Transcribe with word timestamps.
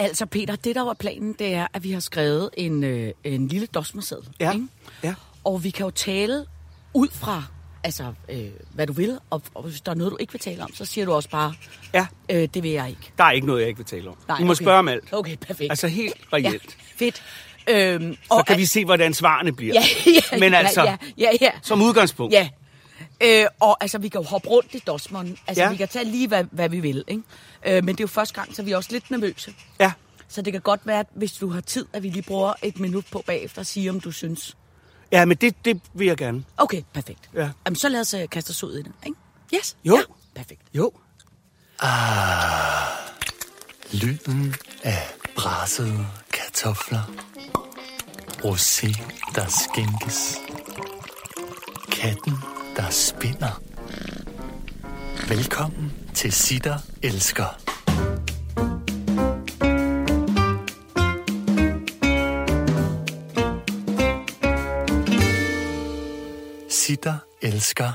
Altså 0.00 0.26
Peter, 0.26 0.56
det 0.56 0.74
der 0.74 0.82
var 0.82 0.94
planen, 0.94 1.32
det 1.38 1.54
er, 1.54 1.66
at 1.74 1.84
vi 1.84 1.90
har 1.92 2.00
skrevet 2.00 2.50
en, 2.56 2.84
øh, 2.84 3.12
en 3.24 3.48
lille 3.48 3.66
dosmerseddel. 3.66 4.28
Ja. 4.40 4.52
Ikke? 4.52 4.66
Ja. 5.04 5.14
Og 5.44 5.64
vi 5.64 5.70
kan 5.70 5.84
jo 5.84 5.90
tale 5.90 6.44
ud 6.94 7.08
fra, 7.12 7.42
altså, 7.84 8.04
øh, 8.28 8.46
hvad 8.74 8.86
du 8.86 8.92
vil, 8.92 9.18
og, 9.30 9.42
og 9.54 9.62
hvis 9.62 9.80
der 9.80 9.92
er 9.92 9.96
noget, 9.96 10.10
du 10.10 10.16
ikke 10.20 10.32
vil 10.32 10.40
tale 10.40 10.62
om, 10.62 10.74
så 10.74 10.84
siger 10.84 11.04
du 11.04 11.12
også 11.12 11.28
bare, 11.30 11.54
Ja, 11.94 12.06
øh, 12.30 12.48
det 12.54 12.62
vil 12.62 12.70
jeg 12.70 12.88
ikke. 12.88 13.12
der 13.18 13.24
er 13.24 13.30
ikke 13.30 13.46
noget, 13.46 13.60
jeg 13.60 13.68
ikke 13.68 13.78
vil 13.78 13.86
tale 13.86 14.08
om. 14.08 14.16
Nej, 14.28 14.38
I 14.40 14.44
må 14.44 14.52
okay. 14.52 14.62
spørge 14.64 14.78
om 14.78 14.88
alt. 14.88 15.04
Okay, 15.12 15.36
perfekt. 15.36 15.70
Altså 15.70 15.88
helt 15.88 16.14
reelt. 16.32 16.44
Ja, 16.52 16.58
fedt. 16.96 17.22
Øhm, 17.70 18.16
Så 18.24 18.44
kan 18.46 18.58
vi 18.58 18.64
se, 18.66 18.84
hvordan 18.84 19.14
svarene 19.14 19.52
bliver. 19.52 19.74
Ja, 20.06 20.10
ja, 20.32 20.38
Men 20.38 20.54
altså, 20.54 20.82
ja, 20.82 20.96
ja, 21.18 21.30
ja. 21.40 21.50
som 21.62 21.82
udgangspunkt. 21.82 22.34
Ja. 22.34 22.48
Øh, 23.22 23.46
og 23.60 23.76
altså, 23.82 23.98
vi 23.98 24.08
kan 24.08 24.20
jo 24.20 24.26
hoppe 24.26 24.48
rundt 24.48 24.74
i 24.74 24.78
dosmeren. 24.78 25.38
Altså, 25.46 25.62
Ja. 25.64 25.70
vi 25.70 25.76
kan 25.76 25.88
tage 25.88 26.04
lige, 26.04 26.28
hvad, 26.28 26.44
hvad 26.50 26.68
vi 26.68 26.80
vil, 26.80 27.04
ikke? 27.08 27.22
Øh, 27.66 27.84
men 27.84 27.88
det 27.88 28.00
er 28.00 28.04
jo 28.04 28.08
første 28.08 28.34
gang, 28.34 28.56
så 28.56 28.62
vi 28.62 28.72
er 28.72 28.76
også 28.76 28.92
lidt 28.92 29.10
nervøse. 29.10 29.54
ja. 29.80 29.92
Så 30.28 30.42
det 30.42 30.52
kan 30.52 30.62
godt 30.62 30.80
være, 30.84 31.00
at 31.00 31.06
hvis 31.14 31.32
du 31.32 31.48
har 31.50 31.60
tid, 31.60 31.86
at 31.92 32.02
vi 32.02 32.08
lige 32.10 32.22
bruger 32.22 32.52
et 32.62 32.78
minut 32.80 33.04
på 33.12 33.22
bagefter 33.26 33.60
at 33.60 33.66
sige, 33.66 33.90
om 33.90 34.00
du 34.00 34.12
synes. 34.12 34.56
Ja, 35.12 35.24
men 35.24 35.36
det, 35.36 35.64
det 35.64 35.80
vil 35.94 36.06
jeg 36.06 36.16
gerne. 36.16 36.44
Okay, 36.56 36.82
perfekt. 36.92 37.30
Ja. 37.34 37.50
Jamen, 37.66 37.76
så 37.76 37.88
lad 37.88 38.00
os 38.00 38.14
uh, 38.14 38.20
kaste 38.30 38.50
os 38.50 38.64
ud 38.64 38.74
i 38.78 38.82
det, 38.82 38.92
ikke? 39.06 39.18
Yes. 39.54 39.76
Jo. 39.84 39.96
Ja, 39.96 40.02
perfekt. 40.34 40.60
Jo. 40.74 40.92
Lyden 43.92 44.54
af 44.82 45.08
brassede 45.36 46.06
kartofler. 46.32 47.02
Rosé, 48.44 49.02
der 49.34 49.46
skænkes. 49.46 50.36
Katten, 51.92 52.34
der 52.80 52.90
spinder. 52.90 53.62
Velkommen 55.28 55.92
til 56.14 56.32
Sitter 56.32 56.78
Elsker. 57.02 57.60
Sitter 66.68 67.18
Elsker. 67.42 67.92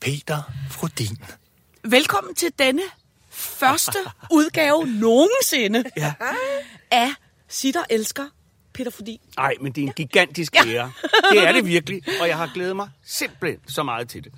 Peter 0.00 0.42
Frodin. 0.70 1.18
Velkommen 1.84 2.34
til 2.34 2.52
denne 2.58 2.82
første 3.30 3.98
udgave 4.30 4.86
nogensinde 4.86 5.84
Ja. 5.96 6.14
af 6.90 7.10
Sitter 7.48 7.82
Elsker 7.90 8.26
Peter 8.72 8.90
Fodin. 8.90 9.18
Nej, 9.36 9.54
men 9.60 9.72
det 9.72 9.82
er 9.82 9.86
en 9.86 9.92
gigantisk 9.92 10.56
ære. 10.66 10.92
Det 11.32 11.46
er 11.48 11.52
det 11.52 11.66
virkelig, 11.66 12.02
og 12.20 12.28
jeg 12.28 12.36
har 12.36 12.50
glædet 12.54 12.76
mig 12.76 12.88
simpelthen 13.04 13.60
så 13.68 13.82
meget 13.82 14.08
til 14.08 14.24
det. 14.24 14.32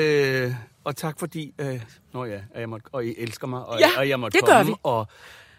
Øh, 0.00 0.54
og 0.84 0.96
tak 0.96 1.18
fordi, 1.18 1.52
øh, 1.58 1.80
nå 2.14 2.24
ja, 2.24 2.34
at 2.54 2.60
jeg 2.60 2.68
måtte, 2.68 2.86
og 2.92 3.06
I 3.06 3.14
elsker 3.18 3.46
mig, 3.46 3.64
og, 3.64 3.80
Ja, 3.80 3.88
og 3.96 4.08
jeg 4.08 4.20
måtte 4.20 4.38
det 4.38 4.46
gør 4.46 4.52
komme. 4.56 4.72
vi. 4.72 4.76
Og, 4.82 5.06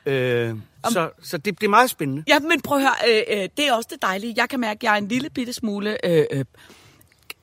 øh, 0.05 0.55
så 0.89 1.09
så 1.23 1.37
det, 1.37 1.59
det 1.61 1.65
er 1.65 1.69
meget 1.69 1.89
spændende. 1.89 2.23
Ja, 2.27 2.39
men 2.39 2.61
prøv 2.61 2.77
at 2.77 2.83
høre, 2.83 3.25
øh, 3.29 3.41
øh, 3.43 3.49
det 3.57 3.67
er 3.67 3.73
også 3.73 3.89
det 3.91 4.01
dejlige. 4.01 4.33
Jeg 4.37 4.49
kan 4.49 4.59
mærke, 4.59 4.77
at 4.77 4.83
jeg 4.83 4.93
er 4.93 4.97
en 4.97 5.07
lille 5.07 5.29
bitte 5.29 5.53
smule... 5.53 6.05
Øh, 6.05 6.25
øh, 6.31 6.45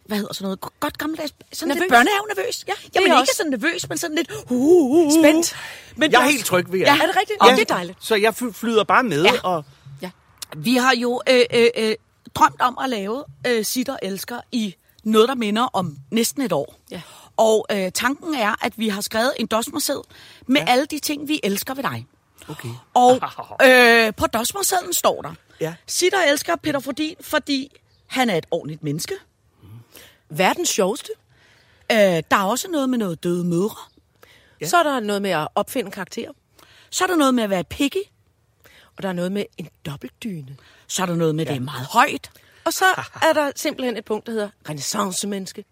hvad 0.07 0.17
hedder 0.19 0.35
sådan 0.35 0.45
noget? 0.45 0.61
Godt 0.81 0.99
gammeldags... 0.99 1.33
Sådan 1.53 1.69
Nervøs. 1.69 1.81
lidt 1.81 1.93
børnehave-nervøs. 1.93 2.65
Ja, 2.69 2.73
det 2.87 2.95
Jamen 2.95 3.11
er 3.11 3.15
ikke 3.15 3.21
også- 3.23 3.35
sådan 3.37 3.51
nervøs, 3.51 3.89
men 3.89 3.99
sådan 3.99 4.17
lidt... 4.17 4.31
Uh, 4.51 4.53
uh, 4.53 5.07
uh. 5.07 5.13
Spændt. 5.23 5.57
Men 5.97 6.13
Jeg 6.13 6.23
er 6.23 6.31
helt 6.31 6.45
tryg 6.45 6.73
ved 6.73 6.79
jer. 6.81 6.87
Ja, 6.95 7.03
Er 7.03 7.07
det 7.07 7.17
rigtigt? 7.17 7.39
Ja. 7.43 7.51
Ja. 7.51 7.57
Det 7.57 7.71
er 7.71 7.75
dejligt. 7.75 7.99
Så 8.05 8.15
jeg 8.15 8.35
fly- 8.35 8.53
flyder 8.53 8.85
bare 8.85 9.03
med, 9.03 9.23
Ja. 9.25 9.31
og 9.43 9.65
Ja. 9.69 9.76
Vi 10.57 10.77
har 10.77 10.95
jo 10.97 11.23
øh, 11.31 11.41
øh, 11.55 11.67
øh, 11.77 11.95
drømt 12.35 12.61
om 12.61 12.79
at 12.85 12.91
lave 12.91 13.25
øh, 13.47 13.65
Sitter 13.65 13.97
Elsker 14.03 14.41
i 14.53 14.75
noget, 15.05 15.29
der 15.29 15.35
minder 15.35 15.63
om 15.63 15.97
næsten 16.11 16.43
et 16.43 16.53
år. 16.53 16.75
Ja. 16.91 17.03
Og 17.37 17.67
øh, 17.73 17.93
tanken 17.93 18.35
er, 18.35 18.65
at 18.65 18.73
vi 18.77 18.89
har 18.89 19.01
skrevet 19.01 19.33
en 19.39 19.47
dosmerseddel 19.47 20.03
med 20.47 20.61
ja. 20.61 20.73
alle 20.73 20.87
de 20.87 20.99
ting, 20.99 21.29
vi 21.29 21.41
elsker 21.43 21.75
ved 21.75 21.83
dig. 21.83 22.07
okay. 22.49 22.69
Og 22.95 23.21
øh, 23.69 24.15
på 24.15 24.27
dosmersedlen 24.27 24.93
står 24.93 25.23
der, 25.23 25.35
Ja. 25.61 25.75
Sitter 25.87 26.19
elsker 26.23 26.57
Peter 26.57 26.81
Fordin, 26.81 27.15
fordi 27.21 27.77
han 28.07 28.31
er 28.31 28.37
et 28.37 28.47
ordentligt 28.51 28.83
menneske. 28.83 29.15
Verdens 30.29 30.69
sjoveste. 30.69 31.13
Øh, 31.93 31.97
der 31.99 32.37
er 32.37 32.45
også 32.45 32.69
noget 32.69 32.89
med 32.89 32.99
noget 32.99 33.25
døde 33.25 33.45
mødre. 33.45 33.77
Ja. 34.61 34.67
Så 34.67 34.77
er 34.77 34.83
der 34.83 35.01
noget 35.01 35.23
med 35.23 35.31
at 35.31 35.49
opfinde 35.55 35.91
karakterer. 35.91 36.33
Så 36.91 37.05
er 37.05 37.09
der 37.09 37.17
noget 37.17 37.35
med 37.35 37.45
at 37.45 37.51
være 37.51 37.65
picky. 37.65 38.03
Og 38.97 39.03
der 39.03 39.09
er 39.09 39.13
noget 39.13 39.33
med 39.33 39.45
en 39.59 39.69
dobbeltdyne. 39.87 40.57
Så 40.87 41.03
er 41.03 41.07
der 41.07 41.15
noget 41.15 41.35
med, 41.35 41.47
at 41.47 41.49
det 41.51 41.57
er 41.57 41.61
meget 41.61 41.87
højt. 41.87 42.31
Og 42.65 42.73
så 42.73 42.85
er 43.23 43.33
der 43.33 43.53
simpelthen 43.57 43.97
et 43.97 44.05
punkt, 44.05 44.27
der 44.27 44.33
hedder 44.33 44.49
renaissance-menneske. 44.69 45.65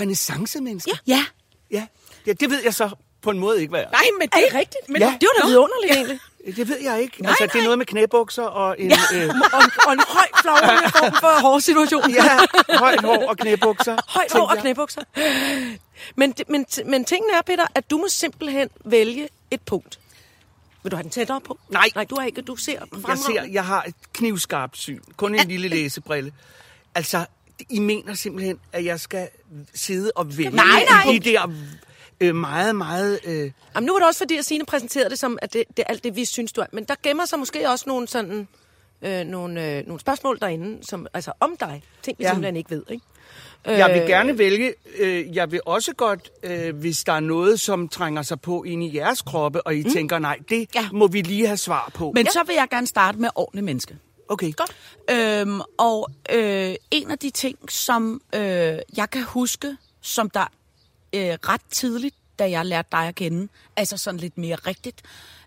Renaissance-menneske? 0.00 0.90
Ja. 0.90 0.98
Ja. 1.14 1.24
ja. 1.70 1.86
Ja, 2.26 2.32
det 2.32 2.50
ved 2.50 2.62
jeg 2.64 2.74
så 2.74 2.90
på 3.22 3.30
en 3.30 3.38
måde 3.38 3.60
ikke, 3.60 3.70
hvad 3.70 3.80
er. 3.80 3.90
Nej, 3.90 4.02
men 4.20 4.28
Er 4.32 4.36
det 4.36 4.54
rigtigt? 4.54 4.88
Men 4.88 5.02
Ja. 5.02 5.16
Det 5.20 5.28
var 5.34 5.42
da 5.42 5.46
vidunderligt 5.48 5.92
egentlig. 5.94 6.18
Det 6.56 6.68
ved 6.68 6.78
jeg 6.82 7.00
ikke. 7.02 7.22
Nej, 7.22 7.28
altså, 7.30 7.44
det 7.44 7.50
er 7.52 7.56
nej. 7.56 7.64
noget 7.64 7.78
med 7.78 7.86
knæbukser 7.86 8.42
og 8.42 8.76
en... 8.78 8.92
øh, 9.14 9.28
Og, 9.52 9.62
og 9.86 9.92
en 9.92 10.00
høj 10.08 10.26
flaguniform 10.42 11.12
for 11.22 11.40
hårde 11.40 11.60
situation. 11.60 12.10
ja, 12.10 12.38
højt 12.78 13.00
hår 13.00 13.28
og 13.28 13.36
knæbukser. 13.36 13.96
Højt 14.08 14.32
hår 14.32 14.40
og 14.46 14.54
jeg. 14.54 14.60
knæbukser. 14.62 15.00
Men, 16.16 16.32
det- 16.32 16.48
men, 16.48 16.66
men 16.86 17.04
tingen 17.04 17.30
er, 17.30 17.42
Peter, 17.42 17.66
at 17.74 17.90
du 17.90 17.96
må 17.98 18.08
simpelthen 18.08 18.68
vælge 18.84 19.28
et 19.50 19.60
punkt. 19.60 19.98
Vil 20.82 20.90
du 20.92 20.96
have 20.96 21.02
den 21.02 21.10
tættere 21.10 21.40
på? 21.40 21.58
Nej. 21.68 21.88
Nej, 21.94 22.04
du 22.04 22.14
har 22.18 22.26
ikke. 22.26 22.42
Du 22.42 22.56
ser 22.56 22.72
Jeg 22.72 22.82
fremragende. 22.92 23.22
ser, 23.24 23.42
jeg 23.52 23.64
har 23.64 23.82
et 23.82 23.94
knivskarpt 24.12 24.78
syn. 24.78 25.00
Kun 25.16 25.34
en 25.34 25.48
lille 25.48 25.68
læsebrille. 25.68 26.32
Altså, 26.94 27.26
I 27.70 27.78
mener 27.78 28.14
simpelthen, 28.14 28.58
at 28.72 28.84
jeg 28.84 29.00
skal 29.00 29.28
sidde 29.74 30.12
og 30.14 30.38
vælge 30.38 30.50
Nej, 30.50 30.84
nej. 30.90 31.12
de 31.12 31.18
der 31.20 31.50
øh, 32.20 32.34
meget, 32.34 32.76
meget... 32.76 33.20
Øh, 33.24 33.50
Jamen, 33.74 33.86
nu 33.86 33.92
var 33.92 33.98
det 33.98 34.08
også 34.08 34.18
fordi, 34.18 34.36
at 34.36 34.44
Signe 34.44 34.64
præsenterede 34.64 35.10
det 35.10 35.18
som, 35.18 35.38
at 35.42 35.52
det, 35.52 35.64
det 35.68 35.78
er 35.78 35.84
alt 35.86 36.04
det, 36.04 36.16
vi 36.16 36.24
synes, 36.24 36.52
du 36.52 36.60
er. 36.60 36.66
Men 36.72 36.84
der 36.84 36.94
gemmer 37.02 37.24
sig 37.24 37.38
måske 37.38 37.68
også 37.70 37.84
nogle 37.88 38.08
sådan... 38.08 38.48
Øh, 39.04 39.24
nogle, 39.24 39.66
øh, 39.78 39.86
nogle 39.86 40.00
spørgsmål 40.00 40.38
derinde, 40.40 40.86
som, 40.86 41.06
altså 41.14 41.32
om 41.40 41.56
dig. 41.60 41.82
Ting, 42.02 42.18
vi 42.18 42.24
ja. 42.24 42.30
simpelthen 42.30 42.56
ikke 42.56 42.70
ved, 42.70 42.82
ikke? 42.90 43.04
Jeg 43.66 43.90
vil 43.94 44.02
Øh, 44.02 44.08
gerne 44.08 44.38
vælge... 44.38 44.74
Øh, 44.98 45.36
jeg 45.36 45.52
vil 45.52 45.60
også 45.66 45.92
godt, 45.94 46.30
øh, 46.42 46.76
hvis 46.76 47.04
der 47.04 47.12
er 47.12 47.20
noget, 47.20 47.60
som 47.60 47.88
trænger 47.88 48.22
sig 48.22 48.40
på 48.40 48.62
ind 48.62 48.84
i 48.84 48.96
jeres 48.96 49.22
kroppe, 49.22 49.66
og 49.66 49.74
I 49.74 49.82
mm. 49.82 49.90
tænker, 49.92 50.18
nej, 50.18 50.38
det 50.48 50.68
Ja. 50.74 50.80
ja. 50.80 50.88
må 50.92 51.06
vi 51.06 51.20
lige 51.22 51.46
have 51.46 51.56
svar 51.56 51.90
på. 51.94 52.12
Men 52.14 52.24
ja. 52.26 52.30
så 52.30 52.40
vil 52.46 52.54
jeg 52.54 52.66
gerne 52.70 52.86
starte 52.86 53.18
med 53.18 53.28
ordentligt 53.34 53.64
menneske. 53.64 53.96
okay. 54.28 54.52
Godt. 54.56 54.76
Øhm, 55.10 55.60
og 55.78 56.10
øh, 56.32 56.74
en 56.90 57.10
af 57.10 57.18
de 57.18 57.30
ting, 57.30 57.58
som 57.70 58.20
øh, 58.34 58.40
jeg 58.96 59.10
kan 59.12 59.22
huske, 59.22 59.76
som 60.00 60.30
der 60.30 60.46
øh, 61.14 61.20
ret 61.20 61.60
tidligt, 61.70 62.14
da 62.38 62.50
jeg 62.50 62.66
lærte 62.66 62.88
dig 62.92 63.08
at 63.08 63.14
kende, 63.14 63.48
altså 63.76 63.96
sådan 63.96 64.20
lidt 64.20 64.38
mere 64.38 64.54
rigtigt, 64.56 65.02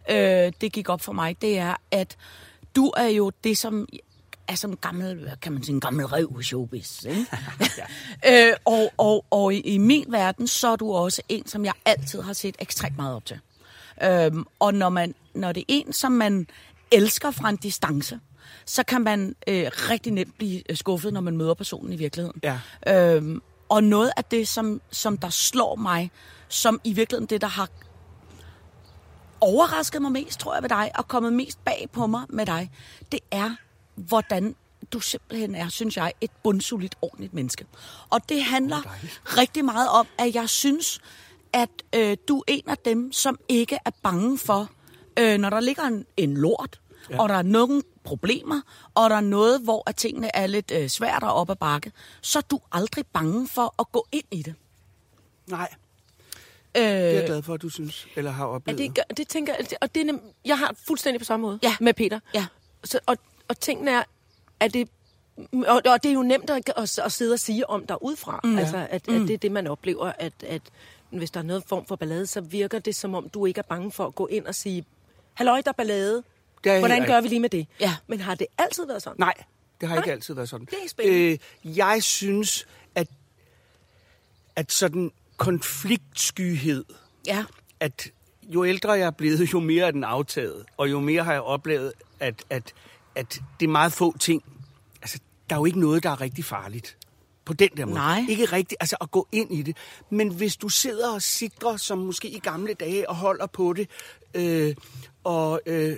øh, 0.10 0.52
det 0.62 0.72
gik 0.74 0.90
op 0.90 1.02
for 1.02 1.14
mig, 1.14 1.42
det 1.42 1.58
er, 1.58 1.76
at 1.92 2.18
du 2.76 2.92
er 2.98 3.08
jo 3.08 3.32
det, 3.44 3.58
som 3.58 3.88
er 4.48 4.56
som 4.56 4.72
en 4.72 4.78
gammel, 4.78 5.16
hvad 5.16 5.32
kan 5.42 5.52
man 5.52 5.64
sige, 5.64 5.74
en 5.74 5.80
gammel 5.80 6.06
rev 6.06 6.38
i 6.42 6.44
showbiz. 6.44 7.04
Ikke? 7.04 7.26
øh, 8.50 8.54
og 8.66 8.94
og, 8.98 9.26
og 9.30 9.54
i, 9.54 9.60
i 9.60 9.78
min 9.78 10.06
verden, 10.08 10.48
så 10.48 10.68
er 10.68 10.76
du 10.76 10.94
også 10.94 11.22
en, 11.30 11.48
som 11.48 11.66
jeg 11.66 11.74
altid 11.86 12.22
har 12.22 12.34
set 12.34 12.56
ekstremt 12.60 12.96
meget 12.96 13.16
op 13.16 13.26
til. 13.26 13.40
Øhm, 14.04 14.46
og 14.60 14.74
når, 14.74 14.90
man, 14.90 15.16
når 15.34 15.52
det 15.52 15.62
er 15.62 15.66
en, 15.68 15.94
som 15.94 16.12
man 16.12 16.48
elsker 16.92 17.32
fra 17.32 17.50
en 17.50 17.58
distance, 17.58 18.20
så 18.66 18.84
kan 18.84 19.02
man 19.02 19.36
øh, 19.48 19.72
rigtig 19.74 20.14
nemt 20.14 20.38
blive 20.38 20.72
øh, 20.72 20.78
skuffet, 20.78 21.14
når 21.14 21.22
man 21.22 21.38
møder 21.38 21.54
personen 21.54 21.94
i 21.94 21.96
virkeligheden. 21.96 22.42
Ja. 22.44 22.60
Øhm, 22.88 23.42
og 23.70 23.84
noget 23.84 24.12
af 24.18 24.24
det, 24.24 24.48
som, 24.48 24.82
som 24.92 25.18
der 25.18 25.30
slår 25.30 25.76
mig, 25.76 26.12
som 26.48 26.82
i 26.84 26.94
virkeligheden 26.94 27.30
det, 27.30 27.42
der 27.42 27.48
har 27.48 27.70
overrasket 29.42 30.02
mig 30.02 30.12
mest, 30.12 30.40
tror 30.40 30.54
jeg, 30.54 30.64
ved 30.64 30.70
dig, 30.70 30.92
og 30.96 31.08
kommet 31.08 31.34
mest 31.34 31.66
bag 31.66 31.88
på 31.94 32.08
mig 32.08 32.22
med 32.30 32.46
dig, 32.46 32.72
det 33.12 33.20
er, 33.32 33.56
hvordan 33.96 34.56
du 34.94 35.00
simpelthen 35.00 35.56
er, 35.56 35.70
synes 35.70 35.98
jeg, 35.98 36.14
et 36.22 36.32
bundsolidt, 36.44 36.96
ordentligt 37.02 37.34
menneske. 37.34 37.66
Og 38.10 38.30
det 38.30 38.44
handler 38.44 38.78
rigtig 39.38 39.66
meget 39.66 39.90
om, 39.90 40.08
at 40.18 40.36
jeg 40.36 40.50
synes, 40.50 41.00
at 41.54 41.70
øh, 41.96 42.18
du 42.28 42.38
er 42.40 42.44
en 42.48 42.70
af 42.70 42.78
dem, 42.78 43.12
som 43.12 43.40
ikke 43.48 43.80
er 43.86 43.92
bange 44.04 44.38
for, 44.38 44.70
øh, 45.20 45.38
når 45.38 45.50
der 45.50 45.60
ligger 45.60 45.84
en, 45.84 46.06
en 46.18 46.38
lort, 46.38 46.80
ja. 47.10 47.22
og 47.22 47.30
der 47.30 47.36
er 47.36 47.42
nogle 47.42 47.82
problemer, 48.04 48.62
og 48.96 49.10
der 49.10 49.16
er 49.16 49.22
noget, 49.22 49.62
hvor 49.62 49.84
at 49.90 49.96
tingene 49.96 50.36
er 50.36 50.48
lidt 50.48 50.72
øh, 50.72 50.88
svært 50.90 51.24
at 51.24 51.30
op 51.32 51.50
ad 51.50 51.56
bakke, 51.56 51.92
så 52.22 52.40
er 52.40 52.44
du 52.44 52.60
aldrig 52.72 53.06
bange 53.06 53.48
for 53.48 53.76
at 53.80 53.92
gå 53.92 54.08
ind 54.12 54.26
i 54.32 54.42
det. 54.42 54.56
Nej, 55.48 55.70
Øh, 56.78 56.82
det 56.84 56.92
er 56.92 57.10
jeg 57.12 57.26
glad 57.26 57.42
for, 57.44 57.54
at 57.54 57.62
du 57.62 57.70
synes, 57.70 58.08
eller 58.16 58.32
har 58.32 58.46
Ja, 58.46 58.52
oplevet. 58.52 58.80
det, 58.80 58.96
gør- 58.96 59.14
det 59.18 59.28
tænker 59.28 59.54
jeg, 59.60 59.68
og 59.82 59.96
det 59.96 60.02
er 60.02 60.06
nem, 60.06 60.22
jeg 60.46 60.60
har 60.60 60.76
fuldstændig 60.88 61.20
på 61.22 61.26
samme 61.26 61.46
måde 61.46 61.60
Ja. 61.64 61.76
med 61.82 61.94
Peter. 61.94 62.20
Ja. 62.34 62.46
Så, 62.84 63.00
og, 63.06 63.18
og 63.48 63.60
tingene 63.60 63.92
er, 63.92 64.04
at 64.60 64.74
det, 64.74 64.90
og, 65.54 65.82
og 65.86 66.04
det 66.04 66.10
er 66.10 66.14
jo 66.14 66.24
nemt 66.24 66.50
at, 66.50 66.72
at, 66.78 67.00
at 67.00 67.12
sidde 67.12 67.34
og 67.34 67.40
sige 67.40 67.70
om 67.70 67.88
der 67.88 68.04
udefra. 68.04 68.40
Mm. 68.44 68.58
Altså, 68.58 68.78
at, 68.78 68.92
at 68.92 69.08
det 69.08 69.32
er 69.32 69.38
det, 69.38 69.52
man 69.52 69.68
oplever, 69.68 70.12
at, 70.20 70.34
at 70.48 70.62
hvis 71.10 71.32
der 71.32 71.40
er 71.40 71.44
noget 71.44 71.64
form 71.64 71.86
for 71.86 71.96
ballade, 71.96 72.28
så 72.28 72.42
virker 72.42 72.80
det, 72.80 72.96
som 72.96 73.16
om 73.16 73.30
du 73.30 73.46
ikke 73.46 73.60
er 73.60 73.64
bange 73.70 73.92
for 73.92 74.06
at 74.06 74.16
gå 74.16 74.28
ind 74.28 74.46
og 74.46 74.56
sige, 74.56 74.86
halløj, 75.34 75.62
der 75.62 75.70
er 75.70 75.74
ballade. 75.74 76.24
Det 76.64 76.72
er 76.72 76.80
Hvordan 76.80 77.06
gør 77.06 77.18
ikke. 77.18 77.24
vi 77.24 77.30
lige 77.30 77.40
med 77.40 77.50
det? 77.50 77.68
Ja. 77.80 77.96
Men 78.08 78.22
har 78.22 78.36
det 78.36 78.48
altid 78.58 78.88
været 78.88 79.04
sådan? 79.04 79.16
Nej, 79.20 79.34
det 79.82 79.90
har 79.90 79.96
ikke 79.96 80.08
Nej, 80.08 80.14
altid 80.14 80.34
været 80.34 80.50
sådan. 80.50 80.66
det 80.66 80.78
er 80.86 80.90
spændende. 80.90 81.40
Øh, 81.64 81.78
jeg 81.78 82.04
synes, 82.04 82.68
at, 82.96 83.08
at 84.56 84.72
sådan 84.72 85.12
konfliktskyhed, 85.38 86.86
ja. 87.28 87.46
at 87.80 88.08
jo 88.44 88.66
ældre 88.66 88.92
jeg 88.92 89.06
er 89.06 89.12
blevet, 89.12 89.54
jo 89.54 89.60
mere 89.60 89.88
er 89.88 89.92
den 89.92 90.04
aftaget. 90.04 90.66
Og 90.78 90.92
jo 90.92 91.00
mere 91.00 91.24
har 91.24 91.32
jeg 91.32 91.42
oplevet, 91.42 91.94
at, 92.20 92.44
at, 92.50 92.74
at 93.16 93.42
det 93.60 93.66
er 93.66 93.70
meget 93.72 93.94
få 93.94 94.18
ting. 94.18 94.44
Altså, 95.02 95.20
der 95.50 95.56
er 95.56 95.60
jo 95.60 95.66
ikke 95.66 95.80
noget, 95.80 96.04
der 96.04 96.10
er 96.10 96.22
rigtig 96.22 96.46
farligt. 96.46 96.98
På 97.46 97.54
den 97.54 97.70
der 97.78 97.86
måde. 97.86 97.96
Nej. 97.96 98.26
Ikke 98.30 98.46
rigtigt, 98.46 98.78
altså 98.80 98.98
at 99.02 99.12
gå 99.12 99.28
ind 99.32 99.54
i 99.54 99.62
det. 99.62 99.78
Men 100.10 100.30
hvis 100.30 100.58
du 100.58 100.70
sidder 100.70 101.14
og 101.14 101.22
sikrer, 101.22 101.78
som 101.78 101.98
måske 101.98 102.30
i 102.30 102.40
gamle 102.40 102.74
dage, 102.74 103.10
og 103.10 103.16
holder 103.16 103.46
på 103.46 103.74
det, 103.74 103.90
øh, 104.34 104.76
og, 105.24 105.62
øh, 105.66 105.98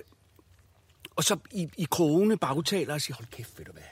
og 1.15 1.23
så 1.23 1.37
i, 1.51 1.67
i 1.77 1.87
krogene 1.91 2.37
bagtaler 2.37 2.93
og 2.93 3.01
siger, 3.01 3.15
hold 3.15 3.27
kæft, 3.31 3.57
ved 3.57 3.65
du 3.65 3.71
hvad, 3.71 3.83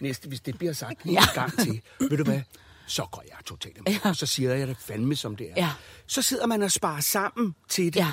næste, 0.00 0.28
hvis 0.28 0.40
det 0.40 0.58
bliver 0.58 0.72
sagt 0.72 1.02
en 1.04 1.18
gang 1.34 1.58
til, 1.60 1.82
ved 2.10 2.16
du 2.16 2.24
hvad, 2.24 2.40
så 2.86 3.06
går 3.12 3.22
jeg 3.28 3.36
totalt 3.46 3.78
amok, 3.78 4.04
Ja. 4.04 4.08
og 4.10 4.16
så 4.16 4.26
siger 4.26 4.54
jeg 4.54 4.68
det 4.68 4.76
fandme, 4.76 5.16
som 5.16 5.36
det 5.36 5.50
er. 5.50 5.54
Ja. 5.56 5.70
Så 6.06 6.22
sidder 6.22 6.46
man 6.46 6.62
og 6.62 6.70
sparer 6.70 7.00
sammen 7.00 7.54
til 7.68 7.84
det. 7.94 7.96
Ja. 8.00 8.12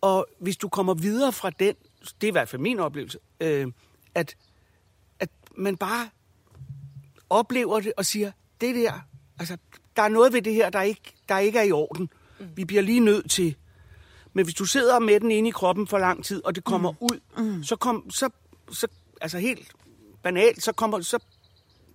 Og 0.00 0.26
hvis 0.40 0.56
du 0.56 0.68
kommer 0.68 0.94
videre 0.94 1.32
fra 1.32 1.50
den, 1.50 1.74
det 2.20 2.26
er 2.26 2.28
i 2.28 2.32
hvert 2.32 2.48
fald 2.48 2.62
min 2.62 2.78
oplevelse, 2.78 3.18
øh, 3.40 3.66
at, 4.14 4.36
at 5.20 5.30
man 5.56 5.76
bare 5.76 6.08
oplever 7.30 7.80
det 7.80 7.92
og 7.96 8.06
siger, 8.06 8.32
det 8.60 8.74
der, 8.74 8.92
altså, 9.38 9.56
der 9.96 10.02
er 10.02 10.08
noget 10.08 10.32
ved 10.32 10.42
det 10.42 10.54
her, 10.54 10.70
der 10.70 10.82
ikke, 10.82 11.14
der 11.28 11.38
ikke 11.38 11.58
er 11.58 11.62
i 11.62 11.72
orden. 11.72 12.10
Vi 12.54 12.64
bliver 12.64 12.82
lige 12.82 13.00
nødt 13.00 13.30
til. 13.30 13.56
Men 14.32 14.44
hvis 14.44 14.54
du 14.54 14.64
sidder 14.64 14.98
med 14.98 15.20
den 15.20 15.30
inde 15.30 15.48
i 15.48 15.52
kroppen 15.52 15.86
for 15.86 15.98
lang 15.98 16.24
tid, 16.24 16.44
og 16.44 16.54
det 16.54 16.64
kommer 16.64 16.90
mm. 16.90 16.96
ud, 17.00 17.20
mm. 17.38 17.64
så 17.64 17.76
kom, 17.76 18.10
så, 18.10 18.30
så, 18.72 18.86
altså 19.20 19.38
helt 19.38 19.72
banalt, 20.22 20.62
så 20.62 20.72
kommer, 20.72 21.00
så 21.00 21.18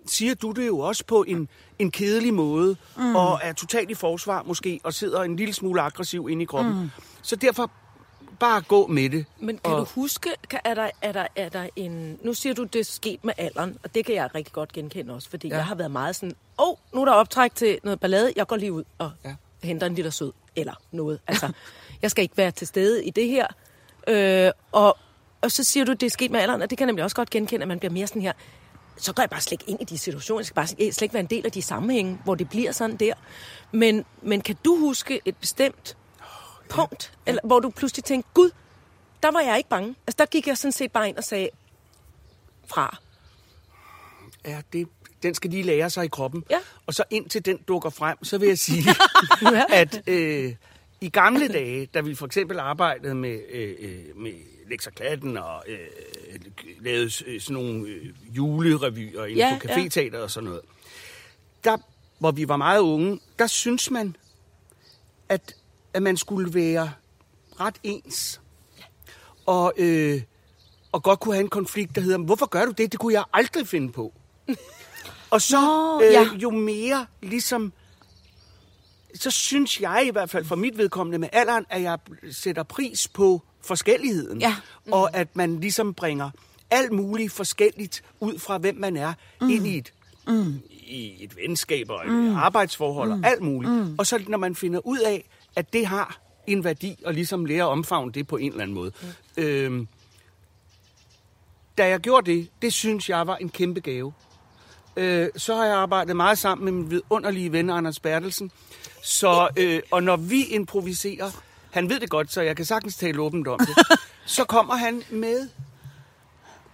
siger 0.07 0.36
du 0.36 0.51
det 0.51 0.68
jo 0.68 0.80
også 0.80 1.06
på 1.06 1.24
en, 1.27 1.50
en 1.80 1.92
kedelig 1.92 2.33
måde, 2.33 2.77
mm. 2.98 3.15
og 3.15 3.39
er 3.44 3.54
totalt 3.54 3.92
i 3.92 3.94
forsvar 3.94 4.44
måske, 4.44 4.80
og 4.83 4.94
sidder 4.94 5.21
en 5.24 5.36
lille 5.36 5.54
smule 5.54 5.81
aggressiv 5.81 6.27
inde 6.30 6.44
i 6.44 6.45
kroppen. 6.45 6.81
Mm. 6.81 6.89
Så 7.21 7.36
derfor 7.36 7.71
bare 8.40 8.62
gå 8.62 8.88
med 8.88 9.10
det. 9.10 9.26
Men 9.40 9.58
kan 9.58 9.74
og, 9.74 9.80
du 9.80 9.86
huske, 9.86 10.30
kan, 10.50 10.60
er, 10.64 10.74
der, 10.74 10.90
er, 11.02 11.12
der, 11.12 11.28
er 11.36 11.50
der 11.50 11.70
en... 11.76 12.20
Nu 12.22 12.34
siger 12.34 12.54
du, 12.54 12.64
det 12.64 12.80
er 12.80 12.84
sket 12.84 13.24
med 13.24 13.34
alderen, 13.38 13.78
og 13.84 13.96
det 13.96 14.06
kan 14.06 14.16
jeg 14.16 14.30
rigtig 14.36 14.54
godt 14.54 14.74
genkende 14.74 15.14
også, 15.14 15.30
fordi 15.30 15.48
ja. 15.48 15.56
jeg 15.56 15.66
har 15.66 15.76
været 15.76 15.92
meget 15.92 16.16
sådan, 16.16 16.36
åh, 16.60 16.70
oh, 16.70 16.76
nu 16.94 17.02
er 17.02 17.06
der 17.06 17.12
optræk 17.12 17.56
til 17.56 17.80
noget 17.84 18.00
ballade, 18.00 18.34
jeg 18.36 18.48
går 18.48 18.56
lige 18.56 18.74
ud 18.74 18.84
og 18.98 19.12
ja. 19.26 19.36
Henter 19.64 19.88
en 19.88 19.96
liter 19.96 20.10
sød, 20.10 20.32
eller 20.56 20.74
noget. 20.92 21.20
Altså, 21.28 21.52
jeg 22.02 22.12
skal 22.12 22.22
ikke 22.22 22.38
være 22.38 22.52
til 22.52 22.68
stede 22.68 23.06
i 23.06 23.10
det 23.10 23.28
her. 23.28 23.48
Øh, 24.08 24.52
og, 24.72 24.98
og 25.42 25.52
så 25.52 25.64
siger 25.64 25.86
du, 25.86 25.94
det 25.94 26.04
er 26.04 26.10
sket 26.10 26.32
med 26.32 26.40
alderen, 26.40 26.62
og 26.62 26.70
det 26.70 26.78
kan 26.78 26.86
jeg 26.86 26.92
nemlig 26.92 27.04
også 27.04 27.16
godt 27.16 27.30
genkende, 27.30 27.64
at 27.64 27.68
man 27.68 27.80
bliver 27.80 27.92
mere 27.92 28.08
sådan 28.08 28.22
her, 28.22 28.34
så 28.98 29.14
går 29.14 29.24
jeg 29.24 29.30
bare 29.30 29.42
slet 29.42 29.52
ikke 29.52 29.72
ind 29.72 29.82
i 29.82 29.84
de 29.84 29.98
situationer. 29.98 30.40
Jeg 30.40 30.46
skal 30.46 30.56
bare 30.56 30.68
slet 30.68 31.02
ikke 31.02 31.14
være 31.14 31.22
en 31.22 31.28
del 31.28 31.46
af 31.46 31.52
de 31.52 31.62
sammenhænge, 31.62 32.20
hvor 32.24 32.36
det 32.36 32.50
bliver 32.50 32.72
sådan 32.72 32.98
der. 32.98 33.14
Men, 33.72 34.06
men 34.22 34.42
kan 34.42 34.58
du 34.66 34.80
huske 34.80 35.22
et 35.26 35.36
bestemt 35.38 35.98
punkt, 36.74 37.14
eller, 37.25 37.42
hvor 37.44 37.60
du 37.60 37.70
pludselig 37.70 38.04
tænkte, 38.04 38.30
gud, 38.34 38.52
der 39.24 39.31
var 39.31 39.40
jeg 39.40 39.58
ikke 39.58 39.70
bange. 39.70 39.96
Altså, 40.08 40.16
der 40.18 40.25
gik 40.25 40.48
jeg 40.48 40.58
sådan 40.58 40.72
set 40.72 40.92
bare 40.92 41.10
ind 41.10 41.18
og 41.18 41.24
sagde 41.24 41.50
fra. 42.68 42.98
ja, 44.46 44.62
det, 44.74 44.88
den 45.24 45.34
skal 45.34 45.50
lige 45.50 45.64
lære 45.64 45.90
sig 45.90 46.06
i 46.06 46.08
kroppen. 46.08 46.44
Ja. 46.50 46.60
Og 46.86 46.94
så 46.94 47.04
indtil 47.10 47.46
den 47.46 47.58
dukker 47.68 47.90
frem, 47.90 48.24
så 48.24 48.38
vil 48.38 48.48
jeg 48.48 48.60
sige, 48.60 48.84
at 49.81 50.04
øh, 50.08 50.56
i 51.02 51.10
gamle 51.10 51.48
dage, 51.48 51.86
da 51.86 52.02
vi 52.02 52.16
for 52.16 52.25
eksempel 52.25 52.60
arbejdede 52.60 53.16
med, 53.16 53.40
øh, 53.52 53.75
øh, 53.80 54.18
med 54.18 54.34
Lex 54.70 54.88
og 55.38 55.64
øh, 55.68 55.78
lavede 56.80 57.12
øh, 57.25 57.42
sådan 57.42 57.64
nogle 57.64 57.88
øh, 57.88 58.14
julerevyer 58.36 59.25
inde 59.25 59.48
Ja, 59.48 59.60
på 59.62 59.68
caféteater 59.68 60.18
og 60.18 60.31
sådan 60.31 60.50
noget, 60.50 60.62
der, 61.64 61.78
hvor 62.20 62.31
vi 62.31 62.48
var 62.48 62.58
meget 62.58 62.80
unge, 62.80 63.20
der 63.40 63.48
synes 63.48 63.92
man, 63.92 64.16
at, 65.30 65.56
at 65.94 66.04
man 66.04 66.18
skulle 66.18 66.54
være 66.54 66.92
ret 67.60 67.75
ens. 67.84 68.42
Og, 69.45 69.74
øh, 69.78 70.22
og 70.92 71.04
godt 71.04 71.19
kunne 71.19 71.36
have 71.36 71.44
en 71.44 71.50
konflikt, 71.50 71.95
der 71.95 72.01
hedder, 72.01 72.18
hvorfor 72.18 72.45
gør 72.45 72.66
du 72.66 72.72
det? 72.72 72.92
Det 72.92 73.00
kunne 73.00 73.13
jeg 73.13 73.24
aldrig 73.34 73.68
finde 73.68 73.92
på. 73.92 74.13
Og 75.30 75.42
så 75.42 75.62
Nå, 75.62 76.01
øh, 76.06 76.13
ja. 76.13 76.28
jo 76.42 76.50
mere 76.50 77.06
ligesom, 77.22 77.74
så 79.16 79.31
synes 79.31 79.81
jeg 79.81 80.04
i 80.07 80.10
hvert 80.10 80.30
fald 80.30 80.45
for 80.45 80.56
mit 80.56 80.78
vedkommende 80.78 81.18
med 81.18 81.30
alderen, 81.31 81.66
at 81.69 81.81
jeg 81.81 82.00
sætter 82.31 82.63
pris 82.63 83.07
på 83.07 83.42
forskelligheden. 83.62 84.42
Ja. 84.42 84.56
Og 84.92 85.16
at 85.16 85.36
man 85.36 85.60
ligesom 85.60 85.94
bringer 85.94 86.30
alt 86.72 86.92
muligt 86.92 87.31
forskelligt 87.31 88.04
ud 88.19 88.39
fra, 88.39 88.57
hvem 88.57 88.75
man 88.75 88.98
er, 88.98 89.13
mm. 89.42 89.50
ind 89.50 89.68
i 89.68 89.78
et, 89.78 89.94
mm. 90.28 90.62
i 90.72 91.24
et 91.24 91.36
venskab 91.36 91.89
og 91.89 92.06
et 92.06 92.12
mm. 92.12 92.36
arbejdsforhold 92.36 93.12
og 93.12 93.19
alt 93.24 93.42
muligt. 93.42 93.74
Mm. 93.74 93.96
Og 93.98 94.07
så 94.07 94.24
når 94.28 94.38
man 94.38 94.56
finder 94.56 94.88
ud 94.88 95.00
af, 95.00 95.30
at 95.56 95.74
det 95.74 95.88
har 95.88 96.20
en 96.48 96.64
værdi, 96.64 97.00
og 97.06 97.14
ligesom 97.14 97.46
lære 97.46 97.64
at 97.64 97.70
omfavne 97.70 98.12
det 98.12 98.28
på 98.28 98.38
en 98.38 98.52
eller 98.52 98.62
anden 98.62 98.76
måde. 98.76 98.92
Mm. 99.02 99.44
Øhm, 99.44 99.88
da 101.78 101.88
jeg 101.88 102.00
gjorde 102.00 102.32
det, 102.32 102.50
det 102.62 102.74
synes 102.74 103.10
jeg 103.10 103.28
var 103.28 103.36
en 103.36 103.50
kæmpe 103.50 103.80
gave. 103.80 104.14
Øh, 104.98 105.30
så 105.38 105.56
har 105.56 105.66
jeg 105.66 105.76
arbejdet 105.76 106.16
meget 106.16 106.38
sammen 106.38 106.66
med 106.66 106.72
min 106.72 106.92
vidunderlige 106.92 107.52
ven 107.52 107.70
Anders 107.70 108.00
Bertelsen. 108.00 108.52
Så, 109.04 109.50
øh, 109.58 109.82
og 109.92 110.04
når 110.04 110.18
vi 110.18 110.44
improviserer, 110.44 111.32
han 111.72 111.90
ved 111.90 112.00
det 112.00 112.10
godt, 112.10 112.32
så 112.32 112.42
jeg 112.42 112.56
kan 112.56 112.66
sagtens 112.66 112.96
tale 112.96 113.22
åbent 113.22 113.48
om 113.48 113.60
det, 113.60 113.88
så 114.26 114.44
kommer 114.44 114.76
han 114.76 115.04
med 115.10 115.50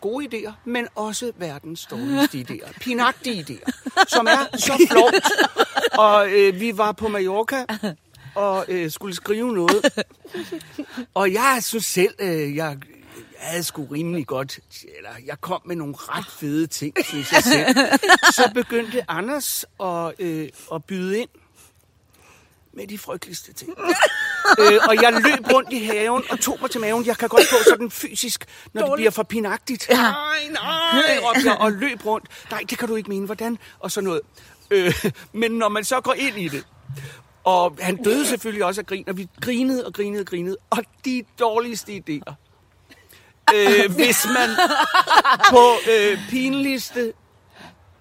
gode 0.02 0.26
idéer, 0.26 0.52
men 0.66 0.88
også 0.96 1.32
verdens 1.38 1.86
dårligste 1.86 2.46
idéer. 2.50 2.74
Pinagtige 2.84 3.46
idéer, 3.50 3.72
som 4.08 4.28
er 4.28 4.58
så 4.58 4.88
flot. 4.92 5.14
Og 6.00 6.32
øh, 6.32 6.60
vi 6.60 6.78
var 6.78 6.92
på 6.92 7.08
Mallorca 7.08 7.66
og 8.36 8.66
øh, 8.68 8.92
skulle 8.92 9.16
skrive 9.16 9.54
noget. 9.54 10.04
Og 11.14 11.34
jeg 11.34 11.60
synes 11.62 11.86
selv, 11.86 12.14
øh, 12.20 12.56
jeg, 12.56 12.56
jeg 12.56 12.78
havde 13.38 13.64
sgu 13.64 13.86
rimelig 13.92 14.28
godt, 14.28 14.60
eller 14.98 15.10
jeg 15.26 15.42
kom 15.42 15.62
med 15.66 15.76
nogle 15.76 15.96
ret 15.98 16.26
fede 16.40 16.68
ting, 16.68 16.94
synes 17.06 17.32
jeg 17.32 17.44
selv. 17.44 17.76
Så 18.32 18.52
begyndte 18.54 19.12
Anders 19.12 19.66
at, 19.84 20.14
øh, 20.20 20.50
at 20.74 20.84
byde 20.84 21.20
ind 21.20 21.30
med 22.74 22.88
de 22.88 22.98
frygteligste 22.98 23.54
ting. 23.54 23.72
øh, 24.60 24.80
og 24.90 24.96
jeg 25.02 25.14
løb 25.14 25.54
rundt 25.54 25.74
i 25.74 25.84
haven 25.86 26.24
og 26.30 26.40
tog 26.40 26.58
mig 26.62 26.72
til 26.72 26.82
maven. 26.82 27.06
Jeg 27.06 27.18
kan 27.18 27.30
godt 27.30 27.44
få 27.50 27.56
sådan 27.70 27.92
fysisk, 27.92 28.46
når 28.74 28.86
det 28.86 28.94
bliver 28.96 29.12
for 29.12 29.24
pinagtigt. 29.24 29.88
Ja. 29.90 29.96
Nej, 29.96 30.40
nej, 30.52 31.20
råbte 31.24 31.42
jeg, 31.46 31.58
og 31.58 31.72
løb 31.72 32.06
rundt. 32.06 32.28
Nej, 32.52 32.62
det 32.70 32.78
kan 32.78 32.88
du 32.88 32.96
ikke 32.96 33.10
mene. 33.10 33.26
Hvordan? 33.26 33.58
Og 33.80 33.92
sådan 33.92 34.06
noget. 34.06 34.22
Øh, 34.72 35.06
men 35.34 35.52
når 35.52 35.70
man 35.70 35.84
så 35.84 36.02
går 36.02 36.14
ind 36.14 36.38
i 36.38 36.48
det, 36.48 36.66
og 37.50 37.78
han 37.82 37.96
døde 38.04 38.26
selvfølgelig 38.26 38.66
også 38.66 38.82
af 38.82 38.86
grin, 38.86 39.10
og 39.10 39.18
vi 39.18 39.28
grinede 39.42 39.86
og 39.86 39.94
grinede 39.94 40.22
og 40.22 40.26
grinede. 40.26 40.58
Og 40.70 40.78
de 41.06 41.24
dårligste 41.40 41.92
idéer. 42.10 42.34
Øh, 43.56 43.96
hvis 43.96 44.26
man 44.34 44.50
på 45.50 45.72
øh, 45.92 46.18
pinligste, 46.30 47.14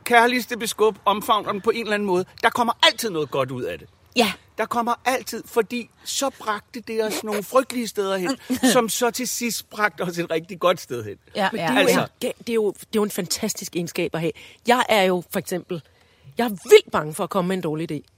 kærligste 0.05 0.57
beskub 0.57 0.99
omfavner 1.05 1.53
den 1.53 1.61
på 1.61 1.71
en 1.71 1.81
eller 1.81 1.95
anden 1.95 2.07
måde, 2.07 2.25
der 2.43 2.51
kommer 2.51 2.73
altid 2.83 3.11
noget 3.11 3.31
godt 3.31 3.51
ud 3.51 3.63
af 3.63 3.79
det. 3.79 3.89
Ja. 4.17 4.33
Der 4.59 4.67
kommer 4.67 4.95
altid, 5.05 5.43
fordi 5.47 5.91
så 6.05 6.31
bragte 6.39 6.81
det 6.81 7.05
os 7.05 7.25
nogle 7.25 7.43
frygtelige 7.43 7.89
steder 7.89 8.17
hen, 8.17 8.37
som 8.73 8.89
så 8.89 9.11
til 9.11 9.29
sidst 9.29 9.71
bragte 9.71 10.03
os 10.03 10.19
et 10.19 10.31
rigtig 10.31 10.59
godt 10.61 10.81
sted 10.81 11.05
hen. 11.05 11.17
Ja, 11.37 11.49
Men 11.53 11.61
ja. 11.61 11.67
det, 11.67 11.71
er 11.77 11.81
jo 11.83 11.87
Altså- 11.89 12.01
en, 12.01 12.33
det, 12.39 12.49
er 12.49 12.55
jo, 12.55 12.71
det 12.73 12.83
er 12.83 12.89
jo 12.97 13.03
en 13.03 13.11
fantastisk 13.11 13.77
egenskab 13.77 14.15
at 14.15 14.21
have. 14.21 14.33
Jeg 14.67 14.85
er 14.89 15.03
jo 15.03 15.23
for 15.33 15.39
eksempel, 15.39 15.83
jeg 16.39 16.45
er 16.45 16.49
vildt 16.49 16.91
bange 16.93 17.15
for 17.15 17.25
at 17.25 17.31
komme 17.31 17.49
med 17.49 17.57
en 17.57 17.63
dårlig 17.63 17.93
idé. 17.93 18.18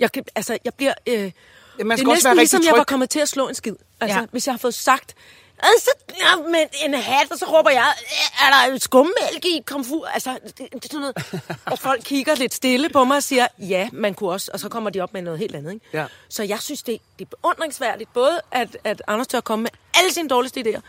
Jeg, 0.00 0.12
kan, 0.12 0.24
altså, 0.34 0.58
jeg 0.64 0.74
bliver... 0.74 0.94
Øh, 1.06 1.30
Ja, 1.78 1.84
man 1.84 1.90
det 1.90 1.98
skal 1.98 2.08
er 2.08 2.12
også 2.14 2.28
næsten 2.28 2.36
ligesom, 2.36 2.62
jeg 2.64 2.74
var 2.78 2.84
kommet 2.84 3.10
til 3.10 3.20
at 3.20 3.28
slå 3.28 3.48
en 3.48 3.54
skid. 3.54 3.74
Altså, 4.00 4.18
Ja. 4.18 4.26
hvis 4.32 4.46
jeg 4.46 4.52
har 4.52 4.58
fået 4.58 4.74
sagt, 4.74 5.14
altså, 5.62 5.90
ja, 6.20 6.36
med 6.50 6.64
en 6.84 6.94
hat, 6.94 7.32
og 7.32 7.38
så 7.38 7.44
råber 7.44 7.70
jeg, 7.70 7.92
"Øh, 8.00 8.46
er 8.66 8.70
der 8.70 8.78
skummælk 8.78 9.44
i 9.44 9.62
komfur? 9.66 10.06
Altså, 10.06 10.38
det, 10.44 10.58
det 10.58 10.66
er 10.74 10.78
sådan 10.90 11.00
noget, 11.00 11.40
og 11.66 11.78
folk 11.78 12.02
kigger 12.04 12.34
lidt 12.34 12.54
stille 12.54 12.88
på 12.88 13.04
mig 13.04 13.16
og 13.16 13.22
siger, 13.22 13.46
ja, 13.58 13.88
man 13.92 14.14
kunne 14.14 14.30
også, 14.30 14.50
og 14.54 14.60
så 14.60 14.68
kommer 14.68 14.90
de 14.90 15.00
op 15.00 15.12
med 15.12 15.22
noget 15.22 15.38
helt 15.38 15.54
andet. 15.54 15.72
Ikke? 15.72 15.86
Ja. 15.92 16.04
Så 16.28 16.42
jeg 16.42 16.60
synes, 16.60 16.82
det, 16.82 17.00
det 17.18 17.24
er 17.32 17.36
beundringsværdigt, 17.42 18.12
både 18.12 18.40
at, 18.50 18.76
at 18.84 19.02
Anders 19.06 19.26
tør 19.26 19.40
komme 19.40 19.62
med 19.62 19.70
alle 19.98 20.12
sine 20.12 20.28
dårligste 20.28 20.60
idéer, 20.60 20.80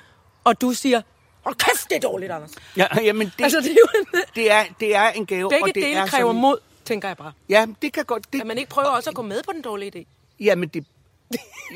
og 0.43 0.61
du 0.61 0.73
siger, 0.73 1.01
hold 1.43 1.55
kæft, 1.55 1.89
det 1.89 1.95
er 1.95 1.99
dårligt, 1.99 2.31
Anders. 2.31 2.51
Ja, 2.77 2.87
jamen 3.03 3.27
det, 3.37 3.43
Altså, 3.43 3.57
altså, 3.57 3.69
det 3.69 3.77
er 3.77 3.81
jo 3.93 3.99
en, 4.19 4.21
det, 4.35 4.51
er, 4.51 4.63
det 4.79 4.95
er 4.95 5.09
en 5.09 5.25
gave. 5.25 5.49
begge 5.49 5.63
og 5.63 5.67
det 5.67 5.75
dele 5.75 5.95
er 5.95 6.07
kræver 6.07 6.29
sådan- 6.29 6.41
mod, 6.41 6.57
tænker 6.85 7.07
jeg 7.07 7.17
bare. 7.17 7.31
Ja, 7.49 7.65
det 7.81 7.93
kan 7.93 8.05
godt... 8.05 8.33
Det, 8.33 8.41
At 8.41 8.47
man 8.47 8.57
ikke 8.57 8.69
prøver 8.69 8.87
også 8.89 9.09
at 9.09 9.15
gå 9.15 9.21
med 9.21 9.43
på 9.43 9.51
den 9.53 9.61
dårlige 9.61 9.91
idé. 9.95 10.05
Jamen, 10.39 10.69
det... 10.69 10.85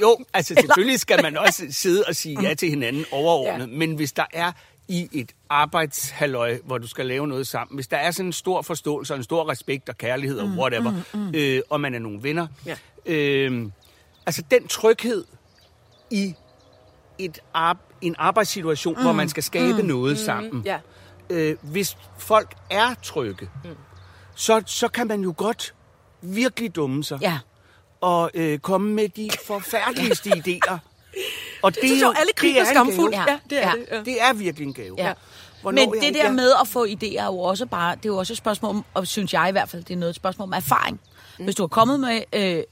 Jo, 0.01 0.17
altså 0.33 0.55
selvfølgelig 0.59 0.99
skal 0.99 1.21
man 1.21 1.37
også 1.37 1.65
sidde 1.69 2.03
og 2.07 2.15
sige 2.15 2.41
ja 2.41 2.53
til 2.53 2.69
hinanden 2.69 3.05
overordnet, 3.11 3.67
ja. 3.71 3.77
men 3.77 3.95
hvis 3.95 4.11
der 4.13 4.25
er 4.33 4.51
i 4.87 5.09
et 5.13 5.31
arbejdshalløj, 5.49 6.59
hvor 6.65 6.77
du 6.77 6.87
skal 6.87 7.05
lave 7.05 7.27
noget 7.27 7.47
sammen, 7.47 7.75
hvis 7.75 7.87
der 7.87 7.97
er 7.97 8.11
sådan 8.11 8.25
en 8.25 8.33
stor 8.33 8.61
forståelse 8.61 9.13
og 9.13 9.17
en 9.17 9.23
stor 9.23 9.49
respekt 9.49 9.89
og 9.89 9.97
kærlighed 9.97 10.39
og 10.39 10.47
whatever, 10.47 10.91
mm, 11.13 11.19
mm. 11.19 11.31
Øh, 11.35 11.61
og 11.69 11.81
man 11.81 11.95
er 11.95 11.99
nogle 11.99 12.23
venner, 12.23 12.47
Ja. 12.65 12.75
øh, 13.05 13.67
altså 14.25 14.43
den 14.51 14.67
tryghed 14.67 15.25
i 16.11 16.33
et 17.17 17.39
ar- 17.53 17.77
en 18.01 18.15
arbejdssituation, 18.17 18.95
mm, 18.95 19.01
hvor 19.01 19.11
man 19.11 19.29
skal 19.29 19.43
skabe 19.43 19.81
mm, 19.81 19.87
noget 19.87 20.19
sammen, 20.19 20.61
Ja. 20.65 20.79
øh, 21.29 21.57
hvis 21.61 21.97
folk 22.17 22.55
er 22.69 22.93
trygge, 23.03 23.49
mm. 23.63 23.69
Så, 24.35 24.63
så 24.65 24.87
kan 24.87 25.07
man 25.07 25.21
jo 25.21 25.33
godt 25.37 25.73
virkelig 26.21 26.75
dumme 26.75 27.03
sig. 27.03 27.19
Ja. 27.21 27.39
og 28.01 28.31
øh, 28.33 28.59
komme 28.59 28.93
med 28.93 29.09
de 29.09 29.29
forfærdeligste 29.47 30.29
idéer. 30.39 30.77
Og 31.61 31.75
det, 31.75 31.79
synes 31.83 32.01
er 32.01 32.05
jo, 32.07 32.13
alle 32.17 32.31
krig 32.35 32.57
er 32.57 32.65
skamfuldt. 32.65 33.15
Ja, 33.15 33.39
det 33.49 33.63
er 33.63 33.67
Ja. 33.69 33.73
det. 33.75 33.85
Ja. 33.91 34.03
Det 34.03 34.21
er 34.21 34.33
virkelig 34.33 34.67
en 34.67 34.73
gave. 34.73 34.95
Ja. 34.97 35.13
Hvornår 35.61 35.91
Men 35.93 36.01
det 36.01 36.13
der 36.13 36.31
med 36.31 36.51
at 36.61 36.67
få 36.67 36.85
idéer 36.85 37.19
er 37.21 37.25
jo 37.25 37.39
også 37.39 37.65
bare, 37.65 37.95
det 37.95 38.05
er 38.05 38.09
jo 38.09 38.17
også 38.17 38.33
et 38.33 38.37
spørgsmål 38.37 38.69
om, 38.75 38.85
og 38.93 39.07
synes 39.07 39.33
jeg 39.33 39.49
i 39.49 39.51
hvert 39.51 39.69
fald, 39.69 39.83
det 39.83 39.93
er 39.93 39.97
noget 39.97 40.09
et 40.09 40.15
spørgsmål 40.15 40.43
om 40.43 40.53
erfaring. 40.53 41.01
Hvis 41.39 41.55
du 41.55 41.63
har 41.63 41.67
kommet 41.67 41.99
med 41.99 42.21
øh, 42.33 42.63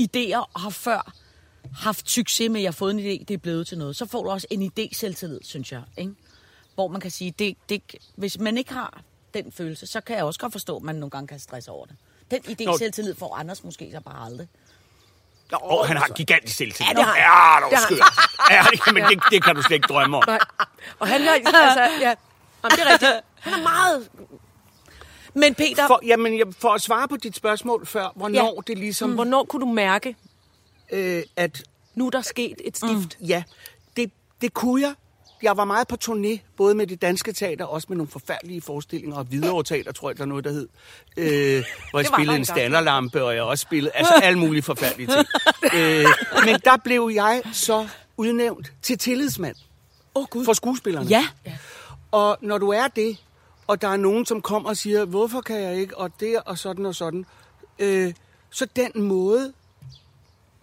idéer 0.00 0.38
og 0.54 0.60
har 0.60 0.70
før 0.70 1.12
haft 1.74 2.10
succes 2.10 2.50
med, 2.50 2.60
at 2.60 2.62
jeg 2.62 2.68
har 2.68 2.72
fået 2.72 2.90
en 2.94 3.00
idé, 3.00 3.24
det 3.24 3.30
er 3.30 3.38
blevet 3.38 3.66
til 3.66 3.78
noget, 3.78 3.96
så 3.96 4.06
får 4.06 4.22
du 4.22 4.30
også 4.30 4.46
en 4.50 4.72
idé 4.78 4.88
selvtillid, 4.92 5.40
synes 5.42 5.72
jeg. 5.72 5.82
Ikke? 5.98 6.12
Hvor 6.74 6.88
man 6.88 7.00
kan 7.00 7.10
sige, 7.10 7.34
det, 7.38 7.56
det, 7.68 7.82
hvis 8.16 8.38
man 8.38 8.58
ikke 8.58 8.72
har 8.72 9.00
den 9.42 9.52
følelse, 9.52 9.86
så 9.86 10.00
kan 10.00 10.16
jeg 10.16 10.24
også 10.24 10.40
godt 10.40 10.52
forstå, 10.52 10.76
at 10.76 10.82
man 10.82 10.94
nogle 10.94 11.10
gange 11.10 11.28
kan 11.28 11.38
stresse 11.38 11.70
over 11.70 11.86
det. 11.86 11.96
Den 12.30 12.40
idé 12.40 12.64
Nå. 12.64 12.78
selvtillid 12.78 13.14
får 13.14 13.36
Anders 13.36 13.64
måske 13.64 13.90
så 13.92 14.00
bare 14.00 14.26
aldrig. 14.26 14.48
Åh, 15.62 15.86
han 15.86 15.96
har 15.96 16.08
gigantisk 16.08 16.56
selvtillid. 16.56 16.92
Ja, 16.92 16.98
det 16.98 17.04
har 17.04 17.12
han. 17.14 17.62
Ja, 17.62 17.66
det 17.66 17.72
var 17.72 17.76
har 17.76 17.86
skørt. 17.86 18.50
Ja, 18.50 18.62
det, 18.70 18.94
men 18.94 19.02
det, 19.04 19.22
det 19.30 19.44
kan 19.44 19.56
du 19.56 19.62
slet 19.62 19.74
ikke 19.74 19.86
drømme 19.86 20.16
om. 20.16 20.22
Nej. 20.26 20.38
Og 20.98 21.08
han 21.08 21.20
har, 21.20 21.32
altså, 21.32 21.80
ja, 22.00 22.14
Jamen, 22.64 22.78
det 22.78 22.86
er 22.86 22.92
rigtigt. 22.92 23.12
Han 23.38 23.52
er 23.52 23.62
meget... 23.62 24.08
Men 25.34 25.54
Peter, 25.54 25.86
For, 25.86 26.00
jamen, 26.06 26.38
jeg, 26.38 26.46
for 26.58 26.68
at 26.68 26.82
svare 26.82 27.08
på 27.08 27.16
dit 27.16 27.36
spørgsmål 27.36 27.86
før, 27.86 28.12
hvornår 28.14 28.54
ja. 28.56 28.72
det 28.72 28.78
ligesom... 28.78 29.14
Hvornår 29.14 29.44
kunne 29.44 29.60
du 29.60 29.72
mærke, 29.72 30.16
Øh, 30.92 31.22
at 31.36 31.62
nu 31.94 32.06
er 32.06 32.10
der 32.10 32.20
sket 32.20 32.60
et 32.64 32.76
stift? 32.76 33.18
Ja, 33.20 33.42
det, 33.96 34.12
det 34.40 34.54
kunne 34.54 34.82
jeg. 34.82 34.94
Jeg 35.42 35.56
var 35.56 35.64
meget 35.64 35.88
på 35.88 35.96
turné, 36.04 36.38
både 36.56 36.74
med 36.74 36.86
det 36.86 37.02
danske 37.02 37.32
teater, 37.32 37.64
og 37.64 37.72
også 37.72 37.86
med 37.88 37.96
nogle 37.96 38.10
forfærdelige 38.10 38.60
forestillinger, 38.60 39.16
og 39.16 39.24
Hvidovre 39.24 39.64
Teater, 39.64 39.92
tror 39.92 40.10
jeg, 40.10 40.16
der 40.16 40.22
er 40.22 40.26
noget, 40.26 40.44
der 40.44 40.50
hed. 40.50 40.68
Øh, 41.16 41.64
hvor 41.90 41.98
jeg 42.00 42.06
spillede 42.06 42.38
en 42.38 42.44
standerlampe, 42.44 43.24
og 43.24 43.34
jeg 43.34 43.42
også 43.42 43.62
spillede, 43.62 43.92
altså 43.94 44.14
alle 44.22 44.38
mulige 44.38 44.62
forfærdelige 44.62 45.06
ting. 45.06 45.26
øh, 45.80 46.04
men 46.44 46.60
der 46.64 46.76
blev 46.84 47.10
jeg 47.14 47.42
så 47.52 47.88
udnævnt 48.16 48.72
til 48.82 48.98
tillidsmand 48.98 49.56
oh, 50.14 50.26
Gud. 50.30 50.44
for 50.44 50.52
skuespillerne. 50.52 51.06
Ja. 51.06 51.28
Og 52.10 52.38
når 52.40 52.58
du 52.58 52.68
er 52.68 52.88
det, 52.88 53.18
og 53.66 53.82
der 53.82 53.88
er 53.88 53.96
nogen, 53.96 54.26
som 54.26 54.42
kommer 54.42 54.68
og 54.68 54.76
siger, 54.76 55.04
hvorfor 55.04 55.40
kan 55.40 55.62
jeg 55.62 55.76
ikke, 55.76 55.98
og 55.98 56.10
det 56.20 56.38
og 56.44 56.58
sådan 56.58 56.86
og 56.86 56.94
sådan, 56.94 57.26
øh, 57.78 58.14
så 58.50 58.66
den 58.76 59.02
måde, 59.02 59.52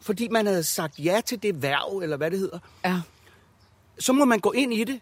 fordi 0.02 0.28
man 0.28 0.46
havde 0.46 0.64
sagt 0.64 1.00
ja 1.00 1.22
til 1.26 1.44
det 1.44 1.62
værv, 1.62 2.00
eller 2.04 2.18
hvad 2.18 2.32
det 2.32 2.40
hedder, 2.40 2.60
ja. 2.86 3.02
Så 4.00 4.14
må 4.14 4.26
man 4.26 4.40
gå 4.40 4.52
ind 4.52 4.74
i 4.74 4.84
det. 4.84 5.00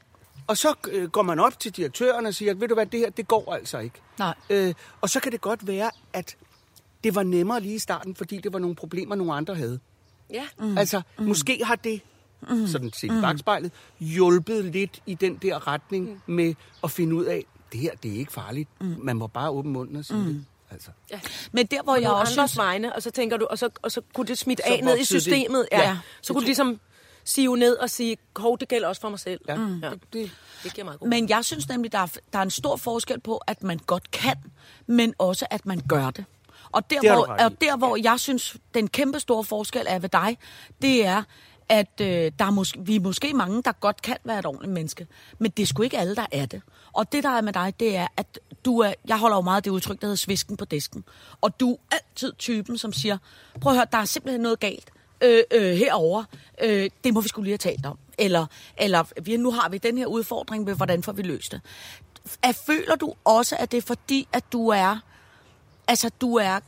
Og 0.48 0.58
så 0.58 0.74
øh, 0.92 1.10
går 1.10 1.22
man 1.22 1.40
op 1.40 1.60
til 1.60 1.72
direktøren 1.76 2.26
og 2.26 2.34
siger, 2.34 2.54
ved 2.54 2.68
du 2.68 2.74
hvad, 2.74 2.86
det 2.86 3.00
her, 3.00 3.10
det 3.10 3.28
går 3.28 3.54
altså 3.54 3.80
ikke. 3.80 4.02
Nej. 4.20 4.34
Øh, 4.50 4.74
og 5.02 5.10
så 5.10 5.20
kan 5.20 5.32
det 5.32 5.42
godt 5.42 5.68
være, 5.68 5.92
at 6.14 6.36
det 7.04 7.16
var 7.16 7.24
nemmere 7.24 7.60
lige 7.62 7.76
i 7.76 7.80
starten, 7.80 8.16
fordi 8.16 8.38
det 8.38 8.54
var 8.54 8.60
nogle 8.60 8.76
problemer, 8.76 9.16
nogle 9.16 9.34
andre 9.34 9.56
havde. 9.56 9.80
Ja. 10.34 10.44
Mm. 10.60 10.78
Altså, 10.78 11.02
mm. 11.20 11.26
måske 11.26 11.62
har 11.66 11.76
det, 11.76 12.02
mm. 12.50 12.68
sådan 12.68 12.94
set 12.94 13.12
i 13.18 13.22
bagspejlet, 13.22 13.72
hjulpet 14.00 14.66
lidt 14.66 15.02
i 15.06 15.14
den 15.14 15.36
der 15.36 15.68
retning 15.68 16.10
mm. 16.10 16.34
med 16.34 16.54
at 16.84 16.92
finde 16.92 17.16
ud 17.16 17.26
af, 17.26 17.46
det 17.72 17.80
her, 17.80 17.92
det 18.04 18.12
er 18.14 18.16
ikke 18.16 18.32
farligt. 18.34 18.70
Mm. 18.82 18.96
Man 19.00 19.18
må 19.18 19.28
bare 19.28 19.50
åbne 19.50 19.72
munden 19.72 19.96
og 19.96 20.06
sige 20.06 20.20
mm. 20.20 20.26
det. 20.26 20.46
Altså. 20.72 20.90
Men 21.52 21.66
der, 21.66 21.84
hvor 21.84 21.94
Og 21.94 22.02
jeg 22.02 22.12
også 22.12 22.34
andres 22.34 22.52
synes... 22.52 22.58
vegne, 22.58 22.96
og 22.96 23.04
så 23.04 23.12
tænker 23.12 23.38
du, 23.38 23.48
og 23.50 23.58
så, 23.58 23.70
og 23.82 23.92
så 23.92 24.02
kunne 24.14 24.28
det 24.28 24.38
smitte 24.38 24.64
Så 24.68 24.74
af 24.74 24.84
ned 24.84 24.96
i 24.96 24.98
voksede 24.98 25.20
det. 25.20 25.24
systemet. 25.24 25.68
Ja. 25.72 25.80
Ja. 25.82 25.90
ja. 25.90 25.98
Så 26.22 26.34
kunne 26.34 26.42
du 26.42 26.46
ligesom 26.46 26.80
sive 27.26 27.58
ned 27.58 27.78
og 27.78 27.90
sige, 27.90 28.18
hov, 28.36 28.60
det 28.60 28.68
gælder 28.68 28.88
også 28.88 29.02
for 29.02 29.10
mig 29.10 29.20
selv. 29.20 29.42
Ja. 29.48 29.56
Mm. 29.56 29.80
ja. 29.80 29.90
Det, 30.14 30.32
Det 30.64 30.74
giver 30.74 30.86
meget 30.86 31.00
god 31.00 31.08
Men 31.08 31.30
jeg 31.30 31.46
synes 31.46 31.70
nemlig, 31.70 31.92
der 31.92 32.00
er, 32.00 32.18
der 32.34 32.40
er 32.40 32.44
en 32.44 32.50
stor 32.50 32.76
forskel 32.76 33.20
på, 33.20 33.38
at 33.48 33.64
man 33.64 33.80
godt 33.88 34.12
kan, 34.12 34.36
men 34.88 35.14
også 35.18 35.46
at 35.50 35.66
man 35.66 35.82
gør 35.90 36.10
det. 36.10 36.26
Og 36.72 36.90
der, 36.90 37.00
Det 37.00 37.12
hvor, 37.12 37.26
og 37.26 37.62
der 37.62 37.78
hvor 37.78 37.98
jeg 38.04 38.20
synes, 38.20 38.58
den 38.74 38.88
kæmpe 38.88 39.20
store 39.20 39.44
forskel 39.44 39.86
er 39.88 40.00
ved 40.00 40.10
dig, 40.10 40.38
det 40.82 41.06
er, 41.06 41.24
at 41.70 42.02
øh, 42.02 42.32
der 42.40 42.46
er 42.46 42.52
måske, 42.52 42.80
vi 42.80 42.96
er 42.96 43.00
måske 43.00 43.34
mange, 43.34 43.64
der 43.64 43.72
godt 43.72 44.02
kan 44.02 44.18
være 44.24 44.40
et 44.40 44.46
ordentligt 44.46 44.74
menneske, 44.74 45.08
men 45.40 45.52
det 45.52 45.64
er 45.64 45.68
sgu 45.68 45.84
ikke 45.84 45.98
alle, 45.98 46.16
der 46.16 46.26
er 46.32 46.46
det. 46.46 46.62
Og 46.94 47.12
det, 47.12 47.24
der 47.24 47.30
er 47.30 47.42
med 47.42 47.54
dig, 47.54 47.74
det 47.80 47.96
er, 47.96 48.08
at 48.18 48.40
du 48.66 48.80
er, 48.80 48.94
jeg 49.08 49.18
holder 49.18 49.38
jo 49.38 49.42
meget 49.42 49.58
af 49.58 49.64
det 49.64 49.72
udtryk, 49.72 50.02
der 50.02 50.08
hedder 50.08 50.16
svisken 50.16 50.58
på 50.58 50.66
disken. 50.66 51.04
Og 51.42 51.60
du 51.60 51.74
er 51.74 51.96
altid 51.96 52.34
typen, 52.40 52.78
som 52.78 52.94
siger, 52.94 53.18
prøv 53.62 53.72
at 53.72 53.78
høre, 53.78 53.88
der 53.92 53.98
er 53.98 54.06
simpelthen 54.06 54.42
noget 54.42 54.60
galt 54.60 54.92
øh, 55.22 55.44
øh, 55.52 55.78
herover. 55.78 56.24
Øh, 56.62 56.90
det 57.04 57.14
må 57.14 57.22
vi 57.22 57.28
skulle 57.28 57.44
lige 57.44 57.52
have 57.64 57.72
talt 57.74 57.86
om. 57.86 57.98
Eller, 58.18 58.46
eller 58.78 59.22
vi, 59.22 59.38
nu 59.38 59.52
har 59.52 59.70
vi 59.70 59.78
den 59.78 59.98
her 59.98 60.06
udfordring 60.06 60.64
med, 60.64 60.76
hvordan 60.76 61.04
får 61.04 61.12
vi 61.12 61.22
løst 61.22 61.52
det. 61.52 61.62
Er, 62.44 62.52
føler 62.52 62.96
du 62.96 63.14
også, 63.24 63.56
at 63.60 63.72
det 63.72 63.78
er 63.78 63.82
fordi, 63.82 64.28
at 64.34 64.44
du 64.52 64.68
er, 64.68 64.98
altså 65.88 66.10
du 66.22 66.36
er 66.36 66.60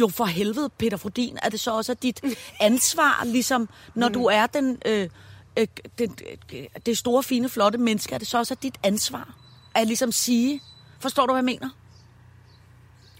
jo 0.00 0.08
for 0.08 0.24
helvede, 0.24 0.68
Peter 0.68 0.96
Frodin, 0.96 1.38
er 1.42 1.48
det 1.48 1.60
så 1.60 1.76
også 1.76 1.94
dit 1.94 2.20
ansvar, 2.60 3.24
ligesom 3.24 3.68
når 3.94 4.08
du 4.08 4.24
er 4.24 4.46
den, 4.46 4.78
øh, 4.86 5.08
øh, 5.56 5.66
den, 5.98 6.16
øh, 6.52 6.64
det 6.86 6.98
store, 6.98 7.22
fine, 7.22 7.48
flotte 7.48 7.78
menneske, 7.78 8.14
er 8.14 8.18
det 8.18 8.28
så 8.28 8.38
også 8.38 8.54
dit 8.54 8.74
ansvar 8.82 9.34
at 9.74 9.86
ligesom 9.86 10.12
sige, 10.12 10.60
forstår 11.00 11.26
du, 11.26 11.32
hvad 11.32 11.38
jeg 11.38 11.44
mener? 11.44 11.68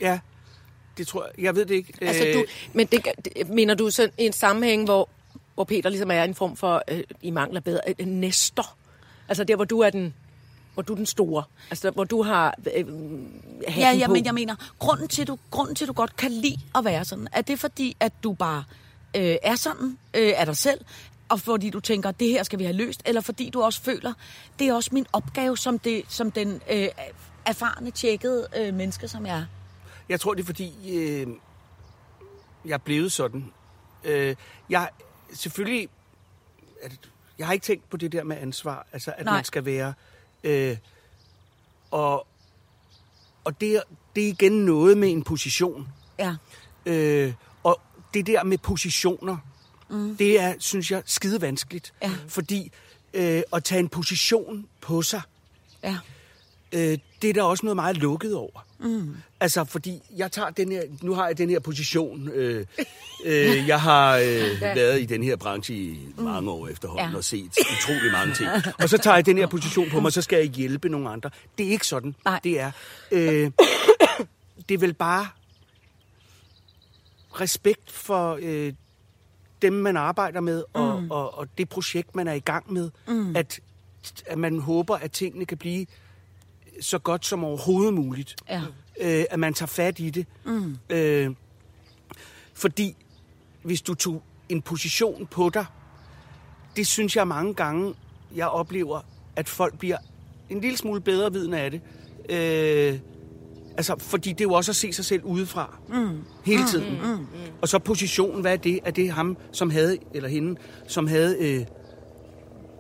ja, 0.03 0.19
det 0.99 1.07
tror 1.07 1.25
jeg. 1.37 1.45
Jeg 1.45 1.57
ved 1.57 1.67
det 1.67 1.75
ikke. 1.75 1.93
Altså, 2.01 2.27
Øh, 2.27 2.35
du, 2.35 2.45
men 2.73 2.87
det, 2.87 3.01
mener 3.49 3.75
du 3.75 3.91
sådan 3.91 4.13
i 4.19 4.27
en 4.27 4.33
sammenhæng, 4.33 4.85
hvor, 4.85 5.09
hvor 5.55 5.65
Peter 5.65 5.91
ligesom 5.91 6.11
er 6.11 6.25
en 6.25 6.35
form 6.35 6.57
for, 6.57 6.83
øh, 6.89 7.01
i 7.23 7.31
mangler 7.31 7.61
bedre, 7.61 8.01
en 8.01 8.21
nestor? 8.21 8.75
Altså 9.29 9.45
der, 9.45 9.57
hvor 9.57 9.65
du 9.65 9.81
er 9.81 9.91
den, 9.91 10.15
hvor 10.75 10.83
du 10.83 10.93
er 10.93 10.97
den 10.97 11.07
store. 11.07 11.45
Altså 11.71 11.91
hvor 11.91 12.05
du 12.05 12.23
har 12.23 12.55
øh, 12.75 12.87
hatten 12.87 13.27
Ja, 13.69 13.91
ja, 13.93 14.07
på. 14.07 14.13
men 14.13 14.25
jeg 14.25 14.35
mener, 14.35 14.55
grunden 14.79 15.09
til, 15.09 15.27
du, 15.27 15.39
grunden 15.51 15.75
til, 15.75 15.89
du 15.89 15.93
godt 15.93 16.17
kan 16.17 16.31
lide 16.31 16.57
at 16.75 16.85
være 16.85 17.05
sådan, 17.05 17.29
er 17.33 17.41
det 17.43 17.59
fordi, 17.61 17.97
at 18.01 18.13
du 18.23 18.33
bare 18.33 18.65
øh, 19.17 19.37
er 19.43 19.55
sådan 19.55 19.99
øh, 20.15 20.33
af 20.37 20.47
dig 20.47 20.57
selv, 20.57 20.81
og 21.29 21.41
fordi 21.41 21.71
du 21.71 21.81
tænker, 21.81 22.11
det 22.11 22.29
her 22.29 22.43
skal 22.43 22.59
vi 22.59 22.65
have 22.65 22.77
løst, 22.77 23.03
eller 23.05 23.21
fordi 23.21 23.51
du 23.51 23.63
også 23.63 23.83
føler, 23.83 24.13
det 24.59 24.69
er 24.69 24.75
også 24.75 24.91
min 24.93 25.07
opgave 25.13 25.57
som, 25.59 25.79
det, 25.79 26.03
som 26.09 26.31
den 26.31 26.61
øh, 26.71 26.89
erfarne, 27.47 27.91
tjekkede 27.91 28.47
øh, 28.57 28.75
menneske, 28.75 29.09
som 29.09 29.27
jeg 29.27 29.37
er. 29.39 29.45
Jeg 30.13 30.21
tror, 30.21 30.35
det 30.35 30.43
er 30.43 30.47
fordi, 30.47 30.99
øh, 30.99 31.27
jeg 32.65 32.75
er 32.75 32.79
blevet 32.79 33.13
sådan. 33.13 33.53
Øh, 34.05 34.37
jeg 34.69 34.89
selvfølgelig... 35.35 35.89
At, 36.83 36.93
jeg 37.39 37.47
har 37.47 37.53
ikke 37.53 37.65
tænkt 37.65 37.91
på 37.91 37.97
det 37.97 38.13
der 38.13 38.25
med 38.25 38.37
ansvar. 38.37 38.87
Altså, 38.93 39.15
at 39.19 39.25
Nej. 39.25 39.35
man 39.35 39.45
skal 39.45 39.65
være... 39.65 39.95
Øh, 40.45 40.77
og 41.91 42.27
og 43.45 43.61
det, 43.61 43.77
er- 43.77 43.83
det 44.17 44.25
er 44.25 44.29
igen 44.29 44.53
noget 44.65 44.99
med 44.99 45.11
en 45.13 45.23
position. 45.23 45.89
Ja. 46.19 46.35
Øh, 46.87 47.35
og 47.63 47.81
det 48.15 48.27
der 48.27 48.45
med 48.45 48.59
positioner, 48.59 49.37
mm. 49.91 50.17
det 50.17 50.41
er, 50.41 50.55
synes 50.59 50.91
jeg, 50.91 51.03
skide 51.07 51.41
vanskeligt. 51.41 51.95
Ja. 52.03 52.11
Fordi 52.29 52.73
øh, 53.15 53.43
at 53.53 53.65
tage 53.65 53.79
en 53.79 53.89
position 53.89 54.67
på 54.81 55.03
sig, 55.03 55.23
Ja. 55.83 55.99
Øh, 56.73 56.99
det 57.23 57.31
er 57.31 57.35
der 57.35 57.43
også 57.43 57.67
noget 57.67 57.77
meget 57.77 57.97
lukket 57.97 58.35
over. 58.35 58.67
Mm. 58.81 59.17
Altså, 59.41 59.65
fordi 59.65 60.03
jeg 60.17 60.33
tager 60.33 60.51
den 60.51 60.73
her, 60.73 60.83
nu 61.03 61.15
har 61.15 61.27
jeg 61.27 61.39
den 61.39 61.51
her 61.51 61.61
position. 61.61 62.29
Øh, 62.29 62.67
øh, 63.25 63.69
jeg 63.69 63.81
har 63.81 64.17
øh, 64.17 64.61
været 64.61 65.03
i 65.03 65.05
den 65.05 65.23
her 65.23 65.37
branche 65.37 65.75
i 65.75 65.99
mange 66.17 66.51
år 66.51 66.69
efterhånden 66.69 67.11
ja. 67.11 67.17
og 67.17 67.25
set 67.25 67.51
utrolig 67.79 68.13
mange 68.13 68.35
ting. 68.35 68.49
Og 68.83 68.89
så 68.89 68.99
tager 68.99 69.15
jeg 69.15 69.27
den 69.27 69.39
her 69.39 69.47
position 69.47 69.91
på 69.91 70.01
mig, 70.01 70.13
så 70.13 70.23
skal 70.23 70.37
jeg 70.37 70.47
hjælpe 70.47 70.89
nogle 70.89 71.11
andre. 71.11 71.31
Det 71.59 71.67
er 71.67 71.71
ikke 71.71 71.87
sådan. 71.87 72.15
Nej. 72.25 72.41
Det 72.45 72.61
er, 72.61 72.71
øh, 73.11 73.51
det 74.69 74.75
er 74.75 74.79
vel 74.79 74.95
bare 74.95 75.27
respekt 77.41 77.93
for 77.93 78.39
øh, 78.43 78.73
dem, 79.63 79.73
man 79.73 79.97
arbejder 79.97 80.41
med, 80.41 80.65
og, 80.73 81.03
mm. 81.03 81.11
og, 81.11 81.39
og 81.39 81.49
det 81.59 81.69
projekt, 81.69 82.15
man 82.15 82.29
er 82.29 82.33
i 82.33 82.41
gang 82.41 82.73
med. 82.73 82.91
Mm. 83.09 83.37
At, 83.37 83.61
at 84.27 84.39
man 84.39 84.59
håber, 84.59 84.97
at 84.97 85.13
tingene 85.13 85.47
kan 85.47 85.59
blive 85.59 85.87
så 86.83 86.99
godt 86.99 87.27
som 87.27 87.45
overhovedet 87.45 87.95
muligt. 87.95 88.37
Ja. 88.49 88.63
Øh, 89.01 89.25
at 89.31 89.39
man 89.39 89.55
tager 89.55 89.67
fat 89.67 89.99
i 89.99 90.11
det. 90.11 90.27
Mm. 90.45 90.77
Øh, 90.91 91.31
fordi 92.55 92.97
hvis 93.63 93.83
du 93.83 93.95
tog 93.95 94.23
en 94.49 94.63
position 94.63 95.27
på 95.27 95.51
dig, 95.51 95.65
det 96.77 96.87
synes 96.87 97.17
jeg 97.17 97.29
mange 97.29 97.55
gange, 97.55 97.95
jeg 98.35 98.49
oplever, 98.49 99.01
at 99.37 99.49
folk 99.49 99.79
bliver 99.79 99.97
en 100.51 100.61
lille 100.61 100.77
smule 100.77 101.01
bedre 101.01 101.33
vidne 101.33 101.61
af 101.61 101.71
det. 101.71 101.81
Øh, 102.29 102.99
altså, 103.77 103.97
fordi 103.99 104.31
det 104.31 104.41
er 104.41 104.45
jo 104.45 104.53
også 104.53 104.73
at 104.73 104.77
se 104.77 104.93
sig 104.93 105.05
selv 105.05 105.25
udefra. 105.25 105.79
Mm. 105.89 106.25
Hele 106.45 106.67
tiden. 106.67 106.99
Mm, 107.03 107.09
mm, 107.09 107.17
mm. 107.17 107.27
Og 107.63 107.69
så 107.69 107.79
positionen, 107.79 108.41
hvad 108.41 108.53
er 108.53 108.57
det? 108.57 108.81
Er 108.85 108.91
det 108.91 109.11
ham, 109.11 109.37
som 109.53 109.71
havde, 109.71 109.99
eller 110.15 110.29
hende, 110.29 110.61
som 110.89 111.07
havde 111.07 111.37
øh, 111.41 111.67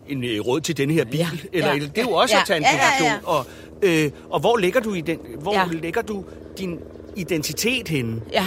en 0.08 0.24
øh, 0.24 0.40
råd 0.40 0.60
til 0.60 0.76
denne 0.76 0.94
her 0.94 1.04
bil? 1.04 1.18
Ja. 1.18 1.26
Eller, 1.52 1.72
Ja. 1.74 1.78
det 1.78 1.98
er 1.98 2.02
jo 2.02 2.10
også 2.12 2.34
Ja. 2.34 2.40
at 2.40 2.46
tage 2.46 2.56
en 2.56 2.62
Ja, 2.62 2.70
ja, 2.72 2.78
position. 2.90 3.08
ja. 3.10 3.28
Og, 3.28 3.46
øh, 3.82 4.10
og 4.30 4.40
hvor 4.40 4.56
lægger 4.56 4.80
du 4.80 4.94
i 4.94 5.00
den, 5.00 5.18
hvor 5.40 5.54
Ja. 5.54 5.64
lægger 5.72 6.02
du 6.02 6.24
din 6.58 6.78
identitet 7.16 7.88
henne? 7.88 8.20
Ja. 8.32 8.44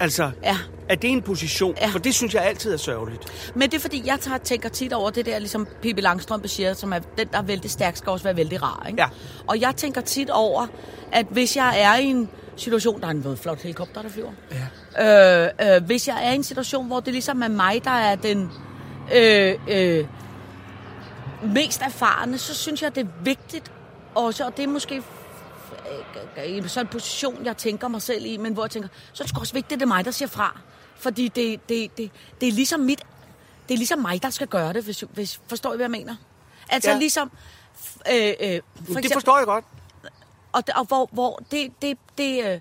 Altså, 0.00 0.30
Ja. 0.42 0.56
er 0.88 0.94
det 0.94 1.10
en 1.10 1.22
position? 1.22 1.74
Ja. 1.80 1.86
For 1.86 1.98
det 1.98 2.14
synes 2.14 2.34
jeg 2.34 2.44
altid 2.44 2.72
er 2.72 2.76
sørgeligt. 2.76 3.52
Men 3.54 3.70
det 3.70 3.74
er 3.76 3.80
fordi, 3.80 4.02
jeg 4.06 4.18
tager, 4.20 4.38
tænker 4.38 4.68
tit 4.68 4.92
over 4.92 5.10
det 5.10 5.26
der, 5.26 5.38
ligesom 5.38 5.66
Pippi 5.82 6.00
Langstrømpe 6.00 6.48
siger, 6.48 6.74
som 6.74 6.92
er 6.92 6.98
den, 7.18 7.26
der 7.32 7.38
er 7.38 7.42
vældig 7.42 7.70
stærk, 7.70 7.96
skal 7.96 8.10
også 8.10 8.24
være 8.24 8.36
vældig 8.36 8.62
rar. 8.62 8.84
Ikke? 8.88 9.02
Ja. 9.02 9.08
Og 9.46 9.60
jeg 9.60 9.76
tænker 9.76 10.00
tit 10.00 10.30
over, 10.30 10.66
at 11.12 11.26
hvis 11.30 11.56
jeg 11.56 11.74
er 11.80 11.96
i 11.98 12.04
en 12.04 12.28
situation, 12.56 13.00
der 13.00 13.06
er 13.06 13.10
en 13.10 13.36
flot 13.36 13.62
helikopter, 13.62 14.02
der 14.02 14.08
flyver. 14.08 14.30
Ja. 14.98 15.44
Øh, 15.44 15.76
øh, 15.76 15.82
hvis 15.84 16.08
jeg 16.08 16.16
er 16.22 16.32
i 16.32 16.34
en 16.34 16.44
situation, 16.44 16.86
hvor 16.86 17.00
det 17.00 17.12
ligesom 17.12 17.42
er 17.42 17.48
mig, 17.48 17.80
der 17.84 17.90
er 17.90 18.14
den 18.14 18.50
øh, 19.16 19.54
øh, 19.68 20.04
mest 21.44 21.82
erfarne, 21.82 22.38
så 22.38 22.54
synes 22.54 22.82
jeg, 22.82 22.94
det 22.94 23.00
er 23.06 23.10
vigtigt 23.22 23.72
også, 24.14 24.44
og 24.46 24.56
det 24.56 24.62
er 24.62 24.66
måske 24.68 25.02
øh, 26.38 26.56
i 26.56 26.68
sådan 26.68 26.86
en 26.86 26.90
position, 26.90 27.44
jeg 27.44 27.56
tænker 27.56 27.88
mig 27.88 28.02
selv 28.02 28.24
i, 28.26 28.36
men 28.36 28.52
hvor 28.52 28.64
jeg 28.64 28.70
tænker, 28.70 28.88
så 29.12 29.22
er 29.22 29.26
det 29.26 29.38
også 29.38 29.54
vigtigt, 29.54 29.72
at 29.72 29.80
det 29.80 29.84
er 29.84 29.88
mig, 29.88 30.04
der 30.04 30.10
siger 30.10 30.28
fra. 30.28 30.60
Fordi 30.96 31.28
det, 31.28 31.68
det, 31.68 31.96
det, 31.98 32.10
det 32.40 32.48
er 32.48 32.52
ligesom 32.52 32.80
mit, 32.80 33.02
det 33.68 33.74
er 33.74 33.78
ligesom 33.78 33.98
mig, 33.98 34.22
der 34.22 34.30
skal 34.30 34.46
gøre 34.46 34.72
det, 34.72 34.84
hvis, 34.84 35.04
hvis 35.14 35.40
forstår 35.48 35.72
I, 35.72 35.76
hvad 35.76 35.84
jeg 35.84 35.90
mener? 35.90 36.16
Altså 36.68 36.90
Ja. 36.90 36.98
ligesom, 36.98 37.30
øh, 38.12 38.16
øh, 38.16 38.32
for 38.34 38.50
det 38.50 38.60
eksempel, 38.88 39.12
forstår 39.12 39.36
jeg 39.38 39.46
godt. 39.46 39.64
og, 40.52 40.62
og 40.76 40.84
hvor, 40.84 41.08
hvor 41.12 41.42
det, 41.50 41.72
det, 41.82 41.98
det, 42.18 42.44
øh, 42.44 42.60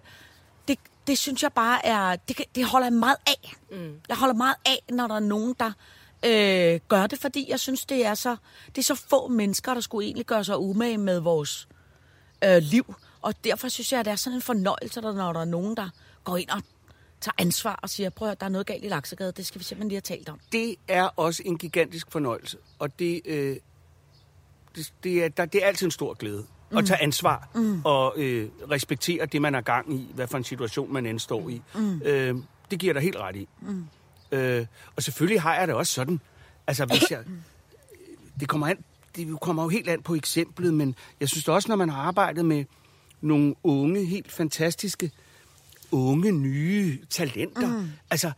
det, 0.67 0.79
det 1.07 1.17
synes 1.17 1.43
jeg 1.43 1.53
bare 1.53 1.85
er, 1.85 2.15
det, 2.15 2.41
det 2.55 2.65
holder 2.65 2.87
jeg 2.87 2.93
meget 2.93 3.17
af. 3.27 3.53
Mm. 3.71 3.99
Jeg 4.09 4.17
holder 4.17 4.35
meget 4.35 4.55
af, 4.65 4.83
når 4.89 5.07
der 5.07 5.15
er 5.15 5.19
nogen, 5.19 5.55
der 5.59 5.71
øh, 6.25 6.79
gør 6.87 7.07
det, 7.07 7.19
fordi 7.19 7.45
jeg 7.49 7.59
synes, 7.59 7.85
det 7.85 8.05
er 8.05 8.13
så, 8.13 8.35
det 8.67 8.77
er 8.77 8.83
så 8.83 8.95
få 8.95 9.27
mennesker, 9.27 9.73
der 9.73 9.81
skulle 9.81 10.05
egentlig 10.05 10.25
gøre 10.25 10.43
sig 10.43 10.57
umage 10.57 10.97
med 10.97 11.19
vores 11.19 11.67
øh, 12.43 12.57
liv. 12.57 12.95
Og 13.21 13.33
derfor 13.43 13.69
synes 13.69 13.91
jeg, 13.91 13.99
at 13.99 14.05
det 14.05 14.11
er 14.11 14.15
sådan 14.15 14.37
en 14.37 14.41
fornøjelse, 14.41 15.01
der, 15.01 15.13
når 15.13 15.33
der 15.33 15.39
er 15.39 15.45
nogen, 15.45 15.77
der 15.77 15.89
går 16.23 16.37
ind 16.37 16.49
og 16.49 16.61
tager 17.21 17.35
ansvar 17.37 17.79
og 17.81 17.89
siger, 17.89 18.09
prøv 18.09 18.27
at 18.27 18.29
høre, 18.29 18.37
der 18.39 18.45
er 18.45 18.49
noget 18.49 18.67
galt 18.67 18.85
i 18.85 18.87
Laksegade, 18.87 19.31
det 19.31 19.45
skal 19.45 19.59
vi 19.59 19.63
simpelthen 19.63 19.89
lige 19.89 19.95
have 19.95 20.17
talt 20.17 20.29
om. 20.29 20.39
det 20.51 20.75
er 20.87 21.03
også 21.03 21.43
en 21.45 21.57
gigantisk 21.57 22.11
fornøjelse, 22.11 22.57
og 22.79 22.99
det, 22.99 23.21
øh, 23.25 23.57
det, 24.75 24.93
det, 25.03 25.23
er, 25.23 25.29
der, 25.29 25.45
det 25.45 25.63
er 25.63 25.67
altid 25.67 25.87
en 25.87 25.91
stor 25.91 26.13
glæde 26.13 26.45
mm. 26.71 26.77
at 26.77 26.85
tage 26.85 27.01
ansvar 27.01 27.49
mm. 27.55 27.81
og 27.85 28.13
øh, 28.17 28.49
respektere 28.71 29.25
det, 29.25 29.41
man 29.41 29.55
er 29.55 29.61
gang 29.61 29.93
i, 29.93 30.11
hvad 30.13 30.27
for 30.27 30.37
en 30.37 30.43
situation 30.43 30.93
man 30.93 31.05
end 31.05 31.19
står 31.19 31.49
i. 31.49 31.61
Mm. 31.75 32.01
Øh, 32.01 32.35
det 32.71 32.79
giver 32.79 32.93
dig 32.93 33.01
helt 33.01 33.17
ret 33.17 33.35
i. 33.35 33.47
Mm. 33.61 33.87
Øh, 34.33 34.65
og 34.95 35.03
selvfølgelig 35.03 35.41
har 35.41 35.55
jeg 35.55 35.67
det 35.67 35.75
også 35.75 35.93
sådan, 35.93 36.19
altså 36.67 36.85
hvis 36.85 37.11
jeg, 37.11 37.19
det 38.39 38.47
kommer 38.47 38.67
an, 38.67 38.77
det 39.15 39.39
kommer 39.41 39.63
jo 39.63 39.69
helt 39.69 39.89
an 39.89 40.01
på 40.01 40.15
eksemplet, 40.15 40.73
men 40.73 40.95
jeg 41.19 41.29
synes 41.29 41.47
også, 41.47 41.69
når 41.69 41.75
man 41.75 41.89
har 41.89 42.01
arbejdet 42.01 42.45
med 42.45 42.65
nogle 43.21 43.55
unge, 43.63 44.05
helt 44.05 44.31
fantastiske, 44.31 45.11
unge, 45.91 46.31
nye 46.31 46.99
talenter, 47.09 47.67
mm. 47.67 47.87
altså, 48.11 48.31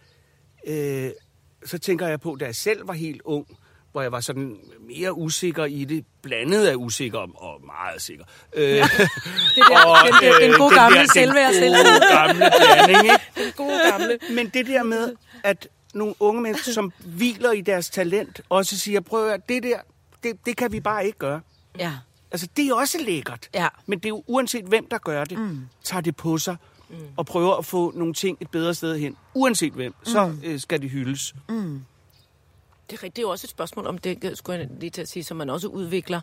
øh, 0.68 1.10
så 1.66 1.78
tænker 1.78 2.08
jeg 2.08 2.22
på, 2.22 2.38
da 2.40 2.46
jeg 2.46 2.56
selv 2.56 2.88
var 2.88 2.94
helt 2.94 3.22
ung, 3.26 3.58
hvor 3.92 4.02
jeg 4.02 4.12
var 4.12 4.20
sådan 4.20 4.58
mere 4.88 5.14
usikker 5.18 5.66
i 5.66 5.84
det, 5.86 6.06
blandet 6.22 6.66
af 6.68 6.76
usikker 6.76 7.20
og 7.20 7.62
meget 7.66 8.02
sikker. 8.02 8.26
Øh, 8.54 8.64
det 8.76 8.82
der- 8.88 10.04
den 10.06 10.14
der- 10.22 10.40
den 10.48 10.54
gode 10.58 10.76
gamle 10.76 11.08
selvværd, 11.14 11.54
Den 11.54 11.72
gode 11.74 12.02
gamle 12.18 12.52
blanding, 12.60 13.04
ikke? 13.04 13.20
Den 13.46 13.52
gode 13.58 13.80
gamle. 13.92 14.20
Men 14.36 14.50
det 14.50 14.68
der 14.68 14.84
med, 14.84 15.14
at 15.44 15.68
nogle 15.96 16.16
unge 16.20 16.42
mennesker, 16.42 16.72
som 16.72 16.92
hviler 17.06 17.52
i 17.52 17.62
deres 17.62 17.90
talent, 17.90 18.42
også 18.50 18.78
siger, 18.78 19.00
prøv 19.00 19.30
at 19.30 19.50
det 19.50 19.64
der, 19.64 19.80
det, 20.24 20.46
det 20.46 20.58
kan 20.58 20.72
vi 20.72 20.80
bare 20.80 21.06
ikke 21.06 21.18
gøre. 21.18 21.42
Ja. 21.80 21.94
Altså, 22.32 22.48
det 22.58 22.68
er 22.68 22.74
også 22.74 22.98
lækkert. 23.06 23.50
Ja. 23.54 23.68
Men 23.86 24.00
det 24.00 24.06
er 24.06 24.10
jo 24.10 24.24
uanset 24.28 24.66
hvem, 24.66 24.88
der 24.92 24.98
gør 24.98 25.24
det, 25.24 25.40
mm. 25.40 25.60
tager 25.84 26.02
det 26.02 26.16
på 26.16 26.38
sig 26.38 26.56
mm. 26.90 26.96
og 27.18 27.26
prøver 27.26 27.56
at 27.56 27.66
få 27.66 27.92
nogle 27.96 28.14
ting 28.14 28.38
et 28.42 28.52
bedre 28.52 28.74
sted 28.74 28.98
hen. 28.98 29.18
Uanset 29.34 29.74
hvem, 29.74 29.96
mm. 30.00 30.06
så 30.06 30.36
øh, 30.44 30.60
skal 30.60 30.82
det 30.82 30.90
hyldes. 30.90 31.36
Det 32.90 32.98
er, 32.98 33.04
rigtigt. 33.04 33.16
det 33.16 33.22
er 33.22 33.24
jo 33.24 33.30
også 33.30 33.46
et 33.46 33.50
spørgsmål 33.50 33.88
om 33.88 33.98
det, 33.98 34.38
skulle 34.38 34.60
jeg 34.60 34.70
lige 34.80 34.90
til 34.90 35.02
at 35.02 35.10
sige, 35.10 35.24
som 35.24 35.38
man 35.38 35.50
også 35.50 35.68
udvikler, 35.68 36.22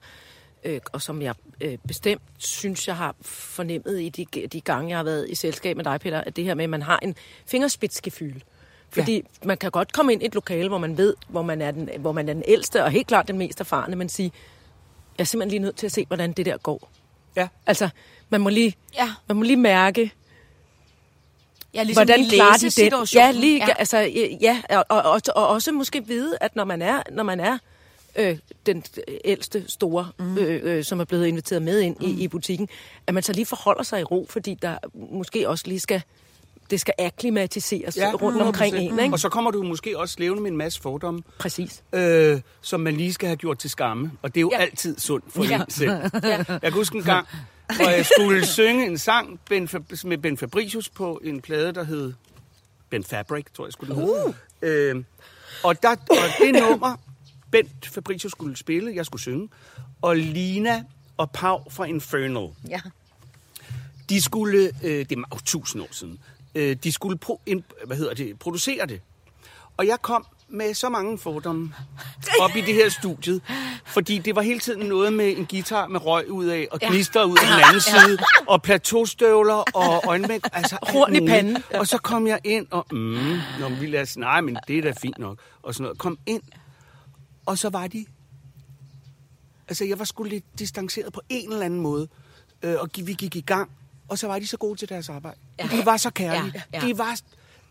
øh, 0.65 0.81
og 0.93 1.03
som 1.03 1.23
jeg 1.23 1.35
øh, 1.61 1.79
bestemt 1.89 2.23
synes, 2.39 2.89
jeg 2.89 2.97
har 2.97 3.15
fornemmet 3.23 4.01
i 4.01 4.09
de, 4.09 4.47
de 4.47 4.61
gange, 4.61 4.91
jeg 4.91 4.99
har 4.99 5.05
været 5.05 5.31
i 5.31 5.35
selskab 5.35 5.77
med 5.77 5.85
dig, 5.85 6.01
Peter, 6.01 6.21
at 6.21 6.37
det 6.37 6.45
her 6.45 6.55
med, 6.55 6.65
at 6.65 6.71
man 6.71 6.83
har 6.83 6.99
en 7.03 7.17
fingerspidsgefyld. 7.47 8.41
Fordi 8.93 9.15
ja. 9.15 9.47
man 9.47 9.57
kan 9.57 9.71
godt 9.71 9.93
komme 9.93 10.13
ind 10.13 10.23
i 10.23 10.27
et 10.27 10.35
lokale, 10.35 10.69
hvor 10.69 10.79
man 10.79 10.97
ved, 10.97 11.15
hvor 11.29 11.43
man, 11.43 11.63
er 11.63 11.71
den, 11.71 11.89
hvor 11.99 12.13
man 12.13 12.29
er 12.29 12.33
den 12.33 12.43
ældste, 12.47 12.85
og 12.85 12.91
helt 12.91 13.07
klart 13.07 13.29
den 13.29 13.39
mest 13.39 13.61
erfarne, 13.61 13.97
men 13.97 14.09
sige, 14.09 14.33
jeg 15.19 15.23
er 15.23 15.27
simpelthen 15.27 15.51
lige 15.51 15.61
nødt 15.61 15.77
til 15.77 15.87
at 15.87 15.93
se, 15.93 16.05
hvordan 16.07 16.33
det 16.33 16.47
der 16.47 16.57
går. 16.57 16.89
Ja. 17.37 17.49
Altså, 17.67 17.89
man 18.29 18.41
må 18.41 18.49
lige, 18.49 18.75
Ja. 18.95 19.11
man 19.29 19.37
må 19.37 19.43
lige 19.43 19.57
mærke, 19.57 20.13
Ja, 21.75 21.83
ligesom 21.83 22.07
hvordan 22.07 22.21
lige 22.21 22.31
klarer 22.31 22.57
de 22.57 22.65
det? 22.65 22.73
situationen. 22.73 23.27
Ja, 23.35 23.41
lige, 23.41 23.67
ja. 23.67 23.75
altså, 23.79 23.99
ja, 24.41 24.63
og, 24.71 24.85
og, 24.89 25.03
og, 25.03 25.21
og 25.37 25.49
også 25.49 25.73
måske 25.73 26.07
vide, 26.07 26.39
at 26.41 26.57
når 26.57 26.65
man 26.65 26.83
er, 26.83 27.03
når 27.11 27.23
man 27.23 27.41
er 27.41 27.59
øh, 28.17 28.39
den 28.67 28.85
ældste 29.25 29.65
store, 29.69 30.09
mm. 30.19 30.39
øh, 30.39 30.61
øh, 30.65 30.85
som 30.85 31.01
er 31.01 31.05
blevet 31.05 31.27
inviteret 31.27 31.63
med 31.63 31.81
ind 31.81 31.97
mm. 32.01 32.07
i, 32.07 32.23
i 32.23 32.29
butikken, 32.29 32.69
at 33.07 33.15
man 33.15 33.23
så 33.23 33.33
lige 33.33 33.47
forholder 33.47 33.83
sig 33.83 34.01
i 34.01 34.05
ro, 34.05 34.27
fordi 34.31 34.55
der 34.63 34.77
måske 34.95 35.49
også 35.49 35.65
lige 35.67 35.81
skal, 35.81 36.03
det 36.73 36.81
skal 36.81 36.95
akklimatiseres 36.99 37.97
ja, 37.97 38.13
rundt 38.13 38.43
omkring 38.43 38.77
en, 38.77 38.99
ikke? 38.99 39.15
Og 39.15 39.19
så 39.21 39.29
kommer 39.29 39.51
du 39.51 39.63
måske 39.63 39.99
også 39.99 40.17
levende 40.19 40.43
med 40.43 40.51
en 40.51 40.57
masse 40.57 40.81
fordomme, 40.81 41.23
Præcis. 41.39 41.83
øh, 41.93 42.41
som 42.61 42.81
man 42.81 42.97
lige 42.97 43.13
skal 43.13 43.27
have 43.27 43.37
gjort 43.37 43.59
til 43.59 43.71
skamme. 43.71 44.11
Og 44.23 44.35
det 44.35 44.41
er 44.41 44.43
jo 44.43 44.51
ja. 44.53 44.59
Ja. 44.59 44.63
altid 44.63 44.99
sundt 44.99 45.33
for 45.33 45.45
Ja. 45.45 45.61
en 45.63 45.71
selv. 45.71 45.91
Jeg 46.23 46.61
kan 46.63 46.73
huske 46.73 46.97
en 46.99 47.03
gang, 47.05 47.27
hvor 47.77 47.89
jeg 47.89 48.07
skulle 48.07 48.47
synge 48.57 48.87
en 48.87 48.99
sang 48.99 49.41
ben 49.49 49.69
med 50.05 50.19
Ben 50.19 50.37
Fabricius 50.39 50.89
på 50.89 51.21
en 51.25 51.41
plade, 51.41 51.73
der 51.73 51.85
hed 51.85 52.13
Ben 52.91 53.05
Fabric, 53.05 53.47
tror 53.57 53.67
jeg 53.67 53.73
skulle 53.73 53.95
den 53.95 54.03
hedde. 54.05 54.35
Øh, 54.63 55.05
og, 55.63 55.83
der, 55.83 55.89
og 55.91 56.17
det 56.41 56.63
nummer, 56.63 56.97
Bent 57.51 57.87
Fabricius 57.87 58.33
skulle 58.33 58.57
spille, 58.57 58.93
jeg 58.95 59.07
skulle 59.07 59.23
synge, 59.23 59.49
og 60.03 60.17
Lina 60.17 60.85
og 61.17 61.31
Pau 61.31 61.59
fra 61.71 61.85
Infernal, 61.85 62.49
Ja. 62.69 62.81
de 64.09 64.23
skulle, 64.23 64.71
øh, 64.83 64.91
det 64.99 65.13
er 65.13 65.17
jo 65.33 65.39
tusind 65.45 65.83
år 65.83 65.89
siden, 65.91 66.19
øh, 66.55 66.77
de 66.85 66.93
skulle 66.93 67.19
pro, 67.19 67.41
ind, 67.47 67.63
hvad 67.87 67.97
hedder 67.97 68.15
det, 68.15 68.39
producere 68.39 68.87
det. 68.87 69.01
Og 69.77 69.87
jeg 69.87 69.99
kom 70.03 70.27
med 70.49 70.75
så 70.75 70.89
mange 70.89 71.19
fordomme 71.19 71.75
op 72.41 72.57
i 72.57 72.61
det 72.61 72.75
her 72.75 72.89
studiet, 72.89 73.43
fordi 73.87 74.19
det 74.19 74.37
var 74.37 74.43
hele 74.43 74.61
tiden 74.61 74.87
noget 74.87 75.13
med 75.13 75.37
en 75.37 75.47
guitar 75.47 75.87
med 75.87 76.07
røg 76.07 76.31
ud 76.31 76.47
af, 76.47 76.69
og 76.71 76.81
gnister 76.81 77.25
ud 77.25 77.39
af 77.39 77.47
den 77.47 77.65
anden 77.65 77.81
side, 77.81 78.19
og 78.47 78.63
plateaustøvler 78.63 79.65
og 79.75 80.03
øjenmæk, 80.07 80.41
altså 80.53 80.79
alt 80.83 80.93
Horn 80.93 81.17
i 81.17 81.27
panden. 81.27 81.63
Og 81.75 81.87
så 81.87 81.99
kom 81.99 82.27
jeg 82.27 82.41
ind, 82.45 82.67
og 82.71 82.87
mm, 82.91 83.39
når 83.61 83.81
vi 83.81 83.87
lader 83.87 84.03
os, 84.03 84.17
nej, 84.17 84.41
men 84.41 84.59
det 84.69 84.79
er 84.79 84.83
da 84.83 84.93
fint 85.03 85.19
nok, 85.19 85.39
og 85.63 85.75
sådan 85.75 85.83
noget. 85.83 85.99
Kom 85.99 86.19
ind, 86.27 86.43
og 87.47 87.59
så 87.59 87.69
var 87.69 87.87
de, 87.87 88.07
altså 89.69 89.85
jeg 89.85 89.99
var 89.99 90.05
sgu 90.05 90.23
lidt 90.23 90.45
distanceret 90.59 91.13
på 91.13 91.21
en 91.29 91.53
eller 91.53 91.65
anden 91.65 91.81
måde, 91.81 92.09
øh, 92.63 92.75
og 92.81 92.89
vi 92.97 93.13
gik 93.13 93.37
i 93.37 93.41
gang, 93.41 93.71
og 94.13 94.19
så 94.19 94.27
var 94.27 94.39
de 94.39 94.47
så 94.47 94.57
gode 94.57 94.79
til 94.79 94.89
deres 94.89 95.09
arbejde. 95.09 95.37
Ja. 95.59 95.65
De 95.73 95.87
var 95.87 95.97
så 95.97 96.11
kærlige. 96.11 96.53
Ja, 96.73 96.81
Ja. 96.81 96.87
De 96.87 96.99
var, 96.99 97.21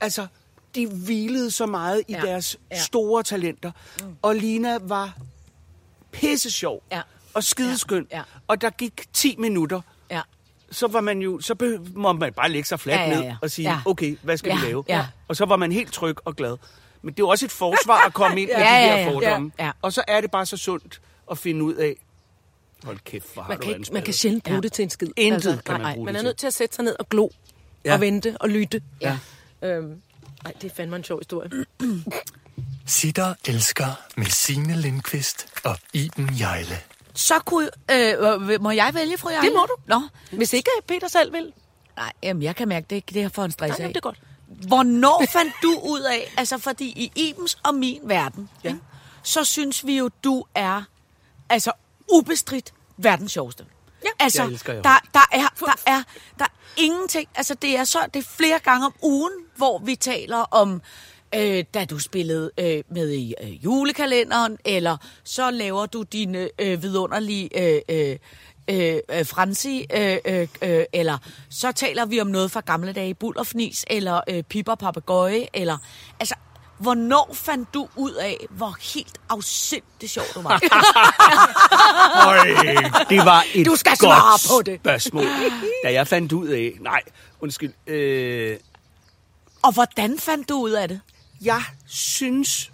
altså, 0.01 0.27
de 0.75 0.87
hvilede 0.87 1.51
så 1.51 1.65
meget 1.65 2.03
i 2.07 2.11
Ja, 2.13 2.21
deres 2.21 2.57
ja. 2.71 2.79
store 2.81 3.23
talenter. 3.23 3.71
Mm. 4.01 4.15
Og 4.21 4.35
Lina 4.35 4.77
var 4.81 5.17
pisse 6.11 6.51
sjov 6.51 6.83
Ja. 6.91 7.01
og 7.33 7.43
skideskøn. 7.43 8.07
Ja, 8.11 8.17
ja. 8.17 8.23
Og 8.47 8.61
der 8.61 8.69
gik 8.69 9.05
10 9.13 9.35
minutter, 9.39 9.81
Ja. 10.11 10.21
så 10.71 10.87
var 10.87 11.01
man 11.01 11.19
jo, 11.19 11.39
så 11.41 11.55
behøv, 11.55 11.85
må 11.95 12.13
man 12.13 12.33
bare 12.33 12.49
lægge 12.49 12.67
sig 12.67 12.79
fladt 12.79 12.99
Ja, 12.99 13.09
ja, 13.09 13.15
ned 13.15 13.23
ja. 13.23 13.35
og 13.41 13.51
sige, 13.51 13.69
Ja. 13.69 13.79
okay, 13.85 14.17
hvad 14.23 14.37
skal 14.37 14.49
Ja, 14.49 14.59
vi 14.59 14.65
lave? 14.65 14.83
ja. 14.89 15.05
Og 15.27 15.35
så 15.35 15.45
var 15.45 15.55
man 15.55 15.71
helt 15.71 15.93
tryg 15.93 16.15
og 16.25 16.35
glad. 16.35 16.57
Men 17.01 17.13
det 17.13 17.19
er 17.19 17.23
jo 17.23 17.29
også 17.29 17.45
et 17.45 17.51
forsvar 17.51 18.05
at 18.07 18.13
komme 18.13 18.41
ind 18.41 18.49
med 18.57 18.57
Ja, 18.65 18.93
de 18.93 19.03
her 19.03 19.11
fordomme. 19.11 19.51
Ja, 19.59 19.65
ja. 19.65 19.71
Og 19.81 19.93
så 19.93 20.03
er 20.07 20.21
det 20.21 20.31
bare 20.31 20.45
så 20.45 20.57
sundt 20.57 21.01
at 21.31 21.37
finde 21.37 21.63
ud 21.63 21.73
af, 21.73 21.95
hold 22.83 22.99
kæft, 23.05 23.33
hvor 23.33 23.41
har 23.41 23.49
Man 23.49 23.57
du 23.57 23.63
kan, 23.67 23.77
ikke, 23.79 23.93
man 23.93 24.03
kan 24.03 24.13
sjældent 24.13 24.43
bruge 24.43 24.55
Ja. 24.55 24.61
det 24.61 24.73
til 24.73 24.83
en 24.83 24.89
skid. 24.89 25.07
Intet 25.17 25.63
kan 25.65 25.73
man 25.73 25.81
nej, 25.81 25.93
bruge 25.93 26.05
man 26.05 26.13
det 26.13 26.19
er 26.19 26.23
nødt 26.23 26.37
til 26.37 26.47
at 26.47 26.53
sætte 26.53 26.75
sig 26.75 26.85
ned 26.85 26.95
og 26.99 27.09
glo, 27.09 27.29
ja. 27.85 27.89
Ja. 27.89 27.93
og 27.95 28.01
vente 28.01 28.35
og 28.39 28.49
lytte. 28.49 28.81
Ja. 29.01 29.17
Øhm, 29.61 30.01
ej, 30.45 30.51
det 30.61 30.71
er 30.71 30.75
fandme 30.75 30.95
en 30.95 31.03
sjov 31.03 31.19
historie. 31.19 31.49
Sitter 32.85 33.33
elsker 33.47 33.85
med 34.17 34.25
Signe 34.25 34.75
Lindqvist 34.81 35.47
og 35.63 35.77
Iben 35.93 36.29
Jejle. 36.39 36.77
Så 37.13 37.39
kunne... 37.39 37.69
Øh, 37.91 38.61
må 38.61 38.71
jeg 38.71 38.91
vælge, 38.93 39.17
fru 39.17 39.29
Jarle? 39.29 39.47
Det 39.47 39.55
må 39.55 39.65
du. 39.65 39.75
Nå, 39.85 40.01
Hvis 40.37 40.53
ikke 40.53 40.69
Peter 40.87 41.07
selv 41.07 41.33
vil. 41.33 41.53
nej, 41.97 42.11
jamen, 42.23 42.43
jeg 42.43 42.55
kan 42.55 42.67
mærke, 42.67 42.85
det, 42.89 43.09
det 43.09 43.21
her 43.21 43.29
får 43.29 43.45
en 43.45 43.51
stress 43.51 43.69
Nej, 43.69 43.75
af. 43.75 43.79
jamen, 43.79 43.89
det 43.93 43.97
er 43.97 44.01
godt. 44.01 44.19
Hvornår 44.67 45.23
fandt 45.33 45.53
du 45.63 45.79
ud 45.83 45.99
af, 46.01 46.33
altså 46.37 46.57
fordi 46.57 46.85
i 46.85 47.11
Ibens 47.15 47.57
og 47.63 47.75
min 47.75 47.99
verden, 48.03 48.49
ja. 48.63 48.69
ikke, 48.69 48.79
så 49.23 49.43
synes 49.43 49.85
vi 49.85 49.97
jo, 49.97 50.09
du 50.23 50.45
er 50.55 50.83
altså 51.49 51.71
ubestridt 52.11 52.73
verdens 52.97 53.31
sjoveste. 53.31 53.65
Ja. 54.03 54.09
Altså, 54.19 54.43
Jeg 54.43 54.51
elsker 54.51 54.73
der, 54.73 54.81
der, 54.81 55.19
er, 55.31 55.47
der, 55.59 55.73
er, 55.87 56.03
der 56.39 56.45
er 56.45 56.49
ingenting, 56.77 57.29
altså 57.35 57.53
det 57.53 57.77
er, 57.77 57.83
så, 57.83 57.99
det 58.13 58.19
er 58.19 58.27
flere 58.37 58.59
gange 58.59 58.85
om 58.85 58.93
ugen, 59.03 59.33
hvor 59.55 59.79
vi 59.79 59.95
taler 59.95 60.37
om, 60.37 60.81
øh, 61.35 61.63
da 61.73 61.85
du 61.85 61.99
spillede 61.99 62.51
øh, 62.57 62.83
med 62.89 63.11
i 63.11 63.35
øh, 63.43 63.63
julekalenderen, 63.63 64.57
eller 64.65 64.97
så 65.23 65.51
laver 65.51 65.85
du 65.85 66.03
dine 66.03 66.49
øh, 66.59 66.83
vidunderlige 66.83 67.49
øh, 67.61 67.81
øh, 67.89 68.17
øh, 68.67 68.99
øh, 69.09 69.25
fransi, 69.25 69.85
øh, 69.93 70.17
øh, 70.25 70.47
øh, 70.61 70.83
eller 70.93 71.17
så 71.49 71.71
taler 71.71 72.05
vi 72.05 72.21
om 72.21 72.27
noget 72.27 72.51
fra 72.51 72.61
gamle 72.65 72.93
dage, 72.93 73.13
bullerfnis, 73.13 73.85
eller 73.89 74.21
øh, 74.29 74.43
piper 74.43 74.75
papegøje, 74.75 75.47
eller 75.53 75.77
altså, 76.19 76.35
hvornår 76.81 77.29
fandt 77.33 77.73
du 77.73 77.87
ud 77.95 78.11
af, 78.13 78.37
hvor 78.49 78.77
helt 78.93 79.17
afsindigt 79.29 80.11
sjov 80.11 80.25
du 80.35 80.41
var? 80.41 80.61
Øj, 82.27 82.47
det 83.09 83.25
var 83.25 83.45
et 83.53 83.65
Du 83.65 83.75
skal 83.75 83.89
godt 83.91 83.99
svare 83.99 84.57
på 84.57 84.61
det. 84.61 84.79
spørgsmål. 84.79 85.23
Da 85.83 85.93
jeg 85.93 86.07
fandt 86.07 86.31
ud 86.31 86.47
af... 86.47 86.73
Nej, 86.79 87.01
undskyld. 87.39 87.73
Øh, 87.87 88.57
Og 89.61 89.71
hvordan 89.73 90.19
fandt 90.19 90.49
du 90.49 90.55
ud 90.61 90.71
af 90.71 90.87
det? 90.87 91.01
jeg 91.41 91.61
synes... 91.87 92.71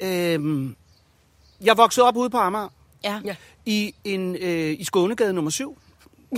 Øh, 0.00 0.70
jeg 1.60 1.76
voksede 1.76 2.06
op 2.06 2.16
ude 2.16 2.30
på 2.30 2.38
Amager. 2.38 2.68
Ja. 3.04 3.20
Ja. 3.24 3.36
I, 3.66 3.94
en, 4.04 4.36
øh, 4.36 4.80
i 4.80 4.84
Skånegade 4.84 5.32
nummer 5.32 5.50
7. 5.50 5.78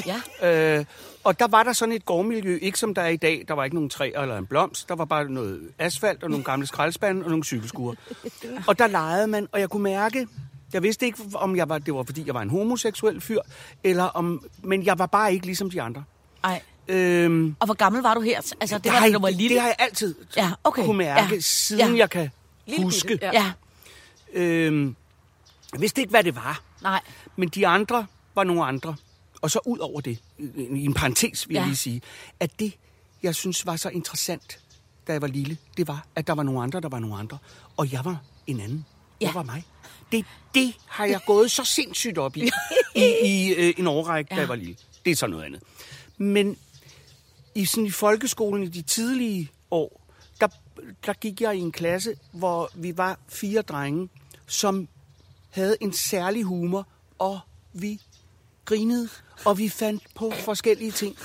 Ja. 0.06 0.20
Øh, 0.78 0.84
og 1.24 1.38
der 1.38 1.46
var 1.48 1.62
der 1.62 1.72
sådan 1.72 1.92
et 1.94 2.04
gårdmiljø, 2.06 2.58
ikke 2.62 2.78
som 2.78 2.94
der 2.94 3.02
er 3.02 3.08
i 3.08 3.16
dag. 3.16 3.44
Der 3.48 3.54
var 3.54 3.64
ikke 3.64 3.76
nogen 3.76 3.90
træer 3.90 4.20
eller 4.20 4.38
en 4.38 4.46
blomst. 4.46 4.88
Der 4.88 4.94
var 4.94 5.04
bare 5.04 5.24
noget 5.30 5.60
asfalt 5.78 6.22
og 6.22 6.30
nogle 6.30 6.44
gamle 6.44 6.66
skraldespande 6.66 7.24
og 7.24 7.30
nogle 7.30 7.44
cykelskuer. 7.44 7.94
og 8.68 8.78
der 8.78 8.86
legede 8.86 9.26
man, 9.26 9.48
og 9.52 9.60
jeg 9.60 9.70
kunne 9.70 9.82
mærke... 9.82 10.26
Jeg 10.72 10.82
vidste 10.82 11.06
ikke, 11.06 11.18
om 11.34 11.56
jeg 11.56 11.68
var, 11.68 11.78
det 11.78 11.94
var, 11.94 12.02
fordi 12.02 12.22
jeg 12.26 12.34
var 12.34 12.42
en 12.42 12.50
homoseksuel 12.50 13.20
fyr, 13.20 13.38
eller 13.84 14.04
om, 14.04 14.44
men 14.62 14.86
jeg 14.86 14.98
var 14.98 15.06
bare 15.06 15.32
ikke 15.34 15.46
ligesom 15.46 15.70
de 15.70 15.82
andre. 15.82 16.04
Ej. 16.44 16.62
Øhm, 16.88 17.56
Og 17.60 17.66
hvor 17.66 17.74
gammel 17.74 18.02
var 18.02 18.14
du 18.14 18.20
her? 18.20 18.54
Altså, 18.60 18.78
det, 18.78 18.92
var, 18.92 19.08
du 19.12 19.18
var 19.18 19.30
lille. 19.30 19.48
det 19.54 19.60
har 19.60 19.68
jeg 19.68 19.76
altid 19.78 20.14
Ja, 20.36 20.50
okay. 20.64 20.84
kunne 20.84 20.98
mærke, 20.98 21.34
Ja. 21.34 21.40
siden 21.40 21.92
Ja. 21.94 21.98
jeg 21.98 22.10
kan 22.10 22.30
Lille 22.66 22.84
huske. 22.84 23.08
bitte, 23.08 23.26
Ja. 23.32 23.52
Øhm, 24.34 24.96
jeg 25.72 25.80
vidste 25.80 26.00
ikke, 26.00 26.10
hvad 26.10 26.24
det 26.24 26.36
var. 26.36 26.60
Nej. 26.82 27.00
Men 27.36 27.48
de 27.48 27.66
andre 27.66 28.06
var 28.34 28.44
nogle 28.44 28.64
andre. 28.64 28.96
Og 29.42 29.50
så 29.50 29.58
ud 29.66 29.78
over 29.78 30.00
det, 30.00 30.18
i 30.56 30.84
en 30.84 30.94
parentes 30.94 31.48
vil 31.48 31.54
jeg 31.54 31.60
Ja. 31.62 31.66
lige 31.66 31.76
sige, 31.76 32.02
at 32.40 32.50
det, 32.60 32.72
jeg 33.22 33.34
synes 33.34 33.66
var 33.66 33.76
så 33.76 33.88
interessant, 33.88 34.58
da 35.06 35.12
jeg 35.12 35.22
var 35.22 35.28
lille, 35.28 35.58
det 35.76 35.88
var, 35.88 36.06
at 36.14 36.26
der 36.26 36.32
var 36.32 36.42
nogle 36.42 36.62
andre, 36.62 36.80
der 36.80 36.88
var 36.88 36.98
nogle 36.98 37.16
andre. 37.16 37.38
Og 37.76 37.92
jeg 37.92 38.04
var 38.04 38.22
en 38.46 38.60
anden. 38.60 38.84
Ja. 39.20 39.26
Jeg 39.26 39.34
var 39.34 39.42
mig. 39.42 39.64
Det, 40.12 40.24
det 40.54 40.74
har 40.86 41.04
jeg 41.06 41.20
gået 41.26 41.50
så 41.50 41.64
sindssygt 41.64 42.18
op 42.18 42.36
i, 42.36 42.40
i, 42.94 43.04
i 43.24 43.54
øh, 43.54 43.74
en 43.78 43.86
årrække, 43.86 44.28
da 44.28 44.34
Ja. 44.34 44.40
jeg 44.40 44.48
var 44.48 44.54
lille. 44.54 44.76
Det 45.04 45.10
er 45.10 45.16
så 45.16 45.26
noget 45.26 45.44
andet. 45.44 45.62
Men 46.18 46.56
i, 47.54 47.64
sådan, 47.64 47.86
i 47.86 47.90
folkeskolen 47.90 48.62
i 48.64 48.68
de 48.68 48.82
tidlige 48.82 49.50
år, 49.70 50.00
der, 50.40 50.48
der 51.06 51.12
gik 51.12 51.40
jeg 51.40 51.56
i 51.56 51.60
en 51.60 51.72
klasse, 51.72 52.14
hvor 52.32 52.70
vi 52.74 52.96
var 52.96 53.18
fire 53.28 53.62
drenge, 53.62 54.08
som 54.46 54.88
havde 55.50 55.76
en 55.80 55.92
særlig 55.92 56.42
humor, 56.44 56.86
og 57.18 57.40
vi 57.72 58.00
grinede, 58.66 59.08
og 59.44 59.58
vi 59.58 59.68
fandt 59.68 60.02
på 60.14 60.32
forskellige 60.44 60.90
ting. 60.90 61.16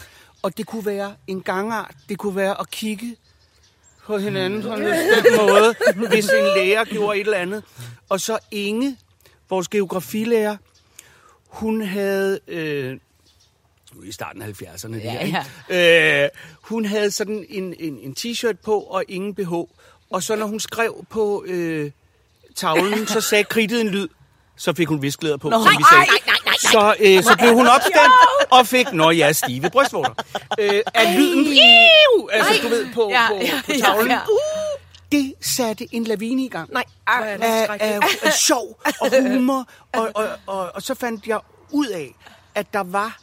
Og 0.42 0.58
det 0.58 0.66
kunne 0.66 0.86
være 0.86 1.14
en 1.28 1.42
gangart, 1.42 1.96
det 2.10 2.18
kunne 2.18 2.36
være 2.36 2.60
at 2.60 2.72
kigge 2.72 3.16
på 4.06 4.18
hinanden 4.18 4.62
på 4.62 4.74
en 4.74 4.84
bestemt 4.84 5.36
måde, 5.42 5.76
hvis 6.10 6.26
en 6.26 6.44
lærer 6.44 6.86
gjorde 6.86 7.18
et 7.20 7.26
eller 7.26 7.38
andet. 7.38 7.64
Og 8.10 8.22
så 8.22 8.40
Inge, 8.52 8.98
vores 9.50 9.68
geografilærer, 9.68 10.58
hun 11.48 11.82
havde... 11.82 12.40
Øh, 12.48 12.98
i 14.04 14.12
starten 14.12 14.42
af 14.42 14.48
70'erne. 14.62 14.94
det 14.94 15.04
Ja, 15.04 15.12
her, 15.12 15.44
ikke? 15.70 16.24
Øh, 16.24 16.30
hun 16.62 16.86
havde 16.86 17.12
sådan 17.12 17.46
en, 17.50 17.74
en, 17.80 18.00
en 18.00 18.16
t-shirt 18.20 18.56
på 18.64 18.80
og 18.80 19.04
ingen 19.08 19.36
BH. 19.36 19.54
Og 20.10 20.24
så 20.24 20.36
når 20.36 20.46
hun 20.46 20.60
skrev 20.60 21.06
på 21.10 21.44
øh, 21.48 21.92
tavlen, 22.56 23.08
så 23.08 23.22
sagde 23.22 23.44
kridtet 23.44 23.82
en 23.82 23.90
lyd. 23.90 24.08
Så 24.58 24.74
fik 24.74 24.88
hun 24.88 25.02
viskeleder 25.02 25.38
på, 25.38 25.50
Nå, 25.50 25.58
som 25.64 25.78
vi 25.78 25.84
sagde. 25.92 26.06
nej, 26.06 26.18
nej. 26.28 26.36
Så, 26.62 26.96
øh, 27.00 27.24
så 27.24 27.36
blev 27.40 27.54
hun 27.54 27.68
opstemt 27.68 28.14
og 28.58 28.68
fik, 28.68 28.94
nå 28.94 29.10
ja, 29.12 29.32
stive 29.32 29.70
brystvorter. 29.70 30.14
Øh, 30.60 30.82
af 30.94 31.16
lyden, 31.18 31.46
Iu! 31.46 32.30
altså 32.32 32.54
du 32.64 32.68
ved, 32.70 32.94
på, 32.94 33.08
Ja, 33.12 33.28
på, 33.30 33.36
på 33.66 33.72
ja, 33.74 33.80
tavlen. 33.80 34.08
ja. 34.12 34.20
Det 35.12 35.34
satte 35.42 35.88
en 35.96 36.04
lavine 36.04 36.46
i 36.46 36.50
gang 36.50 36.72
Nej, 36.74 36.84
af, 37.08 37.38
skrækkeligt. 37.66 38.04
af, 38.24 38.28
af 38.28 38.34
sjov 38.34 38.82
og 39.02 39.10
humor. 39.22 39.66
Og, 39.94 40.10
og, 40.16 40.28
og, 40.48 40.72
og 40.76 40.82
så 40.82 40.96
fandt 40.96 41.28
jeg 41.28 41.40
ud 41.72 41.88
af, 41.88 42.16
at 42.56 42.74
der 42.74 42.84
var 42.84 43.20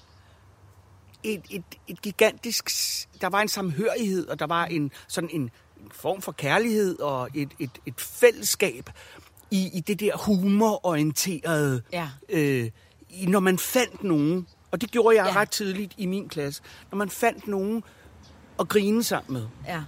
et, 1.23 1.43
et, 1.51 1.63
et 1.89 2.03
gigantisk... 2.03 2.71
Der 3.21 3.29
var 3.29 3.41
en 3.41 3.49
samhørighed, 3.49 4.27
og 4.29 4.39
der 4.39 4.47
var 4.47 4.65
en 4.65 4.91
sådan 5.09 5.31
en, 5.33 5.41
en 5.41 5.51
form 5.93 6.23
for 6.23 6.33
kærlighed 6.33 6.99
og 6.99 7.29
et, 7.35 7.49
et, 7.59 7.71
et 7.87 7.95
fællesskab 8.01 8.91
i, 9.51 9.71
i 9.75 9.81
det 9.81 10.01
der 10.01 10.17
humororienterede... 10.17 11.83
Ja. 11.93 12.09
Øh, 12.29 12.71
når 13.29 13.41
man 13.41 13.59
fandt 13.59 14.05
nogen, 14.05 14.47
og 14.71 14.81
det 14.81 14.91
gjorde 14.91 15.17
jeg 15.17 15.27
Ja. 15.35 15.41
ret 15.41 15.51
tidligt 15.51 15.93
i 15.97 16.07
min 16.07 16.29
klasse, 16.29 16.63
når 16.91 16.97
man 16.97 17.11
fandt 17.11 17.49
nogen 17.49 17.83
at 18.61 18.69
grine 18.69 19.03
sammen 19.05 19.33
med. 19.33 19.47
Ja. 19.67 19.83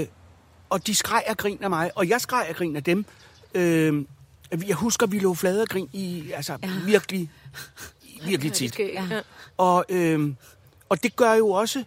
Øh, 0.00 0.06
og 0.70 0.86
de 0.86 0.94
skreg 0.94 1.22
og 1.28 1.36
grin 1.36 1.58
af 1.62 1.70
mig, 1.70 1.90
og 1.94 2.08
jeg 2.08 2.20
skreg 2.20 2.46
og 2.50 2.56
grin 2.56 2.76
af 2.76 2.84
dem. 2.84 3.04
Øh, 3.54 4.04
jeg 4.66 4.76
husker, 4.76 5.06
vi 5.06 5.18
lå 5.18 5.34
flade 5.34 5.62
og 5.62 5.68
grin 5.68 5.88
i, 5.92 6.30
altså 6.34 6.56
ja. 6.62 6.70
virkelig, 6.84 7.30
virkelig 8.24 8.52
tit. 8.52 8.78
Ja. 8.78 9.06
Ja. 9.10 9.20
Og, 9.56 9.84
øh, 9.88 10.32
og 10.88 11.02
det 11.02 11.16
gør 11.16 11.32
jo 11.32 11.50
også 11.50 11.84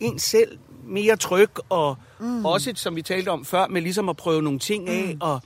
en 0.00 0.18
selv 0.18 0.58
mere 0.84 1.16
tryg, 1.16 1.50
og 1.68 1.96
mm. 2.20 2.44
også, 2.44 2.72
som 2.76 2.96
vi 2.96 3.02
talte 3.02 3.28
om 3.28 3.44
før, 3.44 3.66
med 3.66 3.82
ligesom 3.82 4.08
at 4.08 4.16
prøve 4.16 4.42
nogle 4.42 4.58
ting 4.58 4.88
af, 4.88 5.14
mm. 5.14 5.20
og 5.20 5.42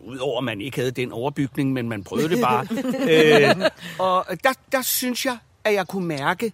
udover 0.00 0.38
at 0.38 0.44
man 0.44 0.60
ikke 0.60 0.76
havde 0.76 0.90
den 0.90 1.12
overbygning, 1.12 1.72
men 1.72 1.88
man 1.88 2.04
prøvede 2.04 2.28
det 2.28 2.40
bare. 2.42 2.66
øh, 3.60 3.70
og 3.98 4.26
der, 4.44 4.52
der 4.72 4.82
synes 4.82 5.26
jeg, 5.26 5.38
at 5.64 5.74
jeg 5.74 5.88
kunne 5.88 6.06
mærke, 6.06 6.52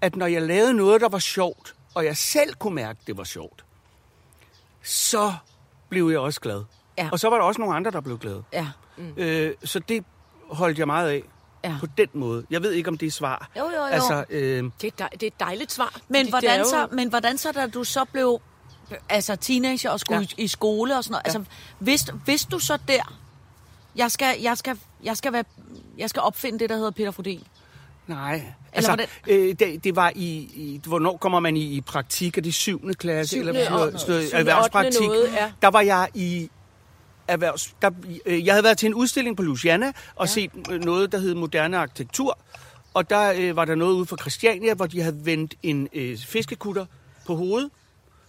at 0.00 0.16
når 0.16 0.26
jeg 0.26 0.42
lavede 0.42 0.74
noget, 0.74 1.00
der 1.00 1.08
var 1.08 1.18
sjovt, 1.18 1.74
og 1.94 2.04
jeg 2.04 2.16
selv 2.16 2.54
kunne 2.54 2.74
mærke, 2.74 2.98
at 3.02 3.06
det 3.06 3.16
var 3.16 3.24
sjovt, 3.24 3.64
så 4.82 5.32
blev 5.88 6.08
jeg 6.10 6.18
også 6.18 6.40
glad. 6.40 6.62
Ja. 6.98 7.08
Og 7.12 7.20
så 7.20 7.28
var 7.30 7.36
der 7.36 7.44
også 7.44 7.60
nogle 7.60 7.76
andre, 7.76 7.90
der 7.90 8.00
blev 8.00 8.18
glade. 8.18 8.42
Ja. 8.52 8.66
Mm. 8.96 9.12
Øh, 9.16 9.54
så 9.64 9.78
det 9.78 10.04
holdt 10.48 10.78
jeg 10.78 10.86
meget 10.86 11.08
af 11.10 11.22
Ja. 11.64 11.76
på 11.80 11.86
den 11.98 12.08
måde. 12.12 12.46
Jeg 12.50 12.62
ved 12.62 12.72
ikke, 12.72 12.88
om 12.88 12.98
det 12.98 13.06
er 13.06 13.10
svar. 13.10 13.50
Jo, 13.58 13.64
jo, 13.64 13.70
jo. 13.76 13.82
Altså, 13.84 14.24
øh, 14.30 14.64
Det, 14.80 14.86
er 14.86 14.90
dej, 14.98 15.08
det 15.08 15.22
er 15.22 15.26
et 15.26 15.40
dejligt 15.40 15.72
svar. 15.72 16.00
Men 16.08 16.24
det 16.24 16.32
hvordan, 16.32 16.50
er 16.50 16.58
jo- 16.58 16.64
så, 16.64 16.88
men 16.92 17.08
hvordan 17.08 17.38
så, 17.38 17.52
da 17.52 17.66
du 17.66 17.84
så 17.84 18.04
blev 18.12 18.40
altså 19.08 19.36
teenager 19.36 19.90
og 19.90 20.00
skulle 20.00 20.20
Ja. 20.38 20.42
i 20.42 20.48
skole 20.48 20.96
og 20.96 21.04
sådan 21.04 21.12
noget, 21.12 21.22
ja. 21.24 21.38
altså 21.38 21.44
vidste, 21.80 22.12
vidste 22.26 22.48
du 22.50 22.58
så 22.58 22.78
der, 22.88 23.18
jeg 23.96 24.10
skal, 24.10 24.40
jeg 24.42 24.58
skal, 24.58 24.78
jeg 25.04 25.16
skal, 25.16 25.32
være, 25.32 25.44
jeg 25.98 26.10
skal 26.10 26.22
opfinde 26.22 26.58
det, 26.58 26.70
der 26.70 26.76
hedder 26.76 26.90
Peter 26.90 27.10
Frodin? 27.10 27.42
nej. 28.06 28.42
Altså, 28.72 28.90
hvordan? 28.90 29.06
øh, 29.28 29.54
det, 29.58 29.84
det 29.84 29.96
var 29.96 30.12
i, 30.14 30.26
i... 30.54 30.80
Hvornår 30.86 31.16
kommer 31.16 31.40
man 31.40 31.56
i, 31.56 31.62
i 31.76 31.80
praktik? 31.80 32.38
Er 32.38 32.42
det 32.42 32.54
syvende 32.54 32.94
klasse? 32.94 33.30
Syvende 33.30 33.50
eller 33.50 33.64
sådan 33.64 33.72
og- 33.74 33.78
noget, 33.86 34.00
sådan 34.00 34.12
noget 34.14 34.28
syvende, 34.28 34.50
erhvervspraktik? 34.50 35.00
ottende 35.00 35.08
noget, 35.16 35.32
ja. 35.32 35.52
Der 35.62 35.68
var 35.68 35.80
jeg 35.80 36.08
i 36.14 36.50
erhvervs... 37.28 37.74
Der, 37.82 37.90
øh, 38.26 38.46
jeg 38.46 38.54
havde 38.54 38.64
været 38.64 38.78
til 38.78 38.86
en 38.86 38.94
udstilling 38.94 39.36
på 39.36 39.42
Luciana 39.42 39.92
og 40.16 40.26
ja. 40.26 40.32
set 40.32 40.50
øh, 40.70 40.80
noget, 40.84 41.12
der 41.12 41.18
hed 41.18 41.34
Moderne 41.34 41.78
Arkitektur. 41.78 42.38
Og 42.94 43.10
der 43.10 43.32
øh, 43.36 43.56
var 43.56 43.64
der 43.64 43.74
noget 43.74 43.92
ude 43.94 44.06
fra 44.06 44.16
Christiania, 44.20 44.74
hvor 44.74 44.86
de 44.86 45.00
havde 45.02 45.26
vendt 45.26 45.54
en 45.62 45.88
øh, 45.92 46.18
fiskekutter 46.18 46.86
på 47.26 47.34
hovedet. 47.36 47.70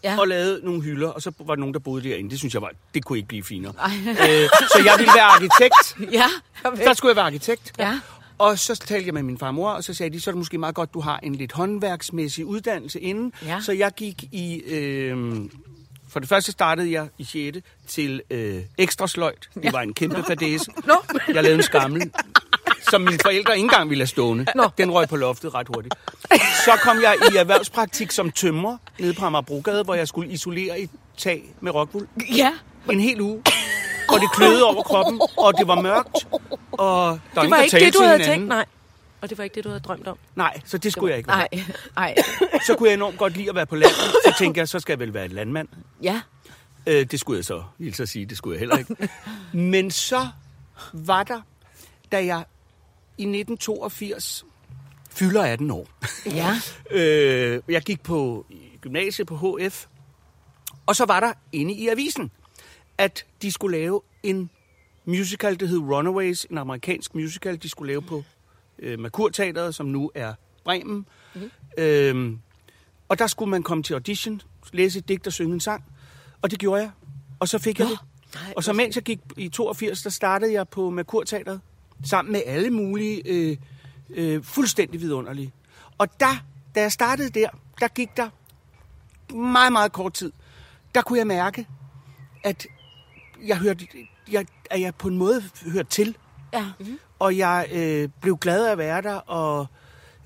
Ja. 0.06 0.20
og 0.20 0.28
lavet 0.28 0.60
nogle 0.64 0.82
hylder, 0.82 1.08
og 1.08 1.22
så 1.22 1.32
var 1.40 1.56
der 1.56 1.60
nogen, 1.60 1.74
der 1.74 1.80
boede 1.80 2.10
derinde. 2.10 2.30
Det 2.30 2.40
synes 2.40 2.54
jeg 2.54 2.62
var, 2.62 2.72
det 2.94 3.06
kunne 3.06 3.18
ikke 3.18 3.28
blive 3.28 3.44
finere. 3.44 3.74
Øh, 4.08 4.16
så 4.72 4.82
jeg 4.86 4.94
ville 4.98 5.12
være 5.16 5.24
arkitekt. 5.24 5.98
Ja. 6.20 6.26
Der 6.86 6.94
skulle 6.94 7.10
jeg 7.10 7.16
være 7.16 7.26
arkitekt. 7.26 7.74
Ja. 7.80 8.00
Og 8.38 8.60
så 8.60 8.76
talte 8.76 9.06
jeg 9.08 9.14
med 9.14 9.24
min 9.24 9.38
farmor, 9.38 9.70
og 9.70 9.84
så 9.84 9.94
sagde 9.94 10.14
de, 10.14 10.22
så 10.22 10.30
er 10.30 10.32
det 10.32 10.38
måske 10.38 10.58
meget 10.58 10.76
godt, 10.76 10.94
du 10.94 11.00
har 11.00 11.20
en 11.24 11.36
lidt 11.36 11.52
håndværksmæssig 11.52 12.46
uddannelse 12.46 13.00
inden. 13.00 13.34
Ja. 13.46 13.62
Så 13.62 13.72
jeg 13.72 13.92
gik 13.98 14.24
i... 14.32 14.56
Øh, 14.68 15.18
for 16.10 16.20
det 16.20 16.30
første 16.30 16.52
startede 16.52 16.92
jeg 16.92 17.08
i 17.18 17.24
6. 17.24 17.58
til 17.88 18.22
øh, 18.30 18.62
ekstra 18.78 19.08
sløjt. 19.08 19.50
Det 19.64 19.74
var 19.74 19.82
en 19.82 19.94
kæmpe 19.94 20.24
fadese. 20.28 20.72
Nå. 20.86 20.94
Jeg 21.28 21.44
lavede 21.44 21.54
en 21.56 21.64
skammel, 21.64 22.02
som 22.90 23.02
mine 23.02 23.20
forældre 23.22 23.54
ikke 23.56 23.64
engang 23.66 23.90
ville 23.90 24.02
have 24.02 24.08
stående. 24.08 24.46
Nå. 24.56 24.70
Den 24.78 24.92
røg 24.92 25.10
på 25.10 25.16
loftet 25.16 25.54
ret 25.54 25.68
hurtigt. 25.76 25.96
Så 26.66 26.72
kom 26.84 26.98
jeg 27.02 27.16
i 27.34 27.36
erhvervspraktik 27.38 28.12
som 28.12 28.32
tømrer 28.32 28.78
nede 29.00 29.14
på 29.14 29.26
Amagerbrogade, 29.26 29.84
hvor 29.84 29.94
jeg 29.96 30.08
skulle 30.08 30.30
isolere 30.32 30.80
et 30.80 30.90
tag 31.18 31.44
med 31.62 31.72
rockwool 31.76 32.08
Ja. 32.36 32.52
en 32.92 33.00
hel 33.00 33.22
uge. 33.22 33.42
Og 34.10 34.20
det 34.22 34.32
kløede 34.34 34.64
over 34.64 34.84
kroppen, 34.84 35.22
og 35.38 35.58
det 35.58 35.68
var 35.68 35.82
mørkt, 35.82 36.28
og 36.72 37.20
der 37.36 37.42
Det 37.42 37.52
var 37.52 37.58
ikke 37.62 37.80
det, 37.80 37.94
du 37.94 38.00
havde 38.02 38.18
hinanden. 38.18 38.40
tænkt, 38.40 38.48
nej. 38.48 38.66
Og 39.22 39.30
det 39.30 39.38
var 39.38 39.44
ikke 39.44 39.56
det, 39.56 39.64
du 39.64 39.70
havde 39.70 39.80
drømt 39.80 40.08
om. 40.08 40.18
Nej, 40.36 40.62
så 40.66 40.78
det 40.78 40.92
skulle 40.92 41.10
jeg 41.12 41.18
ikke 41.18 41.28
være. 41.28 41.38
Nej. 41.54 41.64
Nej. 41.96 42.16
Så 42.66 42.76
kunne 42.76 42.90
jeg 42.90 42.94
enormt 42.94 43.18
godt 43.18 43.38
lide 43.38 43.50
at 43.50 43.56
være 43.56 43.66
på 43.66 43.76
landet. 43.76 43.98
Så 44.26 44.36
tænkte 44.38 44.60
jeg, 44.60 44.68
så 44.68 44.80
skal 44.80 44.92
jeg 44.94 45.00
vel 45.00 45.14
være 45.14 45.26
et 45.26 45.32
landmand. 45.32 45.68
Ja. 46.04 46.22
Øh, 46.88 47.06
det 47.06 47.20
skulle 47.20 47.38
jeg 47.38 47.46
så, 47.46 47.64
vil 47.78 47.94
så 47.96 48.06
sige, 48.06 48.26
det 48.26 48.38
skulle 48.38 48.54
jeg 48.54 48.60
heller 48.60 48.78
ikke. 48.78 49.10
Men 49.54 49.92
så 49.92 50.28
var 50.94 51.24
der, 51.24 51.42
da 52.12 52.26
jeg 52.26 52.44
i 53.18 53.24
1982 53.24 54.46
fylder 55.10 55.44
18 55.44 55.72
år. 55.72 55.88
Ja. 56.26 56.52
Øh, 56.92 57.62
jeg 57.68 57.82
gik 57.82 58.04
på 58.04 58.46
gymnasiet 58.82 59.28
på 59.28 59.58
HF, 59.60 59.86
og 60.86 60.96
så 60.96 61.06
var 61.06 61.20
der 61.20 61.34
inde 61.52 61.74
i 61.74 61.88
avisen, 61.88 62.32
at 62.98 63.26
de 63.42 63.52
skulle 63.52 63.78
lave 63.78 64.02
en 64.24 64.50
musical, 65.06 65.60
der 65.60 65.66
hed 65.66 65.78
Runaways, 65.78 66.46
en 66.46 66.58
amerikansk 66.58 67.16
musical, 67.16 67.64
de 67.64 67.70
skulle 67.70 67.88
lave 67.88 68.02
på 68.02 68.24
øh, 68.80 69.00
Merkurteateret, 69.00 69.76
som 69.76 69.86
nu 69.86 70.12
er 70.16 70.34
Bremen. 70.64 71.06
Mm-hmm. 71.36 71.52
Øhm, 71.78 72.40
og 73.10 73.20
der 73.20 73.28
skulle 73.28 73.52
man 73.52 73.64
komme 73.64 73.84
til 73.84 73.94
audition, 73.94 74.42
læse 74.74 75.00
et 75.00 75.08
digt 75.08 75.28
og 75.28 75.34
synge 75.34 75.54
en 75.54 75.60
sang, 75.60 75.84
og 76.42 76.52
det 76.52 76.60
gjorde 76.60 76.82
jeg. 76.82 76.92
Og 77.40 77.48
så 77.48 77.60
fik 77.60 77.80
jeg 77.80 77.88
det. 77.88 78.00
Nej, 78.34 78.54
Og 78.56 78.64
så 78.64 78.74
mens 78.74 78.96
jeg 78.96 79.04
gik 79.04 79.20
i 79.38 79.50
82, 79.50 80.02
der 80.04 80.10
startede 80.10 80.54
jeg 80.54 80.70
på 80.70 80.90
Merkurteateret, 80.90 81.62
sammen 82.06 82.32
med 82.32 82.42
alle 82.46 82.70
mulige 82.70 83.22
øh, 83.26 83.58
øh, 84.10 84.44
fuldstændig 84.44 85.02
vidunderlige. 85.02 85.54
Og 85.98 86.20
der, 86.20 86.44
da 86.76 86.82
jeg 86.82 86.92
startede 86.92 87.30
der, 87.30 87.50
der 87.80 87.88
gik 87.88 88.18
der 88.18 88.30
meget, 89.36 89.72
meget 89.72 89.92
kort 89.92 90.14
tid, 90.14 90.32
der 90.96 91.02
kunne 91.02 91.20
jeg 91.20 91.28
mærke, 91.28 91.68
at 92.44 92.68
jeg 93.48 93.58
hørte, 93.58 93.88
jeg, 94.32 94.46
at 94.72 94.82
jeg 94.82 94.96
på 94.96 95.08
en 95.08 95.18
måde 95.18 95.44
hørte 95.74 95.90
til, 95.90 96.18
Ja. 96.54 96.66
og 97.20 97.38
jeg 97.38 97.68
øh, 97.74 98.10
blev 98.22 98.38
glad 98.38 98.66
af 98.68 98.72
at 98.72 98.78
være 98.78 99.02
der, 99.02 99.16
og, 99.16 99.68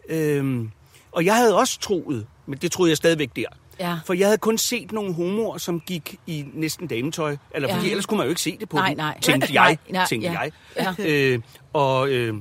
øh, 0.10 0.66
og 1.12 1.26
jeg 1.26 1.36
havde 1.36 1.58
også 1.58 1.80
troet, 1.80 2.28
men 2.46 2.60
det 2.60 2.72
troede 2.72 2.90
jeg 2.90 2.98
stadigvæk 2.98 3.36
der, 3.36 3.46
Ja. 3.80 3.98
for 4.06 4.14
jeg 4.14 4.28
havde 4.28 4.38
kun 4.38 4.58
set 4.58 4.92
nogle 4.92 5.14
homoer, 5.14 5.58
som 5.58 5.80
gik 5.80 6.16
i 6.28 6.46
næsten 6.54 6.88
dametøj, 6.88 7.38
eller 7.56 7.70
Ja. 7.70 7.76
fordi 7.78 7.90
ellers 7.90 8.06
kunne 8.06 8.18
man 8.18 8.26
jo 8.26 8.30
ikke 8.30 8.42
se 8.42 8.58
det 8.60 8.70
på 8.70 8.78
Nej, 8.78 8.88
dem, 8.90 8.98
nej. 8.98 9.20
tænkte 9.22 9.54
Nej, 9.54 9.64
jeg, 9.64 9.78
nej, 9.90 10.06
tænkte 10.06 10.32
ja. 10.32 10.40
jeg. 10.76 10.96
Øh, 11.00 11.40
og 11.74 12.10
øh, 12.10 12.34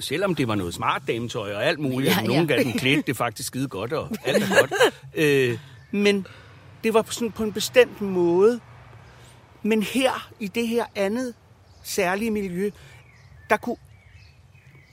selvom 0.00 0.34
det 0.34 0.48
var 0.48 0.54
noget 0.54 0.74
smart 0.74 1.02
dametøj 1.08 1.54
og 1.54 1.64
alt 1.64 1.78
muligt, 1.78 2.10
Ja, 2.12 2.20
ja, 2.20 2.26
nogen 2.26 2.48
ja. 2.48 2.54
gav 2.54 2.64
den 2.64 2.72
klædt 2.72 3.06
det 3.06 3.16
faktisk 3.16 3.46
skide 3.46 3.68
godt, 3.68 3.92
og 3.92 4.08
alt 4.24 4.42
er 4.44 4.60
godt. 4.60 4.72
øh, 5.14 5.58
men 5.90 6.26
det 6.84 6.94
var 6.94 7.02
på 7.02 7.12
sådan 7.12 7.32
på 7.32 7.42
en 7.42 7.52
bestemt 7.52 8.00
måde. 8.00 8.60
Men 9.62 9.82
her, 9.82 10.30
i 10.40 10.48
det 10.48 10.68
her 10.68 10.84
andet 10.94 11.34
særlige 11.82 12.30
miljø, 12.30 12.70
der 13.50 13.56
kunne, 13.56 13.76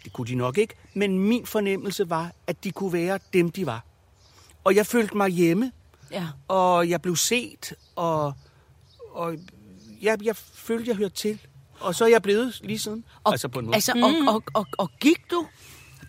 det 0.03 0.13
kunne 0.13 0.27
de 0.27 0.35
nok 0.35 0.57
ikke, 0.57 0.73
men 0.93 1.19
min 1.19 1.45
fornemmelse 1.45 2.09
var, 2.09 2.31
at 2.47 2.63
de 2.63 2.71
kunne 2.71 2.93
være 2.93 3.19
dem, 3.33 3.51
de 3.51 3.65
var. 3.65 3.83
Og 4.67 4.75
jeg 4.75 4.85
følte 4.85 5.17
mig 5.17 5.29
hjemme, 5.29 5.71
Ja. 6.11 6.23
og 6.47 6.89
jeg 6.89 7.01
blev 7.01 7.15
set, 7.15 7.73
og, 7.95 8.33
og 9.11 9.35
jeg, 10.01 10.17
jeg 10.23 10.35
følte, 10.35 10.89
jeg 10.89 10.95
hørte 10.97 11.15
til. 11.15 11.39
Og 11.79 11.95
så 11.95 12.05
er 12.05 12.09
jeg 12.09 12.21
blevet 12.21 12.59
lige 12.63 12.79
siden. 12.79 13.03
Og, 13.23 13.31
altså 13.31 13.47
på 13.47 13.59
en 13.59 13.65
måde. 13.65 13.75
Altså, 13.75 13.91
og, 14.27 14.33
og, 14.35 14.43
og, 14.53 14.65
og 14.77 14.89
gik 14.99 15.31
du 15.31 15.47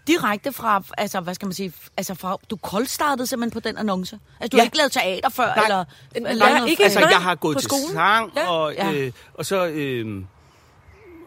direkte 0.06 0.52
fra, 0.52 0.82
altså, 0.98 1.20
hvad 1.20 1.34
skal 1.34 1.46
man 1.46 1.52
sige, 1.52 1.72
altså 1.96 2.14
fra, 2.14 2.36
du 2.50 2.56
koldstartede 2.56 3.26
simpelthen 3.26 3.60
på 3.62 3.68
den 3.68 3.78
annonce? 3.78 4.18
Altså, 4.40 4.48
du 4.48 4.56
Ja. 4.56 4.60
har 4.60 4.64
ikke 4.64 4.76
lavet 4.76 4.92
teater 4.92 5.28
før, 5.28 5.54
Nej. 5.54 5.64
eller? 5.64 5.84
Eller 6.30 6.48
noget- 6.58 6.70
ikke 6.70 6.84
altså, 6.84 7.00
jeg 7.00 7.22
har 7.22 7.34
gået 7.34 7.54
på 7.56 7.60
til 7.60 7.68
skolen. 7.68 7.92
sang, 7.92 8.32
Ja. 8.36 8.50
og, 8.50 8.72
Ja. 8.74 8.92
øh, 8.92 9.12
og 9.34 9.46
så 9.46 9.66
øh, 9.66 10.24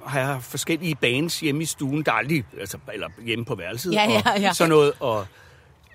har 0.05 0.19
jeg 0.19 0.43
forskellige 0.43 0.95
bands 0.95 1.39
hjemme 1.39 1.63
i 1.63 1.65
stuen, 1.65 2.03
der 2.03 2.11
er 2.11 2.15
aldrig, 2.15 2.45
altså, 2.59 2.77
eller 2.93 3.07
hjemme 3.25 3.45
på 3.45 3.55
værelset, 3.55 3.93
Ja, 3.93 4.03
ja, 4.09 4.21
og 4.33 4.39
ja. 4.41 4.53
sådan 4.53 4.69
noget. 4.69 4.93
Og, 4.99 5.27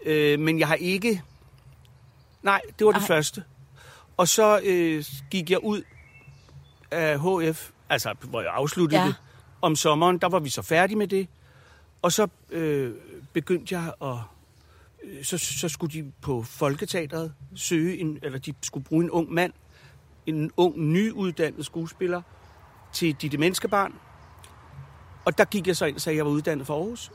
øh, 0.07 0.41
men 0.41 0.59
jeg 0.59 0.69
har 0.69 0.75
ikke... 0.75 1.23
Nej, 2.43 2.61
det 2.79 2.87
var 2.87 2.93
det 2.93 3.01
Ej. 3.01 3.07
første. 3.07 3.45
Og 4.17 4.29
så 4.29 4.61
øh, 4.65 5.05
gik 5.31 5.51
jeg 5.51 5.65
ud 5.65 5.83
af 6.91 7.19
HF, 7.21 7.71
altså 7.89 8.15
hvor 8.23 8.41
jeg 8.41 8.51
afsluttede 8.55 9.01
Ja. 9.01 9.07
det, 9.07 9.15
om 9.63 9.77
sommeren, 9.77 10.19
der 10.19 10.29
var 10.29 10.39
vi 10.39 10.49
så 10.51 10.63
færdige 10.63 10.97
med 10.99 11.09
det. 11.09 11.29
Og 12.03 12.13
så 12.13 12.29
øh, 12.51 12.95
begyndte 13.33 13.75
jeg 13.75 13.93
at... 14.03 14.17
øh, 15.05 15.25
Så, 15.25 15.39
så 15.39 15.69
skulle 15.69 15.93
de 15.93 16.13
på 16.23 16.43
Folketeateret 16.43 17.33
søge 17.55 17.99
en, 17.99 18.19
eller 18.23 18.39
de 18.39 18.55
skulle 18.63 18.85
bruge 18.85 19.05
en 19.05 19.11
ung 19.11 19.33
mand, 19.33 19.53
en 20.27 20.51
ung, 20.57 20.79
nyuddannet 20.79 21.67
skuespiller, 21.67 22.23
til 22.93 23.13
Ditte 23.15 23.39
Menneskebarn. 23.39 23.95
Og 25.25 25.39
der 25.39 25.45
gik 25.45 25.67
jeg 25.67 25.77
så 25.77 25.85
ind 25.85 25.95
og 25.97 26.01
sagde, 26.01 26.15
at 26.15 26.17
jeg 26.17 26.25
var 26.27 26.31
uddannet 26.33 26.67
for 26.67 26.75
Aarhus. 26.75 27.11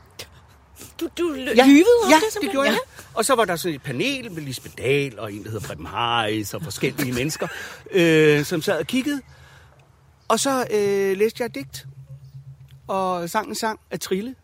Du, 1.00 1.08
du 1.18 1.34
Ja, 1.34 1.66
lyvede 1.66 1.86
om 2.04 2.10
ja, 2.10 2.14
det, 2.16 2.22
det 2.24 2.32
simpelthen? 2.32 2.50
gjorde 2.50 2.68
jeg. 2.68 2.78
Og 3.14 3.24
så 3.24 3.34
var 3.34 3.44
der 3.44 3.56
sådan 3.56 3.74
et 3.74 3.82
panel 3.82 4.32
med 4.32 4.42
Lisbeth 4.42 4.74
Dahl 4.78 5.18
og 5.18 5.32
en, 5.32 5.44
der 5.44 5.50
hedder 5.50 5.66
Preben 5.66 5.86
Harris 5.86 6.54
og 6.54 6.62
forskellige 6.62 7.12
mennesker, 7.12 7.48
øh, 7.90 8.44
som 8.44 8.62
sad 8.62 8.78
og 8.78 8.86
kiggede. 8.86 9.20
Og 10.28 10.40
så 10.40 10.66
øh, 10.70 11.16
læste 11.16 11.36
jeg 11.42 11.46
et 11.46 11.54
digt, 11.54 11.86
og 12.88 13.30
sang 13.30 13.48
en 13.48 13.54
sang 13.54 13.80
af 13.90 14.00
Trille. 14.00 14.34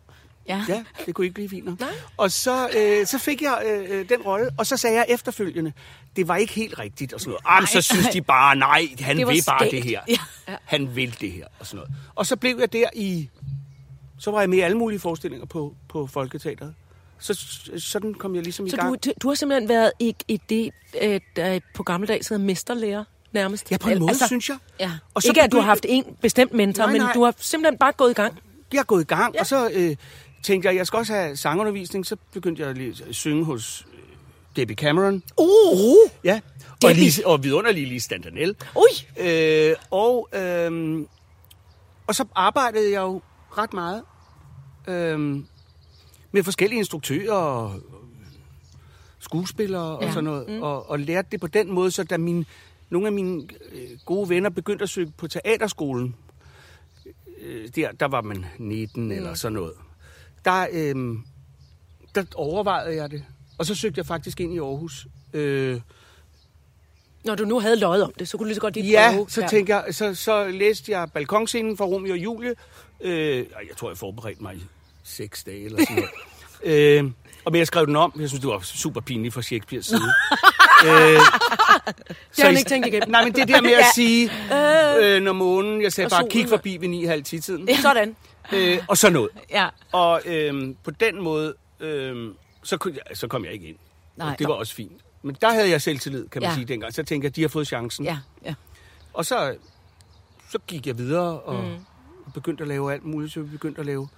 Ja. 0.48 0.64
Ja, 0.68 0.84
det 1.06 1.14
kunne 1.14 1.26
ikke 1.26 1.46
blive 1.48 1.60
nok. 1.64 1.80
Nej. 1.80 1.88
Og 2.16 2.30
så, 2.32 2.68
øh, 2.76 3.06
så 3.06 3.18
fik 3.18 3.42
jeg 3.42 3.62
øh, 3.88 4.08
den 4.08 4.22
rolle, 4.22 4.50
og 4.58 4.66
så 4.66 4.76
sagde 4.76 4.96
jeg 4.96 5.06
efterfølgende, 5.08 5.72
det 6.16 6.28
var 6.28 6.36
ikke 6.36 6.52
helt 6.52 6.78
rigtigt 6.78 7.12
og 7.12 7.20
sådan 7.20 7.30
noget. 7.30 7.42
Ah, 7.46 7.60
men 7.62 7.66
så 7.66 7.82
synes 7.82 8.06
de 8.06 8.22
bare, 8.22 8.56
nej, 8.56 8.88
han 9.00 9.16
Det 9.18 9.26
vil 9.26 9.42
bare 9.46 9.58
skægt. 9.68 9.70
det 9.84 9.90
her. 9.90 10.00
Ja. 10.08 10.16
Han 10.64 10.96
vil 10.96 11.16
det 11.20 11.32
her 11.32 11.46
og 11.58 11.66
sådan 11.66 11.76
noget. 11.76 11.92
Og 12.14 12.26
så 12.26 12.36
blev 12.36 12.58
jeg 12.58 12.72
der 12.72 12.88
i, 12.94 13.28
så 14.18 14.30
var 14.30 14.40
jeg 14.40 14.50
med 14.50 14.58
i 14.58 14.60
alle 14.60 14.78
mulige 14.78 14.98
forestillinger 14.98 15.46
på, 15.46 15.74
på 15.88 16.06
Folketeateret. 16.06 16.74
Så, 17.18 17.46
sådan 17.76 18.14
kom 18.14 18.34
jeg 18.34 18.42
ligesom 18.42 18.66
i 18.66 18.70
Så 18.70 18.76
gang. 18.76 19.04
du, 19.04 19.12
du 19.22 19.28
har 19.28 19.34
simpelthen 19.34 19.68
været 19.68 19.92
i, 19.98 20.14
i 20.28 20.40
det, 20.48 20.70
øh, 21.02 21.20
der 21.36 21.60
på 21.74 21.82
gammeldags 21.82 22.28
hedder 22.28 22.44
mesterlærer 22.44 23.04
nærmest? 23.32 23.70
Ja, 23.70 23.78
på 23.78 23.90
en 23.90 23.98
måde, 23.98 24.10
altså, 24.10 24.26
synes 24.26 24.48
jeg. 24.48 24.56
Ja. 24.80 24.90
Og 25.14 25.22
så 25.22 25.28
ikke 25.28 25.42
at 25.42 25.52
du 25.52 25.56
har 25.56 25.64
haft 25.64 25.86
en 25.88 26.04
bestemt 26.22 26.52
mentor, 26.52 26.82
Nej, 26.82 26.92
men 26.92 27.00
nej. 27.00 27.12
du 27.12 27.24
har 27.24 27.34
simpelthen 27.38 27.78
bare 27.78 27.92
gået 27.92 28.10
i 28.10 28.14
gang. 28.14 28.38
Jeg 28.72 28.78
er 28.78 28.84
gået 28.84 29.02
i 29.02 29.06
gang, 29.06 29.34
ja. 29.34 29.40
og 29.40 29.46
så 29.46 29.70
øh, 29.74 29.96
tænkte 30.42 30.68
jeg, 30.68 30.76
jeg 30.76 30.86
skal 30.86 30.96
også 30.96 31.12
have 31.12 31.36
sangundervisning. 31.36 32.06
Så 32.06 32.16
begyndte 32.32 32.62
jeg 32.62 32.74
lige 32.74 33.04
at 33.08 33.14
synge 33.14 33.44
hos 33.44 33.86
øh, 33.92 33.98
Debbie 34.56 34.76
Cameron. 34.76 35.22
Uh! 35.36 36.10
Ja, 36.24 36.40
og, 36.84 36.94
lige, 36.94 37.26
og 37.26 37.44
vidunderlig 37.44 37.86
lige 37.86 38.00
Stantanel. 38.00 38.56
Ui! 38.76 39.26
Øh, 39.28 39.74
og, 39.90 40.28
øh, 40.32 41.00
og 42.06 42.14
så 42.14 42.24
arbejdede 42.34 42.92
jeg 42.92 43.00
jo 43.00 43.20
ret 43.58 43.72
meget 43.72 44.02
øh, 44.88 45.42
med 46.32 46.42
forskellige 46.42 46.78
instruktører 46.78 47.32
og 47.34 47.80
skuespillere 49.18 49.82
og 49.98 50.02
Ja. 50.02 50.08
sådan 50.12 50.24
noget, 50.24 50.48
mm. 50.48 50.62
og, 50.62 50.90
og 50.90 50.98
lærte 50.98 51.28
det 51.32 51.40
på 51.40 51.46
den 51.46 51.72
måde, 51.72 51.90
så 51.90 52.04
da 52.04 52.16
min, 52.16 52.46
nogle 52.90 53.06
af 53.06 53.12
mine 53.12 53.42
øh, 53.72 53.88
gode 54.04 54.28
venner 54.28 54.50
begyndte 54.50 54.82
at 54.82 54.88
søge 54.88 55.12
på 55.16 55.28
teaterskolen, 55.28 56.14
øh, 57.40 57.68
der, 57.76 57.92
der 57.92 58.06
var 58.08 58.20
man 58.20 58.44
19 58.58 59.04
mm. 59.04 59.10
eller 59.10 59.34
sådan 59.34 59.54
noget, 59.54 59.72
der, 60.44 60.66
øh, 60.72 61.16
der 62.14 62.24
overvejede 62.34 62.96
jeg 62.96 63.10
det. 63.10 63.24
Og 63.58 63.66
så 63.66 63.74
søgte 63.74 63.98
jeg 63.98 64.06
faktisk 64.06 64.40
ind 64.40 64.54
i 64.54 64.58
Aarhus. 64.58 65.06
Øh, 65.32 65.80
Når 67.24 67.34
du 67.34 67.44
nu 67.44 67.60
havde 67.60 67.76
løjet 67.80 68.02
om 68.04 68.12
det, 68.18 68.28
så 68.28 68.36
kunne 68.36 68.44
du 68.44 68.48
lige 68.48 68.54
så 68.54 68.60
godt 68.60 68.74
lige 68.74 68.90
Ja, 68.90 69.10
prøve. 69.12 69.30
så 69.30 69.46
tænkte 69.50 69.74
jeg, 69.76 69.94
så, 69.94 70.14
så 70.14 70.48
læste 70.48 70.92
jeg 70.92 71.12
balkonscenen 71.12 71.76
fra 71.76 71.84
Romeo 71.84 72.12
og 72.12 72.18
Julie. 72.18 72.54
Øh, 73.00 73.36
jeg 73.38 73.76
tror, 73.76 73.90
jeg 73.90 73.98
forberedte 73.98 74.42
mig 74.42 74.54
i 74.56 74.62
seks 75.04 75.44
dage 75.44 75.64
eller 75.64 75.78
sådan 75.88 75.96
noget. 76.62 76.98
øh, 77.04 77.10
og 77.44 77.52
men 77.52 77.58
jeg 77.58 77.66
skrev 77.66 77.86
den 77.86 77.96
om. 77.96 78.12
Jeg 78.20 78.28
synes, 78.28 78.40
det 78.40 78.50
var 78.50 78.60
super 78.60 79.00
pinligt 79.00 79.34
fra 79.34 79.42
Shakespeares 79.42 79.86
side. 79.86 80.00
øh, 80.86 80.90
Det 80.90 81.20
har 82.38 82.44
han 82.44 82.56
ikke 82.56 82.68
tænkt 82.68 82.86
igennem. 82.86 83.10
Nej, 83.10 83.24
men 83.24 83.34
det 83.34 83.48
der 83.48 83.60
med 83.62 83.72
at 83.72 83.84
sige, 83.94 84.30
øh, 85.00 85.22
når 85.22 85.32
månen, 85.32 85.82
jeg 85.82 85.92
sagde 85.92 86.06
Og 86.06 86.10
bare, 86.10 86.20
solen. 86.20 86.30
kig 86.30 86.48
forbi 86.48 86.76
ved 86.80 87.16
9.30 87.16 87.22
tiden. 87.40 87.68
Sådan. 87.82 88.16
Øh, 88.52 88.78
og 88.88 88.98
så 88.98 89.10
noget. 89.10 89.28
Ja. 89.50 89.68
Og 89.92 90.22
øh, 90.24 90.74
på 90.84 90.90
den 90.90 91.22
måde, 91.22 91.54
øh, 91.80 92.34
så, 92.62 92.76
kunne 92.76 92.94
jeg, 93.08 93.16
så 93.16 93.28
kom 93.28 93.44
jeg 93.44 93.52
ikke 93.52 93.66
ind. 93.66 93.76
Nej. 94.16 94.30
Og 94.32 94.38
det 94.38 94.48
var 94.48 94.54
også 94.54 94.74
fint. 94.74 95.00
Men 95.22 95.36
der 95.40 95.50
havde 95.52 95.70
jeg 95.70 95.82
selvtillid, 95.82 96.28
kan 96.28 96.42
man 96.42 96.50
Ja. 96.50 96.54
sige 96.54 96.64
dengang. 96.64 96.94
Så 96.94 97.02
tænkte 97.02 97.26
jeg, 97.26 97.36
de 97.36 97.40
har 97.42 97.48
fået 97.48 97.66
chancen. 97.66 98.04
Ja, 98.04 98.18
ja. 98.44 98.54
Og 99.14 99.26
så, 99.26 99.54
så 100.50 100.58
gik 100.66 100.86
jeg 100.86 100.98
videre 100.98 101.40
og 101.40 101.64
mm. 101.64 101.76
Begyndte 102.34 102.62
at 102.62 102.68
lave 102.68 102.92
alt 102.92 103.04
muligt. 103.04 103.32
Så 103.32 103.40
vi 103.40 103.48
begyndte 103.50 103.80
at 103.80 103.86
lave 103.86 104.08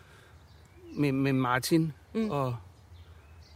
med, 0.93 1.13
med 1.13 1.33
Martin 1.33 1.93
mm. 2.15 2.31
og, 2.31 2.57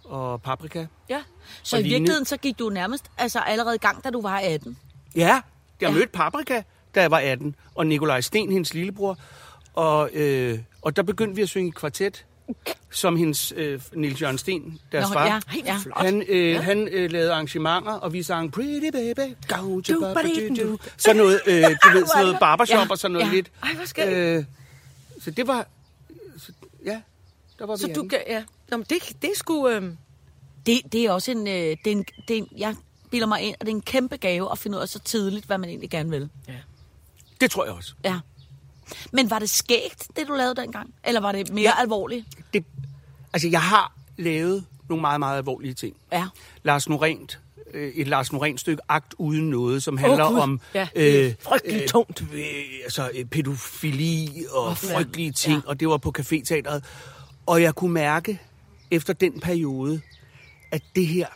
og 0.04 0.42
Paprika. 0.42 0.86
Ja. 1.08 1.22
Så 1.62 1.76
Og 1.76 1.80
i 1.80 1.82
Line. 1.82 1.92
virkeligheden, 1.92 2.24
så 2.24 2.36
gik 2.36 2.58
du 2.58 2.68
nærmest 2.68 3.10
altså 3.18 3.38
allerede 3.38 3.74
i 3.74 3.78
gang, 3.78 4.04
da 4.04 4.10
du 4.10 4.20
var 4.22 4.38
18. 4.38 4.78
Ja, 5.16 5.20
jeg 5.28 5.42
Ja. 5.80 5.90
mødte 5.90 6.06
Paprika, 6.12 6.62
da 6.94 7.00
jeg 7.00 7.10
var 7.10 7.18
18. 7.18 7.54
Og 7.74 7.86
Nikolaj 7.86 8.20
Sten, 8.20 8.52
hendes 8.52 8.74
lillebror. 8.74 9.18
Og, 9.74 10.10
øh, 10.12 10.58
og 10.82 10.96
der 10.96 11.02
begyndte 11.02 11.36
vi 11.36 11.42
at 11.42 11.48
synge 11.48 11.68
i 11.68 11.70
kvartet, 11.70 12.26
som 12.90 13.16
hendes 13.16 13.52
øh, 13.56 13.80
Nils 13.92 14.22
Jørgen 14.22 14.38
Sten, 14.38 14.78
deres 14.92 15.08
Nå, 15.08 15.12
far. 15.12 15.26
ja, 15.26 15.40
ja. 15.64 15.78
Han, 15.96 16.24
øh, 16.28 16.50
ja. 16.52 16.60
han 16.60 16.88
øh, 16.88 17.10
lavede 17.10 17.32
arrangementer, 17.32 17.92
og 17.92 18.12
vi 18.12 18.22
sang 18.22 18.52
Pretty 18.52 18.90
Baby, 18.92 19.34
go 19.48 19.80
to 19.80 19.94
Du, 19.94 20.00
du. 20.00 20.72
do. 20.72 20.78
Sådan 20.96 21.16
noget, 21.16 21.40
øh, 21.46 21.54
du 21.54 21.88
ved, 21.94 22.06
sådan 22.06 22.22
noget 22.22 22.36
barbershop 22.40 22.78
Ja, 22.78 22.90
og 22.90 22.98
sådan 22.98 23.12
noget 23.12 23.26
ja. 23.26 23.32
lidt. 23.32 23.50
Ej, 23.62 23.72
hvor 23.74 23.84
skægt. 23.84 24.08
Øh, 24.08 24.44
så 25.22 25.30
det 25.30 25.46
var, 25.46 25.66
så, 26.38 26.52
ja, 26.84 27.00
der 27.58 27.66
var 27.66 27.76
Så 27.76 27.86
vi 27.86 27.92
du 27.92 28.00
18. 28.00 28.08
kan, 28.08 28.18
ja. 28.28 28.42
Jamen, 28.72 28.86
det, 28.90 28.98
det 29.22 29.30
er 29.30 29.36
sgu... 29.36 29.68
Øh, 29.68 29.82
Det, 30.66 30.80
det 30.92 31.00
er 31.06 31.10
også 31.12 31.30
en, 31.30 31.46
øh, 31.46 31.52
det 31.54 31.76
er 31.86 31.90
en, 31.90 32.04
det 32.28 32.34
er 32.34 32.38
en, 32.38 32.48
jeg 32.56 32.76
bilder 33.10 33.26
mig 33.26 33.40
ind, 33.42 33.54
at 33.60 33.66
det 33.66 33.72
er 33.72 33.76
en 33.76 33.82
kæmpe 33.82 34.16
gave 34.16 34.52
at 34.52 34.58
finde 34.58 34.76
ud 34.76 34.82
af 34.82 34.88
så 34.88 34.98
tidligt, 34.98 35.46
hvad 35.46 35.58
man 35.58 35.68
egentlig 35.68 35.90
gerne 35.90 36.10
vil. 36.10 36.28
Det 37.40 37.50
tror 37.50 37.64
jeg 37.64 37.74
også. 37.74 37.94
Ja. 38.04 38.18
Men 39.12 39.30
var 39.30 39.38
det 39.38 39.50
skægt, 39.50 40.08
det 40.16 40.28
du 40.28 40.32
lavede 40.34 40.54
dengang? 40.60 40.94
Eller 41.04 41.20
var 41.20 41.32
det 41.32 41.52
mere 41.52 41.72
ja. 41.76 41.80
alvorligt? 41.82 42.26
Det, 42.54 42.64
altså, 43.32 43.48
jeg 43.48 43.62
har 43.62 43.92
lavet 44.16 44.64
nogle 44.88 45.00
meget, 45.00 45.18
meget 45.20 45.36
alvorlige 45.38 45.74
ting. 45.74 45.96
Ja. 46.12 46.26
Lars 46.62 46.88
Norent, 46.88 47.40
øh, 47.74 47.92
et 47.94 48.06
Lars 48.08 48.32
Norent 48.32 48.60
stykke 48.60 48.82
Akt 48.88 49.14
uden 49.18 49.50
noget, 49.50 49.82
som 49.82 49.96
handler 49.98 50.28
Gud. 50.28 50.38
om 50.38 50.60
Ja, 50.74 50.88
det 50.96 51.26
er 51.26 51.34
frygteligt 51.40 51.82
øh, 51.82 51.88
tungt. 51.88 52.24
Øh, 52.32 52.44
altså 52.84 53.10
øh, 53.14 53.24
pædofili 53.24 54.44
og 54.50 54.66
Åh, 54.68 54.76
frygtelige 54.76 55.32
ting, 55.32 55.62
Ja. 55.64 55.68
og 55.68 55.80
det 55.80 55.88
var 55.88 55.96
på 55.96 56.12
caféteateret. 56.18 56.80
Og 57.46 57.62
jeg 57.62 57.74
kunne 57.74 57.92
mærke 57.92 58.40
efter 58.90 59.12
den 59.12 59.40
periode, 59.40 60.00
at 60.72 60.82
det 60.96 61.06
her, 61.06 61.26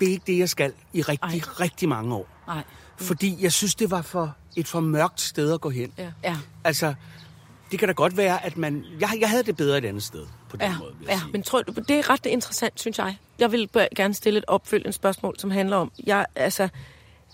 det 0.00 0.08
er 0.08 0.12
ikke 0.12 0.24
det, 0.26 0.38
jeg 0.38 0.48
skal 0.48 0.72
i 0.92 1.02
rigtig, 1.02 1.42
Ej. 1.42 1.48
rigtig 1.60 1.88
mange 1.88 2.14
år. 2.14 2.28
Nej. 2.46 2.62
Fordi 3.02 3.36
jeg 3.40 3.52
synes, 3.52 3.74
det 3.74 3.90
var 3.90 4.02
for 4.02 4.34
et 4.56 4.68
for 4.68 4.80
mørkt 4.80 5.20
sted 5.20 5.52
at 5.52 5.60
gå 5.60 5.70
hen. 5.70 5.92
Ja. 5.98 6.12
Ja. 6.24 6.36
Altså, 6.64 6.94
det 7.70 7.78
kan 7.78 7.88
da 7.88 7.92
godt 7.94 8.16
være, 8.16 8.44
at 8.46 8.56
man... 8.56 8.84
Jeg, 9.00 9.10
jeg 9.20 9.30
havde 9.30 9.42
det 9.42 9.56
bedre 9.56 9.78
et 9.78 9.84
andet 9.84 10.02
sted, 10.02 10.26
på 10.48 10.56
den 10.56 10.66
Ja, 10.66 10.78
måde, 10.78 10.94
vil 10.98 11.04
jeg 11.06 11.14
ja. 11.14 11.18
sige. 11.20 11.32
Men 11.32 11.42
tror 11.42 11.62
du, 11.62 11.72
det 11.88 11.90
er 11.98 12.10
ret 12.10 12.26
interessant, 12.26 12.80
synes 12.80 12.98
jeg. 12.98 13.16
Jeg 13.38 13.52
vil 13.52 13.68
gerne 13.96 14.14
stille 14.14 14.38
et 14.38 14.44
opfølgende 14.46 14.92
spørgsmål, 14.92 15.34
som 15.38 15.50
handler 15.50 15.76
om, 15.76 15.92
jeg, 16.06 16.26
altså, 16.36 16.68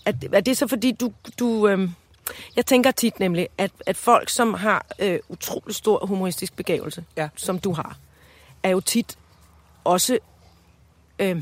at, 0.05 0.15
er 0.33 0.41
det 0.41 0.57
så 0.57 0.67
fordi, 0.67 0.91
du, 0.91 1.13
du 1.39 1.67
øhm, 1.67 1.91
jeg 2.55 2.65
tænker 2.65 2.91
tit 2.91 3.19
nemlig, 3.19 3.47
at, 3.57 3.71
at 3.85 3.97
folk, 3.97 4.29
som 4.29 4.53
har 4.53 4.85
øh, 4.99 5.19
utrolig 5.29 5.75
stor 5.75 6.05
humoristisk 6.05 6.55
begævelse, 6.55 7.03
Ja. 7.17 7.29
som 7.35 7.59
du 7.59 7.73
har, 7.73 7.97
er 8.63 8.69
jo 8.69 8.79
tit 8.79 9.17
også 9.83 10.17
øh, 11.19 11.41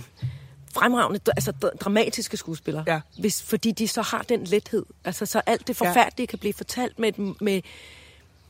fremragende, 0.79 1.19
altså 1.27 1.53
dra- 1.65 1.77
dramatiske 1.77 2.37
skuespillere. 2.37 2.83
Ja. 2.87 2.99
Hvis, 3.19 3.41
fordi 3.43 3.71
de 3.71 3.87
så 3.87 4.01
har 4.01 4.21
den 4.29 4.43
lethed. 4.43 4.85
Altså 5.05 5.25
så 5.25 5.41
alt 5.45 5.67
det 5.67 5.75
forfærdelige 5.75 6.27
kan 6.27 6.39
blive 6.39 6.53
fortalt 6.53 6.99
med, 6.99 7.09
et- 7.19 7.41
med 7.41 7.61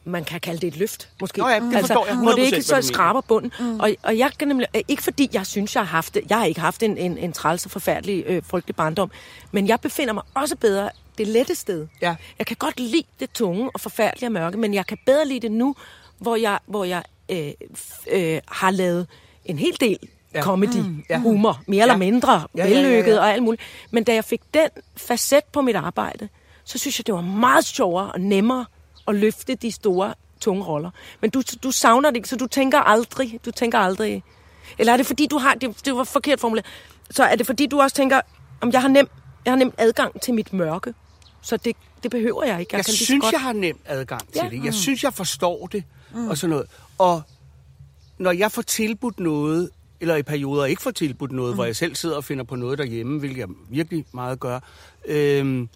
man 0.03 0.23
kan 0.25 0.39
kalde 0.39 0.59
det 0.61 0.67
et 0.67 0.77
løft, 0.77 1.09
måske. 1.21 1.39
Nå 1.39 1.47
ja, 1.47 1.55
det 1.59 1.63
altså, 1.75 1.79
forstår 1.93 2.05
jeg 2.07 2.15
Hvor 2.15 2.31
det 2.31 2.41
100%, 2.41 2.45
ikke 2.45 2.61
så 2.63 2.81
skraber 2.81 3.21
bunden. 3.21 3.51
Mm. 3.59 3.79
Og, 3.79 3.91
og 4.03 4.17
jeg 4.17 4.31
kan 4.39 4.47
nemlig, 4.47 4.67
øh, 4.75 4.81
ikke 4.87 5.03
fordi 5.03 5.29
jeg 5.33 5.45
synes, 5.47 5.75
jeg 5.75 5.81
har 5.83 5.87
haft 5.87 6.13
det, 6.13 6.23
jeg 6.29 6.37
har 6.37 6.45
ikke 6.45 6.59
haft 6.59 6.83
en, 6.83 6.97
en, 6.97 7.17
en 7.17 7.33
træls 7.33 7.65
og 7.65 7.71
forfærdelig 7.71 8.23
øh, 8.27 8.43
frygtelig 8.45 8.75
barndom, 8.75 9.11
men 9.51 9.67
jeg 9.67 9.79
befinder 9.81 10.13
mig 10.13 10.23
også 10.33 10.55
bedre 10.55 10.89
det 11.17 11.27
lette 11.27 11.55
sted. 11.55 11.87
Ja. 12.01 12.15
Jeg 12.39 12.45
kan 12.47 12.55
godt 12.59 12.79
lide 12.79 13.03
det 13.19 13.29
tunge 13.31 13.69
og 13.73 13.79
forfærdelige 13.81 14.27
og 14.27 14.31
mørke, 14.31 14.57
men 14.57 14.73
jeg 14.73 14.85
kan 14.85 14.97
bedre 15.05 15.27
lide 15.27 15.39
det 15.39 15.51
nu, 15.51 15.75
hvor 16.17 16.35
jeg, 16.35 16.59
hvor 16.65 16.83
jeg 16.83 17.03
øh, 17.29 17.51
øh, 18.11 18.39
har 18.47 18.71
lavet 18.71 19.07
en 19.45 19.59
hel 19.59 19.77
del 19.79 19.97
Ja. 20.37 20.41
ja. 20.41 20.43
comedy, 20.45 20.77
mm. 20.77 21.03
Ja. 21.09 21.19
humor, 21.19 21.61
mere 21.67 21.77
ja. 21.77 21.83
eller 21.83 21.97
mindre, 21.97 22.33
Ja, 22.33 22.47
ja, 22.55 22.67
ja, 22.67 22.75
vellykket 22.75 23.13
ja. 23.13 23.19
og 23.19 23.29
alt 23.33 23.43
muligt. 23.43 23.61
Men 23.91 24.03
da 24.03 24.13
jeg 24.13 24.25
fik 24.25 24.41
den 24.53 24.69
facet 24.97 25.43
på 25.53 25.61
mit 25.61 25.75
arbejde, 25.75 26.29
så 26.63 26.77
synes 26.77 26.99
jeg, 26.99 27.07
det 27.07 27.15
var 27.15 27.21
meget 27.21 27.65
sjovere 27.65 28.11
og 28.11 28.19
nemmere 28.21 28.65
at 29.07 29.15
løfte 29.15 29.55
de 29.55 29.71
store, 29.71 30.13
tunge 30.41 30.63
roller. 30.63 30.89
Men 31.21 31.29
du, 31.29 31.41
du 31.63 31.71
savner 31.71 32.09
det 32.09 32.15
ikke, 32.17 32.29
så 32.29 32.35
du 32.35 32.47
tænker 32.47 32.79
aldrig, 32.79 33.39
du 33.45 33.51
tænker 33.51 33.79
aldrig... 33.79 34.23
Eller 34.77 34.93
er 34.93 34.97
det 34.97 35.05
fordi, 35.05 35.27
du 35.27 35.37
har... 35.37 35.53
Det, 35.53 35.85
det 35.85 35.95
var 35.95 36.03
forkert 36.03 36.39
formuleret. 36.39 36.65
Så 37.11 37.23
er 37.23 37.35
det 37.35 37.45
fordi, 37.45 37.65
du 37.65 37.81
også 37.81 37.95
tænker, 37.95 38.21
om 38.61 38.71
jeg 38.71 38.81
har 38.81 38.87
nem, 38.87 39.07
jeg 39.45 39.51
har 39.51 39.57
nem 39.57 39.73
adgang 39.77 40.21
til 40.21 40.33
mit 40.33 40.53
mørke, 40.53 40.93
så 41.41 41.57
det, 41.57 41.75
det 42.03 42.11
behøver 42.11 42.43
jeg 42.43 42.59
ikke. 42.59 42.69
Jeg, 42.73 42.77
Jeg 42.77 42.85
kan 42.85 42.93
synes, 42.93 43.21
godt... 43.21 43.31
jeg 43.33 43.41
har 43.41 43.53
nem 43.53 43.79
adgang 43.85 44.21
til 44.33 44.41
Ja. 44.43 44.49
det. 44.49 44.65
Jeg 44.65 44.73
synes, 44.73 45.03
jeg 45.03 45.13
forstår 45.13 45.67
det 45.67 45.83
mm. 46.13 46.27
og 46.27 46.37
sådan 46.37 46.49
noget. 46.49 46.65
Og 46.97 47.21
når 48.17 48.31
jeg 48.31 48.51
får 48.51 48.61
tilbudt 48.61 49.19
noget, 49.19 49.69
eller 50.01 50.15
i 50.15 50.23
perioder 50.23 50.65
ikke 50.65 50.81
får 50.81 50.91
tilbudt 50.91 51.31
noget, 51.31 51.51
mm. 51.51 51.55
hvor 51.55 51.65
jeg 51.65 51.75
selv 51.75 51.95
sidder 51.95 52.15
og 52.15 52.23
finder 52.23 52.43
på 52.43 52.55
noget 52.55 52.77
derhjemme, 52.77 53.19
hvilket 53.19 53.39
jeg 53.39 53.47
virkelig 53.69 54.05
meget 54.13 54.39
gør, 54.39 54.59
øhm, 55.05 55.69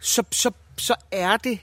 så, 0.00 0.22
så, 0.30 0.50
så 0.76 0.94
er 1.10 1.36
det, 1.36 1.58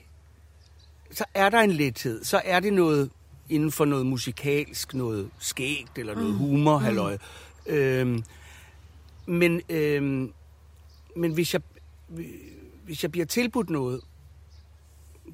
så 1.11 1.25
er 1.33 1.49
der 1.49 1.59
en 1.59 1.71
lethed. 1.71 2.23
Så 2.23 2.41
er 2.45 2.59
det 2.59 2.73
noget 2.73 3.09
inden 3.49 3.71
for 3.71 3.85
noget 3.85 4.05
musikalsk, 4.05 4.93
noget 4.93 5.29
skægt 5.39 5.97
eller 5.97 6.15
noget 6.15 6.33
humor, 6.33 6.77
halløj. 6.77 7.17
Øhm, 7.65 8.23
men, 9.25 9.61
øhm, 9.69 10.33
men 11.15 11.33
hvis 11.33 11.53
jeg, 11.53 11.61
hvis 12.83 13.03
jeg 13.03 13.11
bliver 13.11 13.25
tilbudt 13.25 13.69
noget, 13.69 14.01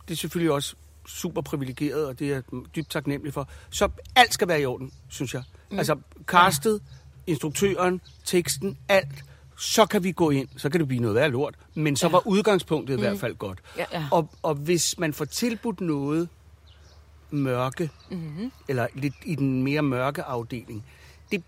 det 0.08 0.14
er 0.14 0.18
selvfølgelig 0.18 0.52
også 0.52 0.76
super 1.08 1.42
privilegeret, 1.42 2.08
og 2.08 2.20
det 2.20 2.30
er 2.30 2.34
jeg 2.34 2.44
dybt 2.76 2.90
taknemmelig 2.90 3.34
for. 3.34 3.50
Så 3.70 3.90
alt 4.16 4.34
skal 4.34 4.48
være 4.48 4.62
i 4.62 4.66
orden, 4.66 4.92
synes 5.10 5.34
jeg. 5.34 5.44
Mm. 5.72 5.78
Altså, 5.78 5.96
castet, 6.26 6.82
instruktøren, 7.28 8.02
teksten, 8.26 8.78
alt. 8.90 9.24
Så 9.58 9.86
kan 9.86 10.04
vi 10.04 10.12
gå 10.12 10.30
ind. 10.30 10.48
Så 10.58 10.70
kan 10.70 10.80
det 10.80 10.88
blive 10.88 11.02
noget 11.02 11.16
værd 11.16 11.32
lort. 11.32 11.56
Men 11.74 11.96
så 11.96 12.08
ja. 12.08 12.12
var 12.12 12.28
udgangspunktet 12.28 12.96
mm. 13.00 13.04
i 13.04 13.08
hvert 13.08 13.20
fald 13.20 13.36
godt. 13.36 13.60
Ja. 13.78 13.86
Ja. 13.92 14.08
Og, 14.12 14.30
og 14.42 14.56
hvis 14.56 14.98
man 15.00 15.14
får 15.14 15.26
tilbudt 15.26 15.82
noget 15.82 16.30
mørke, 17.32 17.90
Mhm. 18.10 18.20
mm-hmm. 18.20 18.52
eller 18.68 18.88
lidt 18.96 19.14
i 19.26 19.36
den 19.36 19.64
mere 19.64 19.82
mørke 19.82 20.24
afdeling, 20.24 20.86
det, 21.32 21.44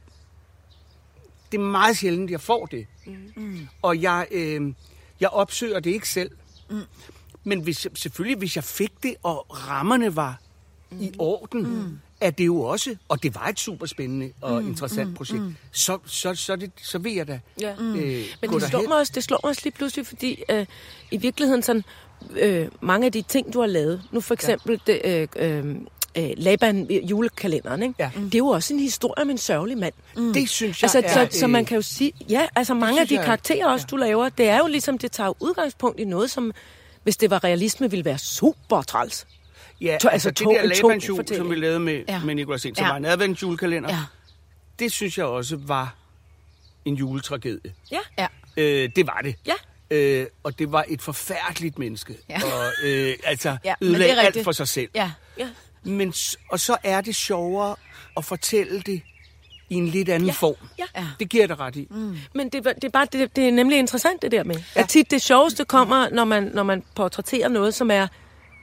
det 1.51 1.57
er 1.57 1.61
meget 1.61 1.97
sjældent, 1.97 2.31
jeg 2.31 2.41
får 2.41 2.65
det. 2.65 2.87
Mm. 3.35 3.67
Og 3.81 4.01
jeg, 4.01 4.27
øh, 4.31 4.73
jeg 5.19 5.29
opsøger 5.29 5.79
det 5.79 5.89
ikke 5.91 6.09
selv. 6.09 6.31
Mm. 6.69 6.81
Men 7.47 7.59
hvis 7.59 7.85
jeg, 7.85 7.91
selvfølgelig, 7.95 8.37
hvis 8.37 8.55
jeg 8.55 8.63
fik 8.63 8.91
det, 9.03 9.15
og 9.23 9.45
rammerne 9.49 10.15
var 10.15 10.39
mm. 10.91 11.01
i 11.01 11.11
orden, 11.19 11.61
mm. 11.61 11.99
er 12.21 12.29
det 12.31 12.45
jo 12.45 12.61
også, 12.61 12.95
og 13.09 13.23
det 13.23 13.35
var 13.35 13.47
et 13.47 13.59
super 13.59 13.85
spændende 13.85 14.31
og 14.41 14.61
mm. 14.63 14.67
interessant 14.69 15.15
projekt, 15.15 15.41
mm. 15.41 15.55
så, 15.71 15.97
så, 16.05 16.35
så, 16.35 16.55
det, 16.55 16.71
så 16.81 16.97
vil 16.97 17.13
jeg 17.13 17.27
da 17.27 17.39
Ja. 17.61 17.71
øh, 17.79 18.23
Men 18.41 18.49
gå 18.49 18.59
det 18.59 18.67
slår, 18.69 18.81
mig 18.87 18.97
også, 18.97 19.11
det 19.15 19.23
slår 19.23 19.39
mig 19.43 19.49
også 19.49 19.61
lige 19.63 19.73
pludselig, 19.73 20.07
fordi 20.07 20.43
øh, 20.49 20.65
i 21.11 21.17
virkeligheden 21.17 21.63
sådan, 21.63 21.83
øh, 22.35 22.67
mange 22.81 23.05
af 23.05 23.11
de 23.11 23.21
ting, 23.21 23.53
du 23.53 23.59
har 23.59 23.67
lavet, 23.67 24.01
nu 24.11 24.21
for 24.21 24.33
eksempel 24.33 24.81
ja. 24.87 24.93
det, 24.93 25.27
øh, 25.35 25.67
øh, 25.67 25.75
øh, 26.17 26.29
Laban 26.37 26.87
julekalenderen, 26.91 27.83
ikke? 27.83 27.95
Ja. 27.99 28.11
det 28.25 28.35
er 28.35 28.37
jo 28.37 28.47
også 28.47 28.73
en 28.73 28.79
historie 28.79 29.21
om 29.21 29.29
en 29.29 29.37
sørgelig 29.37 29.77
mand. 29.77 29.93
Mm. 30.17 30.33
Det 30.33 30.49
synes 30.49 30.81
jeg 30.83 30.95
Altså, 30.95 31.19
er... 31.19 31.29
så, 31.29 31.39
så 31.39 31.47
man 31.47 31.65
kan 31.65 31.75
jo 31.75 31.81
sige, 31.81 32.11
ja, 32.29 32.47
altså 32.55 32.73
mange 32.73 33.01
af 33.01 33.07
de 33.07 33.15
jeg- 33.15 33.25
karakterer 33.25 33.67
også, 33.67 33.87
du 33.91 33.95
laver, 33.95 34.29
det 34.29 34.47
er 34.49 34.57
jo 34.57 34.67
ligesom, 34.67 34.97
det 34.97 35.11
tager 35.11 35.33
udgangspunkt 35.43 35.99
i 35.99 36.03
noget, 36.05 36.31
som, 36.31 36.51
hvis 37.05 37.17
det 37.17 37.29
var 37.29 37.43
realisme, 37.43 37.89
ville 37.91 38.05
være 38.05 38.17
super 38.17 38.81
træls. 38.81 39.27
Ja, 39.81 39.85
To- 40.01 40.09
altså, 40.09 40.09
altså 40.09 40.29
det 40.29 40.39
der 40.39 40.65
Laban-jul, 40.65 41.35
som 41.37 41.49
vi 41.49 41.55
lavede 41.55 41.79
med, 41.79 42.03
ja. 42.07 42.19
Med 42.23 42.35
Nicolas 42.35 42.61
Sten, 42.61 42.75
som 42.75 42.83
Ja. 42.85 42.89
var 42.89 42.97
en 42.97 43.05
adventsjulekalender, 43.05 43.89
Ja. 43.89 43.99
det 44.79 44.91
synes 44.91 45.17
jeg 45.17 45.25
også 45.25 45.55
var 45.59 45.95
en 46.85 46.95
juletragedie. 46.95 47.73
Ja, 47.91 47.99
Ja. 48.17 48.27
Øh, 48.57 48.89
det 48.95 49.07
var 49.07 49.19
det. 49.23 49.35
ja. 49.47 49.53
Øh, 49.91 50.27
og 50.43 50.59
det 50.59 50.71
var 50.71 50.85
et 50.87 51.01
forfærdeligt 51.01 51.79
menneske. 51.79 52.17
Ja. 52.29 52.39
Og 52.43 52.71
øh, 52.83 53.15
altså 53.23 53.57
Ja, 53.65 53.73
ødelagde 53.81 54.21
alt 54.21 54.43
for 54.43 54.51
sig 54.51 54.67
selv. 54.67 54.89
Ja. 54.95 55.11
ja. 55.37 55.49
Men, 55.83 56.13
og 56.51 56.59
så 56.59 56.77
er 56.83 57.01
det 57.01 57.15
sjovere 57.15 57.75
at 58.17 58.25
fortælle 58.25 58.81
det 58.81 59.01
i 59.69 59.75
en 59.75 59.87
lidt 59.87 60.09
anden 60.09 60.27
Ja. 60.27 60.33
form. 60.33 60.55
Ja. 60.79 60.83
Ja. 60.95 61.07
Det 61.19 61.29
giver 61.29 61.47
dig 61.47 61.59
ret 61.59 61.75
i. 61.75 61.87
Mm. 61.91 62.17
Men 62.33 62.49
det, 62.49 62.63
det, 62.65 62.83
er 62.83 62.89
bare, 62.89 63.07
det, 63.11 63.35
det 63.35 63.47
er 63.47 63.51
nemlig 63.51 63.77
interessant 63.79 64.21
det 64.21 64.31
der 64.31 64.43
med, 64.43 64.55
ja. 64.75 64.81
at 64.81 64.89
tit 64.89 65.11
det 65.11 65.21
sjoveste 65.21 65.65
kommer, 65.65 66.09
når 66.09 66.23
man, 66.25 66.43
når 66.53 66.63
man 66.63 66.83
portrætterer 66.95 67.47
noget, 67.49 67.73
som 67.73 67.91
er 67.91 68.07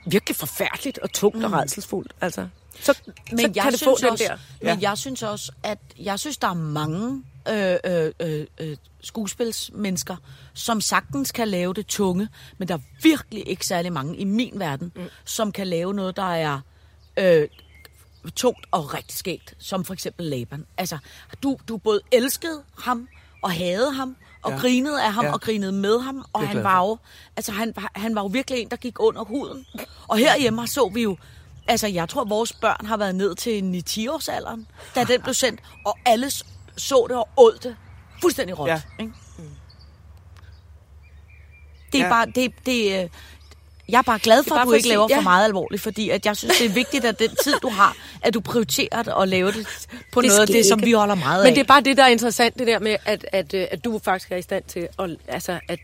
virkelig 0.07 0.35
forfærdeligt 0.35 0.97
og 0.97 1.13
tungt 1.13 1.37
mm. 1.37 1.43
og 1.43 1.51
redselsfuldt. 1.53 2.11
Altså, 2.21 2.47
så, 2.81 2.99
Men 3.29 3.39
så 3.39 3.51
jeg 3.55 3.63
kan 3.63 3.71
det 3.71 3.79
synes 3.79 4.01
få 4.01 4.05
den 4.05 4.11
også, 4.11 4.23
der. 4.27 4.37
Men 4.71 4.81
jeg 4.81 4.97
synes 4.97 5.23
også, 5.23 5.51
at 5.63 5.79
jeg 5.99 6.19
synes, 6.19 6.37
der 6.37 6.47
er 6.47 6.53
mange 6.53 7.23
øh, 7.49 7.75
øh, 7.85 8.11
øh, 8.19 8.45
øh, 8.59 8.77
skuespilsmennesker, 9.01 10.15
som 10.53 10.81
sagtens 10.81 11.31
kan 11.31 11.47
lave 11.47 11.73
det 11.73 11.87
tunge, 11.87 12.27
men 12.57 12.67
der 12.67 12.73
er 12.73 12.79
virkelig 13.03 13.47
ikke 13.47 13.65
særlig 13.65 13.93
mange 13.93 14.17
i 14.17 14.23
min 14.23 14.51
verden, 14.55 14.91
mm. 14.95 15.01
som 15.25 15.51
kan 15.51 15.67
lave 15.67 15.93
noget, 15.93 16.15
der 16.15 16.33
er 16.33 16.59
øh, 17.17 17.47
tungt 18.31 18.65
og 18.71 18.93
rigtig 18.93 19.17
skægt, 19.17 19.53
som 19.59 19.85
for 19.85 19.93
eksempel 19.93 20.25
Laban. 20.25 20.65
Altså, 20.77 20.97
du, 21.43 21.57
du 21.67 21.77
både 21.77 22.01
elskede 22.11 22.61
ham 22.79 23.07
og 23.41 23.51
havde 23.51 23.91
ham, 23.93 24.15
og 24.43 24.51
Ja. 24.51 24.57
grinede 24.57 25.03
af 25.03 25.13
ham, 25.13 25.25
Ja. 25.25 25.31
og 25.33 25.41
grinede 25.41 25.71
med 25.71 25.99
ham, 25.99 26.25
og 26.33 26.47
han 26.47 26.63
var 26.63 26.79
jo, 26.79 26.97
altså 27.35 27.51
han, 27.51 27.73
han 27.95 28.15
var 28.15 28.21
jo 28.21 28.27
virkelig 28.27 28.59
en, 28.61 28.69
der 28.71 28.77
gik 28.77 28.99
under 28.99 29.23
huden. 29.23 29.65
Og 30.07 30.17
herhjemme 30.17 30.67
så 30.67 30.89
vi 30.93 31.01
jo, 31.03 31.17
altså 31.67 31.87
jeg 31.87 32.09
tror, 32.09 32.23
vores 32.25 32.53
børn 32.53 32.85
har 32.85 32.97
været 32.97 33.15
ned 33.15 33.35
til 33.35 33.61
9-10-årsalderen, 33.61 34.67
da 34.95 35.03
den 35.03 35.21
blev 35.21 35.33
sendt, 35.33 35.59
og 35.85 35.97
alle 36.05 36.29
så 36.77 37.05
det 37.09 37.17
og 37.17 37.29
åd 37.37 37.57
det 37.63 37.75
fuldstændig 38.21 38.59
råt. 38.59 38.67
Ja. 38.69 38.81
Ikke? 38.99 39.13
Det 41.91 42.01
er 42.01 42.05
Ja. 42.05 42.09
bare, 42.09 42.25
det, 42.25 42.53
det, 42.65 43.03
øh, 43.03 43.09
jeg 43.89 43.97
er 43.97 44.01
bare 44.01 44.19
glad 44.19 44.43
for, 44.43 44.55
at 44.55 44.67
du 44.67 44.71
at 44.71 44.77
ikke 44.77 44.89
laver 44.89 45.07
ja. 45.09 45.17
for 45.17 45.21
meget 45.21 45.45
alvorligt, 45.45 45.81
fordi 45.81 46.09
at 46.09 46.25
jeg 46.25 46.37
synes, 46.37 46.57
det 46.57 46.65
er 46.65 46.73
vigtigt, 46.73 47.05
at 47.05 47.19
den 47.19 47.29
tid, 47.43 47.53
du 47.61 47.69
har, 47.69 47.95
at 48.21 48.33
du 48.33 48.39
prioriterer 48.39 49.03
det 49.03 49.13
og 49.13 49.27
laver 49.27 49.51
det 49.51 49.67
på 50.11 50.21
Det 50.21 50.27
noget 50.27 50.41
af 50.41 50.47
det, 50.47 50.65
som 50.65 50.79
ikke. 50.79 50.85
vi 50.85 50.91
holder 50.91 51.15
meget 51.15 51.43
Men 51.43 51.47
af. 51.47 51.53
det 51.53 51.61
er 51.61 51.67
bare 51.67 51.81
det, 51.81 51.97
der 51.97 52.03
er 52.03 52.07
interessant, 52.07 52.59
det 52.59 52.67
der 52.67 52.79
med, 52.79 52.95
at, 53.05 53.25
at, 53.31 53.53
øh, 53.53 53.67
at 53.71 53.83
du 53.83 53.99
faktisk 54.03 54.31
er 54.31 54.37
i 54.37 54.41
stand 54.41 54.63
til 54.63 54.87
at... 54.99 55.09
Altså, 55.27 55.59
at 55.67 55.79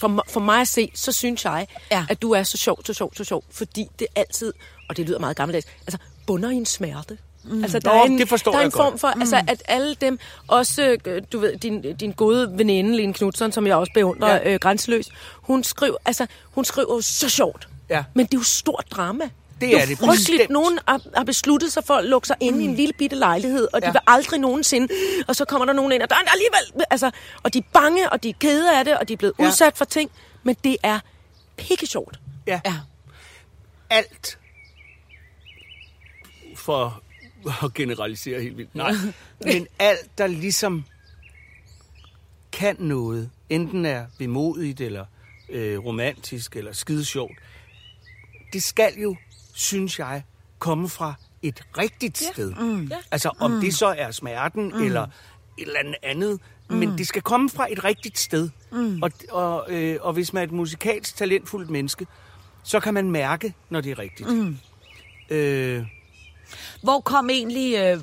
for, 0.00 0.24
for 0.28 0.40
mig 0.40 0.60
at 0.60 0.68
se, 0.68 0.90
så 0.94 1.12
synes 1.12 1.44
jeg. 1.44 1.66
Ja. 1.90 2.04
at 2.08 2.22
du 2.22 2.32
er 2.32 2.42
så 2.42 2.56
sjov, 2.56 2.84
så 2.84 2.92
sjov, 2.94 3.14
så 3.14 3.24
sjov, 3.24 3.44
fordi 3.50 3.86
det 3.98 4.06
altid, 4.16 4.52
og 4.88 4.96
det 4.96 5.06
lyder 5.06 5.18
meget 5.18 5.36
gammeldags, 5.36 5.66
altså 5.86 5.98
bunder 6.26 6.50
i 6.50 6.54
en 6.54 6.66
smerte. 6.66 7.18
Mm. 7.44 7.62
Altså, 7.62 7.78
der 7.78 7.92
Nå, 7.94 8.00
er 8.00 8.04
en, 8.04 8.18
det 8.18 8.28
forstår 8.28 8.52
der 8.52 8.58
er 8.58 8.62
jeg 8.62 8.66
en 8.66 8.72
form 8.72 8.90
godt. 8.90 9.00
for, 9.00 9.12
mm. 9.14 9.20
altså, 9.20 9.42
at 9.48 9.62
alle 9.68 9.94
dem, 9.94 10.18
også, 10.48 10.98
øh, 11.06 11.22
du 11.32 11.38
ved, 11.38 11.56
din, 11.56 11.96
din 11.96 12.12
gode 12.12 12.58
veninde, 12.58 12.96
Lene 12.96 13.14
Knudsen, 13.14 13.52
som 13.52 13.66
jeg 13.66 13.76
også 13.76 13.92
beundrer 13.94 14.34
Ja. 14.34 14.52
øh, 14.52 14.60
grænseløst, 14.60 15.10
hun 15.34 15.64
skriver, 15.64 15.96
altså, 16.04 16.26
hun 16.50 16.64
skriver 16.64 17.00
så 17.00 17.28
sjovt. 17.28 17.68
Ja. 17.88 18.04
Men 18.14 18.26
det 18.26 18.34
er 18.34 18.38
jo 18.38 18.44
stort 18.44 18.84
drama. 18.90 19.24
Det 19.60 19.68
er 19.76 19.80
jo 19.80 19.86
det, 19.86 19.98
frygteligt. 19.98 20.50
Nogen 20.50 20.78
har, 20.88 21.00
har 21.16 21.24
besluttet 21.24 21.72
sig 21.72 21.84
for 21.84 21.94
at 21.94 22.04
lukke 22.04 22.26
sig 22.26 22.36
ind 22.40 22.54
mm. 22.54 22.60
i 22.60 22.64
en 22.64 22.74
lille 22.74 22.92
bitte 22.92 23.16
lejlighed, 23.16 23.68
og 23.72 23.82
de 23.82 23.86
Ja. 23.86 23.92
vil 23.92 24.00
aldrig 24.06 24.40
nogensinde... 24.40 24.88
Og 25.28 25.36
så 25.36 25.44
kommer 25.44 25.64
der 25.66 25.72
nogen 25.72 25.92
ind, 25.92 26.02
og 26.02 26.10
der 26.10 26.16
er 26.16 26.30
alligevel... 26.32 26.84
Altså, 26.90 27.10
og 27.42 27.54
de 27.54 27.58
er 27.58 27.62
bange, 27.72 28.10
og 28.12 28.22
de 28.22 28.28
er 28.28 28.34
kede 28.40 28.78
af 28.78 28.84
det, 28.84 28.98
og 28.98 29.08
de 29.08 29.12
er 29.12 29.16
blevet 29.16 29.34
ja. 29.38 29.46
udsat 29.46 29.76
for 29.76 29.84
ting. 29.84 30.10
Men 30.42 30.56
det 30.64 30.76
er 30.82 30.98
pikke 31.56 31.86
sjovt. 31.86 32.18
Ja. 32.46 32.60
Ja. 32.66 32.74
alt 33.90 34.38
for 36.56 37.02
at 37.64 37.74
generalisere 37.74 38.42
helt 38.42 38.56
vildt. 38.56 38.74
Nej, 38.74 38.92
men 39.44 39.66
alt, 39.78 40.18
der 40.18 40.26
ligesom 40.26 40.84
kan 42.52 42.76
noget, 42.78 43.30
enten 43.48 43.84
er 43.84 44.06
bemodigt 44.18 44.80
eller 44.80 45.04
øh, 45.48 45.84
romantisk 45.84 46.56
eller 46.56 46.72
skide 46.72 47.04
sjovt. 47.04 47.38
Det 48.52 48.62
skal 48.62 48.94
jo, 48.94 49.16
synes 49.54 49.98
jeg, 49.98 50.22
komme 50.58 50.88
fra 50.88 51.14
et 51.42 51.62
rigtigt 51.78 52.22
ja. 52.22 52.32
sted. 52.32 52.54
Mm. 52.54 52.90
Altså 53.10 53.30
om 53.38 53.50
mm. 53.50 53.60
det 53.60 53.74
så 53.74 53.86
er 53.86 54.10
smerten 54.10 54.72
mm. 54.74 54.82
eller 54.82 55.02
et 55.02 55.08
eller 55.66 55.78
andet 55.78 55.96
andet, 56.02 56.40
mm. 56.70 56.76
men 56.76 56.98
det 56.98 57.06
skal 57.06 57.22
komme 57.22 57.50
fra 57.50 57.72
et 57.72 57.84
rigtigt 57.84 58.18
sted. 58.18 58.50
Mm. 58.72 59.02
Og, 59.02 59.10
og, 59.30 59.66
øh, 59.68 59.98
og 60.00 60.12
hvis 60.12 60.32
man 60.32 60.40
er 60.40 60.46
et 60.46 60.52
musikalsk 60.52 61.16
talentfuldt 61.16 61.70
menneske, 61.70 62.06
så 62.62 62.80
kan 62.80 62.94
man 62.94 63.10
mærke, 63.10 63.54
når 63.70 63.80
det 63.80 63.90
er 63.90 63.98
rigtigt. 63.98 64.28
Mm. 64.28 64.56
Øh, 65.30 65.86
Hvor 66.82 67.00
kom 67.00 67.30
egentlig, 67.30 67.74
øh, 67.76 67.98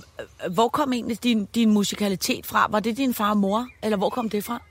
hvor 0.54 0.68
kom 0.68 0.94
egentlig 0.94 1.24
din, 1.24 1.46
din 1.56 1.72
musikalitet 1.72 2.46
fra? 2.46 2.68
Var 2.70 2.80
det 2.80 2.98
din 2.98 3.14
far 3.14 3.30
og 3.30 3.38
mor, 3.38 3.68
eller 3.84 3.98
hvor 3.98 4.10
kom 4.10 4.30
det 4.30 4.44
fra? 4.44 4.62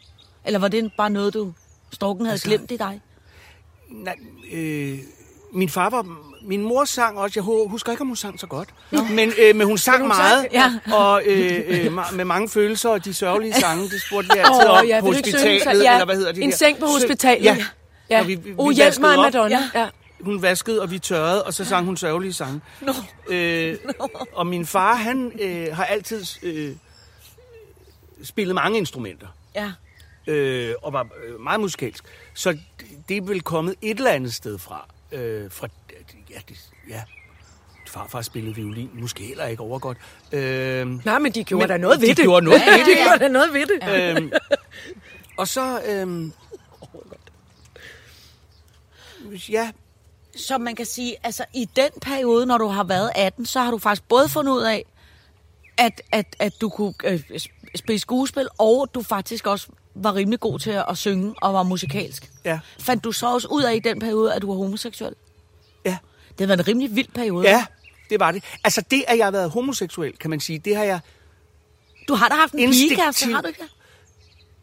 Eller 0.44 0.58
var 0.58 0.68
det 0.68 0.90
bare 0.96 1.10
noget, 1.10 1.34
du 1.34 1.52
storken 1.92 2.26
havde 2.26 2.32
altså, 2.34 2.48
glemt 2.48 2.70
i 2.70 2.76
dig? 2.76 3.00
Nej, 3.90 4.16
øh, 4.52 4.98
min 5.52 5.68
far 5.68 5.90
var... 5.90 6.06
Min 6.42 6.62
mor 6.62 6.84
sang 6.84 7.18
også, 7.18 7.32
jeg 7.36 7.44
hu- 7.44 7.68
husker 7.68 7.90
ikke, 7.92 8.00
om 8.00 8.06
hun 8.06 8.16
sang 8.16 8.40
så 8.40 8.46
godt, 8.46 8.68
men, 9.10 9.32
øh, 9.42 9.56
men 9.56 9.66
hun 9.66 9.78
sang 9.78 10.00
hun 10.00 10.08
meget, 10.08 10.46
sang- 10.52 10.52
ja. 10.88 10.94
og 10.96 11.22
øh, 11.26 11.60
øh, 11.66 11.92
med 12.16 12.24
mange 12.24 12.48
følelser, 12.48 12.88
og 12.88 13.04
de 13.04 13.14
sørgelige 13.14 13.54
sange, 13.60 13.82
det 13.88 14.02
spurgte 14.02 14.30
vi 14.34 14.38
altid 14.38 14.68
Åh, 14.68 14.78
om 14.78 14.86
ja, 14.86 15.00
hospitalet, 15.00 15.64
ja, 15.84 15.92
eller 15.92 16.04
hvad 16.04 16.16
hedder 16.16 16.32
det 16.32 16.42
En 16.44 16.50
der? 16.50 16.56
seng 16.56 16.78
på 16.78 16.86
hospitalet. 16.86 17.44
Ja, 17.44 17.56
ja. 18.10 18.20
Og 18.20 18.28
vi- 18.28 18.34
vi- 18.34 18.54
oh, 18.58 18.68
vi 18.70 18.74
hjælp 18.74 18.98
mig. 18.98 19.16
Madonna. 19.16 19.48
Ja. 19.74 19.80
Ja. 19.80 19.88
Hun 20.20 20.42
vaskede, 20.42 20.82
og 20.82 20.90
vi 20.90 20.98
tørrede, 20.98 21.44
og 21.44 21.54
så 21.54 21.64
sang 21.64 21.86
hun 21.86 21.96
sørgelige 21.96 22.32
sange. 22.32 22.60
Nå. 22.80 22.92
Øh, 23.28 23.78
og 24.32 24.46
min 24.46 24.66
far, 24.66 24.94
han 24.94 25.32
øh, 25.40 25.76
har 25.76 25.84
altid 25.84 26.24
øh, 26.42 26.76
spillet 28.22 28.54
mange 28.54 28.78
instrumenter. 28.78 29.26
Ja. 29.54 29.72
øh, 30.26 30.74
og 30.82 30.92
var 30.92 31.08
øh, 31.26 31.40
meget 31.40 31.60
musikalsk. 31.60 32.04
Så 32.34 32.52
det- 32.52 32.60
det 33.08 33.16
er 33.16 33.20
vel 33.22 33.40
kommet 33.42 33.74
et 33.82 33.96
eller 33.98 34.10
andet 34.10 34.34
sted 34.34 34.58
fra. 34.58 34.88
Øh, 35.12 35.50
fra 35.50 35.68
ja, 36.30 36.38
det, 36.48 36.56
ja. 36.88 37.02
Farfar 37.88 38.22
spillede 38.22 38.54
violin, 38.54 38.90
måske 38.94 39.24
heller 39.24 39.46
ikke 39.46 39.62
overgodt. 39.62 39.98
Øh, 40.32 41.04
Nej, 41.04 41.18
men 41.18 41.32
de 41.32 41.44
gjorde 41.44 41.62
Men 41.62 41.68
da 41.68 41.76
noget 41.76 41.96
de 42.00 42.02
ved 42.06 42.14
det. 42.14 42.24
gjorde 42.24 42.44
noget 42.44 42.60
ved 42.60 42.78
det, 42.78 42.86
De 42.86 42.98
ja. 42.98 43.04
gjorde 43.04 43.18
da 43.24 43.28
noget 43.28 43.52
ved 43.54 43.66
det. 43.66 44.22
øh, 44.22 44.30
og 45.36 45.48
så... 45.48 45.80
Øh, 45.82 46.30
ja, 49.50 49.70
Så 50.36 50.58
man 50.58 50.74
kan 50.76 50.86
sige, 50.86 51.16
altså 51.22 51.44
i 51.54 51.68
den 51.76 51.90
periode, 52.02 52.46
når 52.46 52.58
du 52.58 52.66
har 52.66 52.84
været 52.84 53.10
18, 53.14 53.46
så 53.46 53.60
har 53.60 53.70
du 53.70 53.78
faktisk 53.78 54.08
både 54.08 54.28
fundet 54.28 54.52
ud 54.52 54.62
af, 54.62 54.84
at, 55.78 56.02
at, 56.12 56.36
at 56.38 56.60
du 56.60 56.68
kunne 56.68 56.94
øh, 57.04 57.20
spille 57.74 57.98
skuespil, 57.98 58.48
og 58.58 58.88
du 58.94 59.02
faktisk 59.02 59.46
også 59.46 59.66
var 59.94 60.14
rimelig 60.14 60.40
god 60.40 60.58
til 60.58 60.70
at 60.88 60.98
synge 60.98 61.34
og 61.42 61.54
var 61.54 61.62
musikalsk. 61.62 62.30
ja, 62.44 62.60
Fandt 62.80 63.04
du 63.04 63.12
så 63.12 63.26
også 63.26 63.48
ud 63.48 63.62
af 63.62 63.74
i 63.74 63.78
den 63.78 63.98
periode, 64.00 64.34
at 64.34 64.42
du 64.42 64.46
var 64.46 64.54
homoseksuel? 64.54 65.14
ja, 65.84 65.96
Det 66.30 66.40
har 66.40 66.46
været 66.46 66.58
en 66.60 66.68
rimelig 66.68 66.96
vild 66.96 67.08
periode. 67.14 67.48
ja, 67.48 67.66
det 68.10 68.20
var 68.20 68.32
det. 68.32 68.44
Altså 68.64 68.82
det, 68.90 69.04
at 69.08 69.18
jeg 69.18 69.26
har 69.26 69.30
været 69.30 69.50
homoseksuel, 69.50 70.16
kan 70.16 70.30
man 70.30 70.40
sige, 70.40 70.58
det 70.58 70.76
har 70.76 70.84
jeg... 70.84 71.00
Du 72.08 72.14
har 72.14 72.28
da 72.28 72.34
haft 72.34 72.52
en 72.54 72.70
pigekæreste, 72.70 73.32
har 73.32 73.40
du 73.42 73.48
ikke? 73.48 73.62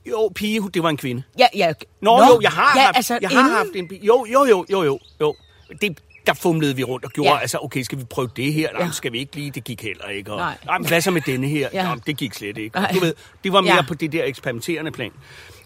Jo, 0.05 0.31
pige, 0.35 0.69
det 0.73 0.83
var 0.83 0.89
en 0.89 0.97
kvinde. 0.97 1.23
Ja, 1.39 1.47
ja. 1.55 1.73
Nå, 2.01 2.17
Nå 2.17 2.25
jo, 2.25 2.39
jeg 2.41 2.51
har, 2.51 2.79
ja, 2.79 2.85
haft, 2.85 2.95
altså, 2.97 3.19
jeg 3.21 3.29
har 3.29 3.39
inden, 3.39 3.53
haft 3.53 3.69
en 3.75 3.87
bil. 3.87 4.03
Jo, 4.03 4.25
jo, 4.25 4.45
jo, 4.45 4.65
jo, 4.69 4.83
jo, 4.83 4.99
jo. 5.21 5.35
Det, 5.81 6.01
der 6.27 6.33
fumlede 6.33 6.75
vi 6.75 6.83
rundt 6.83 7.05
og 7.05 7.11
gjorde, 7.11 7.29
Ja. 7.31 7.39
altså, 7.39 7.59
okay, 7.61 7.81
skal 7.81 7.97
vi 7.99 8.03
prøve 8.03 8.29
det 8.35 8.53
her? 8.53 8.71
Nej, 8.73 8.81
Ja. 8.85 8.91
skal 8.91 9.11
vi 9.11 9.19
ikke 9.19 9.35
lige? 9.35 9.51
Det 9.51 9.63
gik 9.63 9.81
heller 9.83 10.07
ikke. 10.07 10.31
Og, 10.31 10.37
Nej. 10.37 10.57
Nej. 10.65 10.77
men 10.77 10.87
hvad 10.87 11.01
så 11.01 11.11
med 11.11 11.21
denne 11.21 11.47
her? 11.47 11.69
Ja. 11.73 11.83
Ja. 11.83 11.95
Nå, 11.95 12.01
det 12.07 12.17
gik 12.17 12.33
slet 12.33 12.57
ikke. 12.57 12.79
Du 12.93 12.99
ved, 12.99 13.13
det 13.43 13.53
var 13.53 13.61
mere 13.61 13.75
Ja. 13.75 13.81
på 13.87 13.93
det 13.93 14.11
der 14.11 14.23
eksperimenterende 14.25 14.91
plan 14.91 15.11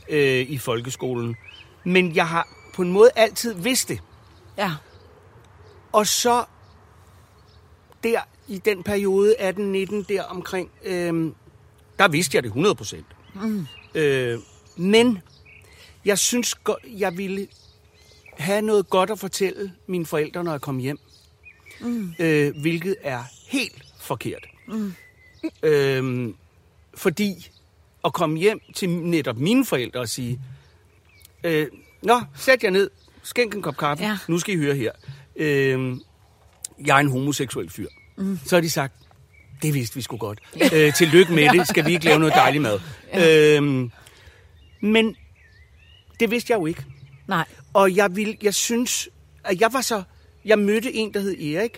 øh, 0.10 0.40
i 0.50 0.58
folkeskolen. 0.58 1.36
Men 1.84 2.16
jeg 2.16 2.28
har 2.28 2.48
på 2.74 2.82
en 2.82 2.92
måde 2.92 3.10
altid 3.16 3.54
vidst 3.54 3.90
det. 3.90 4.00
Ja. 4.58 4.72
Og 5.92 6.08
så 6.08 6.44
der 8.04 8.20
i 8.48 8.58
den 8.66 8.84
periode 8.84 9.36
18-19 9.40 10.04
der 10.10 10.24
omkring, 10.24 10.70
øh, 10.84 11.32
der 12.00 12.08
vidste 12.08 12.36
jeg 12.36 12.44
det 12.44 12.50
100 12.50 12.76
procent. 12.76 13.06
Mm. 13.36 13.68
Øh, 13.96 14.40
men 14.76 15.22
jeg 16.06 16.18
synes, 16.20 16.56
jeg 16.86 17.18
ville 17.18 17.48
have 18.38 18.62
noget 18.62 18.90
godt 18.90 19.10
at 19.10 19.20
fortælle 19.20 19.72
mine 19.88 20.06
forældre, 20.06 20.44
når 20.44 20.52
jeg 20.52 20.62
kom 20.62 20.78
hjem. 20.78 21.00
Mm. 21.82 22.14
Øh, 22.20 22.54
hvilket 22.62 22.96
er 23.02 23.24
helt 23.48 23.84
forkert. 24.00 24.46
Mm. 24.68 24.94
Øh, 25.64 26.30
fordi 26.96 27.50
at 28.06 28.14
komme 28.14 28.38
hjem 28.40 28.60
til 28.76 28.90
netop 28.90 29.38
mine 29.38 29.66
forældre 29.66 30.00
og 30.00 30.10
sige, 30.10 30.42
øh, 31.44 31.68
Nå, 32.02 32.22
sæt 32.36 32.64
jer 32.64 32.70
ned, 32.70 32.90
skænk 33.24 33.56
en 33.56 33.62
kop 33.62 33.78
kaffe, 33.78 34.04
Ja. 34.04 34.10
ja. 34.10 34.18
nu 34.28 34.40
skal 34.40 34.54
I 34.54 34.58
høre 34.58 34.76
her. 34.76 34.92
Øh, 35.36 35.98
jeg 36.86 36.96
er 36.96 37.00
en 37.00 37.10
homoseksuel 37.12 37.70
fyr. 37.70 37.88
Mm. 38.18 38.40
Så 38.46 38.56
har 38.56 38.62
de 38.62 38.70
sagt, 38.70 38.94
det 39.62 39.74
vidste 39.74 39.96
vi 39.96 40.02
sgu 40.02 40.18
godt. 40.18 40.40
Øh, 40.74 40.94
tillykke 40.94 41.34
med 41.34 41.50
det, 41.60 41.68
skal 41.68 41.86
vi 41.86 41.92
ikke 41.92 42.06
lave 42.06 42.20
noget 42.20 42.34
dejligt 42.34 42.62
mad. 42.62 42.80
Ja. 43.14 43.58
Øh, 43.58 43.90
men 44.82 45.16
det 46.20 46.32
vidste 46.32 46.52
jeg 46.54 46.60
jo 46.60 46.66
ikke. 46.66 46.86
Nej. 47.28 47.46
Og 47.78 47.96
jeg, 47.96 48.16
vil, 48.16 48.38
jeg 48.42 48.54
synes, 48.54 49.10
at 49.44 49.62
jeg 49.62 49.74
var 49.74 49.82
så... 49.82 50.04
Jeg 50.46 50.60
mødte 50.60 50.94
en, 50.94 51.14
der 51.14 51.20
hed 51.20 51.42
Erik, 51.42 51.78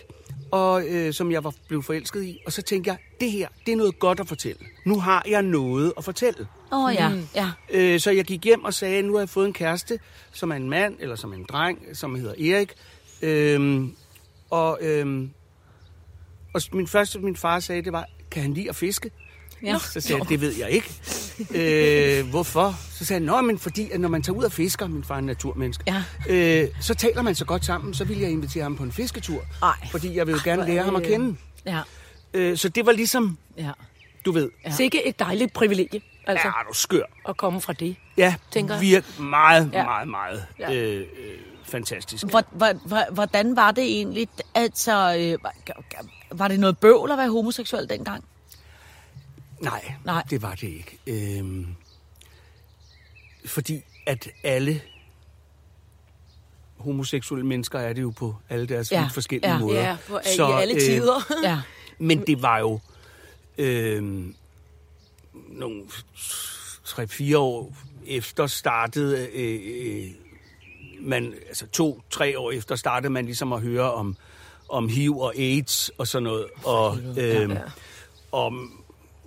og, 0.50 0.86
øh, 0.86 1.12
som 1.14 1.32
jeg 1.32 1.44
var 1.44 1.54
blevet 1.68 1.84
forelsket 1.84 2.24
i. 2.24 2.38
Og 2.46 2.52
så 2.52 2.62
tænkte 2.62 2.90
jeg, 2.90 2.98
det 3.20 3.30
her, 3.30 3.48
det 3.66 3.72
er 3.72 3.76
noget 3.76 3.98
godt 3.98 4.20
at 4.20 4.28
fortælle. 4.28 4.58
Nu 4.86 5.00
har 5.00 5.24
jeg 5.28 5.42
noget 5.42 5.92
at 5.96 6.04
fortælle. 6.04 6.46
Åh 6.72 6.84
oh, 6.84 6.94
ja, 6.94 7.08
mm. 7.08 7.28
ja. 7.34 7.50
Øh, 7.70 8.00
så 8.00 8.10
jeg 8.10 8.24
gik 8.24 8.44
hjem 8.44 8.64
og 8.64 8.74
sagde, 8.74 9.02
nu 9.02 9.12
har 9.12 9.20
jeg 9.20 9.28
fået 9.28 9.46
en 9.46 9.52
kæreste, 9.52 9.98
som 10.32 10.50
er 10.50 10.56
en 10.56 10.70
mand, 10.70 10.96
eller 11.00 11.16
som 11.16 11.32
er 11.32 11.36
en 11.36 11.46
dreng, 11.48 11.78
som 11.92 12.14
hedder 12.14 12.54
Erik. 12.54 12.72
Øhm, 13.22 13.94
og, 14.50 14.78
øhm, 14.82 15.30
og 16.54 16.60
min 16.72 16.86
første, 16.86 17.18
min 17.18 17.36
far 17.36 17.60
sagde, 17.60 17.82
det 17.82 17.92
var, 17.92 18.06
kan 18.30 18.42
han 18.42 18.54
lide 18.54 18.68
at 18.68 18.76
fiske? 18.76 19.10
Ja. 19.62 19.78
Så 19.78 20.00
sagde 20.00 20.20
jeg, 20.20 20.28
det 20.28 20.40
ved 20.40 20.54
jeg 20.58 20.70
ikke. 20.70 20.90
øh, 22.20 22.28
hvorfor? 22.30 22.74
Så 22.92 23.04
sagde 23.04 23.20
han, 23.20 23.26
nå, 23.26 23.40
men 23.40 23.58
fordi, 23.58 23.90
at 23.90 24.00
når 24.00 24.08
man 24.08 24.22
tager 24.22 24.36
ud 24.38 24.44
og 24.44 24.52
fisker, 24.52 24.86
min 24.86 25.04
far 25.04 25.14
er 25.14 25.18
en 25.18 25.26
naturmenneske, 25.26 25.84
Ja. 25.86 26.02
øh, 26.28 26.68
så 26.80 26.94
taler 26.94 27.22
man 27.22 27.34
så 27.34 27.44
godt 27.44 27.64
sammen, 27.64 27.94
så 27.94 28.04
ville 28.04 28.22
jeg 28.22 28.30
invitere 28.30 28.62
ham 28.62 28.76
på 28.76 28.82
en 28.82 28.92
fisketur. 28.92 29.42
Ej. 29.62 29.72
Fordi 29.90 30.16
jeg 30.16 30.26
vil 30.26 30.32
jo 30.32 30.40
gerne 30.44 30.62
er 30.62 30.66
lære 30.66 30.84
ham 30.84 30.96
at 30.96 31.02
det- 31.02 31.10
kende. 31.10 31.36
Ja. 31.66 31.80
Øh, 32.34 32.56
så 32.56 32.68
det 32.68 32.86
var 32.86 32.92
ligesom, 32.92 33.38
Ja. 33.58 33.70
du 34.24 34.32
ved, 34.32 34.50
Ja. 34.66 34.70
Sikke 34.70 35.06
et 35.08 35.18
dejligt 35.18 35.52
privilegie, 35.52 36.00
altså, 36.26 36.48
er 36.48 36.64
du 36.68 36.74
skør. 36.74 37.02
at 37.28 37.36
komme 37.36 37.60
fra 37.60 37.72
det. 37.72 37.96
Ja, 38.16 38.34
tænker 38.50 38.74
jeg. 38.74 38.80
virk 38.82 39.18
meget, 39.20 39.70
Ja. 39.72 39.78
ja. 39.78 39.84
meget, 39.84 40.08
meget 40.08 40.46
Ja. 40.58 40.72
ja. 40.72 40.76
øh, 40.84 41.00
øh, 41.00 41.04
fantastisk. 41.64 42.24
Hvor, 42.26 42.42
hvor, 42.52 42.72
hvor, 42.86 43.12
hvordan 43.12 43.56
var 43.56 43.70
det 43.70 43.84
egentlig? 43.84 44.28
Altså, 44.54 44.92
øh, 45.18 45.38
var- 45.44 45.54
var 46.32 46.48
det 46.48 46.60
noget 46.60 46.78
bøvl 46.78 47.10
at 47.10 47.18
være 47.18 47.30
homoseksuel 47.30 47.88
dengang? 47.88 48.24
Nej, 49.60 49.94
Nej. 50.04 50.22
Det 50.30 50.42
var 50.42 50.54
det 50.54 50.68
ikke. 50.68 50.98
Øhm, 51.06 51.66
fordi 53.46 53.82
at 54.06 54.28
alle 54.44 54.80
homoseksuelle 56.76 57.46
mennesker 57.46 57.78
er 57.78 57.92
det 57.92 58.02
jo 58.02 58.10
på 58.10 58.36
alle 58.48 58.66
deres 58.66 58.92
Ja, 58.92 59.00
ja. 59.00 59.06
forskellige 59.06 59.52
ja. 59.52 59.58
måder. 59.58 59.80
Ja, 59.88 59.96
på, 60.08 60.18
i 60.18 60.40
alle 60.62 60.74
øh, 60.74 60.80
tider. 60.80 61.32
Ja. 61.48 61.60
Men 61.98 62.26
det 62.26 62.42
var 62.42 62.58
jo 62.58 62.80
øh, 63.58 64.24
nogle 65.48 65.82
3-4 66.86 67.36
år 67.36 67.74
efter 68.06 68.46
startede 68.46 69.28
øh, 69.32 69.60
øh, 69.64 70.10
man, 71.00 71.34
altså 71.48 71.66
to-tre 71.66 72.38
år 72.38 72.50
efter 72.50 72.76
startede 72.76 73.12
man 73.12 73.24
ligesom 73.24 73.52
at 73.52 73.60
høre 73.60 73.92
om, 73.92 74.16
om 74.68 74.88
HIV 74.88 75.18
og 75.18 75.36
AIDS 75.36 75.90
og 75.98 76.06
sådan 76.06 76.22
noget. 76.22 76.46
Og, 76.64 76.98
øh, 77.18 77.56
om, 78.32 78.79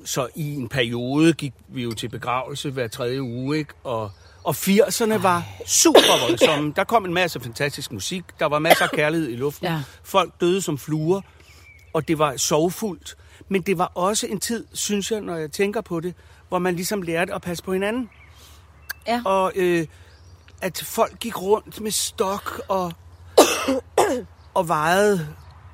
så 0.06 0.28
i 0.36 0.56
en 0.56 0.70
periode 0.70 1.34
gik 1.34 1.54
vi 1.68 1.84
jo 1.84 1.92
til 1.94 2.10
begravelse 2.10 2.70
hver 2.72 2.88
tredje 2.88 3.22
uge, 3.22 3.58
ikke? 3.58 3.74
Og, 3.84 4.12
og 4.44 4.56
80'erne 4.58 5.14
var 5.18 5.46
super 5.66 6.28
voldsomme. 6.28 6.74
Der 6.76 6.84
kom 6.84 7.06
en 7.06 7.14
masse 7.14 7.40
fantastisk 7.40 7.92
musik. 7.92 8.24
Der 8.40 8.46
var 8.46 8.60
masser 8.60 8.84
af 8.84 8.92
kærlighed 8.92 9.30
i 9.30 9.36
luften. 9.36 9.68
Ja. 9.68 9.82
Folk 10.04 10.34
døde 10.42 10.62
som 10.62 10.78
fluer, 10.78 11.22
og 11.94 12.08
det 12.08 12.20
var 12.20 12.38
sorgfuldt. 12.38 13.18
Men 13.50 13.62
det 13.62 13.78
var 13.78 13.92
også 13.96 14.28
en 14.28 14.40
tid, 14.40 14.66
synes 14.74 15.12
jeg, 15.12 15.22
når 15.22 15.36
jeg 15.36 15.52
tænker 15.52 15.82
på 15.82 16.00
det, 16.00 16.14
hvor 16.50 16.60
man 16.60 16.76
ligesom 16.76 17.02
lærte 17.02 17.34
at 17.34 17.42
passe 17.42 17.64
på 17.64 17.74
hinanden. 17.74 18.10
Ja. 19.08 19.22
Og 19.26 19.52
øh, 19.56 19.88
at 20.62 20.82
folk 20.86 21.20
gik 21.20 21.42
rundt 21.42 21.82
med 21.82 21.92
stok 21.92 22.62
og, 22.68 22.92
og 24.54 24.68
vejede 24.68 25.28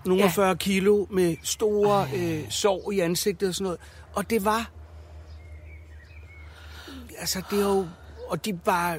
nogle 0.05 0.23
Ja. 0.23 0.27
ja. 0.27 0.33
40 0.35 0.55
kilo 0.57 1.05
med 1.09 1.35
store 1.43 2.07
øh, 2.15 2.41
sår 2.49 2.91
i 2.91 2.99
ansigtet 2.99 3.49
og 3.49 3.55
sådan 3.55 3.63
noget. 3.63 3.79
Og 4.13 4.29
det 4.29 4.45
var... 4.45 4.69
Altså, 7.19 7.41
det 7.51 7.57
var 7.57 7.63
jo... 7.69 7.87
Og 8.29 8.45
de 8.45 8.59
var... 8.65 8.97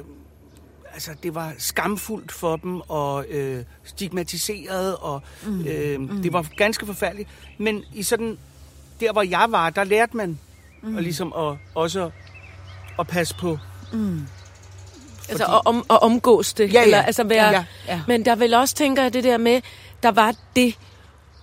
Altså, 0.93 1.11
det 1.23 1.35
var 1.35 1.53
skamfuldt 1.57 2.31
for 2.31 2.55
dem 2.55 2.81
og 2.87 3.25
øh, 3.29 3.63
stigmatiseret, 3.83 4.95
og 4.97 5.21
Mm. 5.45 5.61
øh, 5.67 6.23
det 6.23 6.33
var 6.33 6.45
ganske 6.57 6.85
forfærdeligt. 6.85 7.29
Men 7.57 7.83
i 7.93 8.03
sådan... 8.03 8.37
Der, 8.99 9.11
hvor 9.11 9.21
jeg 9.21 9.45
var, 9.49 9.69
der 9.69 9.83
lærte 9.83 10.17
man 10.17 10.39
mm. 10.83 10.95
og 10.95 11.01
ligesom 11.01 11.33
at, 11.37 11.55
også 11.75 12.11
at 12.99 13.07
passe 13.07 13.35
på 13.35 13.57
Ja. 13.93 13.97
Altså 15.29 15.45
at, 15.45 15.61
om, 15.65 15.85
at 15.89 16.01
omgås 16.01 16.53
det. 16.53 16.73
Ja, 16.73 16.79
ja. 16.79 16.85
Eller, 16.85 17.01
altså 17.01 17.23
være, 17.23 17.47
Ja, 17.49 17.65
ja. 17.87 18.01
Men 18.07 18.25
der 18.25 18.35
vil 18.35 18.53
også, 18.53 18.75
tænker 18.75 19.03
jeg, 19.03 19.13
det 19.13 19.23
der 19.23 19.37
med, 19.37 19.61
der 20.03 20.11
var 20.11 20.35
det 20.55 20.77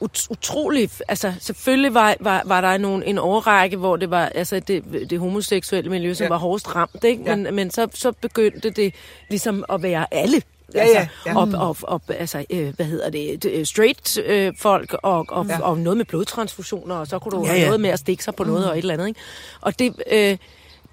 ut- 0.05 0.27
utroligt, 0.31 1.03
altså 1.09 1.35
selvfølgelig 1.41 1.95
var, 1.95 2.17
var, 2.21 2.43
var 2.47 2.61
der 2.61 2.79
nogen, 2.79 3.03
en 3.03 3.19
årrække, 3.19 3.77
hvor 3.77 3.97
det 3.97 4.11
var 4.11 4.27
altså 4.27 4.61
det, 4.61 4.85
det 5.11 5.19
homoseksuelle 5.21 5.91
miljø, 5.91 6.15
som 6.15 6.25
Ja. 6.25 6.29
var 6.29 6.37
hårdest 6.39 6.77
ramt, 6.77 7.05
ikke? 7.05 7.23
Ja. 7.27 7.37
Men, 7.37 7.55
men 7.55 7.71
så, 7.71 7.89
så 7.95 8.13
begyndte 8.13 8.71
det 8.71 8.95
ligesom 9.31 9.65
at 9.69 9.83
være 9.83 10.15
alle. 10.15 10.43
Ja, 10.75 10.81
altså, 10.81 10.99
ja, 10.99 11.09
ja. 11.27 11.39
Og, 11.39 11.49
og, 11.69 11.77
og, 11.83 12.03
altså, 12.09 12.45
øh, 12.51 12.75
hvad 12.77 12.87
hedder 12.87 13.11
det, 13.11 13.45
øh, 13.45 13.67
straight 13.67 14.19
øh, 14.19 14.53
folk, 14.59 14.95
og, 15.03 15.27
og, 15.29 15.47
ja. 15.47 15.61
og 15.63 15.79
noget 15.79 15.97
med 15.97 16.05
blodtransfusioner, 16.05 16.95
og 16.95 17.07
så 17.07 17.19
kunne 17.19 17.33
du 17.39 17.47
Ja, 17.47 17.55
ja. 17.55 17.65
noget 17.65 17.81
med 17.81 17.91
at 17.91 17.99
stikke 17.99 18.25
sig 18.25 18.35
på 18.35 18.45
noget 18.45 18.71
og 18.71 18.73
et 18.79 18.83
eller 18.83 18.95
andet, 18.95 19.09
ikke? 19.09 19.21
Og 19.61 19.79
det, 19.79 19.95
øh, 20.13 20.37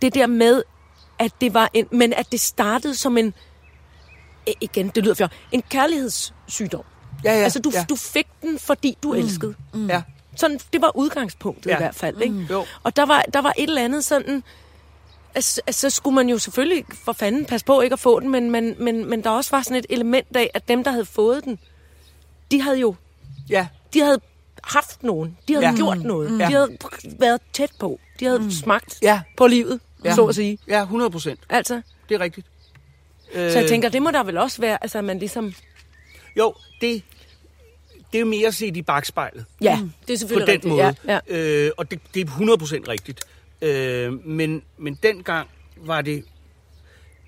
det 0.01 0.13
der 0.15 0.27
med, 0.27 0.63
at 1.19 1.31
det 1.41 1.53
var 1.53 1.69
en, 1.73 1.87
men 1.91 2.13
at 2.13 2.31
det 2.31 2.39
startede 2.41 2.95
som 2.95 3.17
en, 3.17 3.33
igen, 4.61 4.87
det 4.95 5.03
lyder 5.03 5.15
for 5.15 5.29
en 5.51 5.61
kærlighedssygdom. 5.69 6.83
Ja, 7.25 7.37
ja, 7.37 7.43
altså, 7.43 7.59
du, 7.59 7.71
ja. 7.73 7.85
du 7.89 7.95
fik 7.95 8.27
den, 8.41 8.59
fordi 8.59 8.97
du 9.03 9.13
mm. 9.13 9.19
elskede. 9.19 9.55
Mm. 9.73 9.87
Ja. 9.89 10.01
Sådan, 10.35 10.59
det 10.73 10.81
var 10.81 10.97
udgangspunktet 10.97 11.69
Ja. 11.69 11.75
i 11.75 11.77
hvert 11.77 11.95
fald. 11.95 12.21
Ikke? 12.21 12.33
Mm. 12.35 12.45
Jo. 12.49 12.65
Og 12.83 12.95
der 12.95 13.05
var, 13.05 13.21
der 13.33 13.41
var 13.41 13.53
et 13.57 13.69
eller 13.69 13.81
andet 13.83 14.03
sådan... 14.05 14.43
Altså, 15.35 15.61
altså, 15.67 15.89
så 15.89 15.95
skulle 15.95 16.15
man 16.15 16.29
jo 16.29 16.37
selvfølgelig 16.37 16.85
for 17.03 17.13
fanden 17.13 17.45
passe 17.45 17.65
på 17.65 17.81
ikke 17.81 17.93
at 17.93 17.99
få 17.99 18.19
den, 18.19 18.29
men, 18.29 18.51
men, 18.51 18.75
men, 18.79 19.09
men 19.09 19.23
der 19.23 19.29
også 19.29 19.51
var 19.51 19.61
sådan 19.61 19.77
et 19.77 19.85
element 19.89 20.37
af, 20.37 20.49
at 20.53 20.67
dem, 20.67 20.83
der 20.83 20.91
havde 20.91 21.05
fået 21.05 21.43
den, 21.45 21.59
de 22.51 22.61
havde 22.61 22.79
jo 22.79 22.95
Ja. 23.49 23.67
de 23.93 23.99
havde 24.01 24.19
haft 24.63 25.03
nogen. 25.03 25.37
De 25.47 25.53
havde 25.53 25.65
Ja. 25.67 25.75
gjort 25.75 26.01
noget. 26.01 26.31
Mm. 26.31 26.37
De 26.37 26.43
havde 26.45 26.77
været 27.19 27.41
tæt 27.53 27.71
på. 27.79 27.99
De 28.19 28.25
havde 28.25 28.39
mm. 28.39 28.51
smagt 28.51 28.97
Ja. 29.01 29.21
på 29.37 29.47
livet, 29.47 29.79
Ja. 30.05 30.15
så 30.15 30.25
at 30.25 30.35
sige. 30.35 30.57
Ja, 30.67 30.81
100 30.81 31.11
procent. 31.11 31.39
Altså, 31.49 31.81
Det 32.09 32.15
er 32.15 32.19
rigtigt. 32.19 32.47
Øh, 33.33 33.51
så 33.51 33.59
jeg 33.59 33.69
tænker, 33.69 33.89
det 33.89 34.01
må 34.01 34.11
der 34.11 34.23
vel 34.23 34.37
også 34.37 34.61
være, 34.61 34.77
altså, 34.81 34.97
at 34.97 35.03
man 35.03 35.19
ligesom... 35.19 35.53
Jo, 36.37 36.53
det, 36.81 37.03
det 38.11 38.17
er 38.17 38.19
jo 38.19 38.25
mere 38.25 38.51
set 38.51 38.77
i 38.77 38.81
bagspejlet. 38.81 39.45
Ja, 39.61 39.79
det 40.07 40.13
er 40.13 40.13
på 40.13 40.19
selvfølgelig 40.19 40.47
den 40.47 40.53
rigtigt. 40.53 40.71
måde. 40.71 40.95
Ja, 41.07 41.19
ja. 41.29 41.65
Øh, 41.65 41.71
og 41.77 41.91
det, 41.91 41.99
det 42.13 42.21
er 42.21 42.25
100% 42.25 42.87
rigtigt. 42.87 43.21
Øh, 43.61 44.25
men, 44.27 44.61
men 44.77 44.99
dengang 45.03 45.47
var 45.77 46.01
det... 46.01 46.23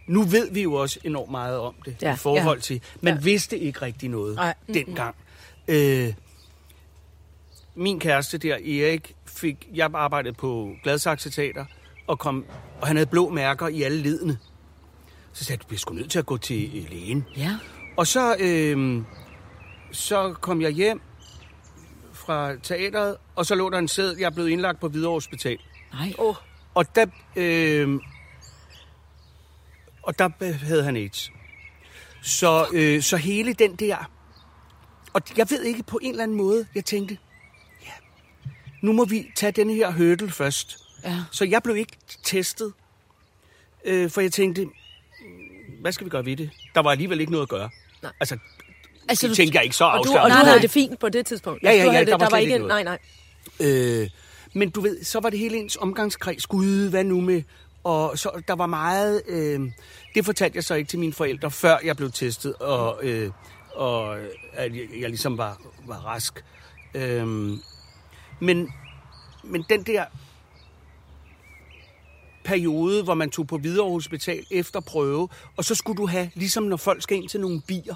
Nu 0.08 0.24
ved 0.24 0.52
vi 0.52 0.62
jo 0.62 0.74
også 0.74 1.00
enormt 1.04 1.32
meget 1.32 1.60
om 1.60 1.74
det 1.86 1.96
Ja, 2.02 2.14
i 2.14 2.18
forhold 2.18 2.58
ja. 2.58 2.62
til... 2.62 2.82
Man 3.02 3.14
Ja. 3.14 3.20
vidste 3.22 3.58
ikke 3.60 3.82
rigtig 3.82 4.10
noget 4.10 4.36
Nej. 4.36 4.54
dengang. 4.74 5.16
Øh, 5.68 6.14
min 7.76 8.00
kæreste 8.00 8.38
der, 8.38 8.54
Erik, 8.56 9.16
fik... 9.26 9.68
Jeg 9.74 9.90
arbejdede 9.94 10.34
på 10.34 10.72
Gladsaxe 10.84 11.30
Teater, 11.30 11.66
og, 12.08 12.20
kom, 12.20 12.46
og 12.82 12.88
han 12.88 12.96
havde 12.96 13.10
blå 13.10 13.30
mærker 13.30 13.68
i 13.68 13.82
alle 13.84 13.98
ledene. 14.02 14.38
Så 15.34 15.44
sagde 15.44 15.58
jeg, 15.58 15.64
du 15.64 15.68
bliver 15.68 15.80
sgu 15.80 15.94
nødt 15.94 16.12
til 16.12 16.20
at 16.20 16.26
gå 16.26 16.38
til 16.38 16.72
øh, 16.76 16.90
lægen. 16.92 17.26
Ja. 17.38 17.58
Og 17.98 18.08
så, 18.08 18.36
øh, 18.40 19.02
så 19.92 20.34
kom 20.42 20.62
jeg 20.62 20.72
hjem 20.72 21.02
fra 22.14 22.56
teateret, 22.64 23.18
og 23.36 23.46
så 23.46 23.56
lå 23.56 23.70
der 23.70 23.78
en 23.78 23.88
sæd, 23.88 24.16
jeg 24.18 24.26
er 24.26 24.30
blevet 24.30 24.50
indlagt 24.50 24.80
på 24.80 24.88
Hvidovre 24.90 25.14
Hospital. 25.16 25.58
Nej. 25.94 26.14
Oh, 26.18 26.36
Og 26.74 26.96
der, 26.96 27.06
øh, 27.36 28.00
og 30.04 30.20
der 30.20 30.30
havde 30.66 30.84
han 30.84 30.96
AIDS. 30.96 31.32
Så, 32.22 32.68
øh, 32.74 33.02
så 33.02 33.18
hele 33.18 33.54
den 33.54 33.76
der... 33.76 34.12
Og 35.14 35.22
jeg 35.38 35.48
ved 35.50 35.64
ikke 35.64 35.84
på 35.84 36.00
en 36.02 36.10
eller 36.10 36.24
anden 36.24 36.38
måde, 36.38 36.68
jeg 36.76 36.86
tænkte, 36.86 37.18
ja, 37.86 37.92
nu 38.82 38.94
må 38.94 39.06
vi 39.06 39.32
tage 39.36 39.52
den 39.52 39.70
her 39.70 39.92
hurdle 39.92 40.32
først. 40.32 40.78
Ja. 41.04 41.24
Så 41.32 41.46
jeg 41.46 41.64
blev 41.64 41.76
ikke 41.76 41.98
testet, 42.24 42.74
øh, 43.86 44.10
for 44.10 44.22
jeg 44.22 44.32
tænkte, 44.32 44.66
"Mm, 44.66 44.72
hvad 45.82 45.92
skal 45.92 46.06
vi 46.06 46.10
gøre 46.10 46.26
ved 46.26 46.36
det? 46.38 46.50
Der 46.76 46.82
var 46.82 46.92
alligevel 46.92 47.20
ikke 47.20 47.32
noget 47.32 47.44
at 47.46 47.50
gøre. 47.50 47.70
Nej. 48.02 48.12
Altså, 48.20 48.38
Altså, 49.10 49.28
det 49.28 49.36
tænker 49.36 49.60
jeg 49.60 49.64
ikke 49.64 49.76
så 49.76 49.86
og 49.86 49.92
du, 49.94 49.98
afslappet. 49.98 50.24
og 50.38 50.42
du 50.42 50.46
havde 50.46 50.62
det 50.62 50.72
fint 50.72 51.00
på 51.00 51.10
det 51.10 51.26
tidspunkt. 51.26 51.64
Ja, 51.64 51.72
ja, 51.72 51.74
Altså, 51.74 51.86
du 51.86 51.92
ja, 51.92 51.94
havde 51.98 52.06
der 52.06 52.12
det, 52.18 52.22
var 52.22 52.28
der 52.30 52.36
var 52.36 52.38
ikke... 52.38 52.54
ikke 52.54 52.68
Nej, 52.68 52.84
noget. 52.84 53.00
nej. 53.60 54.02
Øh, 54.02 54.10
men 54.54 54.70
du 54.70 54.82
ved, 54.82 55.04
så 55.04 55.20
var 55.20 55.30
det 55.30 55.40
hele 55.40 55.58
ens 55.58 55.78
omgangskreds. 55.82 56.48
Gud, 56.48 56.90
hvad 56.90 57.04
nu 57.04 57.22
med? 57.22 57.42
Og 57.84 58.20
så 58.20 58.42
der 58.48 58.56
var 58.56 58.66
meget... 58.66 59.22
Øh, 59.28 59.60
det 60.16 60.26
fortalte 60.26 60.56
jeg 60.56 60.64
så 60.64 60.76
ikke 60.76 60.88
til 60.90 61.00
mine 61.00 61.14
forældre, 61.14 61.52
før 61.52 61.78
jeg 61.84 61.98
blev 61.98 62.12
testet, 62.12 62.54
og, 62.54 63.00
øh, 63.04 63.32
og 63.76 64.18
at 64.54 64.76
jeg, 64.76 64.88
jeg 65.00 65.10
ligesom 65.10 65.38
var, 65.38 65.62
var 65.88 65.96
rask. 65.96 66.44
Øh, 66.94 67.28
men, 68.40 68.74
men 69.44 69.66
den 69.70 69.84
der 69.84 70.06
periode, 72.44 73.04
hvor 73.04 73.14
man 73.14 73.30
tog 73.30 73.48
på 73.48 73.58
Hvidovre 73.58 73.92
Hospital 73.92 74.46
efter 74.52 74.80
prøve, 74.80 75.30
og 75.58 75.66
så 75.66 75.76
skulle 75.76 75.98
du 75.98 76.08
have, 76.08 76.30
ligesom 76.34 76.64
når 76.64 76.78
folk 76.78 77.04
skal 77.04 77.18
ind 77.18 77.30
til 77.30 77.40
nogle 77.40 77.62
bier. 77.68 77.96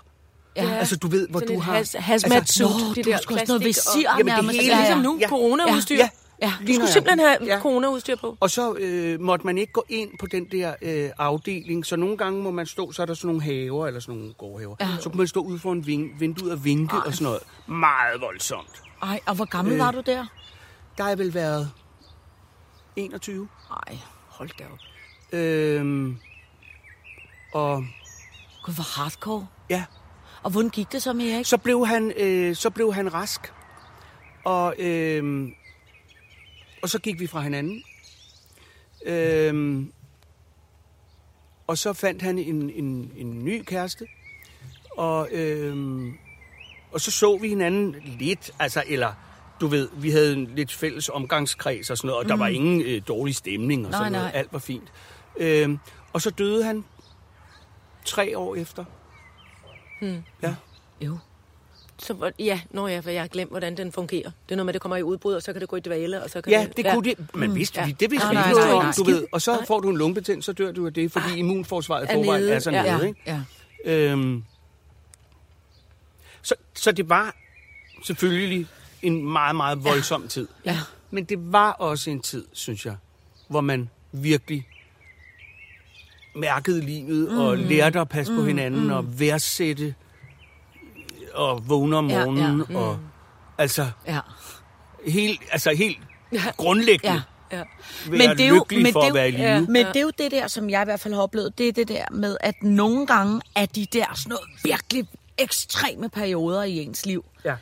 Ja. 0.56 0.70
Altså, 0.70 0.95
du 0.97 1.08
ved, 1.08 1.28
hvor 1.30 1.39
du 1.39 1.60
har... 1.60 1.74
has, 1.74 1.95
hazmat 1.99 2.38
altså, 2.38 2.54
suit, 2.54 2.95
det 2.95 3.06
der 3.06 3.16
også 3.18 3.28
noget 3.30 3.45
plastik 3.47 3.56
og- 3.56 3.62
visir 3.66 4.10
Jamen, 4.18 4.28
det 4.28 4.62
hele- 4.62 4.74
Altså, 4.74 4.76
ligesom 4.78 4.97
ja. 4.97 5.04
nu, 5.04 5.18
Ja. 5.22 5.28
coronaudstyr. 5.30 5.95
Ja. 5.95 6.10
Ja. 6.41 6.54
Du 6.68 6.74
skulle 6.74 6.91
simpelthen 6.91 7.20
have 7.20 7.38
Ja. 7.45 7.60
coronaudstyr 7.60 8.16
på. 8.16 8.38
Og 8.39 8.49
så 8.49 8.76
øh, 8.76 9.20
måtte 9.22 9.45
man 9.45 9.58
ikke 9.58 9.74
gå 9.74 9.84
ind 9.89 10.10
på 10.20 10.26
den 10.28 10.45
der 10.52 10.74
øh, 10.82 11.10
afdeling, 11.18 11.86
så 11.86 11.95
nogle 11.95 12.18
gange 12.18 12.43
må 12.43 12.52
man 12.52 12.66
stå, 12.66 12.91
så 12.91 13.02
er 13.02 13.06
der 13.06 13.14
sådan 13.14 13.28
nogle 13.28 13.41
haver, 13.43 13.88
eller 13.88 13.99
sådan 13.99 14.16
nogle 14.16 14.34
gårdhaver. 14.34 14.76
Ja. 14.80 14.88
Så 14.99 15.10
kunne 15.10 15.18
man 15.18 15.28
stå 15.28 15.39
ude 15.41 15.60
for 15.60 15.72
en 15.72 15.86
ving, 15.88 16.20
vindue 16.20 16.52
og 16.52 16.66
vinke 16.66 16.95
og 17.06 17.14
sådan 17.14 17.24
noget. 17.26 17.39
Meget 17.68 18.22
voldsomt. 18.22 18.84
Ej, 19.04 19.20
og 19.26 19.36
hvor 19.36 19.45
gammel 19.45 19.74
Øh. 19.74 19.80
var 19.80 19.91
du 19.91 20.02
der? 20.06 20.26
Der 20.97 21.04
har 21.04 21.16
vel 21.16 21.34
været 21.34 21.72
21. 22.95 23.47
Nej, 23.70 23.97
hold 24.28 24.49
da 24.60 24.64
op. 24.74 24.80
Øhm, 25.39 26.18
og 27.54 27.84
Gud, 28.64 28.74
hvor 28.74 28.99
hardcore. 29.02 29.47
ja, 29.70 29.84
Og 30.44 30.52
hvordan 30.52 30.70
gik 30.70 30.92
det 30.92 31.02
så 31.02 31.14
med 31.14 31.26
Erik? 31.32 31.46
så 31.46 31.58
blev 31.58 31.88
han, 31.88 32.14
øh, 32.18 32.56
så 32.56 32.70
blev 32.70 32.94
han 32.94 33.14
rask. 33.14 33.54
Og, 34.44 34.76
øh, 34.80 35.50
og 36.82 36.89
så 36.89 37.00
gik 37.00 37.20
vi 37.20 37.28
fra 37.28 37.42
hinanden. 37.42 37.84
Øh, 39.06 39.84
og 41.68 41.78
så 41.78 41.94
fandt 41.94 42.22
han 42.22 42.38
en, 42.38 42.70
en, 42.70 43.12
en 43.18 43.46
ny 43.46 43.64
kæreste. 43.64 44.06
Og, 44.98 45.30
øh, 45.32 46.08
og 46.92 47.02
så 47.02 47.12
så 47.12 47.38
vi 47.38 47.48
hinanden 47.48 47.96
lidt, 48.20 48.52
altså, 48.60 48.84
eller 48.88 49.14
du 49.62 49.68
ved, 49.68 49.89
vi 49.98 50.12
havde 50.12 50.34
en 50.34 50.46
lidt 50.56 50.74
fælles 50.74 51.10
omgangskreds 51.10 51.89
og 51.89 51.98
sådan 51.98 52.08
noget, 52.08 52.24
og 52.24 52.30
der 52.30 52.36
var 52.36 52.48
ingen 52.48 52.82
øh, 52.82 53.02
dårlig 53.08 53.36
stemning 53.36 53.86
og 53.86 53.92
Nej, 53.92 54.00
sådan 54.00 54.12
noget. 54.12 54.26
nej. 54.26 54.39
Alt 54.39 54.54
var 54.54 54.60
fint. 54.60 54.92
Øh, 55.38 55.78
og 56.14 56.22
så 56.22 56.30
døde 56.30 56.64
han 56.64 56.84
tre 58.06 58.38
år 58.38 58.56
efter. 58.56 58.86
Hmm. 60.02 60.24
Ja. 60.43 60.56
Jo. 61.02 61.18
Så, 61.97 62.32
ja, 62.39 62.62
når 62.72 62.88
jeg, 62.88 63.04
for 63.04 63.10
jeg 63.10 63.22
har 63.22 63.28
glemt, 63.28 63.52
hvordan 63.52 63.78
den 63.78 63.91
fungerer. 63.91 64.32
Det 64.45 64.52
er 64.52 64.56
noget 64.56 64.66
med, 64.66 64.70
at 64.70 64.74
det 64.74 64.82
kommer 64.82 64.97
i 64.97 65.04
udbrud, 65.04 65.34
og 65.34 65.41
så 65.41 65.54
kan 65.54 65.62
det 65.62 65.70
gå 65.70 65.76
i 65.76 65.80
dvale, 65.80 66.24
og 66.24 66.30
så 66.30 66.41
kan 66.41 66.52
Ja, 66.54 66.68
det 66.78 66.86
kunne 66.93 67.10
det. 67.10 67.36
Men 67.36 67.56
vidste 67.56 67.80
Ja. 67.80 67.86
vi, 67.86 67.91
det 67.91 68.12
vidste 68.12 68.26
Nej, 68.28 68.32
vi 68.32 68.36
nej, 68.36 68.45
ikke 68.49 68.56
noget 68.56 68.68
nej, 68.70 68.78
om, 68.78 68.84
nej. 68.86 68.93
du 68.97 69.04
ved. 69.04 69.28
Og 69.32 69.41
så 69.41 69.64
får 69.68 69.80
du 69.80 69.89
en 69.89 69.97
lungebetændelse, 69.97 70.45
så 70.45 70.54
dør 70.54 70.72
du 70.72 70.86
af 70.86 70.93
det, 70.93 71.12
fordi 71.12 71.38
immunforsvaret 71.38 72.04
i 72.04 72.08
Er 72.10 72.14
forvejen 72.14 72.41
nede, 72.43 72.54
er 72.54 72.60
så 72.60 72.72
ja. 72.72 72.82
nede, 72.82 72.93
Ja, 72.97 73.08
ikke? 73.08 73.43
ja. 73.86 74.12
Øhm, 74.12 74.43
så, 76.41 76.56
så 76.74 76.91
det 76.91 77.10
var 77.10 77.36
selvfølgelig 78.04 78.68
en 79.02 79.24
meget, 79.32 79.56
meget 79.56 79.84
voldsom 79.84 80.28
tid. 80.28 80.47
Ja. 80.66 80.78
Men 81.12 81.24
det 81.24 81.52
var 81.54 81.72
også 81.72 82.10
en 82.10 82.22
tid, 82.22 82.45
synes 82.54 82.86
jeg, 82.86 82.95
hvor 83.47 83.62
man 83.62 83.89
virkelig 84.12 84.68
mærkede 86.36 86.82
livet 86.82 87.32
mm. 87.32 87.38
og 87.39 87.57
lærte 87.57 87.99
at 87.99 88.09
passe 88.09 88.32
mm. 88.34 88.39
på 88.39 88.45
hinanden 88.45 88.84
mm. 88.84 88.91
og 88.91 89.19
værdsætte 89.19 89.95
og 91.34 91.69
vågne 91.69 91.97
om 91.97 92.09
Ja, 92.09 92.19
ja. 92.19 92.25
morgenen 92.25 92.63
mm. 92.69 92.75
og 92.75 92.99
altså 93.57 93.88
Ja. 94.07 94.19
helt, 95.07 95.41
altså 95.51 95.73
helt 95.73 95.97
grundlæggende 96.57 97.21
Ja. 97.51 97.57
Ja. 97.57 97.63
Men 98.09 98.19
det 98.19 98.41
er 98.41 98.47
jo- 98.47 98.65
men 98.71 98.86
det 98.86 98.95
er 98.95 99.23
at 99.23 99.34
jo- 99.34 99.38
ja. 99.39 99.59
Men 99.59 99.86
det 99.86 99.95
er 99.95 100.01
jo 100.01 100.11
det 100.17 100.32
der, 100.32 100.47
som 100.47 100.69
jeg 100.69 100.82
i 100.82 100.86
hvert 100.86 100.99
fald 100.99 101.13
har 101.13 101.21
oplevet, 101.21 101.57
det 101.57 101.67
er 101.67 101.71
det 101.71 101.88
der 101.88 102.05
med, 102.11 102.38
at 102.39 102.55
nogle 102.63 103.05
gange 103.07 103.41
er 103.55 103.65
de 103.65 103.86
der 103.93 104.05
sådan 104.15 104.29
noget 104.29 104.43
virkelig 104.63 105.07
ekstreme 105.38 106.09
perioder 106.09 106.63
i 106.63 106.77
ens 106.77 107.05
liv. 107.05 107.25
Ja. 107.45 107.55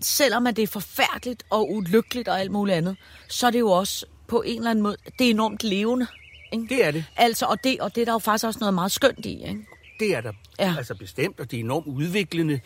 Selvom 0.00 0.46
at 0.46 0.56
det 0.56 0.62
er 0.62 0.66
forfærdeligt 0.66 1.42
og 1.50 1.72
ulykkeligt 1.72 2.28
og 2.28 2.40
alt 2.40 2.50
muligt 2.50 2.76
andet, 2.76 2.96
så 3.28 3.46
er 3.46 3.50
det 3.50 3.60
jo 3.60 3.70
også 3.70 4.06
på 4.28 4.42
en 4.46 4.56
eller 4.58 4.70
anden 4.70 4.82
måde, 4.82 4.96
det 5.18 5.26
er 5.26 5.30
enormt 5.30 5.64
levende. 5.64 6.06
Ikke? 6.52 6.66
Det 6.68 6.84
er 6.86 6.90
det. 6.90 7.04
Altså, 7.16 7.46
og 7.46 7.64
det, 7.64 7.80
og 7.80 7.94
det 7.94 8.00
er 8.00 8.04
der 8.04 8.12
jo 8.12 8.18
faktisk 8.18 8.44
også 8.46 8.60
noget 8.60 8.74
meget 8.74 8.92
skønt 8.92 9.26
i, 9.26 9.42
ikke? 9.48 9.66
Det 10.00 10.14
er 10.16 10.20
der 10.20 10.32
Ja. 10.58 10.74
altså 10.78 10.94
bestemt, 10.94 11.40
og 11.40 11.50
det 11.50 11.56
er 11.56 11.60
enormt 11.60 11.86
udviklende, 11.86 12.60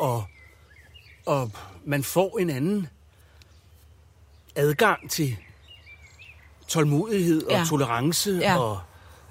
og, 0.00 0.24
og 1.26 1.50
man 1.84 2.02
får 2.02 2.38
en 2.38 2.50
anden 2.50 2.88
adgang 4.56 5.10
til 5.10 5.36
tålmodighed 6.68 7.42
og 7.46 7.52
Ja. 7.52 7.64
tolerance 7.68 8.30
Ja. 8.42 8.58
og 8.58 8.80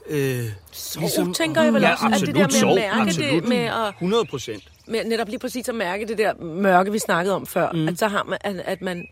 øh, 0.07 0.45
Sorg, 0.71 1.35
tænker 1.35 1.61
jeg 1.61 1.73
vel 1.73 1.81
ja, 1.81 1.91
også, 1.91 2.05
at 2.05 2.35
det 2.35 2.41
absolut 2.43 2.51
der 2.51 2.75
med 2.75 2.83
at 2.83 2.95
mærke 2.97 3.11
det 3.11 3.23
absolut. 3.23 3.47
med 3.47 3.57
at- 3.57 3.89
100 3.89 4.25
procent. 4.25 4.63
med 4.87 5.03
netop 5.05 5.27
lige 5.27 5.39
præcis 5.39 5.69
at 5.69 5.75
mærke 5.75 6.07
det 6.07 6.17
der 6.17 6.33
mørke, 6.43 6.91
vi 6.91 6.99
snakkede 6.99 7.35
om 7.35 7.45
før, 7.45 7.71
mm. 7.71 7.87
at 7.87 7.99
så 7.99 8.07
har 8.07 8.23
man, 8.23 8.37
at, 8.41 8.55
at 8.55 8.81
man 8.81 9.07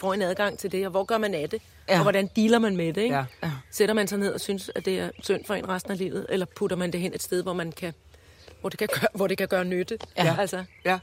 får 0.00 0.14
en 0.14 0.22
adgang 0.22 0.58
til 0.58 0.72
det, 0.72 0.84
og 0.84 0.90
hvor 0.90 1.04
gør 1.04 1.18
man 1.18 1.34
af 1.34 1.50
det? 1.50 1.62
Ja. 1.88 1.96
og 1.96 2.02
hvordan 2.02 2.30
dealer 2.36 2.58
man 2.58 2.76
med 2.76 2.92
det, 2.92 3.02
ikke? 3.02 3.14
Ja. 3.14 3.24
Ja. 3.42 3.50
Sætter 3.70 3.94
man 3.94 4.08
sig 4.08 4.18
ned 4.18 4.32
og 4.32 4.40
synes, 4.40 4.70
at 4.74 4.84
det 4.84 4.98
er 5.00 5.10
synd 5.22 5.44
for 5.46 5.54
en 5.54 5.68
resten 5.68 5.92
af 5.92 5.98
livet, 5.98 6.26
eller 6.28 6.46
putter 6.56 6.76
man 6.76 6.92
det 6.92 7.00
hen 7.00 7.14
et 7.14 7.22
sted, 7.22 7.42
hvor 7.42 7.52
man 7.52 7.72
kan, 7.72 7.94
hvor 8.60 8.68
det 8.68 8.78
kan 8.78 8.88
gøre, 8.92 9.08
hvor 9.14 9.26
det 9.26 9.38
kan 9.38 9.48
gøre 9.48 9.64
nytte? 9.64 9.98
Ja. 10.16 10.36
Altså, 10.38 10.64
Ja. 10.84 10.98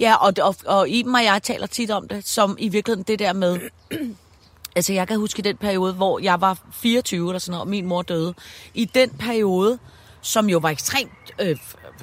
Ja, 0.00 0.14
og, 0.14 0.32
og, 0.42 0.54
og 0.66 0.88
Iben 0.88 1.14
og 1.14 1.24
jeg 1.24 1.42
taler 1.42 1.66
tit 1.66 1.90
om 1.90 2.08
det, 2.08 2.26
som 2.26 2.56
i 2.58 2.68
virkeligheden 2.68 3.02
det 3.02 3.18
der 3.18 3.32
med... 3.32 3.58
altså, 4.76 4.92
jeg 4.92 5.08
kan 5.08 5.16
huske 5.18 5.42
den 5.42 5.56
periode, 5.56 5.92
hvor 5.92 6.18
jeg 6.18 6.40
var 6.40 6.58
24 6.72 7.28
eller 7.30 7.38
sådan 7.38 7.50
noget, 7.50 7.60
og 7.60 7.68
min 7.68 7.86
mor 7.86 8.02
døde. 8.02 8.34
I 8.74 8.84
den 8.84 9.10
periode, 9.10 9.78
som 10.20 10.50
jo 10.50 10.58
var 10.58 10.70
ekstremt 10.70 11.32
øh, 11.40 11.56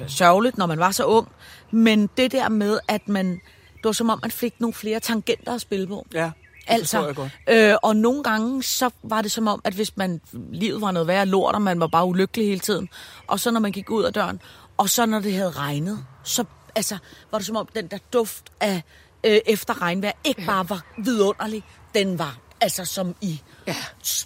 sørgeligt, 0.06 0.58
når 0.58 0.66
man 0.66 0.78
var 0.78 0.90
så 0.90 1.04
ung, 1.04 1.28
men 1.70 2.10
det 2.16 2.32
der 2.32 2.48
med, 2.48 2.78
at 2.88 3.08
man... 3.08 3.40
Det 3.76 3.84
var 3.84 3.92
som 3.92 4.10
om, 4.10 4.18
man 4.22 4.30
fik 4.30 4.60
nogle 4.60 4.74
flere 4.74 5.00
tangenter 5.00 5.54
at 5.54 5.60
spille 5.60 5.86
på. 5.86 6.06
Ja. 6.14 6.30
Jeg 6.68 6.76
Altså, 6.76 7.12
godt. 7.12 7.32
øh, 7.48 7.74
og 7.82 7.96
nogle 7.96 8.22
gange, 8.22 8.62
så 8.62 8.90
var 9.02 9.22
det 9.22 9.32
som 9.32 9.48
om, 9.48 9.60
at 9.64 9.74
hvis 9.74 9.96
man, 9.96 10.20
livet 10.52 10.80
var 10.80 10.90
noget 10.90 11.08
værre 11.08 11.26
lort, 11.26 11.54
og 11.54 11.62
man 11.62 11.80
var 11.80 11.86
bare 11.86 12.04
ulykkelig 12.04 12.46
hele 12.46 12.60
tiden, 12.60 12.88
og 13.26 13.40
så 13.40 13.50
når 13.50 13.60
man 13.60 13.72
gik 13.72 13.90
ud 13.90 14.04
af 14.04 14.12
døren, 14.12 14.40
og 14.76 14.90
så 14.90 15.06
når 15.06 15.20
det 15.20 15.32
havde 15.34 15.50
regnet, 15.50 16.04
så 16.24 16.44
altså, 16.74 16.98
var 17.30 17.38
det 17.38 17.46
som 17.46 17.56
om, 17.56 17.68
den 17.74 17.86
der 17.86 17.98
duft 18.12 18.52
af 18.60 18.82
øh, 19.24 19.38
efter 19.46 19.82
regnvejr 19.82 20.12
ikke 20.24 20.42
bare 20.46 20.68
var 20.68 20.84
vidunderlig, 20.98 21.64
den 21.94 22.18
var 22.18 22.38
altså 22.60 22.84
som 22.84 23.14
i 23.20 23.42
ja. 23.66 23.76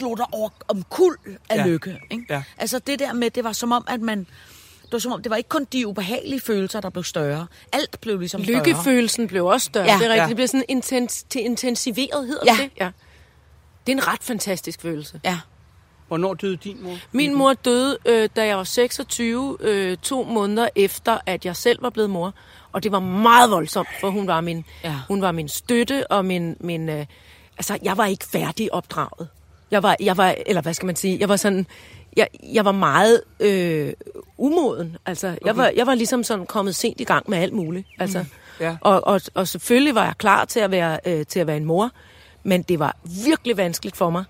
dig 0.01 0.27
over 0.33 0.49
om 0.69 0.83
kul 0.83 1.17
af 1.51 1.57
ja. 1.57 1.67
lykke. 1.67 2.01
Ikke? 2.11 2.25
Ja. 2.29 2.43
Altså 2.59 2.79
det 2.79 2.99
der 2.99 3.13
med, 3.13 3.31
det 3.31 3.45
var 3.45 3.53
som 3.53 3.73
om, 3.73 3.85
at 3.89 4.01
man, 4.01 4.27
det 4.93 4.97
var 4.97 5.01
som 5.01 5.13
om, 5.13 5.23
det 5.23 5.31
var 5.31 5.37
ikke 5.37 5.49
kun 5.49 5.67
de 5.73 5.87
ubehagelige 5.87 6.41
følelser, 6.41 6.81
der 6.81 6.91
blev 6.91 7.05
større. 7.05 7.47
Alt 7.73 8.01
blev 8.01 8.19
ligesom 8.19 8.45
større. 8.45 8.59
Lykkefølelsen 8.59 9.29
blev 9.29 9.47
også 9.47 9.65
større. 9.65 9.85
Ja. 9.87 9.93
det 9.99 10.07
er 10.07 10.09
rigtigt. 10.09 10.23
Ja. 10.23 10.27
Det 10.29 10.37
bliver 10.37 10.47
sådan 10.47 10.65
intens, 10.69 11.23
til 11.23 11.45
intensiveret, 11.45 12.27
hedder 12.27 12.43
Ja. 12.47 12.63
det? 12.63 12.71
Ja. 12.81 12.91
Det 13.87 13.93
er 13.93 13.97
en 13.97 14.07
ret 14.07 14.23
fantastisk 14.23 14.81
følelse. 14.83 15.21
Ja. 15.25 15.39
Hvornår 16.09 16.35
døde 16.35 16.57
din 16.57 16.83
mor? 16.83 16.97
Min 17.13 17.35
mor 17.35 17.53
døde, 17.53 17.99
øh, 18.07 18.29
da 18.37 18.47
jeg 18.47 18.57
var 18.57 18.65
26, 18.65 19.57
øh, 19.61 19.97
to 19.97 20.25
måneder 20.25 20.69
efter, 20.77 21.19
at 21.27 21.45
jeg 21.45 21.57
selv 21.57 21.83
var 21.83 21.91
blevet 21.91 22.11
mor. 22.11 22.35
Og 22.73 22.83
det 22.83 22.93
var 22.93 23.01
meget 23.01 23.51
voldsomt, 23.51 23.89
for 24.01 24.11
hun 24.11 24.27
var 24.27 24.41
min, 24.41 24.65
ja. 24.85 24.95
hun 25.09 25.23
var 25.23 25.33
min 25.33 25.49
støtte, 25.49 26.07
og 26.11 26.25
min... 26.25 26.57
min 26.61 26.89
øh, 26.89 27.07
altså, 27.59 27.79
jeg 27.83 27.97
var 27.97 28.07
ikke 28.07 28.25
færdig 28.25 28.75
opdraget. 28.75 29.29
Jeg 29.71 29.83
var, 29.83 29.97
jeg 30.01 30.17
var, 30.17 30.35
eller 30.47 30.63
hvad 30.63 30.75
skal 30.75 30.87
man 30.87 30.97
sige, 30.97 31.17
jeg 31.21 31.29
var 31.29 31.37
sådan... 31.37 31.67
Jeg, 32.17 32.29
jeg 32.53 32.65
var 32.65 32.73
meget 32.73 33.23
øh, 33.41 33.93
umoden. 34.39 34.97
Altså, 35.07 35.27
okay. 35.29 35.39
jeg, 35.47 35.57
var, 35.57 35.73
jeg 35.77 35.87
var 35.87 35.95
ligesom 35.95 36.25
sådan 36.25 36.47
kommet 36.47 36.75
sent 36.75 37.01
i 37.01 37.05
gang 37.05 37.31
med 37.31 37.39
alt 37.39 37.53
muligt. 37.53 37.87
Altså, 37.99 38.19
mm. 38.19 38.27
Ja. 38.61 38.77
og, 38.81 39.07
og, 39.07 39.21
og 39.35 39.49
selvfølgelig 39.49 39.95
var 39.95 40.05
jeg 40.05 40.15
klar 40.19 40.45
til 40.45 40.61
at 40.61 40.71
være, 40.71 40.99
øh, 41.07 41.27
til 41.27 41.41
at 41.41 41.47
være 41.47 41.57
en 41.57 41.65
mor, 41.65 41.91
men 42.43 42.63
det 42.63 42.79
var 42.79 42.97
virkelig 43.25 43.57
vanskeligt 43.57 43.97
for 43.97 44.11
mig 44.11 44.25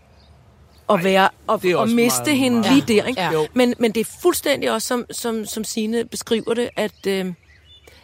at, 0.91 1.05
være, 1.05 1.29
og, 1.47 1.63
det 1.63 1.77
og 1.77 1.89
miste 1.89 2.23
meget- 2.25 2.39
hende 2.39 2.61
meget- 2.61 2.73
lige 2.89 2.97
der. 3.01 3.05
Ikke? 3.07 3.21
Ja. 3.21 3.31
Men, 3.55 3.75
men 3.79 3.93
det 3.93 4.01
er 4.01 4.11
fuldstændig 4.23 4.73
også, 4.73 4.89
som, 4.89 5.05
som, 5.11 5.45
som 5.45 5.65
Signe 5.65 6.05
beskriver 6.05 6.55
det, 6.55 6.69
at, 6.77 7.07
øh, 7.07 7.33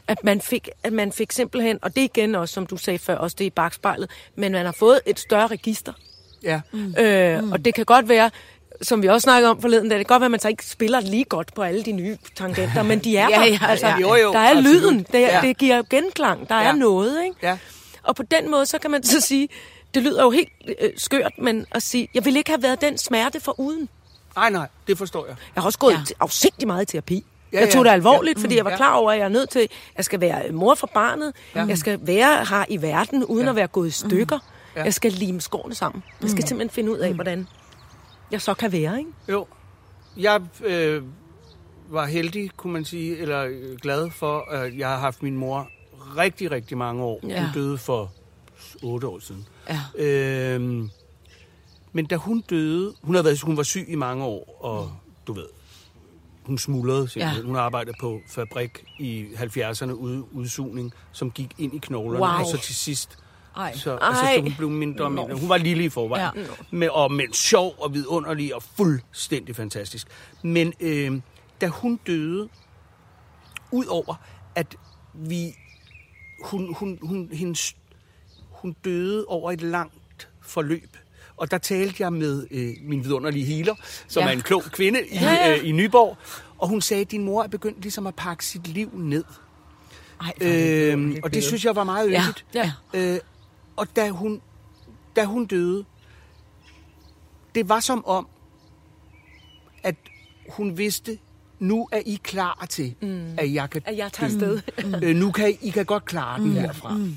at, 0.09 0.25
man 0.25 0.41
fik, 0.41 0.69
at 0.83 0.93
man 0.93 1.13
fik 1.13 1.33
simpelthen, 1.33 1.79
og 1.83 1.95
det 1.95 2.01
er 2.01 2.05
igen 2.05 2.35
også, 2.35 2.55
som 2.55 2.67
du 2.67 2.77
sagde 2.77 2.99
før, 2.99 3.17
også 3.17 3.37
det 3.39 3.45
i 3.45 3.51
bagspejlet, 3.51 4.11
men 4.37 4.53
man 4.53 4.65
har 4.65 4.73
fået 4.79 5.01
et 5.07 5.21
større 5.21 5.47
register. 5.47 5.93
Ja. 6.43 6.61
Mm. 6.73 6.95
Øh, 6.99 7.45
mm. 7.45 7.53
Og 7.53 7.65
det 7.65 7.75
kan 7.75 7.85
godt 7.85 8.09
være, 8.09 8.31
som 8.83 9.03
vi 9.03 9.07
også 9.09 9.25
snakkede 9.25 9.51
om 9.51 9.61
forleden, 9.61 9.91
det 9.91 9.97
kan 9.99 10.05
godt 10.05 10.21
være, 10.21 10.27
at 10.27 10.31
man 10.31 10.41
så 10.41 10.49
ikke 10.49 10.67
spiller 10.67 11.01
lige 11.01 11.25
godt 11.25 11.55
på 11.55 11.63
alle 11.63 11.83
de 11.85 11.93
nye 11.93 12.19
tangenter, 12.37 12.83
men 12.83 12.99
de 12.99 13.17
er 13.17 13.29
Ja, 13.31 13.37
der. 13.37 13.45
ja, 13.47 13.59
altså, 13.69 13.87
ja. 13.87 13.99
Jo, 13.99 14.15
jo, 14.15 14.33
der 14.33 14.39
er 14.39 14.51
absolut. 14.51 14.75
lyden, 14.83 14.99
det, 15.13 15.21
Ja. 15.21 15.41
det 15.43 15.59
giver 15.59 15.83
genklang, 15.91 16.49
der 16.49 16.55
Ja. 16.61 16.69
er 16.69 16.73
noget. 16.73 17.25
Ikke? 17.25 17.37
Ja. 17.43 17.59
Og 18.03 18.17
på 18.17 18.23
den 18.23 18.51
måde, 18.51 18.67
så 18.67 18.79
kan 18.79 18.91
man 18.91 19.03
så 19.03 19.21
sige, 19.21 19.49
det 19.95 20.03
lyder 20.03 20.23
jo 20.23 20.31
helt 20.31 20.49
øh, 20.83 20.91
skørt, 20.97 21.33
men 21.39 21.67
at 21.71 21.83
sige, 21.83 22.09
jeg 22.15 22.25
ville 22.25 22.39
ikke 22.39 22.51
have 22.51 22.63
været 22.63 22.81
den 22.81 22.99
smerte 22.99 23.41
for 23.41 23.61
uden. 23.61 23.89
Nej, 24.37 24.51
nej, 24.51 24.67
det 24.87 24.99
forstår 24.99 25.27
jeg. 25.27 25.37
Jeg 25.55 25.63
har 25.63 25.67
også 25.67 25.79
gået 25.79 25.93
Ja. 25.93 25.99
afsindig 26.21 26.67
meget 26.67 26.83
i 26.83 26.87
terapi. 26.93 27.25
Ja, 27.53 27.61
jeg 27.61 27.71
tog 27.71 27.85
det 27.85 27.91
alvorligt, 27.91 28.39
Ja. 28.39 28.43
fordi 28.43 28.57
jeg 28.57 28.65
var 28.65 28.77
klar 28.77 28.93
over, 28.95 29.13
at 29.13 29.19
jeg 29.19 29.25
er 29.25 29.29
nødt 29.29 29.51
til, 29.51 29.69
jeg 29.97 30.05
skal 30.05 30.21
være 30.21 30.53
mor 30.53 30.75
for 30.75 30.91
barnet, 30.95 31.33
Ja. 31.55 31.65
jeg 31.65 31.79
skal 31.79 31.99
være 32.03 32.45
her 32.51 32.65
i 32.69 32.83
verden, 32.83 33.25
uden 33.25 33.45
Ja. 33.45 33.51
at 33.51 33.57
være 33.57 33.67
gået 33.67 33.89
i 33.89 33.91
stykker. 33.91 34.39
Ja. 34.75 34.81
Ja. 34.81 34.85
Jeg 34.85 34.95
skal 34.95 35.13
lime 35.13 35.41
skårene 35.41 35.75
sammen. 35.75 36.03
Jeg 36.23 36.31
skal 36.31 36.49
simpelthen 36.49 36.75
finde 36.75 36.93
ud 36.93 36.99
af, 36.99 37.13
hvordan 37.13 37.49
jeg 38.33 38.43
så 38.43 38.55
kan 38.55 38.73
være. 38.73 38.99
Ikke? 38.99 39.11
Jo. 39.29 39.47
Jeg 40.17 40.41
øh, 40.65 41.03
var 41.89 42.07
heldig, 42.07 42.51
kunne 42.57 42.73
man 42.73 42.85
sige, 42.85 43.17
eller 43.19 43.45
øh, 43.45 43.77
glad 43.83 44.11
for, 44.11 44.51
at 44.51 44.79
jeg 44.79 44.89
har 44.89 44.99
haft 44.99 45.23
min 45.23 45.37
mor 45.37 45.69
rigtig, 46.17 46.51
rigtig 46.51 46.79
mange 46.79 47.03
år. 47.03 47.21
Ja. 47.29 47.41
Hun 47.45 47.55
døde 47.55 47.79
for 47.79 48.13
otte 48.83 49.07
år 49.07 49.19
siden. 49.19 49.47
Ja. 49.69 49.81
Øhm, 50.05 50.91
men 51.93 52.07
da 52.07 52.17
hun 52.17 52.41
døde, 52.41 52.95
hun, 53.03 53.15
havde 53.15 53.25
været, 53.25 53.41
hun 53.41 53.57
var 53.57 53.63
syg 53.63 53.85
i 53.89 53.95
mange 53.95 54.25
år, 54.25 54.59
og 54.65 54.93
du 55.27 55.33
ved, 55.33 55.47
hun 56.47 56.59
smuldrede 56.59 57.09
simpelthen. 57.09 57.37
Ja. 57.37 57.41
Ja. 57.43 57.47
Hun 57.47 57.57
arbejdede 57.57 57.97
på 58.01 58.21
fabrik 58.29 58.85
i 58.99 59.27
70'erne, 59.35 59.91
ude, 59.93 60.25
udsugning, 60.35 60.93
som 61.13 61.31
gik 61.31 61.55
ind 61.59 61.75
i 61.75 61.79
knoglerne, 61.79 62.19
Wow. 62.19 62.29
og 62.41 62.47
så 62.47 62.57
til 62.63 62.75
sidst 62.75 63.19
Ej. 63.59 63.73
så, 63.77 63.97
altså, 63.97 64.23
Ej. 64.25 64.35
så 64.37 64.41
hun 64.43 64.55
blev 64.57 64.71
mindre 64.71 65.05
og 65.05 65.13
mindre. 65.13 65.35
Hun 65.35 65.49
var 65.49 65.57
lille 65.57 65.85
i 65.85 65.89
forvejen. 65.89 66.29
Ja. 66.37 66.41
Ja. 66.41 66.47
Med, 66.71 66.89
og 66.89 67.13
men 67.13 67.33
sjov 67.33 67.75
og 67.79 67.95
vidunderlig 67.95 68.55
og 68.55 68.63
fuldstændig 68.77 69.57
fantastisk. 69.57 70.07
Men 70.43 70.73
øh, 70.81 71.21
da 71.61 71.67
hun 71.67 71.97
døde, 72.07 72.49
udover 73.73 74.15
at 74.55 74.77
vi... 75.15 75.55
Hun, 76.45 76.75
hun, 76.75 76.99
hun, 77.03 77.29
hendes, 77.33 77.77
hun 78.51 78.77
døde 78.85 79.25
over 79.29 79.53
et 79.53 79.63
langt 79.63 80.29
forløb. 80.43 80.97
Og 81.37 81.51
der 81.51 81.59
talte 81.59 82.03
jeg 82.03 82.13
med 82.13 82.47
øh, 82.51 82.71
min 82.83 83.05
vidunderlige 83.05 83.45
healer, 83.45 83.75
som 84.09 84.21
Ja. 84.21 84.27
ja. 84.27 84.33
er 84.33 84.37
en 84.37 84.43
klog 84.43 84.63
kvinde 84.63 85.07
i, 85.07 85.15
Ja, 85.15 85.33
ja. 85.33 85.57
øh, 85.59 85.69
i 85.69 85.73
Nyborg. 85.73 86.17
Og 86.59 86.69
hun 86.69 86.81
sagde, 86.81 87.01
at 87.01 87.11
din 87.11 87.25
mor 87.25 87.43
er 87.43 87.49
begyndt 87.49 87.81
ligesom 87.83 88.07
at 88.07 88.15
pakke 88.15 88.45
sit 88.47 88.67
liv 88.69 88.91
ned. 88.95 89.25
Ej, 90.21 90.33
Øhm, 90.41 91.17
og 91.23 91.35
det 91.35 91.45
synes 91.45 91.65
jeg 91.65 91.77
var 91.77 91.85
meget 91.85 92.11
Ja, 92.11 92.23
yndigt. 92.23 92.45
ja. 92.55 92.73
Øh, 92.95 93.19
og 93.79 93.97
da 93.97 94.11
hun, 94.11 94.41
da 95.17 95.25
hun 95.25 95.47
døde, 95.47 95.85
det 97.55 97.69
var 97.69 97.81
som 97.81 98.05
om, 98.05 98.29
at 99.83 99.95
hun 100.49 100.79
vidste, 100.79 101.19
nu 101.59 101.89
er 101.93 102.01
I 102.07 102.21
klar 102.23 102.67
til, 102.71 102.95
mm. 103.01 103.35
at 103.39 103.55
jeg 103.55 103.71
kan 103.71 103.83
At 103.85 103.97
jeg 103.97 104.13
tager 104.13 104.39
dø. 104.41 104.57
afsted. 104.57 105.03
øh, 105.05 105.17
nu 105.17 105.31
kan 105.31 105.51
I, 105.51 105.59
I 105.63 105.71
kan 105.71 105.85
godt 105.87 106.05
klare 106.05 106.41
den 106.41 106.53
herfra. 106.53 106.95
Mm. 106.97 107.17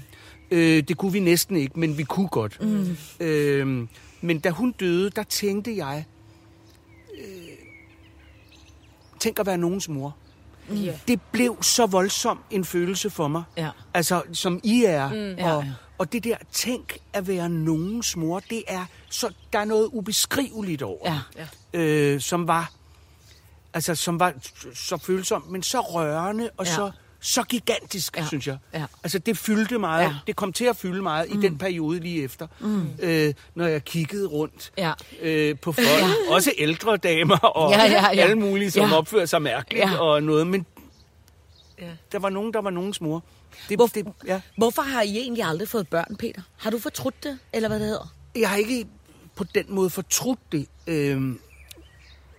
Øh, 0.51 0.83
det 0.83 0.97
kunne 0.97 1.11
vi 1.11 1.19
næsten 1.19 1.55
ikke, 1.55 1.79
men 1.79 1.97
vi 1.97 2.03
kunne 2.03 2.27
godt. 2.27 2.61
Mm. 2.61 2.97
Øh, 3.19 3.87
men 4.21 4.39
da 4.39 4.49
hun 4.49 4.71
døde, 4.71 5.09
der 5.09 5.23
tænkte 5.23 5.77
jeg, 5.77 6.05
øh, 7.17 7.25
tænk 9.19 9.39
at 9.39 9.45
være 9.45 9.57
nogens 9.57 9.89
mor. 9.89 10.15
Ja. 10.69 10.99
Det 11.07 11.21
blev 11.31 11.63
så 11.63 11.85
voldsom 11.85 12.39
en 12.51 12.65
følelse 12.65 13.09
for 13.09 13.27
mig. 13.27 13.43
Ja. 13.57 13.69
Altså, 13.93 14.21
som 14.33 14.59
I 14.63 14.83
er. 14.83 15.09
Mm. 15.09 15.15
Ja, 15.37 15.53
Og, 15.55 15.63
ja. 15.63 15.71
og 15.97 16.11
det 16.11 16.23
der, 16.23 16.35
tænk 16.51 16.97
at 17.13 17.27
være 17.27 17.49
nogens 17.49 18.15
mor, 18.15 18.39
det 18.39 18.63
er, 18.67 18.85
så, 19.09 19.33
der 19.53 19.59
er 19.59 19.65
noget 19.65 19.89
ubeskriveligt 19.93 20.81
over. 20.81 21.21
Ja. 21.35 21.45
Ja. 21.73 21.79
Øh, 21.79 22.21
som 22.21 22.47
var, 22.47 22.71
altså, 23.73 23.95
som 23.95 24.19
var 24.19 24.33
så 24.73 24.97
følsomt, 24.97 25.49
men 25.51 25.63
så 25.63 25.79
rørende 25.79 26.49
og 26.57 26.65
Ja. 26.65 26.75
så, 26.75 26.91
så 27.21 27.43
gigantisk, 27.43 28.17
Ja. 28.17 28.25
synes 28.27 28.47
jeg. 28.47 28.57
Ja. 28.73 28.85
Altså, 29.03 29.19
det 29.19 29.37
fyldte 29.37 29.77
meget. 29.79 30.03
Ja. 30.03 30.15
Det 30.27 30.35
kom 30.35 30.53
til 30.53 30.65
at 30.65 30.75
fylde 30.77 31.01
meget 31.01 31.31
mm. 31.33 31.39
i 31.39 31.41
den 31.41 31.57
periode 31.57 31.99
lige 31.99 32.23
efter. 32.23 32.47
Mm. 32.59 32.87
Øh, 32.99 33.33
når 33.55 33.65
jeg 33.67 33.83
kiggede 33.85 34.27
rundt 34.27 34.71
Ja. 34.77 34.93
øh, 35.21 35.59
på 35.59 35.71
folk. 35.71 35.87
Også 36.29 36.51
ældre 36.57 36.97
damer 36.97 37.37
og 37.37 37.71
Ja, 37.71 37.83
ja, 37.83 37.91
ja. 38.13 38.21
alle 38.21 38.35
mulige, 38.35 38.71
som 38.71 38.89
Ja. 38.89 38.97
opfører 38.97 39.25
sig 39.25 39.41
mærkeligt 39.41 39.85
Ja. 39.85 39.97
og 39.97 40.23
noget. 40.23 40.47
Men 40.47 40.65
Ja. 41.81 41.87
der 42.11 42.19
var 42.19 42.29
nogen, 42.29 42.53
der 42.53 42.61
var 42.61 42.69
nogens 42.69 43.01
mor. 43.01 43.23
Det, 43.69 43.77
Hvor, 43.77 43.87
det, 43.87 44.07
ja. 44.27 44.41
Hvorfor 44.57 44.81
har 44.81 45.01
I 45.01 45.17
egentlig 45.17 45.43
aldrig 45.43 45.67
fået 45.67 45.87
børn, 45.87 46.15
Peter? 46.19 46.41
Har 46.57 46.69
du 46.69 46.79
fortrudt 46.79 47.23
det, 47.23 47.39
eller 47.53 47.67
hvad 47.69 47.79
det 47.79 47.87
hedder? 47.87 48.13
Jeg 48.35 48.49
har 48.49 48.57
ikke 48.57 48.87
på 49.35 49.43
den 49.43 49.65
måde 49.69 49.89
fortrudt 49.89 50.39
det. 50.51 50.67
Øhm, 50.87 51.39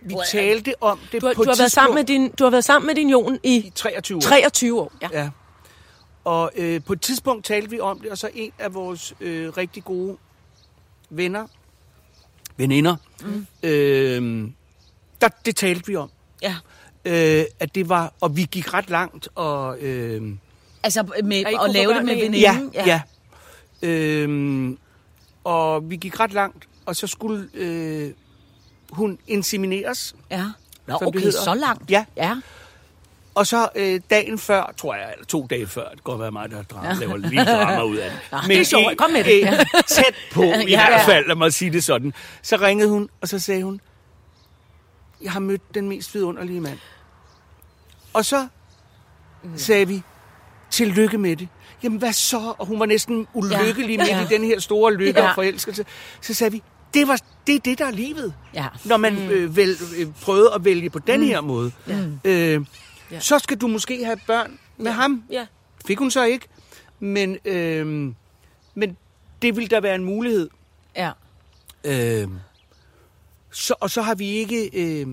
vi 0.05 0.15
talte 0.31 0.73
om 0.81 0.99
det 1.11 1.21
Du, 1.21 1.27
har, 1.27 1.33
på 1.33 1.43
du, 1.43 1.49
har 1.49 1.53
et 1.53 1.59
været 1.59 1.71
sammen 1.71 1.95
med 1.95 2.03
din, 2.03 2.29
du 2.29 2.43
har 2.43 2.51
været 2.51 2.63
sammen 2.63 2.87
med 2.87 2.95
din 2.95 3.09
Jon 3.09 3.39
i 3.43 3.55
i 3.55 3.71
23 3.75 4.17
år. 4.17 4.21
23 4.21 4.81
år. 4.81 4.91
Ja. 5.01 5.07
Ja. 5.13 5.29
Og 6.23 6.51
øh, 6.55 6.81
på 6.83 6.93
et 6.93 7.01
tidspunkt 7.01 7.45
talte 7.45 7.69
vi 7.69 7.79
om 7.79 7.99
det, 7.99 8.11
og 8.11 8.17
så 8.17 8.29
en 8.33 8.51
af 8.59 8.73
vores 8.73 9.13
øh, 9.21 9.49
rigtig 9.57 9.83
gode 9.83 10.17
venner, 11.09 11.47
veninder, 12.57 12.95
mm. 13.21 13.47
øh, 13.63 14.49
der, 15.21 15.27
det 15.45 15.55
talte 15.55 15.87
vi 15.87 15.95
om. 15.95 16.09
Ja. 16.41 16.55
Øh, 17.05 17.45
at 17.59 17.75
det 17.75 17.89
var, 17.89 18.13
og 18.21 18.37
vi 18.37 18.47
gik 18.51 18.73
ret 18.73 18.89
langt, 18.89 19.29
og... 19.35 19.79
Øh, 19.79 20.21
Altså 20.83 21.03
med 21.23 21.37
at 21.37 21.69
lave 21.73 21.93
det 21.93 22.05
med 22.05 22.15
med 22.15 22.23
en? 22.23 22.33
veninden? 22.33 22.71
Ja, 22.73 22.85
ja. 22.85 23.01
Øhm, 23.81 24.77
og 25.43 25.89
vi 25.89 25.95
gik 25.95 26.19
ret 26.19 26.33
langt, 26.33 26.67
og 26.85 26.95
så 26.95 27.07
skulle 27.07 27.49
øh, 27.53 28.11
hun 28.93 29.19
insemineres. 29.27 30.15
ja. 30.31 30.43
Nå, 30.87 30.97
det 30.99 31.07
okay, 31.07 31.19
hedder. 31.19 31.43
så 31.43 31.53
langt. 31.53 31.91
Ja. 31.91 32.05
ja. 32.17 32.35
Og 33.35 33.47
så 33.47 33.69
øh, 33.75 34.01
dagen 34.09 34.39
før, 34.39 34.73
tror 34.77 34.95
jeg, 34.95 35.09
eller 35.13 35.25
to 35.25 35.47
dage 35.49 35.67
før, 35.67 35.81
det 35.83 35.91
kan 35.91 36.01
godt 36.03 36.19
være 36.21 36.31
mig, 36.31 36.51
der 36.51 36.63
drama, 36.63 36.93
laver 36.93 37.17
lidt 37.17 37.47
drama 37.47 37.83
ud 37.83 37.97
af 37.97 38.11
det. 38.11 38.19
Nå, 38.31 38.37
det 38.47 38.59
er 38.59 38.63
sjovt. 38.63 38.97
Kom 38.97 39.11
med 39.11 39.23
det. 39.23 39.67
tæt 39.87 40.15
på, 40.33 40.41
i 40.43 40.47
Ja, 40.47 40.87
hvert 40.87 40.91
ja. 40.91 41.05
fald, 41.07 41.27
lad 41.27 41.35
mig 41.35 41.53
sige 41.53 41.71
det 41.71 41.83
sådan. 41.83 42.13
Så 42.41 42.55
ringede 42.55 42.89
hun, 42.89 43.09
og 43.21 43.27
så 43.27 43.39
sagde 43.39 43.63
hun, 43.63 43.81
jeg 45.21 45.31
har 45.31 45.39
mødt 45.39 45.73
den 45.73 45.89
mest 45.89 46.13
vidunderlige 46.15 46.61
mand. 46.61 46.79
Og 48.13 48.25
så 48.25 48.47
sagde 49.55 49.87
vi, 49.87 50.01
tillykke 50.71 51.17
med 51.17 51.35
det. 51.35 51.47
Jamen 51.83 51.99
hvad 51.99 52.13
så? 52.13 52.53
Og 52.57 52.65
hun 52.65 52.79
var 52.79 52.85
næsten 52.85 53.27
ulykkelig 53.33 53.99
midt 53.99 54.07
Ja. 54.09 54.23
i 54.23 54.25
den 54.25 54.43
her 54.43 54.59
store 54.59 54.93
lykke 54.93 55.19
Ja. 55.21 55.29
og 55.29 55.35
forelskelse. 55.35 55.85
Så 56.21 56.33
sagde 56.33 56.51
vi, 56.51 56.63
det, 56.93 57.07
var, 57.07 57.19
det 57.47 57.55
er 57.55 57.59
det, 57.59 57.79
der 57.79 57.85
er 57.85 57.91
livet. 57.91 58.33
Ja. 58.53 58.67
Når 58.85 58.97
man 58.97 59.31
øh, 59.31 59.55
vel, 59.55 59.77
øh, 59.97 60.07
prøvede 60.21 60.51
at 60.55 60.65
vælge 60.65 60.89
på 60.89 60.99
den 60.99 61.23
her 61.23 61.41
måde. 61.41 61.71
Øh, 62.23 62.61
Ja. 63.11 63.19
Så 63.19 63.39
skal 63.39 63.57
du 63.57 63.67
måske 63.67 64.05
have 64.05 64.17
børn 64.27 64.59
med 64.77 64.91
ham. 64.91 65.23
Ja. 65.31 65.45
Fik 65.87 65.97
hun 65.99 66.11
så 66.11 66.23
ikke. 66.23 66.47
Men, 66.99 67.37
øh, 67.45 67.85
men 68.75 68.97
det 69.41 69.55
ville 69.55 69.67
da 69.67 69.79
være 69.79 69.95
en 69.95 70.03
mulighed. 70.03 70.49
Ja. 70.95 71.11
Øh, 71.83 72.27
så, 73.51 73.75
og 73.79 73.89
så 73.91 74.01
har 74.01 74.15
vi 74.15 74.27
ikke... 74.27 74.69
Øh, 74.73 75.07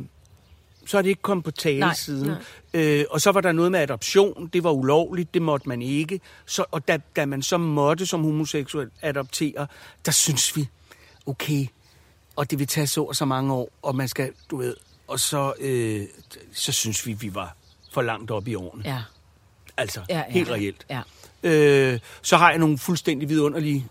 så 0.86 0.98
er 0.98 1.02
det 1.02 1.08
ikke 1.08 1.22
kommet 1.22 1.44
på 1.44 1.50
tale 1.50 1.80
Nej, 1.80 1.94
siden. 1.94 2.32
Øh, 2.74 3.04
og 3.10 3.20
så 3.20 3.32
var 3.32 3.40
der 3.40 3.52
noget 3.52 3.72
med 3.72 3.80
adoption. 3.80 4.50
Det 4.52 4.64
var 4.64 4.70
ulovligt. 4.70 5.34
Det 5.34 5.42
måtte 5.42 5.68
man 5.68 5.82
ikke. 5.82 6.20
Så, 6.46 6.64
og 6.70 6.88
da, 6.88 6.98
da 7.16 7.26
man 7.26 7.42
så 7.42 7.58
måtte 7.58 8.06
som 8.06 8.24
homoseksuel 8.24 8.90
adoptere, 9.02 9.66
der 10.06 10.12
synes 10.12 10.56
vi, 10.56 10.68
okay, 11.26 11.66
og 12.36 12.50
det 12.50 12.58
vil 12.58 12.66
tage 12.66 12.86
så 12.86 13.02
og 13.02 13.16
så 13.16 13.24
mange 13.24 13.52
år, 13.54 13.68
og 13.82 13.96
man 13.96 14.08
skal, 14.08 14.32
du 14.50 14.56
ved, 14.56 14.76
og 15.08 15.20
så, 15.20 15.52
øh, 15.60 16.02
så 16.52 16.72
synes 16.72 17.06
vi, 17.06 17.12
vi 17.12 17.34
var 17.34 17.56
for 17.92 18.02
langt 18.02 18.30
op 18.30 18.48
i 18.48 18.54
årene. 18.54 18.82
Ja. 18.84 18.98
Altså, 19.76 20.00
Ja, 20.08 20.16
ja. 20.18 20.24
helt 20.28 20.50
reelt. 20.50 20.86
Ja. 20.90 21.00
Øh, 21.42 21.98
så 22.22 22.36
har 22.36 22.50
jeg 22.50 22.58
nogle 22.58 22.78
fuldstændig 22.78 23.28
vidunderlige 23.28 23.86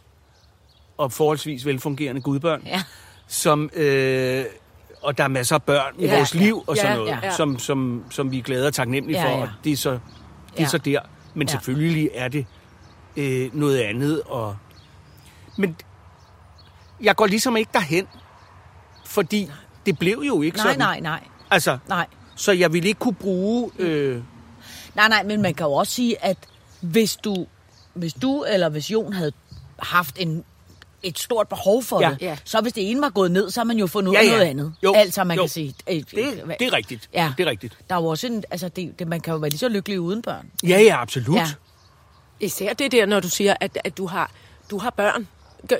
og 0.97 1.11
forholdsvis 1.11 1.65
velfungerende 1.65 2.21
gudbørn, 2.21 2.61
Ja. 2.65 2.83
som, 3.27 3.69
øh, 3.73 4.45
og 5.01 5.17
der 5.17 5.23
er 5.23 5.27
masser 5.27 5.55
af 5.55 5.63
børn 5.63 5.95
i 5.99 6.05
Ja, 6.05 6.15
vores 6.17 6.35
ja. 6.35 6.39
liv 6.39 6.63
og 6.67 6.77
sådan 6.77 6.91
Ja, 6.91 6.97
noget, 6.97 7.19
ja. 7.23 7.35
Som, 7.35 7.59
som, 7.59 8.03
som 8.09 8.31
vi 8.31 8.37
er 8.39 8.43
glade 8.43 8.67
og 8.67 8.73
taknemmelige 8.73 9.19
Ja, 9.21 9.25
for, 9.25 9.37
ja. 9.37 9.41
og 9.41 9.49
det 9.63 9.71
er 9.71 9.77
så, 9.77 9.91
det 9.91 9.99
er 10.57 10.61
Ja. 10.63 10.67
så 10.67 10.77
der. 10.77 10.99
Men 11.33 11.47
Ja. 11.47 11.51
selvfølgelig 11.51 12.09
er 12.13 12.27
det 12.27 12.45
øh, 13.17 13.55
noget 13.55 13.79
andet. 13.79 14.21
Og, 14.21 14.57
men 15.57 15.75
jeg 17.01 17.15
går 17.15 17.25
ligesom 17.27 17.57
ikke 17.57 17.69
derhen, 17.73 18.07
fordi 19.05 19.49
det 19.85 19.99
blev 19.99 20.23
jo 20.27 20.41
ikke 20.41 20.57
Nej, 20.57 20.65
sådan. 20.65 20.79
nej, 20.79 20.99
nej. 20.99 21.23
Altså, 21.51 21.77
Nej. 21.87 22.05
så 22.35 22.51
jeg 22.51 22.73
ville 22.73 22.87
ikke 22.87 22.99
kunne 22.99 23.15
bruge... 23.15 23.71
Øh, 23.79 24.21
Nej, 24.95 25.07
nej, 25.09 25.23
men 25.23 25.41
man 25.41 25.53
kan 25.53 25.65
jo 25.65 25.73
også 25.73 25.93
sige, 25.93 26.23
at 26.25 26.37
hvis 26.81 27.15
du, 27.15 27.45
hvis 27.93 28.13
du 28.13 28.43
eller 28.43 28.69
hvis 28.69 28.91
Jon 28.91 29.13
havde 29.13 29.31
haft 29.79 30.15
en, 30.19 30.43
et 31.03 31.19
stort 31.19 31.47
behov 31.47 31.83
for 31.83 32.01
Ja. 32.01 32.09
det, 32.09 32.21
Ja. 32.21 32.37
så 32.43 32.61
hvis 32.61 32.73
det 32.73 32.91
ene 32.91 33.01
var 33.01 33.09
gået 33.09 33.31
ned, 33.31 33.49
så 33.51 33.59
har 33.59 33.65
man 33.65 33.77
jo 33.77 33.87
fundet 33.87 34.09
ud 34.09 34.15
Ja, 34.15 34.19
af 34.21 34.25
ja. 34.25 34.31
noget 34.31 34.45
andet. 34.45 34.73
Jo, 34.83 34.93
Altså, 34.95 35.23
man 35.23 35.37
jo. 35.37 35.43
kan 35.43 35.49
sige... 35.49 35.73
Øh, 35.89 35.95
det, 35.95 36.05
det 36.59 36.67
er 36.67 36.73
rigtigt. 36.73 37.09
Ja. 37.13 37.33
Det 37.37 37.45
er 37.47 37.49
rigtigt. 37.49 37.77
Der 37.89 37.95
er 37.95 37.99
jo 38.01 38.05
også 38.07 38.27
en, 38.27 38.43
altså 38.51 38.69
det, 38.69 38.99
det, 38.99 39.07
man 39.07 39.19
kan 39.21 39.31
jo 39.33 39.37
være 39.39 39.49
lige 39.49 39.59
så 39.59 39.69
lykkelig 39.69 39.99
uden 39.99 40.21
børn. 40.21 40.51
Ja, 40.63 40.79
ja, 40.81 41.01
absolut. 41.01 41.35
Ja. 41.37 41.47
Især 42.39 42.73
det 42.73 42.91
der, 42.91 43.05
når 43.05 43.19
du 43.19 43.29
siger, 43.29 43.55
at, 43.59 43.77
at 43.83 43.97
du, 43.97 44.05
har, 44.07 44.31
du 44.71 44.77
har 44.77 44.89
børn. 44.89 45.27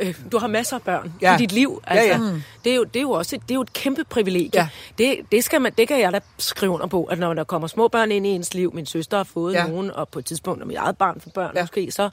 Øh, 0.01 0.15
Du 0.31 0.37
har 0.37 0.47
masser 0.47 0.75
af 0.75 0.81
børn 0.81 1.13
Ja. 1.21 1.35
i 1.35 1.37
dit 1.37 1.51
liv. 1.51 1.81
Ja, 1.87 1.95
Altså, 1.95 2.23
ja. 2.25 2.31
Det, 2.63 2.71
er 2.71 2.75
jo, 2.75 2.83
det 2.83 2.95
er 2.95 3.01
jo 3.01 3.11
også 3.11 3.35
et, 3.35 3.41
det 3.41 3.51
er 3.51 3.55
jo 3.55 3.61
et 3.61 3.73
kæmpe 3.73 4.03
privilegie. 4.03 4.49
Ja. 4.53 4.67
Det, 4.97 5.17
det, 5.31 5.43
skal 5.43 5.61
man, 5.61 5.73
det 5.77 5.87
kan 5.87 5.99
jeg 5.99 6.13
da 6.13 6.19
skrive 6.37 6.71
under 6.71 6.87
på, 6.87 7.03
at 7.03 7.19
når 7.19 7.33
der 7.33 7.43
kommer 7.43 7.67
små 7.67 7.87
børn 7.87 8.11
ind 8.11 8.27
i 8.27 8.29
ens 8.29 8.53
liv, 8.53 8.73
min 8.73 8.85
søster 8.85 9.17
har 9.17 9.23
fået 9.23 9.53
Ja. 9.53 9.61
ja. 9.65 9.67
nogen, 9.67 9.91
og 9.91 10.09
på 10.09 10.19
et 10.19 10.25
tidspunkt, 10.25 10.59
når 10.59 10.65
mit 10.65 10.77
eget 10.77 10.97
barn 10.97 11.21
får 11.21 11.31
børn 11.31 11.51
Ja. 11.53 11.59
ja. 11.59 11.63
måske, 11.63 11.91
så, 11.91 12.09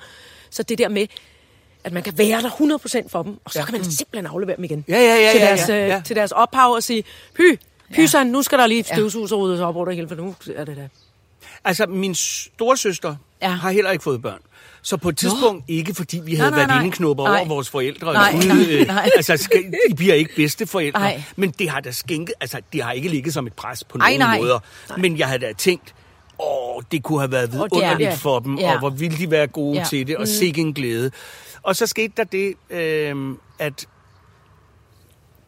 så 0.51 0.63
det 0.63 0.79
der 0.79 0.89
med, 0.89 1.07
at 1.85 1.93
man 1.93 2.03
kan 2.03 2.19
være 2.19 2.43
der 2.43 2.51
100% 3.05 3.09
for 3.09 3.23
dem, 3.23 3.39
og 3.45 3.51
så 3.51 3.59
Ja. 3.59 3.61
ja. 3.63 3.65
kan 3.67 3.73
man 3.75 3.85
simpelthen 3.85 4.27
aflevere 4.27 4.57
dem 4.57 4.65
igen. 4.65 4.85
Ja, 4.89 4.97
ja, 4.99 5.15
ja, 5.25 5.31
til, 5.33 5.41
ja, 5.41 5.47
deres, 5.47 5.69
ja, 5.69 5.83
øh, 5.83 5.89
ja. 5.89 6.03
til 6.05 6.17
deres 6.17 6.33
ophav 6.33 6.71
og 6.73 6.83
sige, 6.83 7.05
hy, 7.39 7.59
hysan, 7.91 8.27
nu 8.27 8.43
skal 8.43 8.59
der 8.59 8.67
lige 8.67 8.85
støvsuges 8.85 9.33
og 9.33 9.39
ryddes 9.41 9.61
op 9.61 9.87
det 9.87 9.95
hele, 9.95 10.09
for 10.09 10.15
nu 10.15 10.35
er 10.57 10.65
det 10.65 10.77
der. 10.77 10.89
Altså, 11.65 11.87
min 11.87 12.15
storesøster 12.15 13.17
Ja. 13.43 13.49
ja. 13.49 13.53
har 13.55 13.71
heller 13.71 13.91
ikke 13.91 14.05
fået 14.05 14.23
børn. 14.23 14.39
Så 14.87 14.97
på 14.97 15.09
et 15.09 15.17
tidspunkt, 15.17 15.69
Nå. 15.69 15.75
ikke 15.75 15.95
fordi 15.95 16.19
vi 16.19 16.35
havde 16.35 16.51
nej, 16.51 16.59
været 16.59 16.69
nej. 16.69 16.79
vindeknupper 16.83 17.25
Nej. 17.25 17.39
over 17.39 17.49
vores 17.49 17.69
forældre. 17.71 18.13
Nej, 18.13 18.31
eller 18.31 18.55
nej, 18.55 18.81
øh, 18.81 18.87
nej. 18.87 19.11
Altså, 19.17 19.49
I 19.91 19.95
bliver 19.95 20.15
ikke 20.15 20.37
bedste 20.37 20.67
forældre. 20.67 21.01
Nej. 21.01 21.23
Men 21.37 21.51
det 21.51 21.71
har 21.71 21.81
da 21.81 21.91
skænket, 21.93 22.35
altså, 22.41 22.61
det 22.73 22.83
har 22.83 22.93
ikke 22.93 23.09
ligget 23.09 23.35
som 23.35 23.47
et 23.47 23.53
pres 23.53 23.85
på 23.85 23.99
Ej, 23.99 24.09
nogen 24.11 24.21
nej. 24.21 24.39
måder. 24.39 24.59
Men 24.99 25.19
jeg 25.19 25.27
havde 25.27 25.39
da 25.47 25.53
tænkt, 25.53 25.95
åh, 26.39 26.83
det 26.93 27.03
kunne 27.03 27.19
have 27.21 27.31
været 27.33 27.45
er- 27.45 27.51
vidunderligt 27.51 28.09
ja. 28.11 28.15
for 28.15 28.39
dem, 28.39 28.59
Ja. 28.59 28.73
og 28.73 28.79
hvor 28.79 28.91
ville 28.91 29.19
de 29.19 29.31
være 29.31 29.47
gode 29.47 29.77
Ja. 29.77 29.83
Mm. 29.83 29.89
til 29.89 30.07
det, 30.07 30.17
og 30.17 30.29
sikke 30.29 30.61
en 30.61 30.75
glæde. 30.75 31.11
Og 31.63 31.77
så 31.77 31.87
skete 31.87 32.13
der 32.17 32.25
det, 32.25 32.55
øh, 32.71 33.35
at 33.59 33.87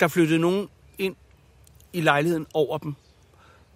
der 0.01 0.09
flyttede 0.09 0.39
nogen 0.39 0.69
ind 0.99 1.15
i 1.93 2.01
lejligheden 2.01 2.47
over 2.55 2.79
dem, 2.79 2.95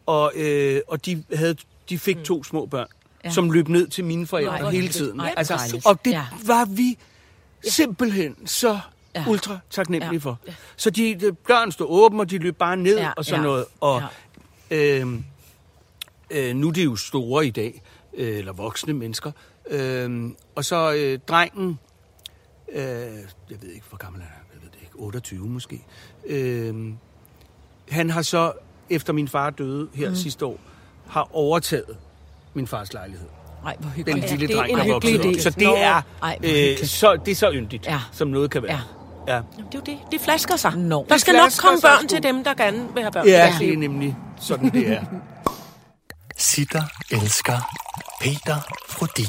og, 0.07 0.33
øh, 0.37 0.81
og 0.89 1.07
de, 1.07 1.25
havde, 1.35 1.57
de 1.89 1.99
fik 1.99 2.17
to 2.25 2.45
små 2.45 2.67
børn, 2.67 2.87
Ja. 3.25 3.29
ja. 3.29 3.35
som 3.35 3.51
løb 3.51 3.69
ned 3.69 3.89
til 3.89 4.05
mine 4.05 4.27
forældre 4.27 4.59
Nej, 4.61 4.71
hele 4.71 4.89
tiden. 4.89 5.21
Ej, 5.21 5.27
hvor 5.27 5.39
altså, 5.55 5.81
og 5.85 6.05
det 6.05 6.11
Ja. 6.11 6.17
ja. 6.17 6.27
var 6.47 6.65
vi 6.65 6.99
simpelthen 7.69 8.47
så 8.47 8.79
Ja. 9.15 9.21
ja. 9.21 9.29
ultra 9.29 9.59
taknemmelige 9.71 10.13
Ja. 10.13 10.19
for. 10.19 10.39
Så 10.77 10.91
de, 10.91 11.15
de 11.15 11.37
døren 11.49 11.73
stod 11.73 11.87
åben, 11.91 12.21
og 12.21 12.31
de 12.31 12.39
løb 12.39 12.57
bare 12.57 12.77
ned 12.77 12.97
Ja, 12.97 13.03
ja. 13.03 13.13
og 13.17 13.25
sådan 13.25 13.41
ja. 13.41 13.47
noget. 13.47 13.65
Og 13.81 14.03
Ja. 14.71 15.01
øh, 15.01 15.07
øh, 16.31 16.57
nu 16.57 16.69
er 16.69 16.73
de 16.73 16.83
jo 16.83 16.97
store 16.97 17.47
i 17.47 17.51
dag, 17.51 17.83
øh, 18.15 18.39
eller 18.39 18.53
voksne 18.53 18.93
mennesker. 18.93 19.33
Øh, 19.71 20.31
og 20.55 20.65
så 20.65 20.93
øh, 20.93 21.19
drengen, 21.29 21.79
øh, 22.73 22.83
jeg 23.51 23.63
ved 23.63 23.69
ikke, 23.69 23.87
hvor 23.89 23.99
gammel 23.99 24.23
han 24.23 24.31
er, 24.31 24.55
jeg 24.55 24.63
ved 24.63 24.71
det 24.71 24.79
ikke, 24.83 24.95
28 24.97 25.47
måske. 25.49 25.85
Øh, 26.27 26.93
han 27.89 28.11
har 28.11 28.23
så, 28.23 28.53
efter 28.91 29.13
min 29.13 29.29
far 29.29 29.51
døde 29.51 29.89
her 29.95 30.09
mm. 30.09 30.17
sidste 30.17 30.47
år, 30.47 30.59
har 31.07 31.29
overtaget 31.33 31.97
min 32.55 32.67
fars 32.67 32.93
lejlighed. 32.93 33.27
Nej, 33.65 33.77
hvor 33.79 33.91
Den 33.91 33.97
hyggeligt. 33.97 34.31
lille 34.31 34.47
det 34.47 34.55
er 34.55 34.59
dreng, 34.59 34.73
en 34.73 34.79
der 34.79 34.93
voksede 34.93 35.19
op. 35.21 35.25
idé. 35.35 35.41
Så 35.43 35.51
det 35.51 35.69
er, 35.83 36.03
Ej, 36.23 36.39
øh, 36.45 36.79
så, 36.87 37.17
det 37.27 37.31
er 37.33 37.37
så 37.37 37.51
yndigt, 37.53 37.87
Ja. 37.87 37.93
ja. 37.93 38.01
som 38.13 38.29
noget 38.29 38.51
kan 38.51 38.63
være. 38.63 38.81
Ja, 39.29 39.33
ja. 39.33 39.35
Jamen, 39.35 39.67
det 39.73 39.75
er 39.75 39.79
jo 39.79 39.81
det. 39.87 39.99
Det 40.13 40.21
flasker 40.21 40.57
sig. 40.57 40.77
Nå. 40.77 41.07
Der 41.09 41.17
skal 41.17 41.35
nok 41.35 41.51
komme 41.59 41.81
børn 41.81 41.99
sgu. 41.99 42.07
til 42.09 42.23
dem, 42.23 42.45
der 42.45 42.55
gerne 42.55 42.79
vil 42.95 43.03
have 43.03 43.13
børn. 43.13 43.27
ja 43.27 43.55
i 43.61 43.65
det 43.67 43.73
er 43.73 43.77
nemlig 43.79 44.17
sådan, 44.41 44.71
det 44.71 44.89
er. 44.89 45.03
Sitter 46.37 46.83
elsker 47.11 47.59
Peter 48.21 48.57
Frodin. 48.89 49.27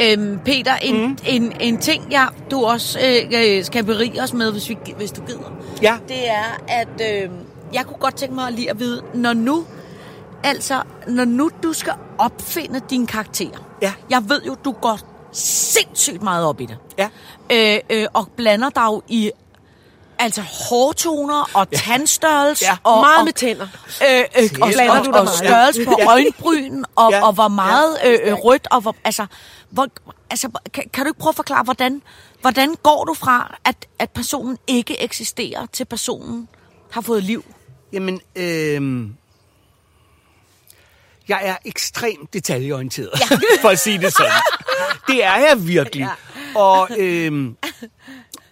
Øhm, 0.00 0.38
Peter, 0.44 0.76
en, 0.76 1.06
mm. 1.08 1.16
en, 1.26 1.52
en 1.60 1.78
ting, 1.78 2.12
jeg, 2.12 2.28
du 2.50 2.64
også 2.64 2.98
øh, 3.00 3.56
øh, 3.58 3.64
skal 3.64 3.84
berige 3.84 4.22
os 4.22 4.32
med, 4.32 4.52
hvis, 4.52 4.68
vi, 4.68 4.76
hvis 4.96 5.10
du 5.12 5.22
gider, 5.26 5.52
Ja. 5.82 5.96
det 6.08 6.28
er, 6.30 6.64
at 6.68 7.22
øh, 7.24 7.30
jeg 7.72 7.84
kunne 7.86 7.96
godt 7.98 8.16
tænke 8.16 8.34
mig 8.34 8.52
lige 8.52 8.70
at 8.70 8.78
vide, 8.78 9.02
når 9.14 9.32
nu, 9.32 9.64
altså, 10.44 10.82
når 11.08 11.24
nu 11.24 11.50
du 11.62 11.72
skal 11.72 11.92
opfinde 12.18 12.80
din 12.90 13.06
karakter. 13.06 13.76
Ja. 13.82 13.92
Jeg 14.10 14.28
ved 14.28 14.42
jo, 14.42 14.56
du 14.64 14.72
går 14.72 14.98
sindssygt 15.32 16.22
meget 16.22 16.46
op 16.46 16.60
i 16.60 16.66
det. 16.66 16.78
Ja. 16.98 17.08
Øh, 17.52 17.80
øh, 17.90 18.06
og 18.14 18.28
blander 18.36 18.70
dig 18.70 18.84
jo 18.86 19.02
i 19.08 19.30
altså 20.18 20.42
hårtoner 20.42 21.50
og 21.54 21.66
ja. 21.72 21.76
tandstørrelse. 21.76 22.64
Ja. 22.64 22.76
Og, 22.84 23.00
Meget 23.00 23.18
og, 23.18 23.24
med 23.24 23.32
tænder. 23.32 23.66
Øh, 24.10 24.18
øh, 24.42 24.50
og, 24.60 24.68
Blander 24.72 24.98
og, 24.98 25.04
du 25.04 25.10
og, 25.12 25.20
og 25.20 25.28
størrelse 25.28 25.84
på 25.84 25.96
Ja. 25.98 26.10
øjenbryn, 26.10 26.82
og, 26.96 27.12
Ja. 27.12 27.26
og 27.26 27.32
hvor 27.32 27.48
meget 27.48 27.98
øh, 28.06 28.18
øh, 28.24 28.32
rødt, 28.34 28.66
og 28.70 28.80
hvor, 28.80 28.96
altså, 29.04 29.26
hvor, 29.70 29.86
altså 30.30 30.48
kan, 30.72 30.84
kan 30.92 31.04
du 31.04 31.08
ikke 31.08 31.18
prøve 31.20 31.30
at 31.30 31.36
forklare, 31.36 31.64
hvordan, 31.64 32.02
hvordan 32.40 32.74
går 32.82 33.04
du 33.04 33.14
fra, 33.14 33.56
at, 33.64 33.76
at 33.98 34.10
personen 34.10 34.58
ikke 34.66 35.02
eksisterer, 35.02 35.66
til 35.72 35.84
personen 35.84 36.48
har 36.90 37.00
fået 37.00 37.22
liv? 37.22 37.44
Jamen, 37.92 38.20
øh, 38.36 39.06
jeg 41.28 41.40
er 41.44 41.56
ekstremt 41.64 42.32
detaljeorienteret, 42.34 43.10
ja. 43.30 43.36
for 43.62 43.68
at 43.68 43.78
sige 43.78 43.98
det 43.98 44.12
sådan. 44.12 44.32
Det 45.08 45.24
er 45.24 45.36
jeg 45.36 45.66
virkelig. 45.66 46.00
Ja. 46.54 46.60
Og, 46.60 46.88
øh, 46.98 47.50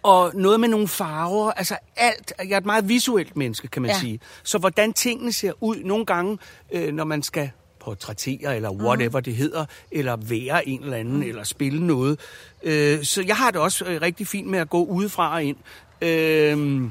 og 0.03 0.31
noget 0.35 0.61
med 0.61 0.69
nogle 0.69 0.89
farver, 0.89 1.51
altså 1.53 1.77
alt. 1.97 2.33
Jeg 2.39 2.53
er 2.53 2.57
et 2.59 2.67
meget 2.67 2.89
visuelt 2.89 3.37
menneske, 3.37 3.69
kan 3.69 3.83
man 3.83 3.91
Ja. 3.91 3.99
sige. 3.99 4.21
Så 4.43 4.59
hvordan 4.59 4.93
tingene 4.93 5.33
ser 5.33 5.53
ud 5.61 5.77
nogle 5.77 6.07
gange, 6.07 6.39
øh, 6.73 6.93
når 6.95 7.05
man 7.05 7.23
skal 7.23 7.51
portrættere, 7.81 8.57
eller 8.57 8.71
whatever 8.71 9.19
mm. 9.19 9.25
det 9.25 9.37
hedder, 9.37 9.65
eller 9.91 10.17
være 10.17 10.69
en 10.69 10.83
eller 10.83 10.97
anden, 10.97 11.17
mm. 11.17 11.23
eller 11.23 11.45
spille 11.45 11.87
noget. 11.87 12.21
Øh, 12.63 13.05
så 13.05 13.23
jeg 13.27 13.37
har 13.37 13.51
det 13.51 13.61
også 13.61 13.85
øh, 13.85 14.03
rigtig 14.03 14.27
fint 14.27 14.49
med 14.49 14.59
at 14.59 14.71
gå 14.71 14.85
udefra 14.85 15.35
og 15.35 15.45
ind. 15.45 15.57
Øh, 16.03 16.83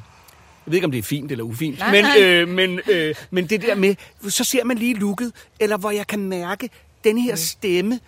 jeg 0.66 0.72
ved 0.72 0.76
ikke, 0.76 0.86
om 0.86 0.92
det 0.92 0.98
er 0.98 1.04
fint 1.04 1.32
eller 1.32 1.44
ufint, 1.44 1.80
Nej, 1.80 1.92
men, 1.92 2.04
nej. 2.06 2.20
øh, 2.22 2.48
men, 2.48 2.80
øh, 2.92 3.16
men 3.32 3.48
det 3.48 3.62
der 3.62 3.76
med, 3.76 3.96
så 4.30 4.44
ser 4.44 4.64
man 4.64 4.78
lige 4.78 4.94
looket, 4.94 5.32
eller 5.60 5.78
hvor 5.78 5.92
jeg 5.92 6.08
kan 6.08 6.20
mærke, 6.20 6.70
den 7.04 7.18
her 7.18 7.36
stemme, 7.36 8.00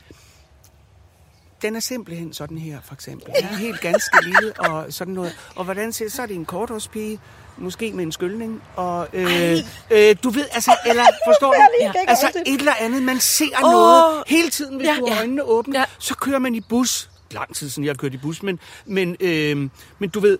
den 1.61 1.75
er 1.75 1.79
simpelthen 1.79 2.33
sådan 2.33 2.57
her, 2.57 2.77
for 2.85 2.93
eksempel. 2.93 3.25
Den 3.39 3.45
er 3.45 3.55
helt 3.55 3.81
ganske 3.81 4.17
lille 4.23 4.53
og 4.59 4.93
sådan 4.93 5.13
noget. 5.13 5.37
Og 5.55 5.63
hvordan 5.63 5.91
ser 5.93 6.09
så 6.09 6.21
er 6.21 6.25
det 6.25 6.35
en 6.35 6.45
korthårspige, 6.45 7.19
måske 7.57 7.91
med 7.93 8.03
en 8.03 8.11
skyldning, 8.11 8.61
og 8.75 9.07
øh, 9.13 9.57
øh, 9.91 10.15
du 10.23 10.29
ved, 10.29 10.45
altså, 10.51 10.75
eller 10.85 11.03
forstår 11.27 11.53
du? 11.53 11.91
Altså 12.07 12.27
et 12.45 12.59
eller 12.59 12.73
andet, 12.79 13.03
man 13.03 13.19
ser 13.19 13.45
oh. 13.63 13.71
noget 13.71 14.23
hele 14.27 14.49
tiden, 14.49 14.75
hvis 14.77 14.87
Ja. 14.87 14.93
ja, 14.93 14.99
du 14.99 15.05
har 15.05 15.13
Ja. 15.15 15.19
øjnene 15.19 15.43
åbne, 15.43 15.73
Ja. 15.75 15.79
ja. 15.79 15.85
så 15.99 16.15
kører 16.15 16.39
man 16.39 16.55
i 16.55 16.61
bus. 16.61 17.09
Lang 17.31 17.55
tid 17.55 17.69
siden 17.69 17.85
jeg 17.85 17.91
har 17.91 17.97
kørt 17.97 18.13
i 18.13 18.17
bus, 18.17 18.43
men, 18.43 18.59
men, 18.85 19.15
øh, 19.19 19.69
men 19.99 20.09
du 20.09 20.19
ved, 20.19 20.37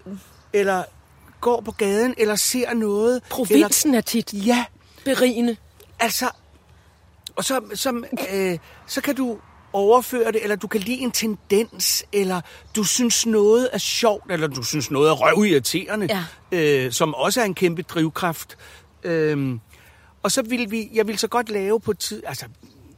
eller 0.54 0.84
går 1.44 1.62
på 1.62 1.72
gaden, 1.72 2.14
eller 2.18 2.36
ser 2.36 2.74
noget. 2.74 3.24
Provinsen 3.30 3.94
er 3.96 4.02
tit 4.02 4.34
Eller, 4.34 4.46
ja, 4.46 4.66
berigende. 5.06 5.56
altså, 6.00 6.30
og 7.36 7.44
så, 7.46 7.62
så, 7.76 8.04
øh, 8.34 8.58
så 8.88 9.02
kan 9.02 9.16
du 9.16 9.38
overføre 9.74 10.32
det, 10.32 10.44
eller 10.44 10.56
du 10.56 10.68
kan 10.68 10.82
lide 10.82 11.00
en 11.00 11.12
tendens, 11.12 12.06
eller 12.12 12.42
du 12.76 12.84
synes 12.84 13.26
noget 13.26 13.70
er 13.74 13.78
sjovt, 13.78 14.32
eller 14.32 14.48
du 14.48 14.64
synes 14.64 14.92
noget 14.92 15.10
er 15.10 15.14
røvirriterende, 15.14 16.08
Ja. 16.52 16.86
øh, 16.86 16.92
som 16.92 17.14
også 17.16 17.42
er 17.42 17.46
en 17.46 17.56
kæmpe 17.56 17.82
drivkraft. 17.82 18.58
Øhm, 19.04 19.60
og 20.24 20.32
så 20.32 20.42
vil 20.42 20.72
vi, 20.72 20.90
jeg 20.94 21.08
vil 21.08 21.18
så 21.18 21.28
godt 21.28 21.50
lave 21.50 21.80
på 21.80 21.94
tid, 21.94 22.24
altså, 22.26 22.46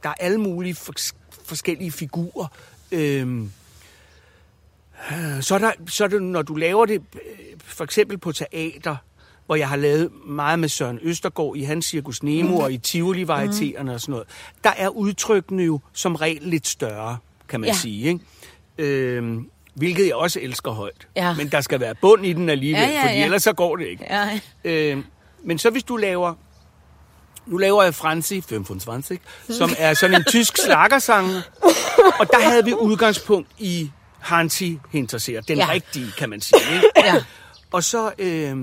der 0.02 0.08
er 0.08 0.14
alle 0.20 0.38
mulige 0.40 0.76
fors- 0.80 1.12
forskellige 1.44 1.92
figurer. 1.92 2.46
Øh, 2.92 3.42
så 5.40 5.54
er, 5.54 5.58
der, 5.58 5.72
så 5.88 6.04
er 6.04 6.08
det, 6.08 6.22
når 6.22 6.42
du 6.42 6.54
laver 6.54 6.86
det, 6.86 7.02
øh, 7.14 7.20
for 7.64 7.84
eksempel 7.84 8.18
på 8.18 8.32
teater, 8.32 8.96
hvor 9.46 9.56
jeg 9.56 9.68
har 9.68 9.76
lavet 9.76 10.10
meget 10.26 10.58
med 10.58 10.68
Søren 10.68 10.98
Østergaard 11.02 11.56
i 11.56 11.62
hans 11.62 11.86
Cirkus 11.86 12.22
Nemo 12.22 12.48
mm. 12.48 12.54
og 12.56 12.72
i 12.72 12.78
Tivoli-varietererne 12.78 13.94
og 13.94 14.00
sådan 14.00 14.12
noget, 14.12 14.26
der 14.64 14.70
er 14.76 14.88
udtrykkene 14.88 15.62
jo 15.62 15.80
som 15.92 16.14
regel 16.14 16.42
lidt 16.42 16.66
større, 16.66 17.16
kan 17.48 17.60
man 17.60 17.68
Ja. 17.68 17.74
sige. 17.74 18.08
Ikke? 18.08 18.20
Øhm, 18.78 19.50
hvilket 19.74 20.06
jeg 20.06 20.14
også 20.14 20.40
elsker 20.42 20.70
højt. 20.70 21.08
Ja. 21.16 21.34
Men 21.34 21.48
der 21.48 21.60
skal 21.60 21.80
være 21.80 21.94
bund 21.94 22.26
i 22.26 22.32
den 22.32 22.48
alligevel, 22.48 22.82
Ja, 22.82 22.88
ja, 22.88 23.02
fordi 23.02 23.14
ja. 23.14 23.24
ellers 23.24 23.42
så 23.42 23.52
går 23.52 23.76
det 23.76 23.86
ikke. 23.86 24.04
Ja. 24.10 24.40
Øh, 24.64 24.98
men 25.44 25.58
så 25.58 25.70
hvis 25.70 25.82
du 25.82 25.96
laver... 25.96 26.34
Nu 27.46 27.56
laver 27.56 27.82
jeg 27.82 27.94
Franzi 27.94 28.40
25, 28.40 29.02
som 29.50 29.70
er 29.78 29.94
sådan 29.94 30.16
en 30.16 30.24
tysk 30.24 30.56
slagersanger. 30.64 31.40
Og 32.20 32.26
der 32.30 32.40
havde 32.50 32.64
vi 32.64 32.74
udgangspunkt 32.74 33.48
i 33.58 33.90
Hansi 34.26 34.78
Hinterseer. 34.92 35.40
Den 35.40 35.58
Ja. 35.58 35.68
rigtige, 35.70 36.12
kan 36.18 36.30
man 36.30 36.40
sige. 36.40 36.60
Ikke? 36.74 36.90
Ja. 36.96 37.24
Og 37.72 37.84
så, 37.84 38.12
øh, 38.18 38.56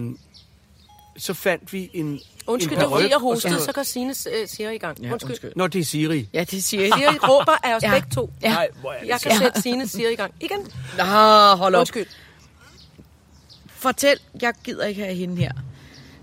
så 1.17 1.33
fandt 1.33 1.73
vi 1.73 1.89
en 1.93 2.19
Undskyld, 2.47 2.73
en 2.77 2.79
det 2.81 2.91
var 2.91 2.99
jeg 2.99 3.17
hostede, 3.17 3.59
så- 3.61 3.71
kan 3.71 3.85
Signe 3.85 4.09
øh, 4.09 4.47
siger 4.47 4.71
i 4.71 4.77
gang. 4.77 4.99
Ja, 4.99 5.11
undskyld. 5.11 5.29
undskyld. 5.31 5.51
Nå, 5.55 5.67
det 5.67 5.81
er 5.81 5.85
Siri. 5.85 6.29
Ja, 6.33 6.43
det 6.43 6.63
siger 6.63 6.83
jeg. 6.83 6.91
Siri 6.97 7.17
råber 7.17 7.55
af 7.63 7.75
os 7.75 7.83
Ja. 7.83 7.91
begge 7.91 8.07
to. 8.15 8.29
Ja. 8.41 8.49
Nej, 8.49 8.67
hvor 8.81 8.91
er 8.91 8.99
det 8.99 9.07
Jeg 9.07 9.21
kan 9.21 9.37
sætte 9.37 9.61
Signe 9.61 9.87
siger 9.87 10.09
i 10.09 10.15
gang. 10.15 10.33
Igen. 10.39 10.59
Nå, 10.97 11.03
hold 11.55 11.75
op. 11.75 11.79
Undskyld. 11.79 12.05
Fortæl, 13.67 14.17
jeg 14.41 14.53
gider 14.63 14.85
ikke 14.85 15.01
have 15.03 15.15
hende 15.15 15.35
her. 15.35 15.51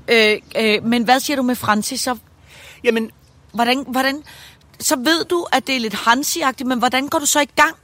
Øh, 0.08 0.40
øh, 0.56 0.84
men 0.84 1.04
hvad 1.04 1.20
siger 1.20 1.36
du 1.36 1.42
med 1.42 1.54
Francis? 1.56 2.00
Så, 2.00 2.16
Jamen, 2.84 3.10
hvordan, 3.52 3.84
hvordan, 3.88 4.22
så 4.80 4.96
ved 4.96 5.24
du, 5.24 5.46
at 5.52 5.66
det 5.66 5.76
er 5.76 5.80
lidt 5.80 5.94
hansiagtigt, 5.94 6.66
men 6.68 6.78
hvordan 6.78 7.08
går 7.08 7.18
du 7.18 7.26
så 7.26 7.40
i 7.40 7.48
gang? 7.56 7.76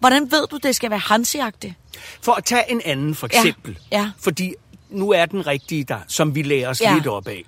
Hvordan 0.00 0.30
ved 0.30 0.46
du, 0.50 0.56
det 0.62 0.76
skal 0.76 0.90
være 0.90 0.98
hansiagtigt? 0.98 1.74
for 2.20 2.32
at 2.32 2.44
tage 2.44 2.70
en 2.70 2.80
anden 2.84 3.14
for 3.14 3.28
Ja, 3.32 3.38
eksempel. 3.38 3.78
ja. 3.92 4.10
Fordi 4.18 4.54
nu 4.90 5.10
er 5.10 5.26
den 5.26 5.46
rigtige 5.46 5.84
der, 5.84 5.98
som 6.08 6.34
vi 6.34 6.42
lærer 6.42 6.68
os 6.68 6.80
Ja. 6.80 6.88
ja. 6.90 6.94
lidt 6.94 7.06
op 7.06 7.28
af. 7.28 7.44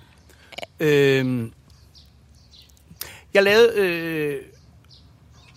Øhm, 0.79 1.51
jeg 3.33 3.43
lavede... 3.43 3.73
Øh, 3.77 4.41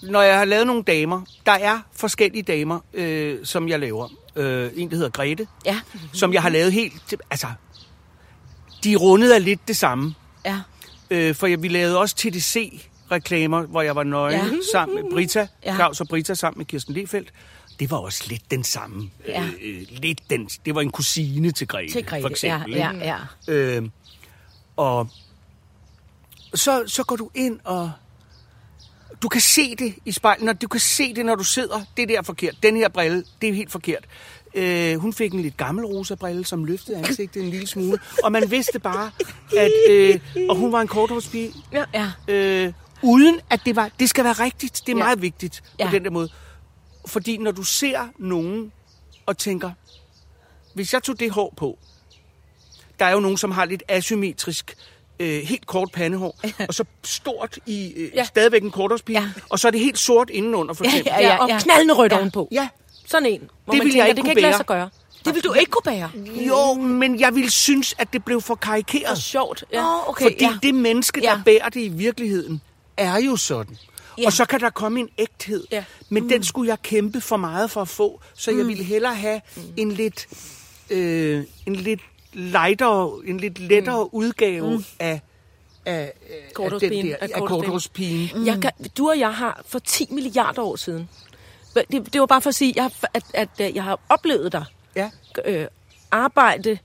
når 0.02 0.22
jeg 0.22 0.38
har 0.38 0.44
lavet 0.44 0.66
nogle 0.66 0.82
damer, 0.82 1.22
der 1.46 1.52
er 1.52 1.78
forskellige 1.92 2.42
damer, 2.42 2.80
øh, 2.94 3.38
som 3.44 3.68
jeg 3.68 3.78
laver. 3.80 4.08
Øh, 4.36 4.70
en, 4.76 4.90
der 4.90 4.96
hedder 4.96 5.10
Grete, 5.10 5.46
Ja. 5.64 5.80
som 6.12 6.32
jeg 6.32 6.42
har 6.42 6.48
lavet 6.48 6.72
helt... 6.72 7.14
Altså, 7.30 7.46
de 8.84 8.96
rundede 8.96 9.34
er 9.34 9.38
lidt 9.38 9.68
det 9.68 9.76
samme. 9.76 10.14
Ja. 10.44 10.60
Øh, 11.10 11.34
for 11.34 11.46
jeg, 11.46 11.62
vi 11.62 11.68
lavede 11.68 11.98
også 11.98 12.16
TDC-reklamer, 13.10 13.62
hvor 13.66 13.82
jeg 13.82 13.96
var 13.96 14.02
nøgen 14.02 14.40
Ja. 14.40 14.50
sammen 14.72 15.02
med 15.02 15.10
Brita, 15.12 15.46
Ja. 15.64 15.74
Claus 15.74 16.00
og 16.00 16.08
Brita 16.08 16.34
sammen 16.34 16.58
med 16.58 16.66
Kirsten 16.66 16.94
Lefeldt. 16.94 17.32
Det 17.80 17.90
var 17.90 17.96
også 17.96 18.24
lidt 18.28 18.50
den 18.50 18.64
samme. 18.64 19.10
Ja. 19.28 19.42
Øh, 19.42 19.50
øh, 19.62 19.82
lidt 19.90 20.20
den, 20.30 20.46
det 20.66 20.74
var 20.74 20.80
en 20.80 20.90
kusine 20.90 21.50
til 21.50 21.66
Grete, 21.68 21.92
Til 21.92 22.04
Grete. 22.06 22.22
for 22.22 22.28
eksempel. 22.28 22.72
ja, 22.74 22.90
ja, 23.00 23.16
ja. 23.48 23.52
Øh, 23.54 23.82
og 24.76 25.08
så, 26.54 26.82
så 26.86 27.04
går 27.04 27.16
du 27.16 27.30
ind 27.34 27.60
og... 27.64 27.92
Du 29.22 29.28
kan 29.28 29.40
se 29.40 29.76
det 29.76 29.94
i 30.04 30.12
spejlet, 30.12 30.44
når 30.44 30.52
du 30.52 30.68
kan 30.68 30.80
se 30.80 31.14
det, 31.14 31.26
når 31.26 31.34
du 31.34 31.44
sidder. 31.44 31.80
Det 31.96 32.08
der 32.08 32.18
er 32.18 32.22
forkert. 32.22 32.54
Den 32.62 32.76
her 32.76 32.88
brille, 32.88 33.24
det 33.42 33.48
er 33.48 33.52
helt 33.54 33.72
forkert. 33.72 34.04
Øh, 34.54 34.96
hun 34.96 35.12
fik 35.12 35.32
en 35.32 35.40
lidt 35.42 35.56
gammel 35.56 35.84
rosa 35.86 36.14
brille, 36.14 36.44
som 36.44 36.64
løftede 36.64 36.96
ansigtet 36.98 37.42
en 37.42 37.50
lille 37.50 37.66
smule. 37.66 37.98
Og 38.24 38.32
man 38.32 38.50
vidste 38.50 38.78
bare, 38.78 39.10
at... 39.56 39.70
Øh, 39.90 40.20
og 40.48 40.56
hun 40.56 40.72
var 40.72 40.80
en 40.80 40.88
korthårspige. 40.88 41.52
ja. 41.72 41.84
ja. 41.94 42.10
Øh, 42.34 42.72
uden 43.04 43.40
at 43.50 43.60
det 43.66 43.76
var... 43.76 43.90
Det 44.00 44.10
skal 44.10 44.24
være 44.24 44.32
rigtigt. 44.32 44.82
Det 44.86 44.92
er 44.92 44.96
Ja. 44.96 45.04
meget 45.04 45.22
vigtigt 45.22 45.62
Ja. 45.78 45.86
på 45.86 45.90
den 45.94 46.04
der 46.04 46.10
måde. 46.10 46.28
Fordi 47.06 47.36
når 47.36 47.50
du 47.50 47.62
ser 47.62 48.00
nogen 48.18 48.72
og 49.26 49.38
tænker, 49.38 49.70
hvis 50.74 50.92
jeg 50.92 51.02
tog 51.02 51.20
det 51.20 51.30
hår 51.30 51.54
på, 51.56 51.78
der 52.98 53.04
er 53.04 53.10
jo 53.12 53.20
nogen, 53.20 53.36
som 53.36 53.50
har 53.50 53.64
lidt 53.64 53.82
asymmetrisk, 53.88 54.74
øh, 55.20 55.42
helt 55.42 55.66
kort 55.66 55.90
pandehår, 55.92 56.40
og 56.68 56.74
så 56.74 56.84
stort 57.04 57.58
i 57.66 57.92
øh, 57.96 58.10
Ja. 58.14 58.24
stadigvæk 58.24 58.62
en 58.62 58.70
korthårspige, 58.70 59.20
Ja. 59.20 59.28
og 59.50 59.58
så 59.58 59.66
er 59.66 59.70
det 59.70 59.80
helt 59.80 59.98
sort 59.98 60.30
indenunder, 60.30 60.74
for 60.74 60.84
eksempel. 60.84 61.12
Ja, 61.16 61.20
Ja, 61.20 61.26
ja, 61.34 61.42
og 61.42 61.48
ja. 61.48 61.58
knaldende 61.60 61.94
rødt 61.94 62.12
Ja. 62.12 62.18
ovenpå. 62.18 62.48
ja. 62.52 62.68
Sådan 63.06 63.26
en. 63.28 63.40
Hvor 63.64 63.72
Det 63.74 63.78
man 63.78 63.86
jeg 63.86 63.92
tænker, 63.92 64.04
ikke 64.06 64.16
det 64.16 64.24
kan 64.24 64.30
ikke 64.30 64.40
lade 64.40 64.56
sig 64.56 64.66
gøre. 64.66 64.90
Det 65.24 65.34
vil 65.34 65.44
du 65.44 65.52
ikke 65.52 65.70
kunne 65.70 65.82
bære. 65.82 66.10
Jo, 66.48 66.74
men 66.74 67.20
jeg 67.20 67.34
ville 67.34 67.50
synes, 67.50 67.94
at 67.98 68.12
det 68.12 68.24
blev 68.24 68.40
for 68.40 68.54
karikeret. 68.54 69.18
Sjovt. 69.18 69.64
Ja. 69.72 69.80
Åh, 69.84 70.08
okay, 70.08 70.24
Fordi 70.24 70.44
ja. 70.44 70.58
det 70.62 70.74
menneske, 70.74 71.20
der 71.20 71.30
ja. 71.30 71.40
bærer 71.44 71.68
det 71.68 71.80
i 71.80 71.88
virkeligheden, 71.88 72.60
er 72.96 73.16
jo 73.16 73.36
sådan. 73.36 73.76
Ja. 74.18 74.26
Og 74.26 74.32
så 74.32 74.44
kan 74.44 74.60
der 74.60 74.70
komme 74.70 75.00
en 75.00 75.08
ægthed. 75.18 75.66
Ja. 75.72 75.84
Men 76.08 76.22
mm. 76.22 76.28
den 76.28 76.44
skulle 76.44 76.68
jeg 76.68 76.82
kæmpe 76.82 77.20
for 77.20 77.36
meget 77.36 77.70
for 77.70 77.82
at 77.82 77.88
få. 77.88 78.20
Så 78.34 78.50
jeg 78.50 78.66
ville 78.66 78.84
hellere 78.84 79.14
have 79.14 79.40
en 79.76 79.92
lidt, 79.92 80.26
øh, 80.90 81.44
en 81.66 81.76
lidt 81.76 82.00
lightere, 82.32 83.20
en 83.24 83.40
lidt 83.40 83.58
lettere 83.58 84.04
mm. 84.04 84.10
udgave 84.12 84.76
mm. 84.76 84.84
af, 84.98 85.20
af, 85.86 85.92
af, 85.96 86.12
den 86.26 86.54
Korthårspigen. 86.54 87.06
der, 87.06 87.16
Af 87.20 87.28
af. 87.28 88.32
Mm. 88.34 88.46
Jeg 88.46 88.60
kan, 88.62 88.70
du 88.98 89.08
og 89.08 89.18
jeg 89.18 89.34
har 89.34 89.62
for 89.66 89.78
10 89.78 90.06
milliarder 90.10 90.62
år 90.62 90.76
siden. 90.76 91.08
Det, 91.74 92.12
det 92.12 92.20
var 92.20 92.26
bare 92.26 92.40
for 92.40 92.48
at 92.48 92.54
sige, 92.54 92.72
jeg, 92.76 92.90
at, 93.14 93.24
at, 93.34 93.48
at 93.58 93.74
jeg 93.74 93.84
har 93.84 94.00
oplevet 94.08 94.52
dig 94.52 94.64
Ja. 94.96 95.10
øh, 95.44 95.66
arbejde 96.10 96.78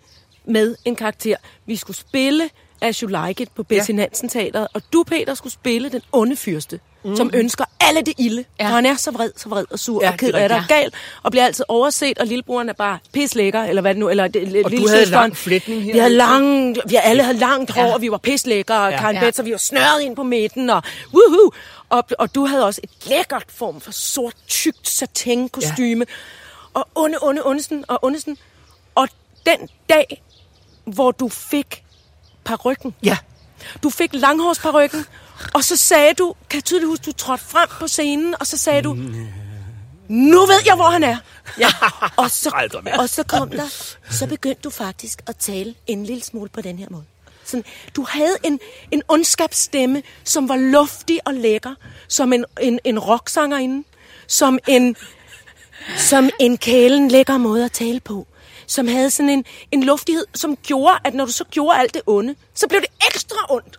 med 0.45 0.75
en 0.85 0.95
karakter. 0.95 1.35
Vi 1.65 1.75
skulle 1.75 1.97
spille 1.97 2.49
As 2.81 2.97
You 2.99 3.07
Like 3.25 3.43
It 3.43 3.49
på 3.55 3.63
Bessie 3.63 3.95
Ja. 3.95 4.01
Nansen 4.01 4.29
Teateret, 4.29 4.67
og 4.73 4.81
du, 4.93 5.03
Peter, 5.07 5.33
skulle 5.33 5.53
spille 5.53 5.89
den 5.89 6.01
onde 6.11 6.35
fyrste, 6.35 6.79
mm. 7.05 7.15
som 7.15 7.31
ønsker 7.33 7.65
alle 7.81 8.01
det 8.01 8.13
ilde. 8.17 8.45
Ja. 8.59 8.63
Ja. 8.63 8.69
For 8.69 8.75
han 8.75 8.85
er 8.85 8.95
så 8.95 9.11
vred, 9.11 9.31
så 9.37 9.49
vred 9.49 9.65
og 9.71 9.79
sur 9.79 10.01
Ja, 10.01 10.07
ja, 10.07 10.11
og 10.11 10.17
ked 10.17 10.33
af 10.33 10.49
det 10.49 10.57
og 10.57 10.63
gal, 10.67 10.93
og 11.23 11.31
bliver 11.31 11.45
altid 11.45 11.65
overset, 11.67 12.19
og 12.19 12.27
lillebroren 12.27 12.69
er 12.69 12.73
bare 12.73 12.97
pislækker, 13.13 13.63
eller 13.63 13.81
hvad 13.81 13.93
det 13.93 13.99
nu, 13.99 14.09
eller 14.09 14.27
det, 14.27 14.65
Og 14.65 14.71
du 14.71 14.87
havde 14.87 15.05
lang 15.05 15.37
flætning 15.37 15.83
her. 15.83 15.93
Vi 15.93 15.99
havde 15.99 16.13
lang, 16.13 16.75
vi 16.89 16.95
alle 17.03 17.23
havde 17.23 17.37
langt 17.37 17.71
hår, 17.71 17.85
Ja. 17.85 17.93
og 17.93 18.01
vi 18.01 18.11
var 18.11 18.17
pislækker, 18.17 18.75
og 18.75 18.91
Ja. 18.91 18.99
Karen 18.99 19.15
Ja. 19.15 19.21
Betts, 19.21 19.39
og 19.39 19.45
vi 19.45 19.51
var 19.51 19.57
snørret 19.57 20.01
ind 20.01 20.15
på 20.15 20.23
midten, 20.23 20.69
og 20.69 20.83
woohoo! 21.13 21.51
Og, 21.89 22.03
og 22.19 22.35
du 22.35 22.45
havde 22.45 22.65
også 22.65 22.81
et 22.83 22.89
lækkert 23.09 23.45
form 23.47 23.81
for 23.81 23.91
sort, 23.91 24.33
tykt 24.47 24.89
satin-kostyme. 24.89 26.05
Og 26.73 26.87
onde, 26.95 27.17
onde, 27.21 27.41
ondesen 27.45 27.85
og 27.87 27.99
ondesen. 28.03 28.37
Og 28.95 29.07
den 29.45 29.69
dag, 29.89 30.21
hvor 30.85 31.11
du 31.11 31.29
fik 31.29 31.83
parykken, 32.49 32.95
Ja. 33.03 33.17
du 33.83 33.89
fik 33.89 34.09
langhårsparykken, 34.13 35.05
og 35.53 35.63
så 35.63 35.75
sagde 35.77 36.13
du, 36.13 36.33
kan 36.49 36.57
jeg 36.57 36.63
tydeligt 36.63 36.87
huske, 36.89 37.05
du 37.05 37.11
trådte 37.11 37.43
frem 37.43 37.69
på 37.79 37.87
scenen, 37.87 38.35
og 38.39 38.47
så 38.47 38.57
sagde 38.57 38.81
du, 38.81 38.93
nu 40.07 40.45
ved 40.45 40.59
jeg, 40.65 40.75
hvor 40.75 40.89
han 40.89 41.03
er. 41.03 41.17
Ja. 41.59 41.67
Og, 42.17 42.31
så, 42.31 42.49
og 42.99 43.09
så 43.09 43.23
kom 43.23 43.49
der, 43.49 43.67
så 44.11 44.27
begyndte 44.27 44.61
du 44.61 44.69
faktisk 44.69 45.21
at 45.27 45.35
tale 45.37 45.75
en 45.87 46.05
lille 46.05 46.23
smule 46.23 46.49
på 46.49 46.61
den 46.61 46.79
her 46.79 46.87
måde. 46.89 47.03
Sådan, 47.45 47.63
du 47.95 48.05
havde 48.09 48.35
en, 48.43 48.59
en 48.91 49.01
ondskabsstemme, 49.07 50.03
som 50.23 50.49
var 50.49 50.55
luftig 50.55 51.19
og 51.25 51.33
lækker, 51.33 51.75
som 52.07 52.33
en, 52.33 52.45
en, 52.61 52.79
en 52.83 52.99
rocksangerinde, 52.99 53.83
som 54.27 54.59
en, 54.67 54.95
som 55.97 56.29
en 56.39 56.57
kælen 56.57 57.07
lækker 57.07 57.37
måde 57.37 57.65
at 57.65 57.71
tale 57.71 57.99
på, 57.99 58.27
som 58.69 58.87
havde 58.87 59.09
sådan 59.09 59.29
en, 59.29 59.45
en 59.71 59.83
luftighed, 59.83 60.25
som 60.35 60.55
gjorde, 60.55 60.95
at 61.05 61.13
når 61.13 61.25
du 61.25 61.31
så 61.31 61.43
gjorde 61.51 61.77
alt 61.79 61.93
det 61.93 62.01
onde, 62.07 62.35
så 62.55 62.67
blev 62.67 62.81
det 62.81 62.89
ekstra 63.09 63.35
ondt. 63.49 63.77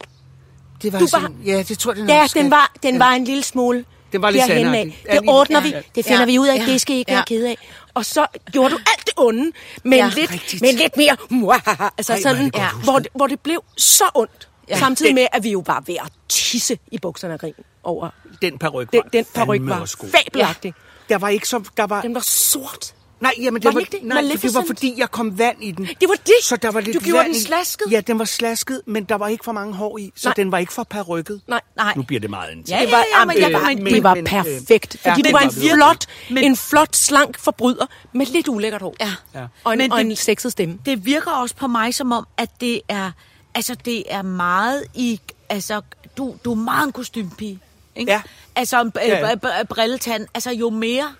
Det 0.82 0.92
var 0.92 0.98
Du 0.98 1.06
sådan, 1.06 1.22
var- 1.38 1.52
ja, 1.52 1.62
det 1.62 1.78
tror 1.78 1.92
jeg, 1.92 1.96
den 2.00 2.08
Ja, 2.08 2.22
også 2.22 2.38
den 2.38 2.50
var, 2.50 2.72
den 2.82 2.98
var 2.98 3.10
en 3.10 3.24
lille 3.24 3.42
smule 3.42 3.84
Den 4.12 4.22
var 4.22 4.30
lidt 4.30 4.44
derhen 4.48 4.74
af. 4.74 5.02
Ja, 5.08 5.14
Det 5.20 5.28
ordner 5.28 5.58
ja, 5.60 5.64
vi. 5.66 5.70
ja. 5.70 5.80
Det 5.94 6.04
finder 6.04 6.18
Ja, 6.20 6.24
vi 6.26 6.38
ud 6.38 6.48
af. 6.48 6.56
ja, 6.58 6.66
Det 6.66 6.80
skal 6.80 6.96
I 6.96 6.98
ikke 6.98 7.12
ja. 7.12 7.16
være 7.16 7.24
ked 7.26 7.44
af. 7.44 7.56
Og 7.94 8.04
så 8.04 8.26
gjorde 8.52 8.70
du 8.70 8.76
alt 8.76 9.06
det 9.06 9.14
onde, 9.16 9.52
men, 9.84 9.98
Ja, 9.98 10.10
lidt, 10.16 10.30
rigtigt. 10.32 10.62
men 10.62 10.74
lidt 10.74 10.96
mere... 10.96 11.16
muahaha. 11.30 11.88
Altså 11.98 12.12
Ej, 12.12 12.20
sådan, 12.20 12.44
det 12.44 12.54
ja, 12.56 12.68
hvor, 12.84 12.98
det- 12.98 13.08
hvor 13.14 13.26
det 13.26 13.40
blev 13.40 13.64
så 13.76 14.04
ondt. 14.14 14.48
Ja. 14.68 14.78
Samtidig 14.78 15.14
med, 15.14 15.26
at 15.32 15.42
vi 15.44 15.50
jo 15.50 15.62
var 15.66 15.82
ved 15.86 15.94
at 15.94 16.12
tisse 16.28 16.78
i 16.92 16.98
bukserne 16.98 17.32
af 17.34 17.40
grin 17.40 17.54
over 17.84 18.10
Den 18.42 18.58
paryk 18.58 18.92
den, 18.92 19.00
var 19.04 19.10
den 19.10 19.24
paryk 19.34 19.60
fandme 19.60 19.70
var 19.70 19.94
fabelagtig. 20.12 20.74
Der 21.08 21.18
var 21.18 21.28
ikke 21.28 21.48
så... 21.48 21.62
Der 21.76 21.86
var, 21.86 22.02
Den 22.02 22.14
var 22.14 22.20
sort. 22.20 22.94
Nej, 23.20 23.32
jamen, 23.40 23.62
det 23.62 23.64
Var 23.64 23.72
var, 23.72 23.80
det? 23.80 23.98
nej, 24.02 24.20
det 24.42 24.54
var 24.54 24.64
fordi, 24.66 24.94
jeg 24.96 25.10
kom 25.10 25.38
vand 25.38 25.56
i 25.64 25.70
den. 25.70 25.84
Det 26.00 26.08
var 26.08 26.14
det? 26.26 26.34
Så 26.42 26.56
der 26.56 26.70
var 26.70 26.80
lidt 26.80 26.94
Du 26.94 27.00
gjorde 27.00 27.18
vand 27.18 27.26
den 27.32 27.36
i- 27.36 27.44
slasket? 27.44 27.86
Ja, 27.90 28.00
den 28.00 28.18
var 28.18 28.24
slasket, 28.24 28.82
men 28.86 29.04
der 29.04 29.14
var 29.14 29.28
ikke 29.28 29.44
for 29.44 29.52
mange 29.52 29.74
hår 29.74 29.98
i, 29.98 30.12
så 30.16 30.28
Nej. 30.28 30.34
den 30.34 30.52
var 30.52 30.58
ikke 30.58 30.72
for 30.72 30.82
parrykket. 30.82 31.40
Nej. 31.48 31.60
Nej. 31.76 31.92
Nu 31.96 32.02
bliver 32.02 32.20
det 32.20 32.30
meget 32.30 32.50
internt. 32.52 32.68
Ja, 32.70 32.80
Det 32.84 32.92
var, 32.92 32.98
ja, 32.98 33.18
ja, 33.18 33.24
men 33.24 33.36
jeg- 33.38 33.46
det 33.46 33.54
var, 33.54 33.68
men- 33.82 33.86
det 33.94 34.02
var 34.02 34.14
perfekt. 34.26 34.96
ja, 35.04 35.10
Fordi 35.10 35.22
den 35.22 35.32
du 35.32 35.38
var 35.38 35.44
en 35.44 35.52
flot, 35.52 36.06
Men- 36.30 36.44
en 36.44 36.56
flot, 36.56 36.96
slank 36.96 37.38
forbryder 37.38 37.86
med 38.12 38.26
lidt 38.26 38.48
ulækkert 38.48 38.82
hår. 38.82 38.96
Ja. 39.00 39.12
Ja. 39.34 39.46
Og 39.64 39.72
en, 39.72 39.78
Men 39.78 39.92
og 39.92 39.98
det- 39.98 40.06
en 40.06 40.16
sexet 40.16 40.52
stemme. 40.52 40.78
det 40.86 41.06
virker 41.06 41.30
også 41.30 41.56
på 41.56 41.66
mig 41.66 41.94
som 41.94 42.12
om, 42.12 42.26
at 42.36 42.50
det 42.60 42.80
er, 42.88 43.10
altså 43.54 43.74
det 43.84 44.04
er 44.08 44.22
meget 44.22 44.84
i, 44.94 45.20
altså 45.48 45.80
du, 46.16 46.34
du 46.44 46.50
er 46.50 46.54
meget 46.56 46.86
en 46.86 46.92
kostymepige, 46.92 47.58
ikke? 47.96 48.12
Ja. 48.12 48.22
Altså 48.56 48.80
en 48.80 48.92
Ja, 48.96 49.06
ja. 49.06 49.28
ja, 49.28 49.48
ja. 49.58 49.64
brilletand, 49.64 50.26
altså 50.34 50.50
jo 50.50 50.70
mere, 50.70 51.12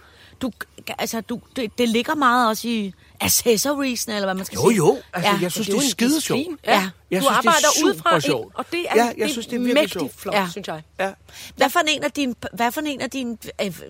du, 0.42 0.50
altså 0.98 1.20
du, 1.20 1.40
det, 1.56 1.78
det 1.78 1.88
ligger 1.88 2.14
meget 2.14 2.48
også 2.48 2.68
i 2.68 2.92
accessoriesne, 3.20 4.14
eller 4.14 4.26
hvad 4.26 4.34
man 4.34 4.44
skal 4.44 4.56
Jo, 4.56 4.68
sige. 4.68 4.76
jo. 4.76 4.98
Altså, 5.12 5.30
Ja. 5.30 5.38
jeg 5.42 5.52
synes, 5.52 5.66
det 5.66 5.72
det 5.76 5.78
er 5.78 5.78
er 5.78 5.82
jo 5.82 5.86
en 5.86 5.90
skide 5.90 6.20
sjovt. 6.20 6.40
Ja. 6.66 6.90
Jeg 7.10 7.22
du 7.22 7.26
synes, 7.26 7.26
det 7.26 7.26
er 7.26 7.36
arbejder 7.50 7.68
super 7.80 7.86
udefra, 7.88 8.20
sjovt. 8.20 8.54
og 8.54 8.64
det 8.72 8.80
er, 8.80 8.84
Ja, 8.96 9.04
jeg 9.04 9.14
det 9.16 9.24
er 9.24 9.28
synes, 9.28 9.46
det 9.46 9.54
er 9.54 9.58
virkelig 9.58 9.74
mægtigt 9.74 10.00
sjovt. 10.00 10.20
flot, 10.20 10.34
Ja. 10.34 10.46
synes 10.50 10.68
jeg. 10.68 10.82
Ja. 11.00 11.10
Hvad 11.56 11.70
for 11.70 11.80
en 11.88 12.04
af 12.04 12.10
dine, 12.12 12.34
hvad 12.52 12.72
for 12.72 12.80
en 12.80 13.00
af 13.00 13.10
dine 13.10 13.36
øh, 13.64 13.80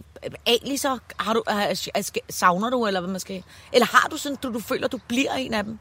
aliser 0.46 0.98
har 1.20 1.32
du, 1.34 1.42
øh, 1.50 2.02
savner 2.30 2.70
du, 2.70 2.86
eller 2.86 3.00
hvad 3.00 3.10
man 3.10 3.20
skal, 3.20 3.42
eller 3.72 3.86
har 3.86 4.08
du 4.10 4.16
sådan, 4.16 4.38
du, 4.42 4.52
du 4.52 4.60
føler, 4.60 4.88
du 4.88 4.98
bliver 5.08 5.32
en 5.32 5.54
af 5.54 5.64
dem? 5.64 5.78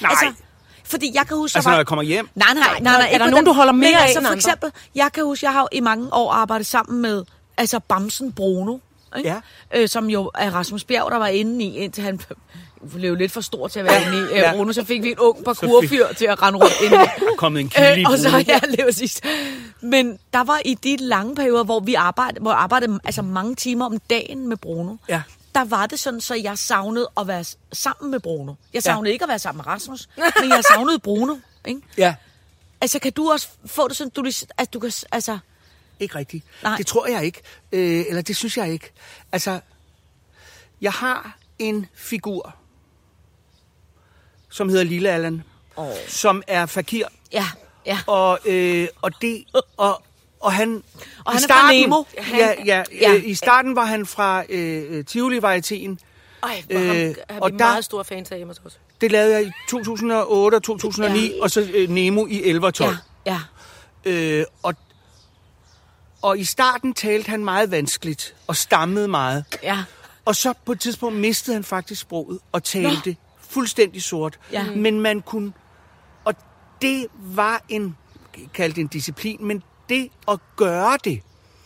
Nej. 0.00 0.10
Altså, 0.10 0.42
fordi 0.84 1.10
jeg 1.14 1.26
kan 1.26 1.36
huske, 1.36 1.56
Altså, 1.56 1.68
der 1.68 1.72
når 1.72 1.76
var... 1.76 1.80
jeg 1.80 1.86
kommer 1.86 2.02
hjem? 2.02 2.28
Nej, 2.34 2.54
nej, 2.54 2.62
nej. 2.70 2.80
nej, 2.80 3.00
Er 3.02 3.06
ikke 3.06 3.24
der 3.24 3.30
nogen, 3.30 3.44
du 3.46 3.52
holder 3.52 3.72
mere 3.72 3.98
af 3.98 4.02
altså, 4.02 4.18
end 4.18 4.26
for 4.26 4.34
eksempel, 4.34 4.72
jeg 4.94 5.10
kan 5.14 5.24
huske, 5.24 5.46
jeg 5.46 5.52
har 5.52 5.60
jo 5.60 5.68
i 5.72 5.80
mange 5.80 6.08
år 6.14 6.32
arbejdet 6.32 6.66
sammen 6.66 7.02
med 7.02 7.24
altså 7.56 7.78
Bamsen 7.78 8.32
Bruno. 8.32 8.78
Ikke? 9.16 9.28
Ja. 9.28 9.40
Øh, 9.74 9.88
som 9.88 10.10
jo 10.10 10.30
er 10.34 10.50
Rasmus 10.50 10.84
Bjerg, 10.84 11.10
der 11.10 11.16
var 11.18 11.26
inde 11.26 11.64
i, 11.64 11.76
indtil 11.76 12.04
han 12.04 12.20
blev 12.94 13.14
lidt 13.14 13.32
for 13.32 13.40
stor 13.40 13.68
til 13.68 13.80
at 13.80 13.84
være 13.86 14.02
inde 14.02 14.18
i 14.18 14.20
øh, 14.20 14.36
Ja. 14.36 14.52
Bruno. 14.52 14.72
Så 14.72 14.84
fik 14.84 15.02
vi 15.02 15.10
en 15.10 15.18
ung 15.18 15.44
parkourfyr 15.44 16.06
til 16.18 16.24
at 16.26 16.42
rende 16.42 16.58
rundt 16.58 16.74
inde 16.84 16.96
i. 17.04 17.08
Kommet 17.38 17.60
en 17.60 17.68
kilde 17.68 18.00
Øh, 18.00 18.06
og 18.10 18.18
så, 18.18 18.44
ja, 18.48 18.60
lige 18.68 18.84
præcis. 18.84 19.20
Men 19.80 20.18
der 20.32 20.44
var 20.44 20.60
i 20.64 20.74
de 20.74 20.96
lange 20.96 21.34
perioder, 21.34 21.64
hvor 21.64 21.80
vi 21.80 21.94
arbejdede, 21.94 22.40
hvor 22.40 22.50
jeg 22.50 22.58
arbejdede 22.60 23.00
altså 23.04 23.22
mange 23.22 23.54
timer 23.54 23.86
om 23.86 23.98
dagen 24.10 24.48
med 24.48 24.56
Bruno, 24.56 24.96
Ja. 25.08 25.22
der 25.54 25.64
var 25.64 25.86
det 25.86 25.98
sådan, 25.98 26.20
så 26.20 26.34
jeg 26.34 26.58
savnede 26.58 27.08
at 27.20 27.26
være 27.26 27.44
sammen 27.72 28.10
med 28.10 28.20
Bruno. 28.20 28.52
Jeg 28.52 28.56
Ja. 28.74 28.80
savnede 28.80 29.12
ikke 29.12 29.22
at 29.22 29.28
være 29.28 29.38
sammen 29.38 29.58
med 29.58 29.66
Rasmus, 29.66 30.08
men 30.40 30.50
jeg 30.50 30.62
savnede 30.74 30.98
Bruno. 30.98 31.34
Ikke? 31.68 31.80
Ja, 31.98 32.14
Altså, 32.82 32.98
kan 32.98 33.12
du 33.12 33.30
også 33.30 33.48
få 33.66 33.88
det 33.88 33.96
sådan, 33.96 34.10
du, 34.10 34.24
at 34.58 34.72
du 34.74 34.78
kan, 34.80 34.92
altså, 35.12 35.38
ikke 36.00 36.14
rigtigt. 36.14 36.44
Nej. 36.62 36.76
Det 36.76 36.86
tror 36.86 37.06
jeg 37.06 37.24
ikke. 37.24 37.40
Øh, 37.72 38.04
eller 38.08 38.22
det 38.22 38.36
synes 38.36 38.56
jeg 38.56 38.72
ikke. 38.72 38.92
Altså, 39.32 39.60
jeg 40.80 40.92
har 40.92 41.38
en 41.58 41.86
figur, 41.94 42.54
som 44.50 44.68
hedder 44.68 44.84
Lille 44.84 45.10
Allan, 45.10 45.42
Åh. 45.76 45.86
som 46.08 46.42
er 46.46 46.66
fakir. 46.66 47.04
ja, 47.32 47.46
ja. 47.86 47.98
Og, 48.06 48.38
øh, 48.46 48.88
og 49.02 49.22
det... 49.22 49.44
Og, 49.76 50.02
og 50.40 50.52
han... 50.52 50.82
Og 51.24 51.34
i 51.34 51.36
han 51.36 51.50
er 51.50 51.80
Nemo. 51.80 52.04
Ja, 52.16 52.36
ja, 52.36 52.54
Ja. 52.64 52.82
ja. 53.00 53.14
Øh, 53.14 53.22
I 53.28 53.34
starten 53.34 53.76
var 53.76 53.84
han 53.84 54.06
fra 54.06 54.44
øh, 54.48 55.04
Tivoli-varietéen. 55.10 55.96
Ej, 56.42 56.62
hvor 56.70 56.78
ham, 56.78 56.96
Øh, 56.96 56.96
er 56.96 57.08
vi 57.34 57.40
og 57.40 57.50
der- 57.50 57.56
meget 57.58 57.84
store 57.84 58.04
fans 58.04 58.30
af 58.30 58.36
hjemme 58.36 58.50
hos 58.64 58.72
os. 58.72 58.80
Det 59.00 59.12
lavede 59.12 59.34
jeg 59.34 59.46
i 59.46 59.50
2008 59.68 60.54
og 60.56 60.62
2009, 60.62 61.20
Ja. 61.20 61.26
ja. 61.36 61.42
og 61.42 61.50
så 61.50 61.70
øh, 61.74 61.88
Nemo 61.88 62.26
i 62.26 62.42
11 62.42 62.66
og 62.66 62.74
12. 62.74 62.96
ja, 63.26 63.40
ja. 64.04 64.10
Øh, 64.10 64.44
og, 64.62 64.74
og 66.22 66.38
i 66.38 66.44
starten 66.44 66.94
talte 66.94 67.30
han 67.30 67.44
meget 67.44 67.70
vanskeligt 67.70 68.34
og 68.46 68.56
stammede 68.56 69.08
meget. 69.08 69.44
Ja. 69.62 69.84
Og 70.24 70.36
så 70.36 70.52
på 70.64 70.72
et 70.72 70.80
tidspunkt 70.80 71.18
mistede 71.18 71.54
han 71.54 71.64
faktisk 71.64 72.00
sproget 72.00 72.38
og 72.52 72.64
talte 72.64 73.10
Nå. 73.10 73.16
fuldstændig 73.48 74.02
sort. 74.02 74.38
Ja. 74.52 74.64
Men 74.76 75.00
man 75.00 75.20
kunne... 75.22 75.52
Og 76.24 76.34
det 76.82 77.06
var 77.14 77.62
en... 77.68 77.96
kaldt 78.54 78.78
en 78.78 78.86
disciplin, 78.86 79.46
men 79.46 79.62
det 79.88 80.08
at 80.28 80.38
gøre 80.56 80.98
det, 81.04 81.20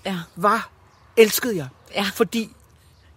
Ja. 0.07 0.19
var... 0.37 0.71
Elskede 1.17 1.57
jeg. 1.57 1.69
Ja. 1.95 2.07
Fordi 2.15 2.51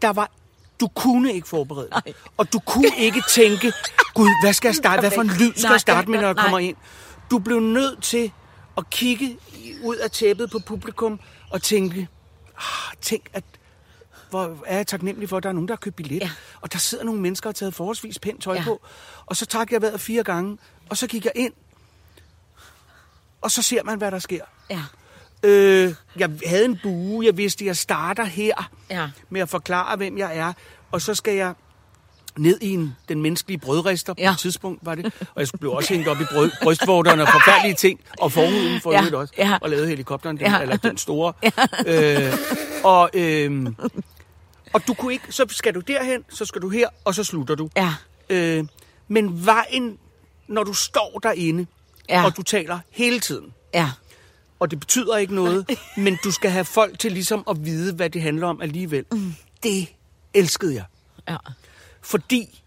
der 0.01 0.09
var... 0.09 0.31
Du 0.79 0.87
kunne 0.87 1.33
ikke 1.33 1.47
forberede 1.47 1.87
dig. 1.91 2.13
Og 2.37 2.53
du 2.53 2.59
kunne 2.59 2.91
ikke 2.97 3.23
tænke, 3.29 3.73
Gud, 4.13 4.29
hvad 4.43 4.53
skal 4.53 4.67
jeg 4.67 4.75
starte? 4.75 4.99
Hvad 4.99 5.11
for 5.11 5.21
en 5.21 5.27
lyd 5.27 5.51
skal 5.55 5.63
Nej, 5.67 5.71
jeg 5.71 5.81
starte 5.81 6.09
med, 6.09 6.19
når 6.19 6.27
jeg 6.27 6.33
nej. 6.33 6.43
kommer 6.43 6.59
ind? 6.59 6.75
Du 7.31 7.39
blev 7.39 7.59
nødt 7.59 8.03
til 8.03 8.31
at 8.77 8.89
kigge 8.89 9.37
ud 9.83 9.95
af 9.95 10.11
tæppet 10.11 10.49
på 10.51 10.59
publikum 10.59 11.19
og 11.49 11.61
tænke, 11.61 12.07
ah, 12.57 12.93
tænk, 13.01 13.29
at 13.33 13.43
hvor 14.29 14.57
er 14.65 14.75
jeg 14.75 14.87
taknemmelig 14.87 15.29
for, 15.29 15.37
at 15.37 15.43
der 15.43 15.49
er 15.49 15.53
nogen, 15.53 15.67
der 15.67 15.73
har 15.73 15.77
købt 15.77 15.95
billet. 15.95 16.21
Ja. 16.21 16.31
Og 16.61 16.73
der 16.73 16.79
sidder 16.79 17.03
nogle 17.03 17.21
mennesker 17.21 17.47
og 17.47 17.49
har 17.49 17.53
taget 17.53 17.73
forholdsvis 17.73 18.19
pænt 18.19 18.43
tøj 18.43 18.55
ja. 18.55 18.63
på. 18.63 18.81
Og 19.25 19.35
så 19.35 19.45
trak 19.45 19.71
jeg 19.71 19.81
vejret 19.81 20.01
fire 20.01 20.23
gange, 20.23 20.57
og 20.89 20.97
så 20.97 21.07
gik 21.07 21.25
jeg 21.25 21.31
ind. 21.35 21.53
Og 23.41 23.51
så 23.51 23.61
ser 23.61 23.83
man, 23.83 23.97
hvad 23.97 24.11
der 24.11 24.19
sker. 24.19 24.43
Ja. 24.69 24.83
Øh, 25.43 25.93
jeg 26.15 26.29
havde 26.45 26.65
en 26.65 26.79
bue, 26.83 27.25
jeg 27.25 27.37
vidste, 27.37 27.63
at 27.63 27.67
jeg 27.67 27.77
starter 27.77 28.23
her 28.23 28.71
Ja. 28.89 29.09
med 29.29 29.41
at 29.41 29.49
forklare, 29.49 29.97
hvem 29.97 30.17
jeg 30.17 30.37
er. 30.37 30.53
Og 30.91 31.01
så 31.01 31.15
skal 31.15 31.33
jeg 31.35 31.53
ned 32.39 32.59
i 32.61 32.69
en, 32.69 32.95
den 33.09 33.21
menneskelige 33.21 33.57
brødrester 33.57 34.13
på 34.13 34.17
Ja. 34.21 34.31
et 34.31 34.37
tidspunkt, 34.39 34.85
var 34.85 34.95
det. 34.95 35.05
Og 35.35 35.41
jeg 35.41 35.47
blev 35.59 35.71
også 35.71 35.93
hængt 35.93 36.07
op 36.07 36.21
i 36.21 36.23
brød, 36.33 36.51
brystvorterne 36.63 37.21
og 37.23 37.27
forfærdelige 37.31 37.75
ting. 37.75 37.99
Og 38.19 38.31
forhuden 38.31 38.81
for 38.81 38.91
Ja, 38.91 39.15
også. 39.17 39.33
ja. 39.37 39.57
Og 39.61 39.69
lavede 39.69 39.87
helikopteren, 39.87 40.37
den, 40.37 40.45
ja. 40.45 40.59
eller 40.61 40.77
den 40.77 40.97
store. 40.97 41.33
Ja. 41.43 41.51
Øh, 42.27 42.33
og, 42.83 43.09
øh, 43.13 43.67
og 44.73 44.87
du 44.87 44.93
kunne 44.93 45.13
ikke, 45.13 45.25
så 45.29 45.45
skal 45.49 45.73
du 45.75 45.79
derhen, 45.79 46.23
så 46.29 46.45
skal 46.45 46.61
du 46.61 46.69
her, 46.69 46.87
og 47.05 47.15
så 47.15 47.23
slutter 47.23 47.55
du. 47.55 47.69
Ja. 47.77 47.93
Øh, 48.29 48.65
men 49.07 49.45
vejen, 49.45 49.97
når 50.47 50.63
du 50.63 50.73
står 50.73 51.19
derinde, 51.23 51.65
Ja. 52.09 52.25
og 52.25 52.37
du 52.37 52.43
taler 52.43 52.79
hele 52.91 53.19
tiden, 53.19 53.53
Ja. 53.73 53.91
og 54.59 54.71
det 54.71 54.79
betyder 54.79 55.17
ikke 55.17 55.35
noget, 55.35 55.65
men 55.97 56.17
du 56.23 56.31
skal 56.31 56.51
have 56.51 56.65
folk 56.65 56.99
til 56.99 57.11
ligesom 57.11 57.43
at 57.49 57.65
vide, 57.65 57.93
hvad 57.93 58.09
det 58.09 58.21
handler 58.21 58.47
om 58.47 58.61
alligevel. 58.61 59.05
Mm. 59.11 59.33
Det 59.63 59.87
elskede 60.33 60.75
jeg. 60.75 60.83
Ja. 61.29 61.35
Fordi 62.07 62.63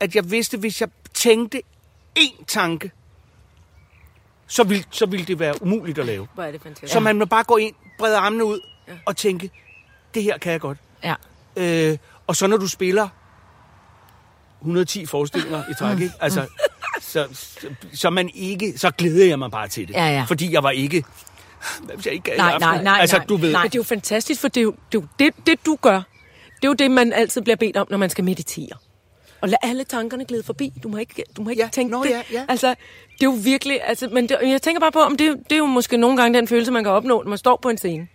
at 0.00 0.14
jeg 0.14 0.30
vidste, 0.30 0.58
hvis 0.58 0.80
jeg 0.80 0.88
tænkte 1.14 1.62
én 2.18 2.44
tanke, 2.46 2.90
så 4.46 4.64
ville, 4.64 4.84
så 4.90 5.06
ville 5.06 5.26
det 5.26 5.38
være 5.38 5.62
umuligt 5.62 5.98
at 5.98 6.06
lave. 6.06 6.28
Hvor 6.34 6.42
er 6.42 6.52
det 6.52 6.62
fantastisk. 6.62 6.92
Så 6.92 7.00
man 7.00 7.18
må 7.18 7.24
bare 7.24 7.44
gå 7.44 7.56
ind, 7.56 7.74
brede 7.98 8.16
armene 8.16 8.44
ud 8.44 8.60
og 9.06 9.16
tænke, 9.16 9.50
det 10.14 10.22
her 10.22 10.38
kan 10.38 10.52
jeg 10.52 10.60
godt. 10.60 10.78
Ja. 11.04 11.14
Øh, 11.56 11.98
og 12.26 12.36
så 12.36 12.46
når 12.46 12.56
du 12.56 12.68
spiller 12.68 13.08
110 14.60 15.06
forestillinger 15.06 15.70
i 15.70 15.74
træk, 15.78 16.00
ikke? 16.00 16.14
Altså, 16.20 16.46
så, 17.00 17.28
så, 17.32 17.68
så, 17.94 18.10
man 18.10 18.30
ikke, 18.34 18.78
så 18.78 18.90
glæder 18.90 19.26
jeg 19.26 19.38
mig 19.38 19.50
bare 19.50 19.68
til 19.68 19.88
det. 19.88 19.94
Ja, 19.94 20.06
ja. 20.06 20.24
Fordi 20.28 20.52
jeg 20.52 20.62
var 20.62 20.70
ikke... 20.70 21.04
Hvad 21.82 21.94
hvis 21.94 22.06
jeg 22.06 22.14
ikke 22.14 22.32
Nej, 22.36 22.58
nej, 22.58 22.82
nej, 22.82 22.98
Altså, 23.00 23.16
nej. 23.16 23.26
du 23.26 23.36
ved... 23.36 23.52
Nej. 23.52 23.62
Det 23.62 23.74
er 23.74 23.78
jo 23.78 23.82
fantastisk, 23.82 24.40
for 24.40 24.48
det, 24.48 24.60
er 24.60 24.62
jo, 24.62 24.74
det, 24.92 24.98
er 24.98 25.02
jo 25.02 25.06
det, 25.18 25.46
det 25.46 25.66
du 25.66 25.78
gør, 25.82 26.02
det 26.62 26.64
er 26.64 26.68
jo 26.68 26.74
det, 26.74 26.90
man 26.90 27.12
altid 27.12 27.40
bliver 27.42 27.56
bedt 27.56 27.76
om, 27.76 27.86
når 27.90 27.98
man 27.98 28.10
skal 28.10 28.24
meditere. 28.24 28.68
Og 29.40 29.48
lad 29.48 29.58
alle 29.62 29.84
tankerne 29.84 30.24
glide 30.24 30.42
forbi. 30.42 30.72
Du 30.82 30.88
må 30.88 30.96
ikke, 30.96 31.24
du 31.36 31.42
må 31.42 31.50
ikke 31.50 31.62
Ja, 31.62 31.68
tænke 31.72 31.92
nå 31.92 32.04
det. 32.04 32.10
ja, 32.10 32.22
ja. 32.32 32.44
Altså, 32.48 32.68
det 33.12 33.20
er 33.20 33.24
jo 33.24 33.30
virkelig... 33.42 33.80
Altså, 33.84 34.08
men 34.08 34.28
det, 34.28 34.38
jeg 34.42 34.62
tænker 34.62 34.80
bare 34.80 34.92
på, 34.92 35.00
om 35.00 35.16
det, 35.16 35.36
det 35.44 35.52
er 35.52 35.58
jo 35.58 35.66
måske 35.66 35.96
nogle 35.96 36.16
gange 36.16 36.38
den 36.38 36.48
følelse, 36.48 36.72
man 36.72 36.84
kan 36.84 36.92
opnå, 36.92 37.22
når 37.22 37.28
man 37.28 37.38
står 37.38 37.56
på 37.62 37.68
en 37.68 37.78
scene. 37.78 38.08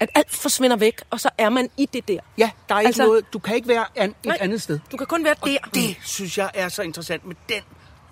At 0.00 0.08
alt 0.14 0.30
forsvinder 0.30 0.76
væk, 0.76 1.00
og 1.10 1.20
så 1.20 1.30
er 1.38 1.48
man 1.50 1.70
i 1.76 1.86
det 1.92 2.08
der. 2.08 2.18
Ja, 2.38 2.50
der 2.68 2.74
er 2.74 2.80
ikke 2.80 2.86
Altså- 2.86 3.04
noget... 3.06 3.32
Du 3.32 3.38
kan 3.38 3.54
ikke 3.56 3.68
være 3.68 3.84
an, 3.96 4.10
et 4.10 4.16
Nej. 4.24 4.36
andet 4.40 4.62
sted. 4.62 4.78
Du 4.92 4.96
kan 4.96 5.06
kun 5.06 5.24
være 5.24 5.34
Og 5.40 5.48
der. 5.48 5.58
det 5.74 5.96
synes 6.04 6.38
jeg 6.38 6.50
er 6.54 6.68
så 6.68 6.82
interessant 6.82 7.26
med 7.26 7.36
den 7.48 7.62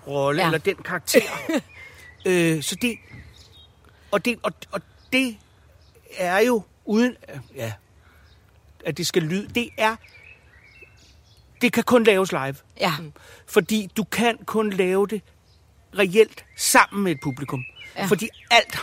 rolle, 0.07 0.41
ja. 0.41 0.47
eller 0.47 0.57
den 0.59 0.75
karakter. 0.75 1.21
øh, 2.25 2.63
så 2.63 2.75
det 2.81 2.97
og, 4.11 4.25
det... 4.25 4.39
og, 4.43 4.51
og 4.71 4.81
det 5.13 5.37
er 6.17 6.39
jo 6.39 6.63
uden... 6.85 7.15
Ja, 7.55 7.71
at 8.85 8.97
det 8.97 9.07
skal 9.07 9.23
lyde... 9.23 9.47
Det 9.55 9.69
er... 9.77 9.95
Det 11.61 11.73
kan 11.73 11.83
kun 11.83 12.03
laves 12.03 12.31
live. 12.31 12.55
Ja. 12.79 12.93
Fordi 13.47 13.89
du 13.97 14.03
kan 14.03 14.37
kun 14.45 14.69
lave 14.69 15.07
det 15.07 15.21
reelt 15.97 16.45
sammen 16.57 17.03
med 17.03 17.11
et 17.11 17.17
publikum. 17.23 17.63
Ja. 17.97 18.05
Fordi 18.05 18.29
alt 18.51 18.77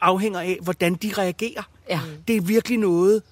afhænger 0.00 0.40
af, 0.40 0.58
hvordan 0.62 0.94
de 0.94 1.12
reagerer. 1.18 1.62
Ja. 1.88 2.00
Det 2.28 2.36
er 2.36 2.40
virkelig 2.40 2.78
noget 2.78 3.22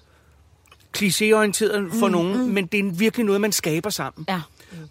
klichéorienteret 0.97 1.99
for 1.99 2.05
mm, 2.05 2.11
nogen, 2.11 2.37
mm. 2.37 2.53
men 2.53 2.65
det 2.65 2.79
er 2.79 2.91
virkelig 2.91 3.25
noget, 3.25 3.41
man 3.41 3.51
skaber 3.51 3.89
sammen. 3.89 4.25
Ja. 4.29 4.41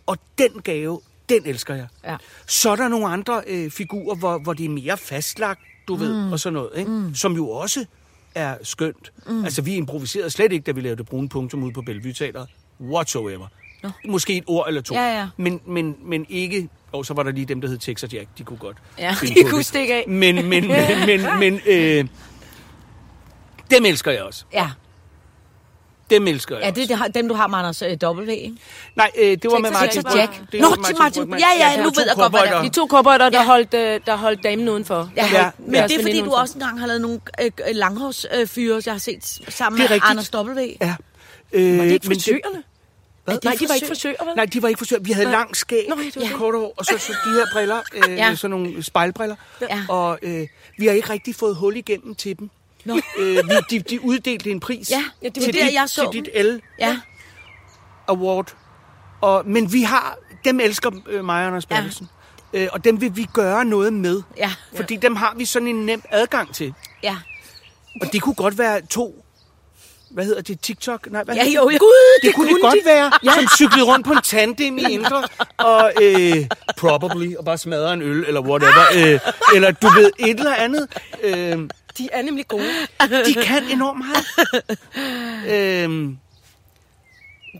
Og 0.06 0.18
den 0.38 0.50
gave, 0.64 1.00
den 1.28 1.46
elsker 1.46 1.74
jeg. 1.74 1.86
Ja. 2.04 2.16
Så 2.46 2.70
er 2.70 2.76
der 2.76 2.88
nogle 2.88 3.06
andre 3.06 3.42
øh, 3.46 3.70
figurer, 3.70 4.16
hvor, 4.16 4.38
hvor 4.38 4.52
det 4.52 4.64
er 4.64 4.70
mere 4.70 4.96
fastlagt, 4.96 5.60
du 5.88 5.94
mm. 5.94 6.00
ved, 6.00 6.32
og 6.32 6.40
sådan 6.40 6.54
noget, 6.54 6.70
ikke? 6.76 6.90
Mm. 6.90 7.14
som 7.14 7.32
jo 7.32 7.50
også 7.50 7.84
er 8.38 8.56
skønt. 8.62 9.12
Mm. 9.26 9.44
Altså, 9.44 9.62
vi 9.62 9.74
improviserede 9.74 10.30
slet 10.30 10.52
ikke, 10.52 10.64
da 10.64 10.70
vi 10.72 10.80
lavede 10.80 11.04
brune 11.04 11.28
punktum 11.28 11.62
ude 11.62 11.72
på 11.72 11.82
Bellevue 11.82 12.12
Teater. 12.12 12.46
Whatsoever. 12.80 13.46
No. 13.82 13.90
Måske 14.08 14.36
et 14.36 14.44
ord 14.46 14.68
eller 14.68 14.80
to. 14.80 14.94
Ja, 14.94 15.18
ja. 15.18 15.28
Men, 15.36 15.60
men, 15.66 15.96
men 16.04 16.26
ikke 16.28 16.68
Og 16.92 17.06
så 17.06 17.14
var 17.14 17.22
der 17.22 17.30
lige 17.30 17.46
dem, 17.46 17.60
der 17.60 17.68
hed 17.68 17.78
Texas 17.78 18.12
Jack. 18.14 18.28
De 18.38 18.44
kunne 18.44 18.56
godt 18.58 18.76
Ja, 18.98 19.14
de 19.36 19.44
kunne 19.44 19.58
det. 19.58 19.66
stikke 19.66 19.94
af. 19.94 20.04
Men, 20.08 20.34
men, 20.34 20.48
men, 20.48 20.68
men, 21.06 21.20
men 21.40 21.60
øh, 21.66 22.04
dem 23.70 23.84
elsker 23.84 24.10
jeg 24.10 24.22
også. 24.22 24.44
Ja, 24.52 24.70
Dem 26.10 26.26
elsker 26.26 26.56
jeg 26.56 26.64
ja 26.64 26.70
det 26.70 26.90
er 26.90 26.96
har- 26.96 27.08
dem, 27.08 27.28
du 27.28 27.34
har 27.34 27.46
med 27.46 27.58
Anders 27.58 27.82
øh, 27.82 27.96
W, 28.04 28.20
ikke? 28.30 28.54
Nej, 28.96 29.10
øh, 29.18 29.24
det 29.30 29.44
var 29.44 29.58
med 29.58 29.70
Texas 29.80 30.04
Martin 30.04 30.20
Jack. 30.20 30.32
Det 30.52 30.60
Nå, 30.60 30.74
til 30.86 30.94
Martin- 30.94 31.38
ja, 31.38 31.46
ja, 31.70 31.76
nu 31.76 31.82
ved 31.90 32.04
jeg 32.06 32.14
godt, 32.16 32.32
hvad 32.32 32.40
det 32.40 32.50
er. 32.50 32.62
De 32.62 32.68
to 32.68 32.86
cowboyder, 32.90 33.28
der, 33.30 33.38
Ja. 33.40 33.44
holdt, 33.46 33.74
øh, 33.74 34.00
der 34.06 34.16
holdt 34.16 34.42
damen 34.44 34.68
udenfor. 34.68 35.10
Ja, 35.16 35.28
Ja. 35.32 35.50
Men 35.58 35.74
det 35.74 35.92
er 35.92 36.02
fordi, 36.02 36.20
du 36.20 36.30
også 36.32 36.54
engang 36.54 36.80
har 36.80 36.86
lavet 36.86 37.00
nogle 37.00 37.20
øh, 37.42 37.50
langhårsfyre, 37.72 38.82
jeg 38.86 38.94
har 38.94 38.98
set 38.98 39.24
sammen 39.48 39.78
med. 39.90 40.00
Anders 40.02 40.30
W. 40.34 40.60
Ja. 40.80 40.94
Øh, 41.52 41.78
Var 41.78 41.84
det 41.84 41.92
ikke 41.92 42.08
men 42.08 42.16
det- 42.18 42.24
frisørerne? 42.24 42.62
Er 43.26 43.32
det 43.32 43.44
Nej, 43.44 43.54
de 43.60 43.68
var 43.68 43.74
ikke 43.74 43.86
frisør? 43.86 43.86
frisører, 44.10 44.24
vel? 44.24 44.34
Nej, 44.36 44.44
de 44.44 44.62
var 44.62 44.68
ikke 44.68 44.78
forsøgt. 44.78 45.06
Vi 45.06 45.12
havde 45.12 45.24
Nej. 45.26 45.32
lang 45.38 45.56
skæg, 45.56 45.86
Nå, 45.88 45.96
ja, 46.16 46.20
ja. 46.20 46.36
kort 46.36 46.54
hår, 46.54 46.74
og 46.76 46.84
så, 46.84 46.94
så 46.98 47.12
de 47.24 47.30
her 47.30 47.44
briller, 47.52 47.80
øh, 47.94 48.16
ja. 48.16 48.34
sådan 48.34 48.50
nogle 48.50 48.82
spejlbriller. 48.82 49.36
Ja. 49.60 49.82
Og 49.88 50.18
øh, 50.22 50.46
vi 50.78 50.86
har 50.86 50.92
ikke 50.92 51.10
rigtig 51.10 51.34
fået 51.34 51.56
hul 51.56 51.76
igennem 51.76 52.14
til 52.14 52.38
dem. 52.38 52.50
Nå. 52.84 53.00
Øh, 53.18 53.36
vi, 53.36 53.54
de, 53.70 53.78
de 53.78 54.04
uddelte 54.04 54.50
en 54.50 54.60
pris 54.60 54.90
Ja, 54.90 55.04
ja, 55.22 55.28
det 55.28 55.36
var 55.36 55.44
til, 55.44 55.54
der, 55.54 55.64
dit, 55.64 55.74
jeg 55.74 55.88
så 55.88 56.10
til 56.12 56.24
dit 56.24 56.44
L 56.46 56.60
Ja, 56.78 57.00
Award. 58.08 58.54
Og, 59.20 59.42
men 59.46 59.72
vi 59.72 59.82
har, 59.82 60.18
dem 60.44 60.60
elsker 60.60 60.90
øh, 61.08 61.24
mig 61.24 61.40
og 61.40 61.46
Anders 61.46 61.66
Ja. 61.70 61.84
Øh, 62.60 62.68
og 62.72 62.84
dem 62.84 63.00
vil 63.00 63.16
vi 63.16 63.26
gøre 63.32 63.64
noget 63.64 63.92
med. 63.92 64.22
ja, 64.36 64.50
Fordi 64.76 64.96
dem 64.96 65.16
har 65.16 65.34
vi 65.36 65.44
sådan 65.44 65.68
en 65.68 65.86
nem 65.86 66.02
adgang 66.10 66.54
til. 66.54 66.74
ja. 67.02 67.16
Og 68.02 68.12
det 68.12 68.22
kunne 68.22 68.34
godt 68.34 68.58
være 68.58 68.80
to... 68.90 69.24
Hvad 70.10 70.24
hedder 70.24 70.42
det? 70.42 70.60
TikTok? 70.60 71.10
Nej, 71.10 71.24
hvad 71.24 71.34
Ja, 71.34 71.44
jo, 71.44 71.50
jo. 71.62 71.68
det, 71.70 71.80
det 72.22 72.34
kunne 72.34 72.48
det 72.54 72.60
godt 72.62 72.84
være, 72.84 73.12
ja. 73.24 73.32
som 73.32 73.44
cyklede 73.56 73.84
rundt 73.84 74.06
på 74.06 74.12
en 74.12 74.22
tandem 74.24 74.78
i 74.78 74.82
Indre, 74.90 75.24
og 75.56 75.92
øh, 76.02 76.46
probably, 76.76 77.36
og 77.36 77.44
bare 77.44 77.58
smadre 77.58 77.92
en 77.92 78.02
øl, 78.02 78.24
eller 78.26 78.40
whatever. 78.40 78.84
Øh, 78.96 79.20
eller 79.54 79.70
du 79.70 79.86
ved, 79.88 80.10
et 80.18 80.38
eller 80.38 80.54
andet. 80.54 80.88
Øh, 81.22 81.58
De 81.98 82.08
er 82.12 82.22
nemlig 82.22 82.48
gode. 82.48 82.70
de 83.26 83.34
kan 83.34 83.64
enormt 83.64 83.98
meget. 83.98 84.24
Øh, 85.46 86.14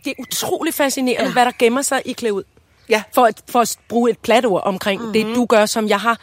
Det 0.05 0.11
er 0.11 0.13
utrolig 0.19 0.73
fascinerende, 0.73 1.25
ja. 1.25 1.33
hvad 1.33 1.45
der 1.45 1.51
gemmer 1.59 1.81
sig 1.81 2.01
i 2.05 2.13
klæud. 2.13 2.43
ja, 2.89 3.03
For 3.13 3.25
at, 3.25 3.41
for 3.49 3.59
at 3.61 3.77
bruge 3.87 4.09
et 4.11 4.19
platord 4.19 4.61
omkring 4.65 5.01
mm-hmm. 5.01 5.13
det, 5.13 5.35
du 5.35 5.45
gør, 5.45 5.65
som 5.65 5.87
jeg 5.87 5.99
har 5.99 6.19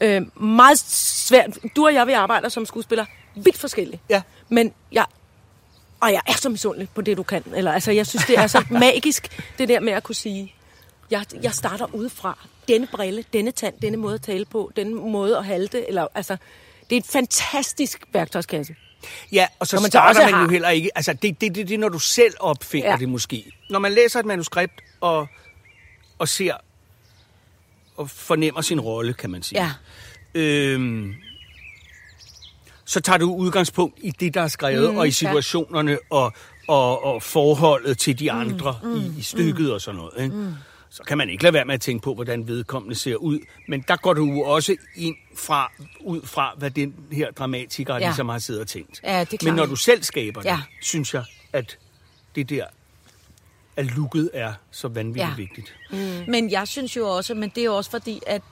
øh, 0.00 0.42
meget 0.42 0.78
svært... 0.78 1.58
Du 1.76 1.86
og 1.86 1.94
jeg, 1.94 2.06
vi 2.06 2.12
arbejder 2.12 2.48
som 2.48 2.66
skuespiller 2.66 3.04
vidt 3.34 3.58
forskelligt. 3.58 4.02
ja. 4.08 4.22
Men 4.48 4.72
jeg, 4.92 5.04
og 6.00 6.12
jeg 6.12 6.20
er 6.26 6.32
så 6.32 6.48
misundelig 6.48 6.88
på 6.94 7.00
det, 7.00 7.16
du 7.16 7.22
kan. 7.22 7.44
Eller, 7.56 7.72
altså, 7.72 7.92
jeg 7.92 8.06
synes, 8.06 8.24
det 8.26 8.38
er 8.38 8.46
så 8.46 8.64
magisk, 8.86 9.42
det 9.58 9.68
der 9.68 9.80
med 9.80 9.92
at 9.92 10.02
kunne 10.02 10.14
sige, 10.14 10.54
jeg, 11.10 11.24
jeg 11.42 11.52
starter 11.52 11.94
udefra. 11.94 12.38
Denne 12.68 12.86
brille, 12.86 13.24
denne 13.32 13.50
tand, 13.50 13.74
denne 13.82 13.96
måde 13.96 14.14
at 14.14 14.22
tale 14.22 14.44
på, 14.44 14.70
denne 14.76 14.94
måde 14.94 15.36
at 15.36 15.44
halte. 15.44 15.88
Eller, 15.88 16.06
altså, 16.14 16.36
det 16.90 16.96
er 16.96 17.00
et 17.00 17.06
fantastisk 17.06 18.02
værktøjskasse. 18.12 18.74
Ja, 19.32 19.46
og 19.58 19.66
så 19.66 19.76
Når 19.76 19.80
man 19.80 19.90
starter 19.90 20.20
man 20.20 20.30
jo 20.30 20.36
har- 20.36 20.48
heller 20.50 20.68
ikke... 20.68 20.90
Altså, 20.94 21.12
det, 21.12 21.40
det, 21.40 21.54
det, 21.54 21.68
det 21.68 21.74
er, 21.74 21.78
når 21.78 21.88
du 21.88 21.98
selv 21.98 22.34
opfinder 22.40 22.86
ja. 22.88 22.92
Ja. 22.92 22.98
det 22.98 23.08
måske. 23.08 23.52
Når 23.70 23.78
man 23.78 23.92
læser 23.92 24.20
et 24.20 24.26
manuskript 24.26 24.72
og, 25.00 25.26
og 26.18 26.28
ser 26.28 26.54
og 27.96 28.10
fornemmer 28.10 28.60
sin 28.60 28.80
rolle, 28.80 29.14
kan 29.14 29.30
man 29.30 29.42
sige. 29.42 29.62
Ja. 29.62 29.70
Øhm, 30.34 31.14
så 32.84 33.00
tager 33.00 33.16
du 33.18 33.34
udgangspunkt 33.34 33.98
i 34.02 34.10
det, 34.10 34.34
der 34.34 34.42
er 34.42 34.48
skrevet, 34.48 34.90
mm, 34.92 34.98
og 34.98 35.08
i 35.08 35.10
situationerne, 35.10 35.90
ja. 35.90 35.96
og, 36.10 36.32
og, 36.68 37.04
og 37.04 37.22
forholdet 37.22 37.98
til 37.98 38.18
de 38.18 38.32
andre 38.32 38.78
mm, 38.82 38.88
mm, 38.88 38.96
i, 38.96 39.18
i 39.18 39.22
stykket 39.22 39.66
mm, 39.66 39.70
og 39.72 39.80
sådan 39.80 39.96
noget. 39.96 40.22
Ikke? 40.24 40.36
Mm. 40.36 40.54
Så 40.90 41.02
kan 41.02 41.18
man 41.18 41.30
ikke 41.30 41.42
lade 41.42 41.54
være 41.54 41.64
med 41.64 41.74
at 41.74 41.80
tænke 41.80 42.02
på, 42.04 42.14
hvordan 42.14 42.48
vedkommende 42.48 42.94
ser 42.94 43.16
ud. 43.16 43.38
Men 43.68 43.84
der 43.88 43.96
går 43.96 44.12
du 44.14 44.24
jo 44.24 44.40
også 44.40 44.76
ind 44.96 45.16
fra, 45.36 45.72
ud 46.00 46.22
fra, 46.26 46.54
hvad 46.58 46.70
den 46.70 46.94
her 47.12 47.30
dramatiker 47.30 47.94
ja. 47.94 47.98
Ligesom 48.00 48.28
har 48.28 48.38
siddet 48.38 48.60
og 48.62 48.68
tænkt. 48.68 49.00
Ja, 49.04 49.24
det 49.24 49.42
Men 49.42 49.54
når 49.54 49.66
du 49.66 49.76
selv 49.76 50.02
skaber 50.02 50.40
det, 50.40 50.48
Ja. 50.48 50.58
synes 50.82 51.14
jeg, 51.14 51.24
at 51.52 51.78
det 52.34 52.50
der, 52.50 52.64
at 53.76 53.86
looket 53.96 54.30
er 54.34 54.52
så 54.70 54.88
vanvittigt 54.88 55.28
Ja. 55.28 55.34
vigtigt. 55.36 55.74
Men 56.28 56.50
jeg 56.50 56.68
synes 56.68 56.96
jo 56.96 57.08
også, 57.08 57.34
men 57.34 57.52
det 57.54 57.64
er 57.64 57.70
også 57.70 57.90
fordi, 57.90 58.20
at, 58.26 58.42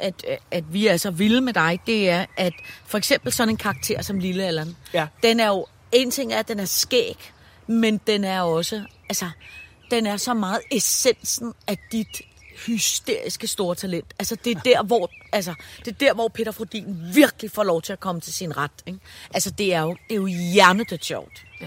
at, 0.00 0.24
at 0.50 0.64
vi 0.72 0.86
er 0.86 0.96
så 0.96 1.10
vilde 1.10 1.40
med 1.40 1.52
dig, 1.52 1.80
det 1.86 2.10
er, 2.10 2.26
at 2.36 2.52
for 2.86 2.98
eksempel 2.98 3.32
sådan 3.32 3.48
en 3.48 3.56
karakter 3.56 4.02
som 4.02 4.18
Lille 4.18 4.44
Allan, 4.44 4.76
Ja. 4.94 5.06
den 5.22 5.40
er 5.40 5.46
jo, 5.48 5.66
en 5.92 6.10
ting 6.10 6.32
er, 6.32 6.38
at 6.38 6.48
den 6.48 6.60
er 6.60 6.64
skæg, 6.64 7.32
men 7.66 8.00
den 8.06 8.24
er 8.24 8.40
også, 8.40 8.82
altså, 9.08 9.30
den 9.90 10.06
er 10.06 10.16
så 10.16 10.34
meget 10.34 10.60
essensen 10.70 11.52
af 11.66 11.78
dit 11.92 12.20
hysteriske 12.66 13.46
store 13.46 13.74
talent. 13.74 14.14
Altså, 14.18 14.36
det 14.44 14.56
er 14.56 14.60
der, 14.60 14.82
hvor, 14.82 15.10
altså, 15.32 15.54
det 15.78 15.88
er 15.88 15.92
der, 15.98 16.14
hvor 16.14 16.28
Peter 16.28 16.52
Frodin 16.52 16.84
virkelig 17.14 17.50
får 17.50 17.62
lov 17.64 17.82
til 17.82 17.92
at 17.92 18.00
komme 18.00 18.20
til 18.20 18.32
sin 18.34 18.56
ret. 18.56 18.70
Ikke? 18.86 18.98
Altså, 19.34 19.50
det 19.50 19.74
er 19.74 19.80
jo, 19.80 19.90
det 20.08 20.12
er 20.14 20.14
jo 20.20 20.26
hjernedødt 20.26 21.04
sjovt. 21.04 21.42
Ja. 21.60 21.66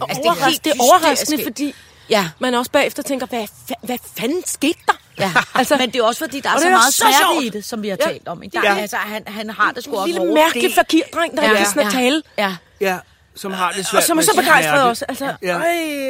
Og 0.00 0.08
Altså, 0.10 0.22
det 0.22 0.28
er 0.42 0.46
helt 0.48 0.64
det 0.64 0.72
er 0.72 0.76
overraskende, 0.82 1.42
fordi 1.44 1.74
Ja. 2.10 2.30
man 2.38 2.54
også 2.54 2.70
bagefter 2.70 3.02
tænker, 3.02 3.26
hvad, 3.26 3.46
hvad 3.82 3.98
fanden 4.16 4.42
skete 4.46 4.78
der? 4.86 4.92
Ja, 5.18 5.32
altså, 5.54 5.76
men 5.76 5.90
det 5.92 5.98
er 5.98 6.02
også 6.04 6.18
fordi, 6.24 6.40
der 6.40 6.50
er 6.50 6.58
så 6.58 6.66
er 6.66 6.70
meget 6.70 6.94
smerte 6.94 7.46
i 7.46 7.48
det, 7.48 7.64
som 7.64 7.82
vi 7.82 7.88
har 7.88 7.96
Ja. 8.00 8.06
talt 8.06 8.28
om. 8.28 8.42
Ikke? 8.42 8.54
Der, 8.56 8.72
Ja. 8.74 8.80
altså, 8.80 8.96
han, 8.96 9.22
han 9.26 9.50
har 9.50 9.72
det 9.72 9.84
sgu 9.84 9.90
En 9.92 9.96
også 9.96 10.06
lille 10.06 10.20
hårdt. 10.20 10.34
mærkelig 10.34 10.62
Det- 10.62 10.74
fakirdreng, 10.74 11.36
der 11.36 11.42
ja, 11.42 11.58
ikke 11.58 11.80
ja. 11.82 11.90
tale. 11.90 12.22
Ja, 12.38 12.56
Ja, 12.80 12.98
som 13.34 13.52
har 13.52 13.70
det 13.70 13.78
Og 13.78 13.84
svært 13.86 14.04
som 14.04 14.18
er 14.18 14.22
så 14.22 14.32
begejstret 14.36 14.82
også. 14.82 15.04
Altså, 15.08 15.24
Ja. 15.42 15.58
ja. 15.58 15.58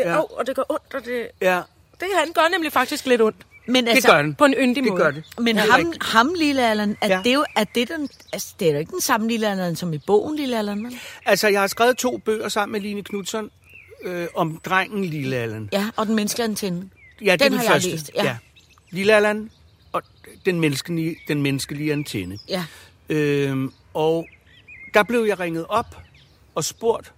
Ja. 0.05 0.19
Åh, 0.19 0.25
og 0.39 0.47
det 0.47 0.57
gør 0.57 0.63
ondt, 0.69 0.95
og 0.95 1.05
det... 1.05 1.29
Ja, 1.41 1.61
Det 2.01 2.09
han 2.19 2.33
gør 2.33 2.49
nemlig 2.53 2.73
faktisk 2.73 3.07
lidt 3.07 3.21
ondt. 3.23 3.37
men 3.67 3.85
det 3.87 3.91
altså, 3.91 4.09
gør 4.09 4.23
den. 4.23 4.35
På 4.35 4.45
en 4.45 4.55
yndig 4.59 4.83
Det 4.85 4.91
måde. 4.93 5.03
gør 5.03 5.11
det. 5.11 5.25
Men 5.39 5.57
Det 5.57 5.65
ham, 5.65 5.81
rigtigt. 5.81 6.05
ham 6.05 6.35
lille 6.39 6.69
Allan, 6.69 6.97
er 7.01 7.09
Ja. 7.09 7.15
ja. 7.17 7.23
det 7.25 7.35
jo, 7.35 7.45
er 7.57 7.65
det, 7.65 7.89
den, 7.89 8.09
altså, 8.33 8.49
det 8.61 8.69
er 8.69 8.73
jo 8.73 8.79
ikke 8.79 8.91
den 8.93 9.01
samme 9.01 9.29
lille 9.29 9.49
Allan, 9.51 9.77
som 9.77 9.93
i 9.93 9.99
bogen 9.99 10.37
lille 10.37 10.59
Allan, 10.59 10.85
vel? 10.85 10.99
Altså, 11.27 11.49
jeg 11.49 11.61
har 11.61 11.67
skrevet 11.67 11.97
to 11.97 12.17
bøger 12.19 12.49
sammen 12.49 12.73
med 12.73 12.81
Line 12.81 13.03
Knudsen 13.03 13.51
øh, 14.05 14.27
om 14.35 14.61
drengen 14.65 15.05
Lille 15.05 15.37
Allan. 15.37 15.69
Ja, 15.73 15.87
og 15.97 16.07
den 16.07 16.15
menneskelige 16.15 16.45
antenne. 16.49 16.91
Ja, 17.21 17.25
det 17.25 17.33
er 17.33 17.37
Den 17.37 17.53
den 17.53 17.59
har 17.59 17.65
jeg 17.65 17.73
første. 17.73 17.91
læst, 17.91 18.11
ja. 18.15 18.37
Lille 18.91 19.15
Allan 19.17 19.51
og 19.93 20.03
den 20.47 20.61
menneskelige, 20.61 21.17
den 21.29 21.43
menneskelige 21.43 21.93
antenne. 21.93 22.39
Ja. 22.49 22.65
Øhm, 23.09 23.73
og 23.95 24.27
der 24.95 25.03
blev 25.03 25.25
jeg 25.25 25.41
ringet 25.41 25.67
op 25.69 25.97
og 26.55 26.65
spurgt, 26.65 27.13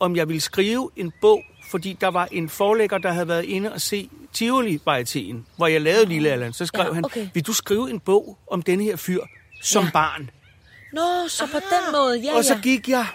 om 0.00 0.16
jeg 0.16 0.28
ville 0.28 0.40
skrive 0.40 0.90
en 0.96 1.12
bog, 1.20 1.42
fordi 1.70 1.96
der 2.00 2.08
var 2.08 2.28
en 2.32 2.48
forlægger, 2.48 2.98
der 2.98 3.12
havde 3.12 3.28
været 3.28 3.44
inde 3.44 3.72
og 3.72 3.80
se 3.80 4.10
tivoli 4.32 4.80
varieteen 4.84 5.46
hvor 5.56 5.66
jeg 5.66 5.80
lavede 5.80 6.06
Lille 6.06 6.30
Allan. 6.30 6.52
Så 6.52 6.66
skrev 6.66 6.86
Ja, 6.86 6.92
han, 6.92 7.04
okay. 7.04 7.28
vil 7.34 7.46
du 7.46 7.52
skrive 7.52 7.90
en 7.90 8.00
bog 8.00 8.38
om 8.50 8.62
denne 8.62 8.84
her 8.84 8.96
fyr 8.96 9.20
som 9.62 9.84
Ja. 9.84 9.90
barn? 9.90 10.30
Nå, 10.92 11.28
så 11.28 11.46
på 11.46 11.56
den 11.58 11.92
måde, 11.92 12.20
ja, 12.20 12.36
og 12.36 12.44
så 12.44 12.58
gik 12.62 12.88
jeg 12.88 13.06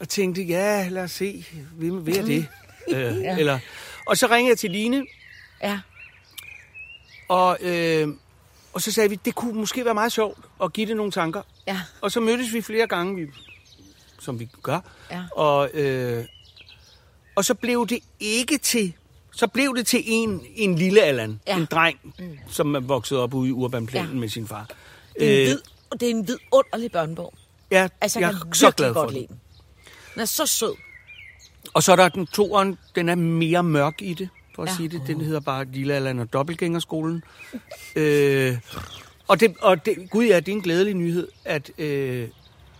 og 0.00 0.08
tænkte, 0.08 0.42
ja, 0.42 0.88
lad 0.90 1.02
os 1.02 1.10
se, 1.10 1.44
hvem 1.72 2.08
jeg 2.08 2.26
det? 2.26 2.46
øh, 2.88 2.96
Ja. 3.22 3.36
eller, 3.38 3.58
og 4.06 4.16
så 4.18 4.26
ringede 4.26 4.50
jeg 4.50 4.58
til 4.58 4.70
Line, 4.70 5.06
ja. 5.62 5.80
og, 7.28 7.58
øh, 7.60 8.08
og 8.72 8.82
så 8.82 8.92
sagde 8.92 9.10
vi, 9.10 9.18
det 9.24 9.34
kunne 9.34 9.52
måske 9.54 9.84
være 9.84 9.94
meget 9.94 10.12
sjovt 10.12 10.38
at 10.62 10.72
give 10.72 10.86
det 10.86 10.96
nogle 10.96 11.12
tanker. 11.12 11.42
Ja. 11.66 11.80
Og 12.00 12.12
så 12.12 12.20
mødtes 12.20 12.52
vi 12.52 12.60
flere 12.62 12.86
gange, 12.86 13.16
vi, 13.16 13.30
som 14.20 14.40
vi 14.40 14.48
gør. 14.62 14.80
Ja. 15.10 15.22
Og, 15.32 15.70
øh, 15.74 16.24
og 17.36 17.44
så 17.44 17.54
blev 17.54 17.86
det 17.88 17.98
ikke 18.20 18.58
til... 18.58 18.92
Så 19.32 19.46
blev 19.46 19.76
det 19.76 19.86
til 19.86 20.02
en, 20.06 20.40
en 20.56 20.74
lille 20.74 21.02
Allan, 21.02 21.40
Ja. 21.46 21.56
en 21.56 21.64
dreng, 21.70 21.98
mm. 22.18 22.38
som 22.48 22.74
er 22.74 22.80
vokset 22.80 23.18
op 23.18 23.34
ude 23.34 23.48
i 23.48 23.52
Urbanplanen 23.52 24.12
Ja. 24.14 24.18
med 24.20 24.28
sin 24.28 24.46
far. 24.46 24.66
Det 25.18 25.28
er 25.28 25.34
en, 25.34 25.40
Øh, 25.42 25.46
vid, 25.46 25.58
det 25.92 26.02
er 26.02 26.10
en 26.10 26.28
vidunderlig 26.28 26.92
børnebog. 26.92 27.34
ja, 27.70 27.88
Altså, 28.00 28.20
jeg 28.20 28.32
jeg 28.32 28.48
er 28.50 28.54
så 28.54 28.70
glad 28.70 28.92
for 28.94 29.00
godt 29.00 29.14
den. 29.14 29.26
den. 29.26 29.40
Den 30.14 30.20
er 30.20 30.24
så 30.26 30.46
sød. 30.46 30.74
Og 31.74 31.82
så 31.82 31.92
er 31.92 31.96
der 31.96 32.08
den 32.08 32.26
toeren, 32.26 32.78
den 32.94 33.08
er 33.08 33.14
mere 33.14 33.62
mørk 33.62 34.02
i 34.02 34.14
det, 34.14 34.28
for 34.54 34.62
at 34.62 34.66
ja. 34.68 34.72
Ja. 34.72 34.76
sige 34.76 34.88
det. 34.88 35.02
Den 35.06 35.20
hedder 35.20 35.40
bare 35.40 35.64
Lille 35.64 35.94
Allan 35.94 36.18
og 36.18 36.32
Dobbeltgængerskolen. 36.32 37.22
øh, 37.96 38.58
og 39.28 39.40
det, 39.40 39.54
og 39.60 39.86
det, 39.86 40.10
gud 40.10 40.24
ja, 40.24 40.40
det 40.40 40.48
er 40.48 40.56
en 40.56 40.62
glædelig 40.62 40.94
nyhed, 40.94 41.28
at 41.44 41.70
øh, 41.78 42.28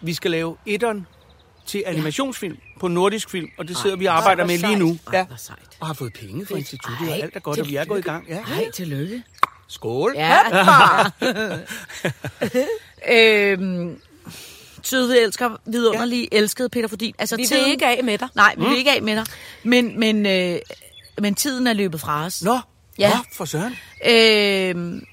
vi 0.01 0.15
skal 0.15 0.31
lave 0.31 0.57
etteren 0.67 1.07
til 1.71 1.83
animationsfilm 1.87 2.57
på 2.81 2.89
nordisk 2.89 3.31
film, 3.31 3.49
og 3.59 3.69
det 3.69 3.77
sidder 3.77 3.97
vi 3.97 4.07
og 4.07 4.17
arbejder 4.17 4.47
med 4.47 4.59
lige 4.59 4.77
nu. 4.77 4.99
Ej, 5.13 5.27
sejt. 5.37 5.59
Og 5.81 5.87
har 5.87 5.95
fået 5.95 6.13
penge 6.13 6.47
fra 6.47 6.57
instituttet, 6.57 7.09
og 7.09 7.15
Ej, 7.15 7.21
alt 7.23 7.37
er 7.37 7.41
godt, 7.41 7.61
og 7.61 7.69
vi 7.69 7.77
er 7.77 7.85
gået 7.85 7.99
i 7.99 8.03
gang. 8.03 8.29
Ja. 8.29 8.45
Hej, 8.47 8.71
tillykke. 8.71 9.23
Skål! 9.69 10.15
Ja. 10.17 10.39
øhm, 13.53 14.01
søde 14.83 15.21
elsker, 15.23 15.51
vidunderlige, 15.67 16.29
ja. 16.33 16.39
elskede 16.39 16.69
Peter 16.69 16.89
Fordin. 16.89 17.15
Altså, 17.19 17.37
Vi 17.37 17.47
tiden, 17.47 17.65
vil 17.65 17.73
ikke 17.73 17.87
af 17.87 18.05
med 18.05 18.19
dig. 18.19 18.29
Nej, 18.35 18.55
vi 18.59 18.65
vil 18.65 18.79
ikke 18.79 18.91
af 18.91 19.03
med 19.03 19.17
dig. 19.17 19.27
Men, 19.63 20.01
men, 20.01 20.27
øh, 20.27 20.59
men 21.21 21.35
tiden 21.35 21.67
er 21.67 21.73
løbet 21.73 22.01
fra 22.01 22.25
os. 22.25 22.43
Nå, 22.43 22.59
Ja. 22.99 23.11
Nå, 23.11 23.17
for 23.33 23.45
søren. 23.45 23.77
Øhm, 24.11 25.05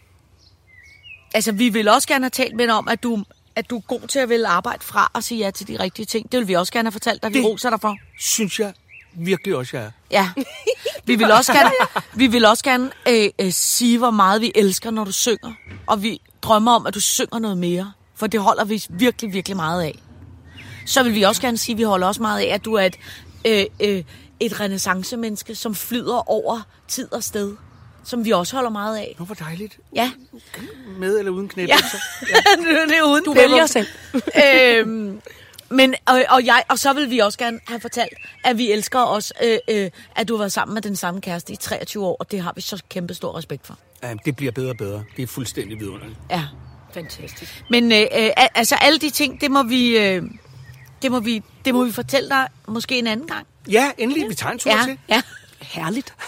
altså, 1.34 1.51
vi 1.51 1.69
vil 1.69 1.88
også 1.88 2.07
gerne 2.07 2.23
have 2.23 2.29
talt 2.29 2.55
med 2.55 2.67
dig 2.67 2.73
om, 2.75 2.88
at 2.88 3.03
du, 3.03 3.23
at 3.57 3.69
du 3.69 3.77
er 3.77 3.81
god 3.81 4.07
til 4.07 4.19
at 4.19 4.29
vælge 4.29 4.47
arbejde 4.47 4.84
fra 4.84 5.11
og 5.13 5.23
sige 5.23 5.45
ja 5.45 5.51
til 5.51 5.67
de 5.67 5.79
rigtige 5.79 6.05
ting. 6.05 6.31
Det 6.31 6.39
vil 6.39 6.47
vi 6.47 6.53
også 6.53 6.73
gerne 6.73 6.88
have 6.88 6.91
fortalt 6.91 7.23
dig. 7.23 7.34
Vi 7.34 7.38
Det- 7.39 7.45
roser 7.45 7.69
dig 7.69 7.81
for. 7.81 7.95
Synes 8.19 8.59
jeg 8.59 8.73
virkelig 9.13 9.55
også, 9.55 9.77
jeg 9.77 9.85
er. 9.85 9.91
Ja. 10.11 10.29
Vi 11.05 11.15
vil 11.15 11.31
også 11.31 11.53
gerne, 11.53 11.71
vi 12.13 12.27
vil 12.27 12.45
også 12.45 12.63
gerne 12.63 12.91
øh, 13.09 13.29
øh, 13.39 13.51
sige, 13.51 13.97
hvor 13.97 14.11
meget 14.11 14.41
vi 14.41 14.51
elsker, 14.55 14.91
når 14.91 15.03
du 15.03 15.11
synger. 15.11 15.53
Og 15.88 16.03
vi 16.03 16.21
drømmer 16.41 16.71
om, 16.71 16.85
at 16.85 16.93
du 16.93 16.99
synger 17.01 17.39
noget 17.39 17.57
mere. 17.57 17.91
For 18.15 18.27
det 18.27 18.39
holder 18.41 18.65
vi 18.65 18.84
virkelig, 18.89 19.34
virkelig 19.34 19.55
meget 19.57 19.84
af. 19.84 19.99
Så 20.85 21.03
vil 21.03 21.13
vi 21.15 21.23
også 21.23 21.41
gerne 21.41 21.57
sige, 21.57 21.73
at 21.73 21.77
vi 21.77 21.84
holder 21.84 22.07
også 22.07 22.21
meget 22.21 22.39
af, 22.41 22.45
at 22.53 22.65
du 22.65 22.73
er 22.73 22.81
et, 22.85 22.95
øh, 23.47 23.65
øh, 23.79 24.03
et 24.39 24.59
renaissancemenneske, 24.59 25.55
som 25.55 25.75
flyder 25.75 26.29
over 26.29 26.61
tid 26.88 27.13
og 27.13 27.23
sted. 27.23 27.55
Som 28.07 28.25
vi 28.25 28.31
også 28.31 28.55
holder 28.55 28.69
meget 28.69 28.97
af. 28.97 29.15
Nå, 29.19 29.25
hvor 29.25 29.35
dejligt. 29.35 29.77
Ja, 29.95 30.11
Med 30.99 31.19
eller 31.19 31.31
uden 31.31 31.47
knæp. 31.47 31.69
ja. 31.71 31.75
det 32.88 32.97
er 32.97 33.03
uden 33.03 33.23
Du 33.23 33.34
vælger 33.34 33.65
selv. 33.65 33.88
øhm, 34.77 35.21
men, 35.69 35.95
og, 36.05 36.23
og, 36.29 36.45
jeg, 36.45 36.63
og 36.69 36.79
så 36.79 36.93
vil 36.93 37.09
vi 37.09 37.19
også 37.19 37.38
gerne 37.39 37.59
have 37.67 37.79
fortalt, 37.79 38.13
at 38.43 38.57
vi 38.57 38.71
elsker 38.71 38.99
os, 38.99 39.34
øh, 39.43 39.57
øh, 39.69 39.89
at 40.15 40.27
du 40.27 40.34
har 40.34 40.38
været 40.38 40.51
sammen 40.51 40.73
med 40.73 40.81
den 40.81 40.95
samme 40.95 41.21
kæreste 41.21 41.53
i 41.53 41.55
23 41.55 42.05
år, 42.05 42.17
og 42.19 42.31
det 42.31 42.41
har 42.41 42.53
vi 42.55 42.61
så 42.61 42.84
kæmpe 42.89 43.13
stor 43.13 43.38
respekt 43.38 43.67
for. 43.67 43.77
Ja, 44.03 44.13
det 44.25 44.35
bliver 44.35 44.51
bedre 44.51 44.69
og 44.69 44.77
bedre. 44.77 45.03
Det 45.17 45.23
er 45.23 45.27
fuldstændig 45.27 45.79
vidunderligt. 45.79 46.19
Ja. 46.31 46.43
Fantastisk. 46.93 47.63
Men 47.69 47.91
øh, 47.91 47.99
øh, 48.01 48.07
al- 48.38 48.47
altså 48.55 48.75
alle 48.81 48.99
de 48.99 49.09
ting, 49.09 49.41
det 49.41 49.51
må 49.51 49.63
vi, 49.63 49.97
øh, 49.97 50.23
det 51.01 51.11
må 51.11 51.19
vi, 51.19 51.43
det 51.65 51.73
må 51.75 51.84
vi 51.85 51.91
fortælle 51.91 52.29
dig 52.29 52.47
måske 52.67 52.99
en 52.99 53.07
anden 53.07 53.27
gang. 53.27 53.47
Ja, 53.71 53.91
endelig. 53.97 54.29
Vi 54.29 54.35
tager 54.35 54.51
en 54.51 54.59
tur 54.59 54.71
Ja, 54.71 54.81
til. 54.85 54.97
ja. 55.09 55.21
Herligt. 55.61 56.13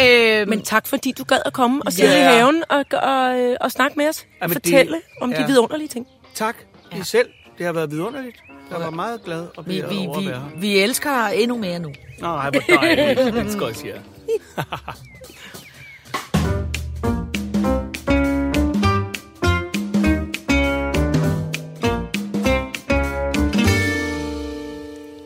Øh, 0.00 0.48
Men 0.48 0.62
tak, 0.62 0.86
fordi 0.86 1.12
du 1.18 1.24
gad 1.24 1.38
at 1.44 1.52
komme 1.52 1.82
og 1.86 1.92
sidde 1.92 2.12
Ja. 2.12 2.32
i 2.32 2.36
haven 2.36 2.62
og, 2.68 2.84
og, 2.92 3.38
øh, 3.40 3.56
og 3.60 3.70
snakke 3.72 3.96
med 3.96 4.08
os. 4.08 4.26
Jamen, 4.42 4.56
Og 4.56 4.64
det- 4.64 4.70
fortælle 4.72 5.00
om 5.20 5.30
de 5.32 5.40
ja. 5.40 5.46
vidunderlige 5.46 5.88
ting. 5.88 6.06
Tak. 6.34 6.56
I 7.00 7.02
selv. 7.02 7.28
Det 7.58 7.66
har 7.66 7.72
været 7.72 7.90
vidunderligt. 7.90 8.36
Jeg 8.70 8.80
var 8.80 8.90
meget 8.90 9.24
glad 9.24 9.46
og 9.56 9.66
vi, 9.66 9.82
blive 9.88 9.88
vi, 9.88 10.08
at 10.16 10.20
vi, 10.20 10.26
være 10.28 10.40
her. 10.40 10.60
vi 10.60 10.78
elsker 10.78 11.10
dig 11.28 11.36
endnu 11.42 11.56
mere 11.56 11.78
nu. 11.78 11.92
Nej, 12.20 12.50
hvor 12.50 12.60
dejligt. 12.76 13.34
Det 13.34 13.52
skal 13.52 13.62
også 13.62 13.80
sige. 13.80 13.94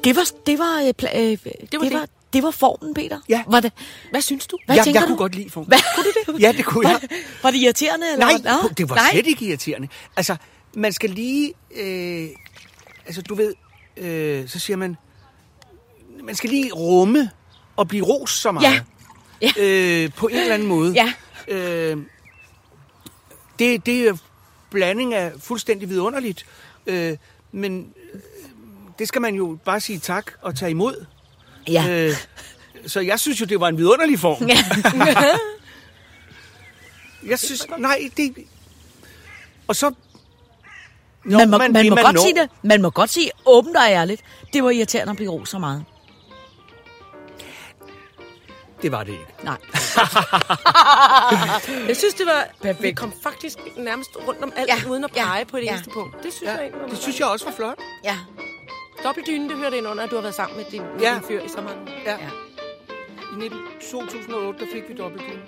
Det 0.05 0.17
var, 0.17 0.25
det 0.47 0.59
var, 0.59 0.81
øh, 0.81 0.87
øh, 0.89 1.39
det, 1.73 1.81
var 1.81 1.89
det, 1.89 2.11
det. 2.33 2.43
var, 2.43 2.47
var 2.47 2.51
formen, 2.51 2.95
Peter. 2.95 3.19
Ja. 3.29 3.43
Var 3.47 3.61
det, 3.61 3.73
Hvad 4.11 4.21
synes 4.21 4.47
du? 4.47 4.59
hvad 4.67 4.77
Jeg, 4.77 4.85
tænker 4.85 5.01
jeg 5.01 5.09
du? 5.09 5.09
kunne 5.09 5.19
godt 5.19 5.35
lide 5.35 5.51
formen. 5.51 5.69
Hvad? 5.69 5.79
Kunne 5.95 6.05
du 6.27 6.33
det? 6.33 6.43
Ja, 6.43 6.53
det 6.53 6.65
kunne 6.65 6.89
jeg. 6.89 6.99
Var, 7.11 7.17
var 7.43 7.51
det 7.51 7.59
irriterende? 7.59 8.07
Eller? 8.13 8.27
Nej? 8.27 8.59
Nå, 8.63 8.69
det 8.77 8.89
var 8.91 8.97
nej. 8.97 9.11
slet 9.13 9.27
ikke 9.27 9.45
irriterende. 9.47 9.89
Altså, 10.17 10.37
man 10.75 10.93
skal 10.93 11.11
lige... 11.11 11.53
Øh, 11.77 12.29
altså, 13.07 13.23
du 13.23 13.35
ved, 13.35 13.55
øh, 13.97 14.49
så 14.49 14.59
siger 14.59 14.77
man... 14.77 14.97
Man 16.25 16.35
skal 16.35 16.51
lige 16.51 16.73
rumme 16.73 17.31
og 17.77 17.89
blive 17.89 18.05
ros 18.05 18.31
så 18.31 18.53
meget. 18.53 18.83
Ja. 19.43 19.49
Øh, 19.59 20.11
på 20.17 20.27
en 20.27 20.37
eller 20.37 20.55
anden 20.55 20.69
måde. 20.69 20.93
Ja. 20.93 21.13
Øh, 21.49 21.97
det, 23.59 23.87
det 23.87 24.09
er 24.09 24.17
blanding 24.71 25.15
af 25.15 25.33
fuldstændig 25.39 25.89
vidunderligt. 25.89 26.47
Øh, 26.87 27.17
men 27.53 27.93
øh, 28.15 28.21
det 28.99 29.09
skal 29.09 29.21
man 29.23 29.35
jo 29.35 29.59
bare 29.65 29.81
sige 29.81 29.99
tak 29.99 30.31
og 30.43 30.57
tage 30.57 30.71
imod. 30.71 31.05
Ja. 31.69 31.87
Øh, 31.89 32.15
så 32.87 33.01
jeg 33.01 33.21
synes 33.21 33.41
jo, 33.41 33.47
det 33.47 33.61
var 33.61 33.69
en 33.69 33.79
vidunderlig 33.79 34.19
form. 34.19 34.49
ja. 34.49 34.57
Jeg 37.27 37.39
synes, 37.39 37.67
nej, 37.79 38.11
det... 38.17 38.35
Og 39.69 39.77
så... 39.77 39.93
Nå, 41.25 41.39
man 41.39 41.51
må, 41.51 41.59
man, 41.59 41.73
man 41.73 41.89
må 41.89 41.95
man 41.95 42.05
godt 42.05 42.15
når. 42.15 42.23
sige 42.23 42.35
det. 42.35 42.49
Man 42.63 42.83
må 42.83 42.91
godt 42.91 43.11
sige 43.11 43.31
åbent 43.47 43.77
og 43.77 43.83
ærligt. 43.83 44.23
Det 44.53 44.65
var 44.65 44.71
irriterende 44.71 45.11
at 45.11 45.17
blive 45.17 45.31
ros 45.31 45.49
så 45.49 45.59
meget. 45.59 45.85
Det 48.83 48.93
var 48.93 49.05
det 49.05 49.13
ikke. 49.13 49.25
Nej. 49.43 49.57
Jeg 51.89 51.97
synes, 51.97 52.15
det 52.15 52.27
var... 52.27 52.47
Perfekt. 52.63 52.83
Vi 52.83 52.93
kom 52.93 53.13
faktisk 53.23 53.59
nærmest 53.77 54.11
rundt 54.29 54.43
om 54.43 54.53
alt, 54.57 54.69
Ja, 54.69 54.77
ja. 54.85 54.89
uden 54.91 55.05
at 55.05 55.11
ja, 55.17 55.25
pege 55.25 55.45
på 55.45 55.57
det 55.57 55.65
ja. 55.65 55.71
eneste 55.73 55.91
punkt. 55.91 56.17
Det 56.23 56.33
synes 56.33 56.43
Ja, 56.49 56.51
jeg 56.53 56.61
egentlig 56.61 56.83
var 56.83 56.89
det 56.89 56.99
synes 56.99 57.21
jeg 57.21 57.27
også 57.29 57.45
var 57.45 57.53
flot. 57.53 57.79
Ja. 58.05 58.17
Dobbeltdyne, 59.05 59.49
det 59.49 59.57
hørte 59.57 59.77
ind 59.77 59.87
under, 59.87 60.05
at 60.05 60.11
du 60.11 60.15
har 60.15 60.23
været 60.23 60.35
sammen 60.35 60.57
med 60.57 60.65
din, 60.65 60.83
Ja. 61.01 61.15
din 61.15 61.23
fyr 61.29 61.41
i 61.43 61.49
så 61.49 61.61
mange 61.61 61.81
år. 61.83 62.03
Ja. 62.05 62.11
Ja. 62.13 62.29
I 63.33 63.35
19 63.39 63.59
2008, 63.91 64.61
der 64.61 64.67
fik 64.73 64.89
vi 64.89 64.95
dobbeltdyne. 64.95 65.43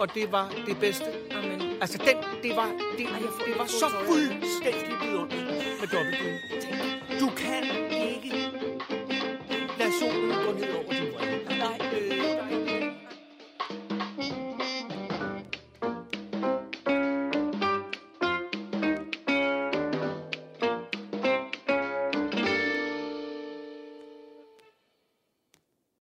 Og 0.00 0.14
det 0.14 0.32
var 0.32 0.52
det 0.66 0.76
bedste. 0.80 1.04
Amen. 1.30 1.60
Altså, 1.80 1.98
den, 1.98 2.16
det 2.42 2.56
var, 2.56 2.68
det, 2.98 3.06
Ej, 3.06 3.18
det 3.46 3.58
var 3.58 3.66
så 3.66 3.86
fuldstændig 4.06 4.94
vidunderligt 5.02 5.80
med 5.80 5.88
dobbeltdyne. 5.88 6.38
Du 7.20 7.28
kan 7.36 7.62
ikke 7.92 8.30
lade 9.78 9.92
solen 10.00 10.28
gå 10.46 10.52
ned 10.58 10.74
over 10.74 10.92
din 10.92 11.08
vrede. 11.14 11.83